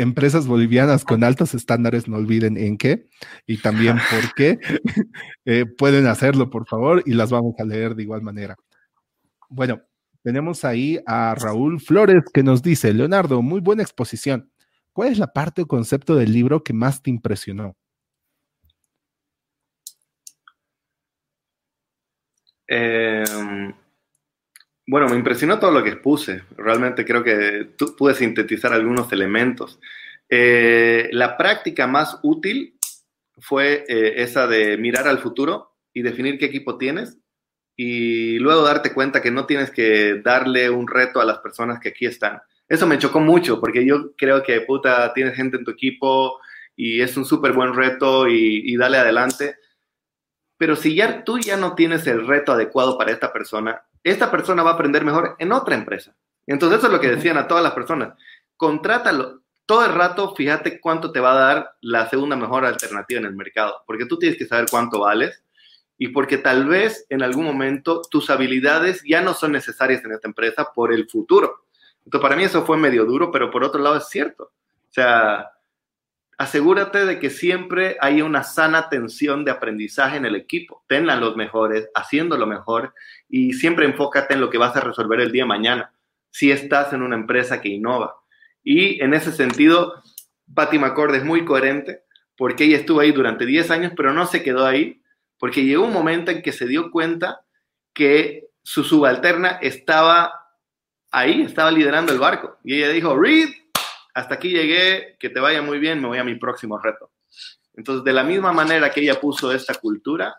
empresas 0.00 0.46
bolivianas 0.46 1.04
con 1.04 1.22
altos 1.22 1.54
estándares 1.54 2.08
no 2.08 2.16
olviden 2.16 2.56
en 2.56 2.78
qué 2.78 3.08
y 3.46 3.58
también 3.58 3.96
por 4.10 4.34
qué. 4.34 4.58
Eh, 5.44 5.66
pueden 5.66 6.06
hacerlo, 6.06 6.48
por 6.48 6.66
favor, 6.66 7.02
y 7.04 7.12
las 7.12 7.30
vamos 7.30 7.54
a 7.58 7.64
leer 7.64 7.94
de 7.94 8.02
igual 8.02 8.22
manera. 8.22 8.56
Bueno, 9.50 9.82
tenemos 10.22 10.64
ahí 10.64 10.98
a 11.06 11.34
Raúl 11.34 11.80
Flores 11.80 12.24
que 12.32 12.42
nos 12.42 12.62
dice, 12.62 12.94
Leonardo, 12.94 13.42
muy 13.42 13.60
buena 13.60 13.82
exposición. 13.82 14.50
¿Cuál 14.92 15.12
es 15.12 15.18
la 15.18 15.32
parte 15.32 15.62
o 15.62 15.66
concepto 15.66 16.14
del 16.16 16.32
libro 16.32 16.64
que 16.64 16.72
más 16.72 17.02
te 17.02 17.10
impresionó? 17.10 17.76
Eh, 22.66 23.24
bueno, 24.86 25.08
me 25.08 25.16
impresionó 25.16 25.58
todo 25.58 25.70
lo 25.70 25.82
que 25.82 25.90
expuse. 25.90 26.42
Realmente 26.56 27.04
creo 27.04 27.24
que 27.24 27.68
pude 27.96 28.14
sintetizar 28.14 28.72
algunos 28.72 29.10
elementos. 29.12 29.78
Eh, 30.28 31.08
la 31.12 31.36
práctica 31.36 31.86
más 31.86 32.18
útil 32.22 32.78
fue 33.38 33.84
eh, 33.88 34.22
esa 34.22 34.46
de 34.46 34.76
mirar 34.76 35.08
al 35.08 35.18
futuro 35.18 35.74
y 35.92 36.02
definir 36.02 36.38
qué 36.38 36.46
equipo 36.46 36.76
tienes 36.76 37.18
y 37.76 38.38
luego 38.38 38.62
darte 38.62 38.92
cuenta 38.92 39.22
que 39.22 39.30
no 39.30 39.46
tienes 39.46 39.70
que 39.70 40.20
darle 40.22 40.70
un 40.70 40.86
reto 40.86 41.20
a 41.20 41.24
las 41.24 41.38
personas 41.38 41.80
que 41.80 41.90
aquí 41.90 42.06
están. 42.06 42.40
Eso 42.68 42.86
me 42.86 42.98
chocó 42.98 43.20
mucho 43.20 43.60
porque 43.60 43.86
yo 43.86 44.14
creo 44.16 44.42
que 44.42 44.60
puta, 44.60 45.12
tienes 45.14 45.34
gente 45.34 45.56
en 45.56 45.64
tu 45.64 45.72
equipo 45.72 46.38
y 46.76 47.00
es 47.00 47.16
un 47.16 47.24
súper 47.24 47.52
buen 47.52 47.74
reto 47.74 48.28
y 48.28 48.76
dale 48.76 48.98
adelante. 48.98 49.56
Pero 50.64 50.76
si 50.76 50.94
ya 50.94 51.24
tú 51.24 51.38
ya 51.38 51.58
no 51.58 51.74
tienes 51.74 52.06
el 52.06 52.26
reto 52.26 52.52
adecuado 52.52 52.96
para 52.96 53.12
esta 53.12 53.30
persona, 53.34 53.82
esta 54.02 54.30
persona 54.30 54.62
va 54.62 54.70
a 54.70 54.72
aprender 54.72 55.04
mejor 55.04 55.36
en 55.38 55.52
otra 55.52 55.74
empresa. 55.74 56.16
Entonces 56.46 56.78
eso 56.78 56.86
es 56.86 56.92
lo 56.94 57.00
que 57.00 57.10
decían 57.10 57.36
a 57.36 57.46
todas 57.46 57.62
las 57.62 57.74
personas. 57.74 58.14
Contrátalo. 58.56 59.42
Todo 59.66 59.84
el 59.84 59.92
rato, 59.92 60.34
fíjate 60.34 60.80
cuánto 60.80 61.12
te 61.12 61.20
va 61.20 61.32
a 61.32 61.38
dar 61.38 61.74
la 61.82 62.08
segunda 62.08 62.34
mejor 62.34 62.64
alternativa 62.64 63.20
en 63.20 63.26
el 63.26 63.36
mercado, 63.36 63.82
porque 63.86 64.06
tú 64.06 64.18
tienes 64.18 64.38
que 64.38 64.46
saber 64.46 64.64
cuánto 64.70 65.00
vales 65.00 65.44
y 65.98 66.08
porque 66.08 66.38
tal 66.38 66.66
vez 66.66 67.04
en 67.10 67.22
algún 67.22 67.44
momento 67.44 68.00
tus 68.10 68.30
habilidades 68.30 69.02
ya 69.06 69.20
no 69.20 69.34
son 69.34 69.52
necesarias 69.52 70.02
en 70.02 70.12
esta 70.12 70.28
empresa 70.28 70.72
por 70.74 70.94
el 70.94 71.06
futuro. 71.10 71.66
Entonces, 72.06 72.22
para 72.22 72.36
mí 72.36 72.44
eso 72.44 72.64
fue 72.64 72.78
medio 72.78 73.04
duro, 73.04 73.30
pero 73.30 73.50
por 73.50 73.64
otro 73.64 73.82
lado 73.82 73.98
es 73.98 74.08
cierto. 74.08 74.44
O 74.44 74.92
sea, 74.94 75.46
asegúrate 76.38 77.06
de 77.06 77.18
que 77.18 77.30
siempre 77.30 77.96
haya 78.00 78.24
una 78.24 78.42
sana 78.42 78.88
tensión 78.88 79.44
de 79.44 79.50
aprendizaje 79.50 80.16
en 80.16 80.24
el 80.24 80.36
equipo. 80.36 80.84
Tenla 80.88 81.16
los 81.16 81.36
mejores, 81.36 81.88
haciendo 81.94 82.36
lo 82.36 82.46
mejor 82.46 82.94
y 83.28 83.52
siempre 83.52 83.86
enfócate 83.86 84.34
en 84.34 84.40
lo 84.40 84.50
que 84.50 84.58
vas 84.58 84.76
a 84.76 84.80
resolver 84.80 85.20
el 85.20 85.32
día 85.32 85.44
de 85.44 85.48
mañana, 85.48 85.92
si 86.30 86.50
estás 86.50 86.92
en 86.92 87.02
una 87.02 87.16
empresa 87.16 87.60
que 87.60 87.68
innova. 87.68 88.14
Y 88.62 89.02
en 89.02 89.14
ese 89.14 89.32
sentido, 89.32 90.02
Patty 90.52 90.78
McCord 90.78 91.14
es 91.14 91.24
muy 91.24 91.44
coherente 91.44 92.02
porque 92.36 92.64
ella 92.64 92.78
estuvo 92.78 93.00
ahí 93.00 93.12
durante 93.12 93.46
10 93.46 93.70
años, 93.70 93.92
pero 93.96 94.12
no 94.12 94.26
se 94.26 94.42
quedó 94.42 94.66
ahí, 94.66 95.02
porque 95.38 95.64
llegó 95.64 95.84
un 95.84 95.92
momento 95.92 96.30
en 96.30 96.42
que 96.42 96.52
se 96.52 96.66
dio 96.66 96.90
cuenta 96.90 97.44
que 97.92 98.48
su 98.62 98.82
subalterna 98.82 99.58
estaba 99.62 100.32
ahí, 101.10 101.42
estaba 101.42 101.70
liderando 101.70 102.12
el 102.12 102.18
barco. 102.18 102.58
Y 102.64 102.76
ella 102.76 102.88
dijo, 102.88 103.16
Reed, 103.16 103.50
hasta 104.14 104.36
aquí 104.36 104.50
llegué, 104.50 105.16
que 105.18 105.28
te 105.28 105.40
vaya 105.40 105.60
muy 105.60 105.78
bien, 105.78 106.00
me 106.00 106.08
voy 106.08 106.18
a 106.18 106.24
mi 106.24 106.36
próximo 106.36 106.78
reto. 106.78 107.10
Entonces, 107.74 108.04
de 108.04 108.12
la 108.12 108.22
misma 108.22 108.52
manera 108.52 108.90
que 108.90 109.00
ella 109.00 109.20
puso 109.20 109.52
esta 109.52 109.74
cultura, 109.74 110.36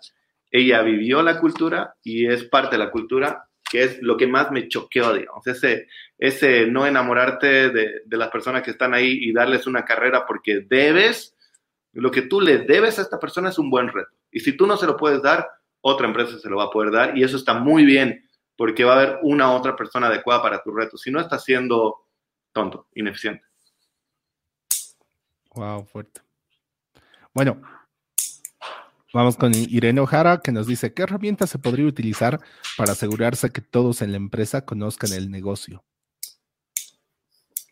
ella 0.49 0.81
vivió 0.81 1.21
la 1.21 1.39
cultura 1.39 1.95
y 2.01 2.27
es 2.27 2.45
parte 2.45 2.77
de 2.77 2.83
la 2.83 2.91
cultura, 2.91 3.47
que 3.69 3.83
es 3.83 4.01
lo 4.01 4.15
que 4.15 4.27
más 4.27 4.51
me 4.51 4.69
choqueó, 4.69 5.13
digamos, 5.13 5.45
ese, 5.47 5.87
ese 6.17 6.65
no 6.67 6.85
enamorarte 6.85 7.69
de, 7.69 8.01
de 8.05 8.17
las 8.17 8.29
personas 8.29 8.63
que 8.63 8.71
están 8.71 8.93
ahí 8.93 9.17
y 9.21 9.33
darles 9.33 9.67
una 9.67 9.83
carrera 9.83 10.25
porque 10.25 10.61
debes, 10.67 11.35
lo 11.91 12.09
que 12.11 12.21
tú 12.23 12.39
le 12.39 12.59
debes 12.59 12.97
a 12.97 13.01
esta 13.01 13.19
persona 13.19 13.49
es 13.49 13.59
un 13.59 13.69
buen 13.69 13.89
reto. 13.89 14.11
Y 14.31 14.39
si 14.39 14.55
tú 14.55 14.65
no 14.65 14.77
se 14.77 14.85
lo 14.85 14.95
puedes 14.95 15.21
dar, 15.21 15.49
otra 15.81 16.07
empresa 16.07 16.39
se 16.39 16.49
lo 16.49 16.57
va 16.57 16.65
a 16.65 16.69
poder 16.69 16.91
dar 16.91 17.17
y 17.17 17.23
eso 17.23 17.37
está 17.37 17.53
muy 17.53 17.85
bien 17.85 18.27
porque 18.57 18.83
va 18.83 18.93
a 18.93 18.95
haber 18.95 19.19
una 19.21 19.51
otra 19.53 19.75
persona 19.75 20.07
adecuada 20.07 20.41
para 20.41 20.63
tu 20.63 20.71
reto. 20.71 20.97
Si 20.97 21.11
no, 21.11 21.19
estás 21.19 21.43
siendo 21.43 22.07
tonto, 22.51 22.87
ineficiente. 22.95 23.44
Wow, 25.55 25.85
fuerte. 25.85 26.21
Bueno, 27.33 27.61
vamos 29.13 29.37
con 29.37 29.53
Irene 29.55 30.01
Ojara 30.01 30.41
que 30.41 30.51
nos 30.51 30.67
dice, 30.67 30.93
¿qué 30.93 31.03
herramienta 31.03 31.47
se 31.47 31.59
podría 31.59 31.85
utilizar 31.85 32.39
para 32.77 32.91
asegurarse 32.91 33.51
que 33.51 33.61
todos 33.61 34.01
en 34.01 34.11
la 34.11 34.17
empresa 34.17 34.65
conozcan 34.65 35.13
el 35.13 35.31
negocio? 35.31 35.83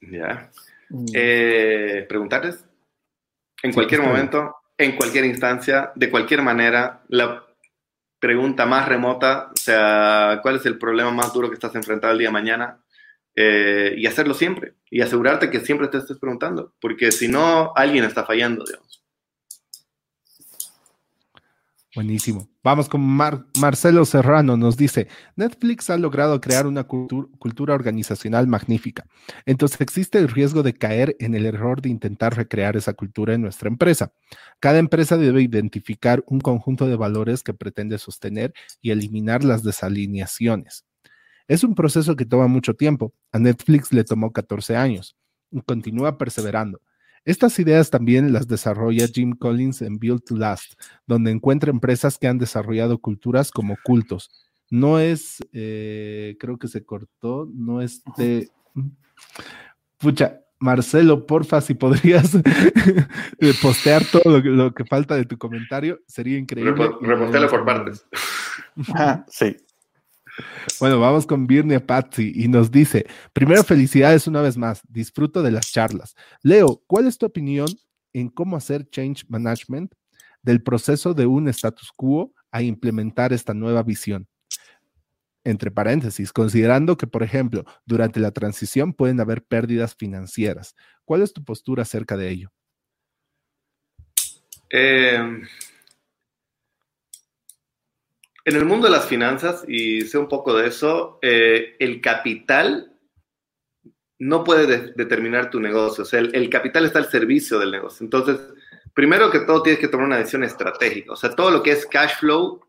Ya. 0.02 0.52
Mm. 0.90 1.06
Eh, 1.14 2.06
preguntarles, 2.08 2.66
en 3.62 3.74
cualquier 3.74 4.02
momento, 4.02 4.56
en 4.78 4.96
cualquier 4.96 5.26
instancia, 5.26 5.92
de 5.96 6.10
cualquier 6.10 6.42
manera, 6.42 7.04
la 7.10 7.44
pregunta 8.20 8.66
más 8.66 8.88
remota, 8.88 9.50
o 9.52 9.58
sea, 9.58 10.40
¿cuál 10.42 10.56
es 10.56 10.66
el 10.66 10.78
problema 10.78 11.12
más 11.12 11.34
duro 11.34 11.50
que 11.50 11.56
estás 11.56 11.76
enfrentando 11.76 12.14
el 12.14 12.20
día 12.20 12.30
de 12.30 12.34
mañana? 12.34 12.83
Eh, 13.36 13.96
y 13.98 14.06
hacerlo 14.06 14.34
siempre 14.34 14.76
y 14.90 15.02
asegurarte 15.02 15.50
que 15.50 15.60
siempre 15.60 15.88
te 15.88 15.98
estés 15.98 16.18
preguntando, 16.20 16.74
porque 16.80 17.12
si 17.12 17.28
no, 17.28 17.74
alguien 17.76 18.06
está 18.06 18.26
fallando, 18.26 18.64
digamos. 18.64 19.04
Buenísimo. 21.96 22.50
Vamos 22.64 22.90
con 22.90 23.02
Marcelo 23.02 24.04
Serrano. 24.06 24.58
Nos 24.58 24.78
dice, 24.78 25.08
Netflix 25.36 25.92
ha 25.92 25.98
logrado 25.98 26.42
crear 26.42 26.66
una 26.66 26.86
cultura 26.86 27.76
organizacional 27.76 28.48
magnífica. 28.48 29.06
Entonces 29.46 29.80
existe 29.80 30.18
el 30.18 30.28
riesgo 30.28 30.64
de 30.64 30.74
caer 30.74 31.16
en 31.20 31.36
el 31.36 31.46
error 31.46 31.84
de 31.84 31.90
intentar 31.90 32.36
recrear 32.36 32.78
esa 32.78 32.94
cultura 32.94 33.36
en 33.36 33.44
nuestra 33.44 33.68
empresa. 33.70 34.12
Cada 34.60 34.80
empresa 34.80 35.18
debe 35.18 35.44
identificar 35.44 36.24
un 36.26 36.40
conjunto 36.40 36.88
de 36.88 36.96
valores 36.96 37.44
que 37.44 37.54
pretende 37.54 38.00
sostener 38.00 38.54
y 38.82 38.90
eliminar 38.90 39.44
las 39.44 39.62
desalineaciones. 39.62 40.86
Es 41.48 41.64
un 41.64 41.76
proceso 41.76 42.16
que 42.16 42.26
toma 42.26 42.48
mucho 42.48 42.74
tiempo. 42.74 43.14
A 43.32 43.40
Netflix 43.40 43.92
le 43.92 44.04
tomó 44.04 44.32
14 44.32 44.76
años 44.76 45.16
y 45.52 45.62
continúa 45.62 46.18
perseverando. 46.18 46.82
Estas 47.26 47.58
ideas 47.60 47.90
también 47.90 48.34
las 48.34 48.48
desarrolla 48.48 49.08
Jim 49.08 49.34
Collins 49.34 49.82
en 49.82 49.98
Build 49.98 50.24
to 50.26 50.36
Last, 50.36 50.74
donde 51.08 51.32
encuentra 51.32 51.72
empresas 51.72 52.18
que 52.18 52.28
han 52.28 52.38
desarrollado 52.38 52.98
culturas 52.98 53.50
como 53.50 53.78
cultos. 53.84 54.30
No 54.70 55.00
es, 55.00 55.38
eh, 55.54 56.36
creo 56.40 56.58
que 56.58 56.68
se 56.68 56.84
cortó, 56.84 57.48
no 57.54 57.82
es 57.82 58.04
de... 58.18 58.50
Pucha, 60.00 60.42
Marcelo, 60.60 61.26
porfa, 61.26 61.62
si 61.62 61.76
podrías 61.76 62.38
postear 63.62 64.04
todo 64.06 64.40
lo, 64.40 64.74
que 64.74 64.84
falta 64.84 65.16
de 65.16 65.26
tu 65.26 65.38
comentario, 65.38 66.00
sería 66.08 66.38
increíble. 66.38 66.90
Repostearlo 67.00 67.50
por 67.50 67.66
partes. 67.66 68.06
sí. 69.30 69.56
Bueno, 70.80 71.00
vamos 71.00 71.26
con 71.26 71.46
Virnia 71.48 71.86
Patsy 71.86 72.32
y 72.36 72.48
nos 72.48 72.72
dice, 72.72 73.06
primero 73.34 73.64
felicidades 73.64 74.28
una 74.28 74.42
vez 74.42 74.58
más, 74.58 74.82
disfruto 74.88 75.44
de 75.44 75.52
las 75.52 75.72
charlas. 75.72 76.16
Leo, 76.42 76.82
¿cuál 76.88 77.08
es 77.08 77.18
tu 77.18 77.26
opinión 77.26 77.68
en 78.14 78.30
cómo 78.30 78.58
hacer 78.58 78.90
change 78.90 79.26
management 79.28 79.94
del 80.42 80.62
proceso 80.62 81.14
de 81.14 81.26
un 81.26 81.48
status 81.50 81.92
quo 81.96 82.34
a 82.52 82.62
implementar 82.62 83.34
esta 83.34 83.54
nueva 83.54 83.84
visión? 83.84 84.28
Entre 85.46 85.72
paréntesis, 85.72 86.32
considerando 86.32 86.98
que, 86.98 87.06
por 87.06 87.22
ejemplo, 87.22 87.66
durante 87.86 88.20
la 88.20 88.32
transición 88.32 88.94
pueden 88.94 89.20
haber 89.20 89.44
pérdidas 89.44 89.94
financieras. 89.96 90.74
¿Cuál 91.06 91.22
es 91.22 91.34
tu 91.34 91.44
postura 91.44 91.84
acerca 91.84 92.16
de 92.16 92.30
ello? 92.30 92.50
Eh, 94.70 95.42
en 98.46 98.56
el 98.56 98.66
mundo 98.66 98.88
de 98.88 98.94
las 98.94 99.08
finanzas, 99.08 99.64
y 99.68 100.02
sé 100.02 100.18
un 100.18 100.28
poco 100.28 100.54
de 100.56 100.68
eso, 100.68 101.20
eh, 101.22 101.76
el 101.80 102.02
capital 102.02 102.94
no 104.20 104.44
puede 104.44 104.94
determinar 104.94 105.50
tu 105.50 105.60
negocio. 105.60 106.04
O 106.04 106.06
sea, 106.06 106.20
el, 106.20 106.50
capital 106.50 106.86
está 106.86 107.00
al 107.00 107.10
servicio 107.10 107.60
del 107.60 107.72
negocio. 107.72 108.04
Entonces, 108.04 108.40
primero 108.94 109.30
que 109.32 109.40
todo, 109.42 109.62
tienes 109.62 109.80
que 109.80 109.88
tomar 109.88 110.08
una 110.08 110.18
decisión 110.18 110.44
estratégica. 110.44 111.14
O 111.14 111.16
sea, 111.16 111.36
todo 111.36 111.52
lo 111.52 111.64
que 111.64 111.72
es 111.72 111.86
cash 111.86 112.18
flow 112.20 112.62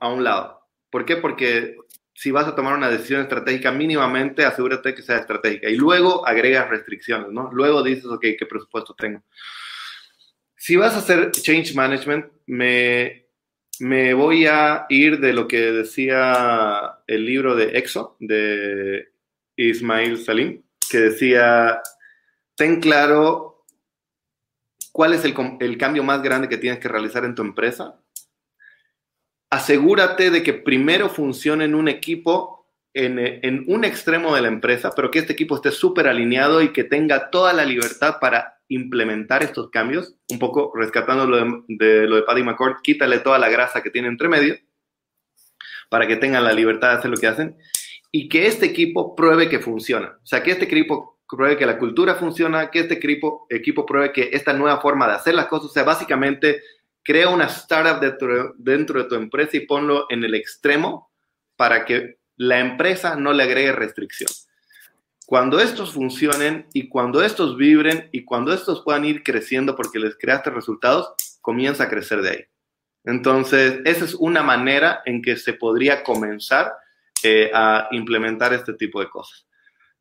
a 0.00 0.08
un 0.08 0.24
lado. 0.24 0.60
¿Por 0.90 1.04
qué? 1.04 1.16
Porque 1.16 1.76
si 2.14 2.30
vas 2.30 2.46
a 2.46 2.54
tomar 2.54 2.74
una 2.74 2.88
decisión 2.88 3.20
estratégica, 3.20 3.70
mínimamente 3.72 4.44
asegúrate 4.44 4.94
que 4.94 5.02
sea 5.02 5.18
estratégica. 5.18 5.68
Y 5.68 5.76
luego 5.76 6.26
agregas 6.26 6.70
restricciones, 6.70 7.30
¿no? 7.30 7.50
Luego 7.52 7.82
dices, 7.82 8.06
ok, 8.06 8.24
¿qué 8.38 8.46
presupuesto 8.48 8.94
tengo? 8.94 9.22
Si 10.56 10.76
vas 10.76 10.94
a 10.94 10.98
hacer 10.98 11.30
change 11.30 11.74
management, 11.74 12.26
me 12.46 13.25
me 13.80 14.14
voy 14.14 14.46
a 14.46 14.86
ir 14.88 15.20
de 15.20 15.32
lo 15.32 15.48
que 15.48 15.72
decía 15.72 17.00
el 17.06 17.24
libro 17.24 17.54
de 17.54 17.78
Exo 17.78 18.16
de 18.20 19.12
Ismail 19.56 20.18
Salim, 20.18 20.62
que 20.90 20.98
decía, 20.98 21.80
ten 22.54 22.80
claro 22.80 23.64
cuál 24.92 25.14
es 25.14 25.24
el, 25.24 25.78
cambio 25.78 26.02
más 26.02 26.22
grande 26.22 26.48
que 26.48 26.58
tienes 26.58 26.80
que 26.80 26.88
realizar 26.88 27.24
en 27.24 27.34
tu 27.34 27.42
empresa. 27.42 28.00
Asegúrate 29.50 30.30
de 30.30 30.42
que 30.42 30.54
primero 30.54 31.08
funcione 31.08 31.64
en 31.64 31.74
un 31.74 31.88
equipo, 31.88 32.70
en, 32.94 33.18
en 33.18 33.64
un 33.68 33.84
extremo 33.84 34.34
de 34.34 34.42
la 34.42 34.48
empresa, 34.48 34.92
pero 34.94 35.10
que 35.10 35.20
este 35.20 35.34
equipo 35.34 35.56
esté 35.56 35.70
súper 35.70 36.08
alineado 36.08 36.62
y 36.62 36.72
que 36.72 36.84
tenga 36.84 37.30
toda 37.30 37.52
la 37.52 37.64
libertad 37.64 38.16
para 38.20 38.55
implementar 38.68 39.42
estos 39.42 39.70
cambios, 39.70 40.14
un 40.30 40.38
poco 40.38 40.72
rescatando 40.74 41.26
lo 41.26 41.62
de, 41.68 42.06
lo 42.06 42.16
de 42.16 42.22
Paddy 42.22 42.42
McCord, 42.42 42.80
quítale 42.82 43.20
toda 43.20 43.38
la 43.38 43.48
grasa 43.48 43.82
que 43.82 43.90
tiene 43.90 44.08
entre 44.08 44.28
medio 44.28 44.56
para 45.88 46.06
que 46.06 46.16
tengan 46.16 46.44
la 46.44 46.52
libertad 46.52 46.90
de 46.90 46.98
hacer 46.98 47.10
lo 47.10 47.16
que 47.16 47.28
hacen 47.28 47.56
y 48.10 48.28
que 48.28 48.46
este 48.46 48.66
equipo 48.66 49.14
pruebe 49.14 49.48
que 49.48 49.60
funciona. 49.60 50.18
O 50.22 50.26
sea, 50.26 50.42
que 50.42 50.50
este 50.50 50.64
equipo 50.64 51.20
pruebe 51.28 51.56
que 51.56 51.66
la 51.66 51.78
cultura 51.78 52.14
funciona, 52.14 52.70
que 52.70 52.80
este 52.80 52.94
equipo, 52.94 53.86
pruebe 53.86 54.12
que 54.12 54.30
esta 54.32 54.52
nueva 54.52 54.80
forma 54.80 55.06
de 55.06 55.14
hacer 55.14 55.34
las 55.34 55.46
cosas, 55.46 55.70
o 55.70 55.72
sea, 55.72 55.82
básicamente 55.82 56.62
crea 57.02 57.28
una 57.28 57.46
startup 57.46 58.00
dentro, 58.00 58.54
dentro 58.56 59.02
de 59.02 59.08
tu 59.08 59.14
empresa 59.14 59.56
y 59.56 59.66
ponlo 59.66 60.06
en 60.08 60.24
el 60.24 60.34
extremo 60.34 61.10
para 61.56 61.84
que 61.84 62.18
la 62.36 62.58
empresa 62.58 63.16
no 63.16 63.32
le 63.32 63.42
agregue 63.44 63.72
restricción. 63.72 64.30
Cuando 65.26 65.58
estos 65.58 65.92
funcionen 65.92 66.68
y 66.72 66.88
cuando 66.88 67.20
estos 67.20 67.56
vibren 67.56 68.08
y 68.12 68.24
cuando 68.24 68.54
estos 68.54 68.82
puedan 68.82 69.04
ir 69.04 69.24
creciendo 69.24 69.74
porque 69.74 69.98
les 69.98 70.16
creaste 70.16 70.50
resultados, 70.50 71.14
comienza 71.40 71.84
a 71.84 71.88
crecer 71.88 72.22
de 72.22 72.30
ahí. 72.30 72.44
Entonces, 73.04 73.80
esa 73.84 74.04
es 74.04 74.14
una 74.14 74.44
manera 74.44 75.02
en 75.04 75.20
que 75.22 75.36
se 75.36 75.52
podría 75.54 76.04
comenzar 76.04 76.72
eh, 77.24 77.50
a 77.52 77.88
implementar 77.90 78.52
este 78.52 78.74
tipo 78.74 79.00
de 79.00 79.08
cosas. 79.08 79.46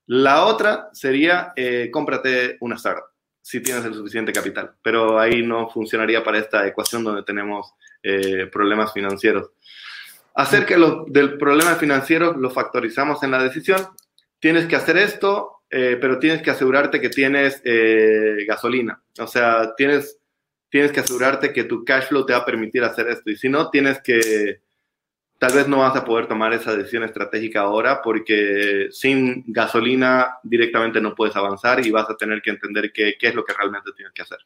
La 0.06 0.46
otra 0.46 0.90
sería, 0.94 1.54
eh, 1.56 1.90
cómprate 1.92 2.58
una 2.60 2.76
startup, 2.76 3.06
si 3.42 3.62
tienes 3.62 3.84
el 3.86 3.96
suficiente 3.96 4.32
capital, 4.32 4.76
pero 4.84 5.20
ahí 5.20 5.42
no 5.42 5.70
funcionaría 5.70 6.24
para 6.24 6.38
esta 6.38 6.68
ecuación 6.68 7.04
donde 7.04 7.24
tenemos 7.24 7.74
eh, 8.04 8.46
problemas 8.52 8.94
financieros. 8.94 9.50
Acerca 10.36 10.76
del 11.08 11.38
problema 11.40 11.76
financiero, 11.76 12.34
lo 12.34 12.52
factorizamos 12.52 13.24
en 13.24 13.32
la 13.32 13.42
decisión 13.42 13.88
tienes 14.46 14.68
que 14.68 14.76
hacer 14.76 14.96
esto, 14.98 15.64
eh, 15.72 15.98
pero 16.00 16.20
tienes 16.20 16.44
que 16.44 16.52
asegurarte 16.52 17.02
que 17.02 17.10
tienes 17.10 17.64
eh, 17.66 18.46
gasolina. 18.48 19.02
O 19.18 19.26
sea, 19.26 19.74
tienes, 19.76 20.20
tienes 20.70 20.92
que 20.92 21.00
asegurarte 21.00 21.52
que 21.52 21.64
tu 21.64 21.84
cash 21.84 22.10
flow 22.10 22.28
te 22.28 22.34
va 22.34 22.40
a 22.40 22.46
permitir 22.46 22.84
hacer 22.84 23.08
esto. 23.08 23.32
Y 23.32 23.38
si 23.38 23.50
no, 23.50 23.72
tienes 23.72 24.00
que, 24.04 24.62
tal 25.40 25.52
vez 25.56 25.68
no 25.68 25.80
vas 25.80 25.96
a 25.96 26.06
poder 26.06 26.28
tomar 26.28 26.54
esa 26.54 26.76
decisión 26.76 27.04
estratégica 27.04 27.62
ahora 27.62 28.04
porque 28.04 28.90
sin 28.92 29.46
gasolina 29.48 30.38
directamente 30.44 31.02
no 31.02 31.16
puedes 31.16 31.36
avanzar 31.36 31.84
y 31.84 31.90
vas 31.90 32.08
a 32.08 32.16
tener 32.16 32.44
que 32.44 32.52
entender 32.52 32.92
qué, 32.94 33.16
qué 33.20 33.30
es 33.30 33.34
lo 33.34 33.44
que 33.44 33.54
realmente 33.54 33.94
tienes 33.98 34.14
que 34.14 34.22
hacer. 34.22 34.38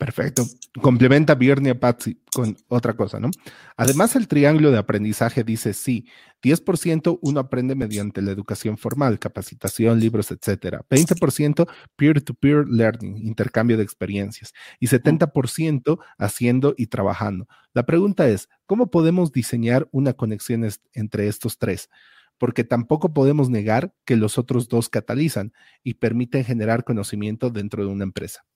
Perfecto. 0.00 0.46
Complementa 0.80 1.34
Birnia 1.34 1.78
Patsy 1.78 2.18
con 2.32 2.56
otra 2.68 2.96
cosa, 2.96 3.20
¿no? 3.20 3.30
Además, 3.76 4.16
el 4.16 4.28
triángulo 4.28 4.70
de 4.70 4.78
aprendizaje 4.78 5.44
dice 5.44 5.74
sí, 5.74 6.06
10% 6.42 7.18
uno 7.20 7.38
aprende 7.38 7.74
mediante 7.74 8.22
la 8.22 8.30
educación 8.30 8.78
formal, 8.78 9.18
capacitación, 9.18 10.00
libros, 10.00 10.30
etcétera. 10.30 10.86
20% 10.88 11.68
peer-to-peer 11.96 12.66
learning, 12.66 13.18
intercambio 13.18 13.76
de 13.76 13.82
experiencias. 13.82 14.54
Y 14.78 14.86
70% 14.86 15.98
haciendo 16.16 16.74
y 16.78 16.86
trabajando. 16.86 17.46
La 17.74 17.84
pregunta 17.84 18.26
es, 18.26 18.48
¿cómo 18.64 18.90
podemos 18.90 19.32
diseñar 19.32 19.86
una 19.92 20.14
conexión 20.14 20.66
entre 20.94 21.28
estos 21.28 21.58
tres? 21.58 21.90
Porque 22.38 22.64
tampoco 22.64 23.12
podemos 23.12 23.50
negar 23.50 23.92
que 24.06 24.16
los 24.16 24.38
otros 24.38 24.66
dos 24.66 24.88
catalizan 24.88 25.52
y 25.84 25.94
permiten 25.94 26.42
generar 26.42 26.84
conocimiento 26.84 27.50
dentro 27.50 27.84
de 27.84 27.90
una 27.90 28.04
empresa. 28.04 28.46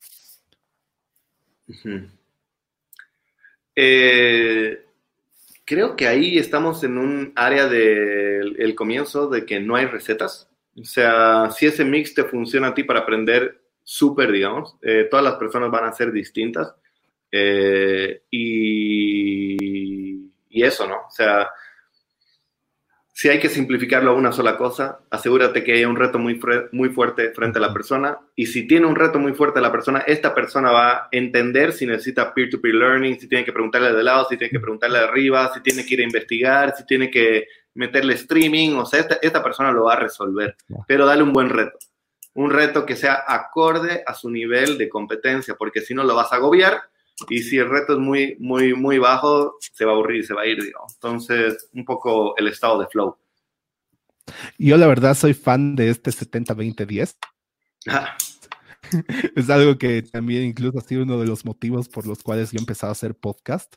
Eh, 3.76 4.84
creo 5.64 5.96
que 5.96 6.06
ahí 6.06 6.38
estamos 6.38 6.84
en 6.84 6.98
un 6.98 7.32
área 7.34 7.66
del 7.66 8.74
comienzo 8.74 9.28
de 9.28 9.44
que 9.44 9.60
no 9.60 9.76
hay 9.76 9.86
recetas. 9.86 10.48
O 10.76 10.84
sea, 10.84 11.50
si 11.50 11.66
ese 11.66 11.84
mix 11.84 12.14
te 12.14 12.24
funciona 12.24 12.68
a 12.68 12.74
ti 12.74 12.84
para 12.84 13.00
aprender 13.00 13.60
súper, 13.82 14.32
digamos, 14.32 14.76
eh, 14.82 15.06
todas 15.10 15.24
las 15.24 15.34
personas 15.36 15.70
van 15.70 15.84
a 15.84 15.92
ser 15.92 16.12
distintas. 16.12 16.74
Eh, 17.30 18.22
y, 18.30 19.54
y, 20.48 20.62
eso, 20.62 20.86
¿no? 20.86 21.06
O 21.08 21.10
sea, 21.10 21.48
si 23.16 23.28
hay 23.28 23.38
que 23.38 23.48
simplificarlo 23.48 24.10
a 24.10 24.14
una 24.14 24.32
sola 24.32 24.56
cosa, 24.56 24.98
asegúrate 25.08 25.62
que 25.62 25.74
haya 25.74 25.88
un 25.88 25.94
reto 25.94 26.18
muy, 26.18 26.40
muy 26.72 26.88
fuerte 26.88 27.30
frente 27.30 27.58
a 27.58 27.62
la 27.62 27.72
persona. 27.72 28.18
Y 28.34 28.46
si 28.46 28.66
tiene 28.66 28.86
un 28.86 28.96
reto 28.96 29.20
muy 29.20 29.34
fuerte 29.34 29.60
a 29.60 29.62
la 29.62 29.70
persona, 29.70 30.00
esta 30.00 30.34
persona 30.34 30.72
va 30.72 30.90
a 30.90 31.08
entender 31.12 31.72
si 31.72 31.86
necesita 31.86 32.34
peer-to-peer 32.34 32.74
learning, 32.74 33.20
si 33.20 33.28
tiene 33.28 33.44
que 33.44 33.52
preguntarle 33.52 33.92
de 33.92 34.02
lado, 34.02 34.26
si 34.28 34.36
tiene 34.36 34.50
que 34.50 34.58
preguntarle 34.58 34.98
de 34.98 35.04
arriba, 35.04 35.54
si 35.54 35.60
tiene 35.60 35.86
que 35.86 35.94
ir 35.94 36.00
a 36.00 36.02
investigar, 36.02 36.74
si 36.76 36.84
tiene 36.86 37.08
que 37.08 37.46
meterle 37.74 38.14
streaming. 38.14 38.72
O 38.72 38.84
sea, 38.84 38.98
esta, 38.98 39.18
esta 39.22 39.44
persona 39.44 39.70
lo 39.70 39.84
va 39.84 39.92
a 39.92 40.00
resolver. 40.00 40.56
Pero 40.88 41.06
dale 41.06 41.22
un 41.22 41.32
buen 41.32 41.50
reto. 41.50 41.78
Un 42.34 42.50
reto 42.50 42.84
que 42.84 42.96
sea 42.96 43.22
acorde 43.28 44.02
a 44.04 44.14
su 44.14 44.28
nivel 44.28 44.76
de 44.76 44.88
competencia, 44.88 45.54
porque 45.54 45.82
si 45.82 45.94
no 45.94 46.02
lo 46.02 46.16
vas 46.16 46.32
a 46.32 46.36
agobiar 46.36 46.82
y 47.28 47.42
si 47.42 47.58
el 47.58 47.70
reto 47.70 47.94
es 47.94 47.98
muy, 47.98 48.36
muy, 48.40 48.74
muy 48.74 48.98
bajo, 48.98 49.56
se 49.60 49.84
va 49.84 49.92
a 49.92 49.94
aburrir 49.94 50.26
se 50.26 50.34
va 50.34 50.42
a 50.42 50.46
ir, 50.46 50.62
digamos. 50.62 50.94
Entonces, 50.94 51.68
un 51.72 51.84
poco 51.84 52.36
el 52.36 52.48
estado 52.48 52.80
de 52.80 52.86
flow. 52.86 53.16
Yo 54.58 54.76
la 54.76 54.86
verdad 54.86 55.14
soy 55.14 55.34
fan 55.34 55.76
de 55.76 55.90
este 55.90 56.10
70-20-10. 56.10 57.16
Ah. 57.88 58.16
es 59.36 59.50
algo 59.50 59.78
que 59.78 60.02
también 60.02 60.44
incluso 60.44 60.78
ha 60.78 60.82
sido 60.82 61.02
uno 61.02 61.18
de 61.20 61.26
los 61.26 61.44
motivos 61.44 61.88
por 61.88 62.06
los 62.06 62.22
cuales 62.22 62.50
yo 62.50 62.58
he 62.58 62.62
empezado 62.62 62.90
a 62.90 62.92
hacer 62.92 63.14
podcast. 63.14 63.74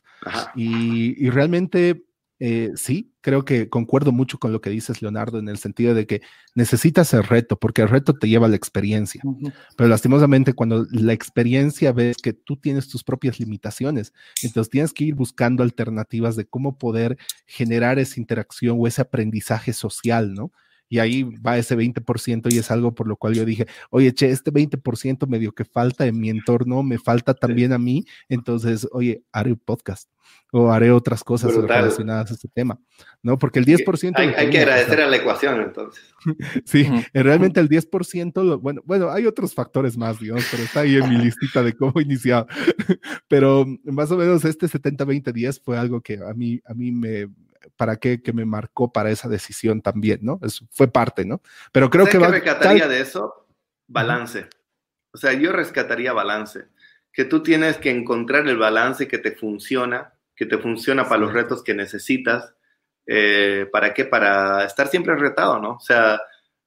Y, 0.54 1.24
y, 1.24 1.30
realmente 1.30 2.07
eh, 2.40 2.70
sí, 2.76 3.12
creo 3.20 3.44
que 3.44 3.68
concuerdo 3.68 4.12
mucho 4.12 4.38
con 4.38 4.52
lo 4.52 4.60
que 4.60 4.70
dices, 4.70 5.02
Leonardo, 5.02 5.38
en 5.38 5.48
el 5.48 5.58
sentido 5.58 5.92
de 5.92 6.06
que 6.06 6.22
necesitas 6.54 7.12
el 7.12 7.24
reto, 7.24 7.58
porque 7.58 7.82
el 7.82 7.88
reto 7.88 8.14
te 8.14 8.28
lleva 8.28 8.46
a 8.46 8.48
la 8.48 8.56
experiencia. 8.56 9.22
Pero 9.76 9.88
lastimosamente, 9.88 10.52
cuando 10.52 10.86
la 10.90 11.12
experiencia 11.12 11.92
ves 11.92 12.18
que 12.18 12.32
tú 12.32 12.56
tienes 12.56 12.88
tus 12.88 13.02
propias 13.02 13.40
limitaciones, 13.40 14.12
entonces 14.42 14.70
tienes 14.70 14.92
que 14.92 15.04
ir 15.04 15.14
buscando 15.14 15.62
alternativas 15.62 16.36
de 16.36 16.46
cómo 16.46 16.78
poder 16.78 17.18
generar 17.46 17.98
esa 17.98 18.20
interacción 18.20 18.76
o 18.80 18.86
ese 18.86 19.02
aprendizaje 19.02 19.72
social, 19.72 20.32
¿no? 20.32 20.52
Y 20.88 20.98
ahí 20.98 21.22
va 21.24 21.58
ese 21.58 21.76
20% 21.76 22.52
y 22.52 22.58
es 22.58 22.70
algo 22.70 22.94
por 22.94 23.06
lo 23.06 23.16
cual 23.16 23.34
yo 23.34 23.44
dije, 23.44 23.66
oye, 23.90 24.12
che, 24.12 24.30
este 24.30 24.52
20% 24.52 25.26
medio 25.26 25.52
que 25.52 25.64
falta 25.64 26.06
en 26.06 26.18
mi 26.18 26.30
entorno, 26.30 26.82
me 26.82 26.98
falta 26.98 27.34
también 27.34 27.72
a 27.72 27.78
mí, 27.78 28.04
entonces, 28.28 28.86
oye, 28.92 29.22
haré 29.32 29.52
un 29.52 29.60
podcast 29.64 30.08
o 30.50 30.72
haré 30.72 30.90
otras 30.90 31.22
cosas 31.22 31.54
relacionadas 31.54 32.30
a 32.30 32.34
este 32.34 32.48
tema, 32.48 32.80
¿no? 33.22 33.38
Porque 33.38 33.58
el 33.58 33.66
10%... 33.66 34.12
Hay, 34.16 34.28
hay 34.28 34.50
que 34.50 34.58
agradecer 34.58 35.00
a 35.02 35.06
la 35.06 35.16
ecuación, 35.16 35.60
entonces. 35.60 36.02
sí, 36.64 36.88
eh, 37.12 37.22
realmente 37.22 37.60
el 37.60 37.68
10%, 37.68 38.60
bueno, 38.60 38.80
bueno, 38.84 39.10
hay 39.10 39.26
otros 39.26 39.54
factores 39.54 39.96
más, 39.98 40.18
digamos, 40.18 40.46
pero 40.50 40.62
está 40.62 40.80
ahí 40.80 40.96
en 40.96 41.08
mi 41.10 41.18
listita 41.18 41.62
de 41.62 41.74
cómo 41.74 41.92
iniciar. 42.00 42.46
pero 43.28 43.66
más 43.84 44.10
o 44.10 44.16
menos 44.16 44.44
este 44.44 44.66
70-20-10 44.66 45.60
fue 45.62 45.76
algo 45.76 46.00
que 46.00 46.14
a 46.14 46.32
mí, 46.32 46.60
a 46.64 46.72
mí 46.72 46.92
me, 46.92 47.28
para 47.76 47.96
qué, 47.96 48.22
que 48.22 48.32
me 48.32 48.44
marcó 48.44 48.92
para 48.92 49.10
esa 49.10 49.28
decisión 49.28 49.82
también, 49.82 50.20
¿no? 50.22 50.38
Eso 50.42 50.66
fue 50.70 50.88
parte, 50.88 51.24
¿no? 51.24 51.40
Pero 51.72 51.90
creo 51.90 52.06
que... 52.06 52.18
¿Qué 52.18 52.26
rescataría 52.26 52.88
de 52.88 53.00
eso? 53.00 53.46
Balance. 53.86 54.48
O 55.12 55.18
sea, 55.18 55.32
yo 55.32 55.52
rescataría 55.52 56.12
balance. 56.12 56.66
Que 57.12 57.24
tú 57.24 57.42
tienes 57.42 57.78
que 57.78 57.90
encontrar 57.90 58.46
el 58.46 58.56
balance 58.56 59.08
que 59.08 59.18
te 59.18 59.32
funciona, 59.32 60.14
que 60.36 60.46
te 60.46 60.58
funciona 60.58 61.08
para 61.08 61.20
los 61.20 61.32
retos 61.32 61.62
que 61.62 61.74
necesitas. 61.74 62.54
Eh, 63.06 63.66
¿Para 63.72 63.94
qué? 63.94 64.04
Para 64.04 64.64
estar 64.64 64.88
siempre 64.88 65.16
retado, 65.16 65.58
¿no? 65.58 65.72
O 65.72 65.80
sea, 65.80 66.20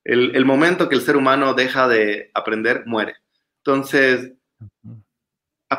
el, 0.04 0.36
el, 0.36 0.46
momento 0.46 0.90
que 0.90 0.96
el 0.96 1.02
ser 1.02 1.16
humano 1.16 1.54
deja 1.54 1.88
de 1.88 2.32
aprender, 2.34 2.84
muere. 2.88 3.16
Entonces, 3.58 4.34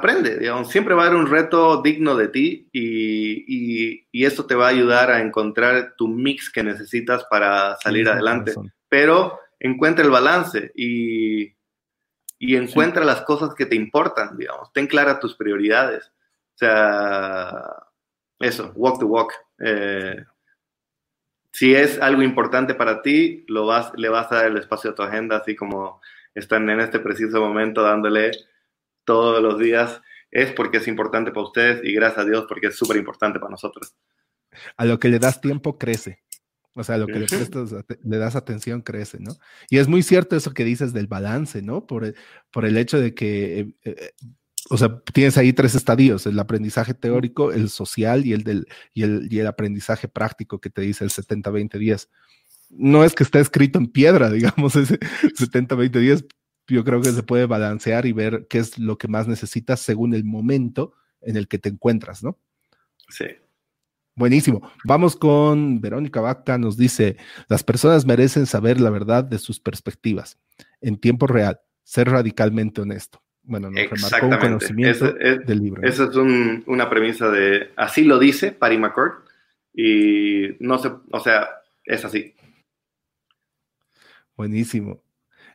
aprende, 0.03 0.37
digamos, 0.37 0.69
siempre 0.69 0.95
va 0.95 1.05
a 1.05 1.07
haber 1.07 1.19
un 1.19 1.29
reto 1.29 1.81
digno 1.81 2.17
de 2.17 2.27
ti 2.27 2.69
y, 2.73 4.05
y, 4.11 4.25
esto 4.25 4.47
te 4.47 4.57
va 4.57 4.67
a 4.67 4.71
ayudar 4.71 5.13
a 5.13 5.21
encontrar 5.21 5.95
tu 5.97 6.09
mix 6.09 6.51
que 6.51 6.65
necesitas 6.65 7.25
para 7.31 7.77
salir 7.77 8.09
adelante. 8.09 8.53
Pero 8.89 9.39
encuentra 9.61 10.05
el 10.05 10.11
balance 10.11 10.73
y, 10.75 11.55
y 12.39 12.57
encuentra 12.57 13.05
las 13.05 13.23
cosas 13.23 13.55
que 13.55 13.67
te 13.67 13.77
importan, 13.77 14.37
digamos, 14.37 14.73
ten 14.73 14.89
clara 14.89 15.21
tus 15.21 15.37
prioridades. 15.37 16.11
O 16.55 16.59
sea, 16.59 17.63
eso, 18.41 18.73
walk 18.75 18.99
the 18.99 19.05
walk. 19.05 19.33
Eh, 19.61 20.25
si 21.53 21.77
es 21.77 22.01
algo 22.01 22.23
importante 22.23 22.75
para 22.75 23.03
ti, 23.03 23.45
lo 23.47 23.67
vas, 23.67 23.93
le 23.97 24.09
vas 24.09 24.33
a 24.33 24.37
dar 24.37 24.47
el 24.47 24.57
espacio 24.57 24.91
a 24.91 24.95
tu 24.97 25.03
agenda, 25.03 25.37
así 25.37 25.55
como 25.55 26.01
están 26.35 26.69
en 26.71 26.81
este 26.81 26.99
preciso 26.99 27.41
momento 27.41 27.83
dándole 27.83 28.33
todos 29.05 29.43
los 29.43 29.59
días 29.59 30.01
es 30.31 30.53
porque 30.53 30.79
es 30.79 30.89
importante 30.89 31.31
para 31.31 31.47
ustedes 31.47 31.81
y 31.85 31.93
gracias 31.93 32.25
a 32.25 32.29
Dios 32.29 32.47
porque 32.49 32.69
es 32.69 32.77
súper 32.77 32.97
importante 32.97 33.39
para 33.39 33.51
nosotros. 33.51 33.95
A 34.77 34.85
lo 34.85 34.99
que 34.99 35.09
le 35.09 35.19
das 35.19 35.41
tiempo 35.41 35.79
crece. 35.79 36.23
O 36.75 36.83
sea, 36.85 36.95
a 36.95 36.99
lo 36.99 37.07
que 37.07 37.19
le, 37.19 37.27
prestas, 37.27 37.75
le 38.03 38.17
das 38.17 38.35
atención 38.35 38.81
crece, 38.81 39.19
¿no? 39.21 39.37
Y 39.69 39.77
es 39.77 39.89
muy 39.89 40.03
cierto 40.03 40.37
eso 40.37 40.55
que 40.55 40.65
dices 40.65 40.95
del 40.95 41.07
balance, 41.07 41.61
¿no? 41.61 41.87
Por 41.87 42.05
el, 42.05 42.17
por 42.51 42.65
el 42.65 42.79
hecho 42.79 42.99
de 42.99 43.15
que, 43.15 43.61
eh, 43.61 43.75
eh, 43.85 44.13
o 44.71 44.79
sea, 44.79 45.03
tienes 45.13 45.37
ahí 45.37 45.53
tres 45.53 45.75
estadios, 45.75 46.25
el 46.27 46.39
aprendizaje 46.39 46.95
teórico, 46.95 47.53
el 47.53 47.69
social 47.69 48.25
y 48.25 48.33
el, 48.33 48.43
del, 48.43 48.67
y 48.95 49.03
el, 49.03 49.29
y 49.31 49.41
el 49.41 49.47
aprendizaje 49.49 50.09
práctico 50.09 50.61
que 50.61 50.71
te 50.71 50.81
dice 50.81 51.05
el 51.05 51.11
70-20-10. 51.11 52.09
No 52.71 53.05
es 53.05 53.15
que 53.15 53.25
esté 53.25 53.41
escrito 53.41 53.79
en 53.79 53.89
piedra, 53.89 54.31
digamos, 54.31 54.75
ese 54.77 54.99
70-20-10, 54.99 56.27
yo 56.69 56.85
creo 56.85 57.01
que 57.01 57.11
se 57.11 57.23
puede 57.23 57.47
balancear 57.47 58.07
y 58.07 58.13
ver 58.13 58.47
qué 58.49 58.59
es 58.59 58.79
lo 58.79 58.99
que 58.99 59.09
más 59.09 59.29
necesitas 59.29 59.81
según 59.81 60.15
el 60.15 60.25
momento 60.25 60.95
en 61.21 61.37
el 61.37 61.49
que 61.49 61.59
te 61.59 61.69
encuentras, 61.69 62.23
¿no? 62.23 62.39
Sí. 63.09 63.27
Buenísimo. 64.15 64.71
Vamos 64.85 65.17
con 65.17 65.81
Verónica 65.81 66.21
Vaca, 66.21 66.59
nos 66.59 66.77
dice, 66.77 67.17
las 67.49 67.65
personas 67.65 68.05
merecen 68.05 68.47
saber 68.47 68.81
la 68.81 68.91
verdad 68.91 69.25
de 69.25 69.39
sus 69.39 69.59
perspectivas 69.59 70.39
en 70.81 70.99
tiempo 70.99 71.27
real, 71.27 71.61
ser 71.83 72.11
radicalmente 72.11 72.83
honesto. 72.83 73.23
Bueno, 73.43 73.71
nos 73.71 73.91
remarcó 73.91 74.27
un 74.27 74.37
conocimiento 74.37 75.13
del 75.13 75.59
libro. 75.59 75.83
Esa 75.83 76.05
es 76.05 76.17
una 76.67 76.91
premisa 76.91 77.31
de, 77.31 77.71
así 77.77 78.05
lo 78.05 78.19
dice 78.19 78.53
Patty 78.53 78.79
McCord, 78.79 79.25
y 79.75 80.57
no 80.61 80.79
sé, 80.79 80.91
o 81.11 81.21
sea, 81.21 81.49
es 81.85 82.05
así. 82.05 82.35
Buenísimo. 84.37 85.02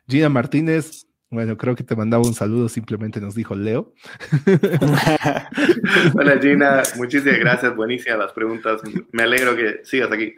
Gina 0.08 0.30
Martínez, 0.30 1.06
bueno, 1.30 1.58
creo 1.58 1.74
que 1.74 1.84
te 1.84 1.94
mandaba 1.94 2.26
un 2.26 2.32
saludo, 2.32 2.70
simplemente 2.70 3.20
nos 3.20 3.34
dijo 3.34 3.54
Leo. 3.54 3.92
Hola 6.14 6.38
Gina, 6.40 6.82
muchísimas 6.96 7.38
gracias, 7.38 7.76
buenísimas 7.76 8.18
las 8.18 8.32
preguntas. 8.32 8.80
Me 9.12 9.24
alegro 9.24 9.54
que 9.54 9.80
sigas 9.84 10.10
aquí. 10.10 10.34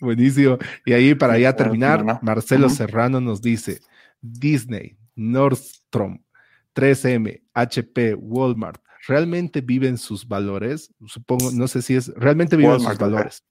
Buenísimo. 0.00 0.58
Y 0.84 0.92
ahí 0.92 1.14
para 1.14 1.38
ya 1.38 1.54
terminar, 1.54 2.04
Marcelo 2.22 2.68
Serrano 2.68 3.20
nos 3.20 3.40
dice, 3.40 3.80
Disney, 4.20 4.96
Nordstrom, 5.14 6.24
3M, 6.74 7.42
HP, 7.54 8.14
Walmart, 8.14 8.82
¿realmente 9.06 9.60
viven 9.60 9.96
sus 9.98 10.26
valores? 10.26 10.92
Supongo, 11.06 11.52
no 11.52 11.68
sé 11.68 11.82
si 11.82 11.94
es, 11.94 12.08
realmente 12.16 12.56
viven 12.56 12.80
sus 12.80 12.98
valores. 12.98 13.44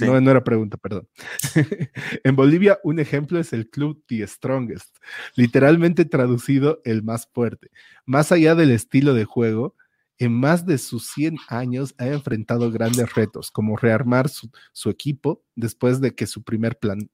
No, 0.00 0.20
no 0.20 0.30
era 0.30 0.44
pregunta, 0.44 0.76
perdón. 0.76 1.08
en 2.24 2.36
Bolivia, 2.36 2.78
un 2.84 2.98
ejemplo 2.98 3.38
es 3.38 3.52
el 3.52 3.70
club 3.70 4.02
The 4.06 4.26
Strongest, 4.26 4.96
literalmente 5.34 6.04
traducido 6.04 6.80
el 6.84 7.02
más 7.02 7.28
fuerte. 7.32 7.70
Más 8.04 8.32
allá 8.32 8.54
del 8.54 8.70
estilo 8.70 9.14
de 9.14 9.24
juego, 9.24 9.74
en 10.18 10.32
más 10.32 10.66
de 10.66 10.78
sus 10.78 11.06
100 11.12 11.36
años 11.48 11.94
ha 11.98 12.06
enfrentado 12.08 12.70
grandes 12.70 13.14
retos, 13.14 13.50
como 13.50 13.76
rearmar 13.76 14.28
su, 14.28 14.50
su 14.72 14.90
equipo 14.90 15.42
después 15.54 16.00
de 16.00 16.14
que 16.14 16.26
su 16.26 16.42
primer 16.42 16.78
plan, 16.78 17.08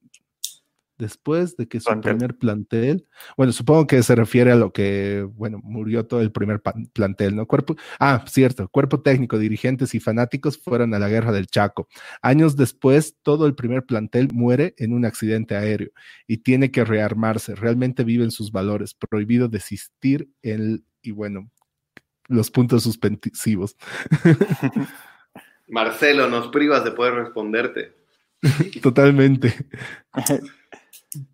después 0.97 1.57
de 1.57 1.67
que 1.67 1.79
su 1.79 1.99
primer 2.01 2.37
plantel, 2.37 3.07
bueno, 3.37 3.51
supongo 3.51 3.87
que 3.87 4.01
se 4.03 4.15
refiere 4.15 4.51
a 4.51 4.55
lo 4.55 4.71
que, 4.71 5.27
bueno, 5.33 5.59
murió 5.63 6.05
todo 6.05 6.21
el 6.21 6.31
primer 6.31 6.61
plantel, 6.93 7.35
¿no? 7.35 7.45
Cuerpo, 7.45 7.75
ah, 7.99 8.23
cierto, 8.27 8.67
cuerpo 8.69 9.01
técnico, 9.01 9.37
dirigentes 9.37 9.95
y 9.95 9.99
fanáticos 9.99 10.57
fueron 10.57 10.93
a 10.93 10.99
la 10.99 11.09
guerra 11.09 11.31
del 11.31 11.47
Chaco. 11.47 11.87
Años 12.21 12.55
después, 12.55 13.17
todo 13.23 13.45
el 13.45 13.55
primer 13.55 13.85
plantel 13.85 14.29
muere 14.33 14.73
en 14.77 14.93
un 14.93 15.05
accidente 15.05 15.55
aéreo 15.55 15.91
y 16.27 16.37
tiene 16.37 16.71
que 16.71 16.85
rearmarse. 16.85 17.55
Realmente 17.55 18.03
viven 18.03 18.31
sus 18.31 18.51
valores, 18.51 18.93
prohibido 18.93 19.47
desistir 19.47 20.29
en, 20.41 20.85
y 21.01 21.11
bueno, 21.11 21.49
los 22.27 22.51
puntos 22.51 22.83
suspensivos. 22.83 23.75
Marcelo, 25.67 26.29
nos 26.29 26.49
privas 26.49 26.83
de 26.83 26.91
poder 26.91 27.15
responderte. 27.15 27.93
Totalmente. 28.81 29.53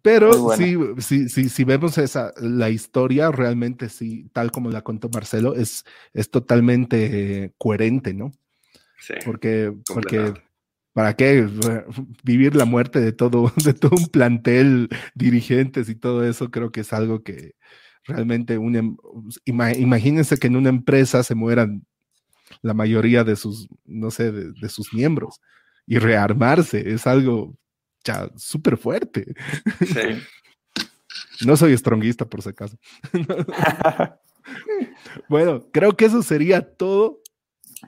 Pero 0.02 0.56
sí, 0.56 0.76
sí, 1.00 1.30
sí, 1.30 1.50
si 1.50 1.64
vemos 1.64 1.98
esa, 1.98 2.34
la 2.40 2.70
historia, 2.70 3.32
realmente 3.32 3.90
sí, 3.90 4.30
tal 4.34 4.52
como 4.52 4.70
la 4.70 4.82
contó 4.82 5.10
Marcelo, 5.10 5.56
es, 5.56 5.86
es 6.14 6.30
totalmente 6.30 7.54
coherente, 7.58 8.14
¿no? 8.14 8.32
Sí. 9.00 9.14
Porque, 9.26 9.74
porque 9.94 10.34
¿para 10.94 11.16
qué 11.16 11.48
vivir 12.24 12.56
la 12.56 12.66
muerte 12.66 13.00
de 13.00 13.12
todo, 13.14 13.52
de 13.64 13.74
todo 13.74 13.96
un 13.98 14.08
plantel, 14.08 14.90
dirigentes 15.16 15.90
y 15.90 15.96
todo 15.96 16.26
eso? 16.26 16.52
Creo 16.52 16.72
que 16.72 16.82
es 16.82 16.94
algo 16.94 17.24
que 17.24 17.56
realmente 18.06 18.58
una, 18.58 18.80
em, 18.80 18.98
imagínense 19.46 20.38
que 20.38 20.48
en 20.48 20.56
una 20.56 20.70
empresa 20.70 21.24
se 21.24 21.36
mueran 21.36 21.86
la 22.62 22.74
mayoría 22.74 23.24
de 23.24 23.36
sus, 23.36 23.68
no 23.86 24.12
sé, 24.12 24.32
de 24.32 24.70
sus 24.70 24.94
miembros 24.94 25.40
y 25.88 26.00
rearmarse 26.00 26.92
es 26.92 27.08
algo 27.08 27.56
ya 28.04 28.30
súper 28.36 28.78
fuerte. 28.78 29.34
Sí. 29.80 30.22
No 31.46 31.58
soy 31.58 31.76
stronguista, 31.76 32.26
por 32.26 32.42
si 32.42 32.50
acaso. 32.50 32.78
bueno, 35.30 35.66
creo 35.72 35.96
que 35.96 36.06
eso 36.06 36.22
sería 36.22 36.76
todo. 36.76 37.20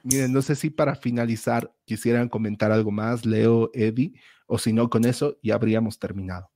Miren, 0.04 0.34
no 0.34 0.42
sé 0.42 0.56
si 0.56 0.70
para 0.70 0.96
finalizar 0.96 1.72
quisieran 1.86 2.30
comentar 2.30 2.72
algo 2.72 2.92
más, 2.92 3.26
Leo, 3.26 3.70
Eddie, 3.74 4.14
o 4.48 4.58
si 4.58 4.74
no, 4.74 4.90
con 4.90 5.06
eso 5.06 5.38
ya 5.44 5.56
habríamos 5.56 6.00
terminado. 6.00 6.50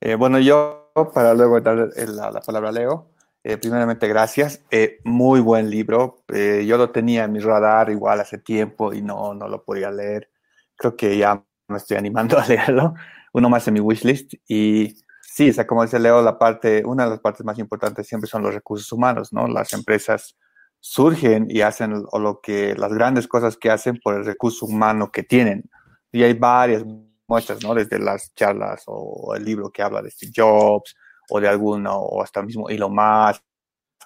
Eh, 0.00 0.14
bueno, 0.14 0.38
yo 0.38 0.92
para 1.12 1.34
luego 1.34 1.60
dar 1.60 1.90
la, 1.96 2.40
palabra 2.40 2.68
a 2.68 2.72
Leo, 2.72 3.10
eh, 3.42 3.56
primeramente 3.56 4.06
gracias. 4.06 4.64
Eh, 4.70 5.00
muy 5.04 5.40
buen 5.40 5.70
libro. 5.70 6.22
yo 6.28 6.76
lo 6.78 6.90
tenía 6.90 7.24
en 7.24 7.32
mi 7.32 7.40
radar 7.40 7.90
igual 7.90 8.20
hace 8.20 8.38
tiempo 8.38 8.94
y 8.94 9.02
no, 9.02 9.34
no 9.34 9.48
lo 9.48 9.64
podía 9.64 9.90
leer. 9.90 10.30
Creo 10.76 10.96
que 10.96 11.18
ya 11.18 11.44
me 11.70 11.78
estoy 11.78 11.96
animando 11.96 12.38
a 12.40 12.46
leerlo, 12.46 12.94
uno 13.32 13.48
más 13.48 13.66
en 13.68 13.74
mi 13.74 13.80
wishlist 13.80 14.34
y 14.48 14.96
sí, 15.20 15.50
o 15.50 15.52
sea, 15.52 15.66
como 15.66 15.82
dice 15.82 15.98
Leo, 15.98 16.22
la 16.22 16.38
parte, 16.38 16.84
una 16.84 17.04
de 17.04 17.10
las 17.10 17.20
partes 17.20 17.44
más 17.46 17.58
importantes 17.58 18.06
siempre 18.06 18.28
son 18.28 18.42
los 18.42 18.54
recursos 18.54 18.90
humanos, 18.92 19.32
¿no? 19.32 19.46
Las 19.46 19.72
empresas 19.72 20.36
surgen 20.80 21.46
y 21.48 21.60
hacen 21.60 22.04
o 22.10 22.18
lo 22.18 22.40
que, 22.40 22.74
las 22.74 22.92
grandes 22.92 23.28
cosas 23.28 23.56
que 23.56 23.70
hacen 23.70 24.00
por 24.02 24.14
el 24.16 24.24
recurso 24.24 24.66
humano 24.66 25.12
que 25.12 25.22
tienen. 25.22 25.70
Y 26.12 26.22
hay 26.24 26.32
varias 26.34 26.84
muestras, 27.28 27.62
¿no? 27.62 27.74
Desde 27.74 27.98
las 27.98 28.34
charlas 28.34 28.82
o 28.86 29.34
el 29.36 29.44
libro 29.44 29.70
que 29.70 29.82
habla 29.82 30.02
de 30.02 30.10
Steve 30.10 30.32
Jobs 30.34 30.96
o 31.30 31.40
de 31.40 31.48
alguno, 31.48 31.96
o 31.96 32.22
hasta 32.22 32.42
mismo 32.42 32.68
Elon 32.68 32.94
Musk 32.94 33.42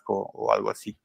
o, 0.08 0.30
o 0.34 0.52
algo 0.52 0.70
así. 0.70 0.98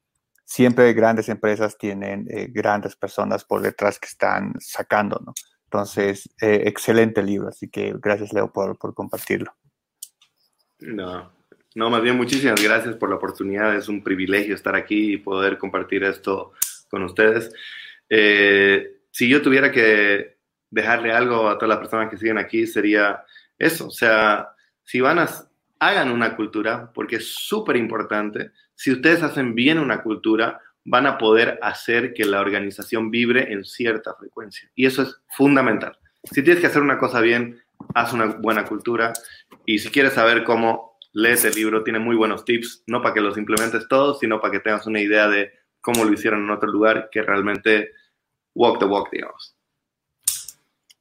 Siempre 0.44 0.92
grandes 0.92 1.28
empresas 1.28 1.78
tienen 1.78 2.26
eh, 2.28 2.48
grandes 2.50 2.96
personas 2.96 3.44
por 3.44 3.62
detrás 3.62 3.98
que 3.98 4.06
están 4.06 4.54
sacando, 4.58 5.20
¿no? 5.24 5.32
Entonces, 5.72 6.28
eh, 6.42 6.64
excelente 6.66 7.22
libro, 7.22 7.46
así 7.46 7.68
que 7.68 7.94
gracias 8.02 8.32
Leo 8.32 8.52
por, 8.52 8.76
compartirlo. 8.92 9.54
No, 10.80 11.30
no, 11.76 11.90
más 11.90 12.02
bien 12.02 12.16
muchísimas 12.16 12.60
gracias 12.60 12.96
por 12.96 13.08
la 13.08 13.14
oportunidad. 13.14 13.76
Es 13.76 13.88
un 13.88 14.02
privilegio 14.02 14.56
estar 14.56 14.74
aquí 14.74 15.12
y 15.12 15.18
poder 15.18 15.58
compartir 15.58 16.02
esto 16.02 16.54
con 16.90 17.04
ustedes. 17.04 17.52
Eh, 18.08 19.02
si 19.12 19.28
yo 19.28 19.42
tuviera 19.42 19.70
que 19.70 20.38
dejarle 20.70 21.12
algo 21.12 21.48
a 21.48 21.54
todas 21.54 21.68
las 21.68 21.78
personas 21.78 22.10
que 22.10 22.16
siguen 22.16 22.38
aquí, 22.38 22.66
sería 22.66 23.22
eso. 23.56 23.86
O 23.86 23.92
sea, 23.92 24.48
si 24.82 25.00
van 25.00 25.20
a, 25.20 25.28
hagan 25.78 26.10
una 26.10 26.34
cultura, 26.34 26.90
porque 26.92 27.16
es 27.16 27.28
súper 27.28 27.76
importante. 27.76 28.50
Si 28.74 28.90
ustedes 28.90 29.22
hacen 29.22 29.54
bien 29.54 29.78
una 29.78 30.02
cultura, 30.02 30.60
van 30.84 31.06
a 31.06 31.18
poder 31.18 31.58
hacer 31.62 32.14
que 32.14 32.24
la 32.24 32.40
organización 32.40 33.10
vibre 33.10 33.52
en 33.52 33.64
cierta 33.64 34.14
frecuencia. 34.14 34.70
Y 34.74 34.86
eso 34.86 35.02
es 35.02 35.20
fundamental. 35.36 35.98
Si 36.24 36.42
tienes 36.42 36.60
que 36.60 36.66
hacer 36.66 36.82
una 36.82 36.98
cosa 36.98 37.20
bien, 37.20 37.60
haz 37.94 38.12
una 38.12 38.26
buena 38.26 38.64
cultura. 38.64 39.12
Y 39.66 39.78
si 39.78 39.90
quieres 39.90 40.14
saber 40.14 40.44
cómo, 40.44 40.98
lees 41.12 41.44
el 41.44 41.54
libro, 41.54 41.82
tiene 41.82 41.98
muy 41.98 42.16
buenos 42.16 42.44
tips, 42.44 42.84
no 42.86 43.02
para 43.02 43.14
que 43.14 43.20
los 43.20 43.36
implementes 43.36 43.88
todos, 43.88 44.20
sino 44.20 44.40
para 44.40 44.52
que 44.52 44.60
tengas 44.60 44.86
una 44.86 45.00
idea 45.00 45.28
de 45.28 45.52
cómo 45.80 46.04
lo 46.04 46.12
hicieron 46.12 46.44
en 46.44 46.50
otro 46.50 46.70
lugar, 46.70 47.08
que 47.10 47.22
realmente 47.22 47.90
walk 48.54 48.78
the 48.78 48.84
walk, 48.84 49.10
digamos. 49.10 49.56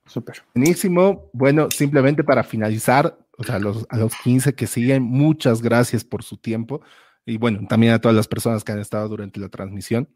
Súper. 0.06 0.41
Buenísimo. 0.56 1.30
Bueno, 1.34 1.69
simplemente 1.69 2.23
para 2.23 2.43
finalizar, 2.43 3.18
o 3.38 3.60
los, 3.60 3.85
a 3.89 3.97
los 3.97 4.15
15 4.15 4.56
que 4.56 4.68
siguen, 4.68 5.03
muchas 5.03 5.61
gracias 5.61 6.03
por 6.03 6.23
su 6.23 6.38
tiempo 6.38 6.81
y 7.30 7.38
bueno, 7.38 7.68
también 7.68 7.93
a 7.93 7.99
todas 7.99 8.15
las 8.15 8.27
personas 8.27 8.64
que 8.64 8.72
han 8.72 8.80
estado 8.80 9.07
durante 9.07 9.39
la 9.39 9.49
transmisión. 9.49 10.10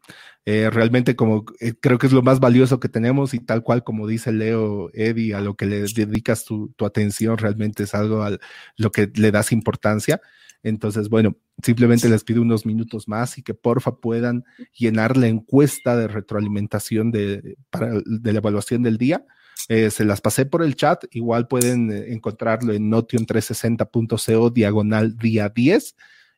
Eh, 0.44 0.68
realmente 0.70 1.14
como 1.14 1.44
eh, 1.60 1.74
creo 1.80 1.96
que 1.98 2.08
es 2.08 2.12
lo 2.12 2.22
más 2.22 2.40
valioso 2.40 2.80
que 2.80 2.88
tenemos 2.88 3.34
y 3.34 3.38
tal 3.38 3.62
cual 3.62 3.84
como 3.84 4.08
dice 4.08 4.32
Leo, 4.32 4.90
Eddie, 4.92 5.34
a 5.34 5.40
lo 5.40 5.54
que 5.56 5.66
le 5.66 5.82
dedicas 5.82 6.44
tu, 6.44 6.70
tu 6.76 6.84
atención 6.84 7.38
realmente 7.38 7.84
es 7.84 7.94
algo 7.94 8.22
a 8.22 8.36
lo 8.76 8.90
que 8.90 9.10
le 9.14 9.30
das 9.30 9.52
importancia. 9.52 10.20
Entonces, 10.64 11.08
bueno, 11.08 11.36
simplemente 11.62 12.08
les 12.08 12.24
pido 12.24 12.42
unos 12.42 12.66
minutos 12.66 13.06
más 13.06 13.38
y 13.38 13.42
que 13.42 13.54
porfa 13.54 13.96
puedan 13.96 14.44
llenar 14.76 15.16
la 15.16 15.28
encuesta 15.28 15.96
de 15.96 16.08
retroalimentación 16.08 17.12
de, 17.12 17.56
para, 17.70 18.00
de 18.04 18.32
la 18.32 18.38
evaluación 18.38 18.82
del 18.82 18.98
día. 18.98 19.24
Eh, 19.68 19.90
se 19.90 20.04
las 20.04 20.20
pasé 20.20 20.46
por 20.46 20.62
el 20.62 20.74
chat, 20.74 21.04
igual 21.12 21.46
pueden 21.46 21.92
encontrarlo 21.92 22.72
en 22.72 22.90
notion360.co 22.90 24.50
diagonal 24.50 25.16
día 25.16 25.48
10 25.48 25.94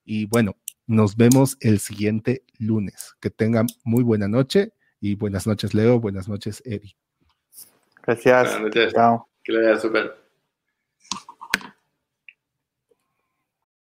y 0.07 0.27
bueno, 0.27 0.57
nos 0.87 1.17
vemos 1.17 1.57
el 1.61 1.79
siguiente 1.79 2.45
lunes. 2.59 3.15
Que 3.21 3.31
tengan 3.31 3.67
muy 3.85 4.03
buena 4.03 4.29
noche 4.29 4.73
y 5.01 5.15
buenas 5.15 5.47
noches, 5.47 5.75
Leo. 5.75 6.01
Buenas 6.01 6.29
noches, 6.29 6.63
Eddie. 6.65 6.97
Gracias. 8.03 8.59
Chao. 8.93 9.29
Que 9.43 9.53
le 9.53 9.63
vaya 9.63 9.81
súper. 9.81 10.26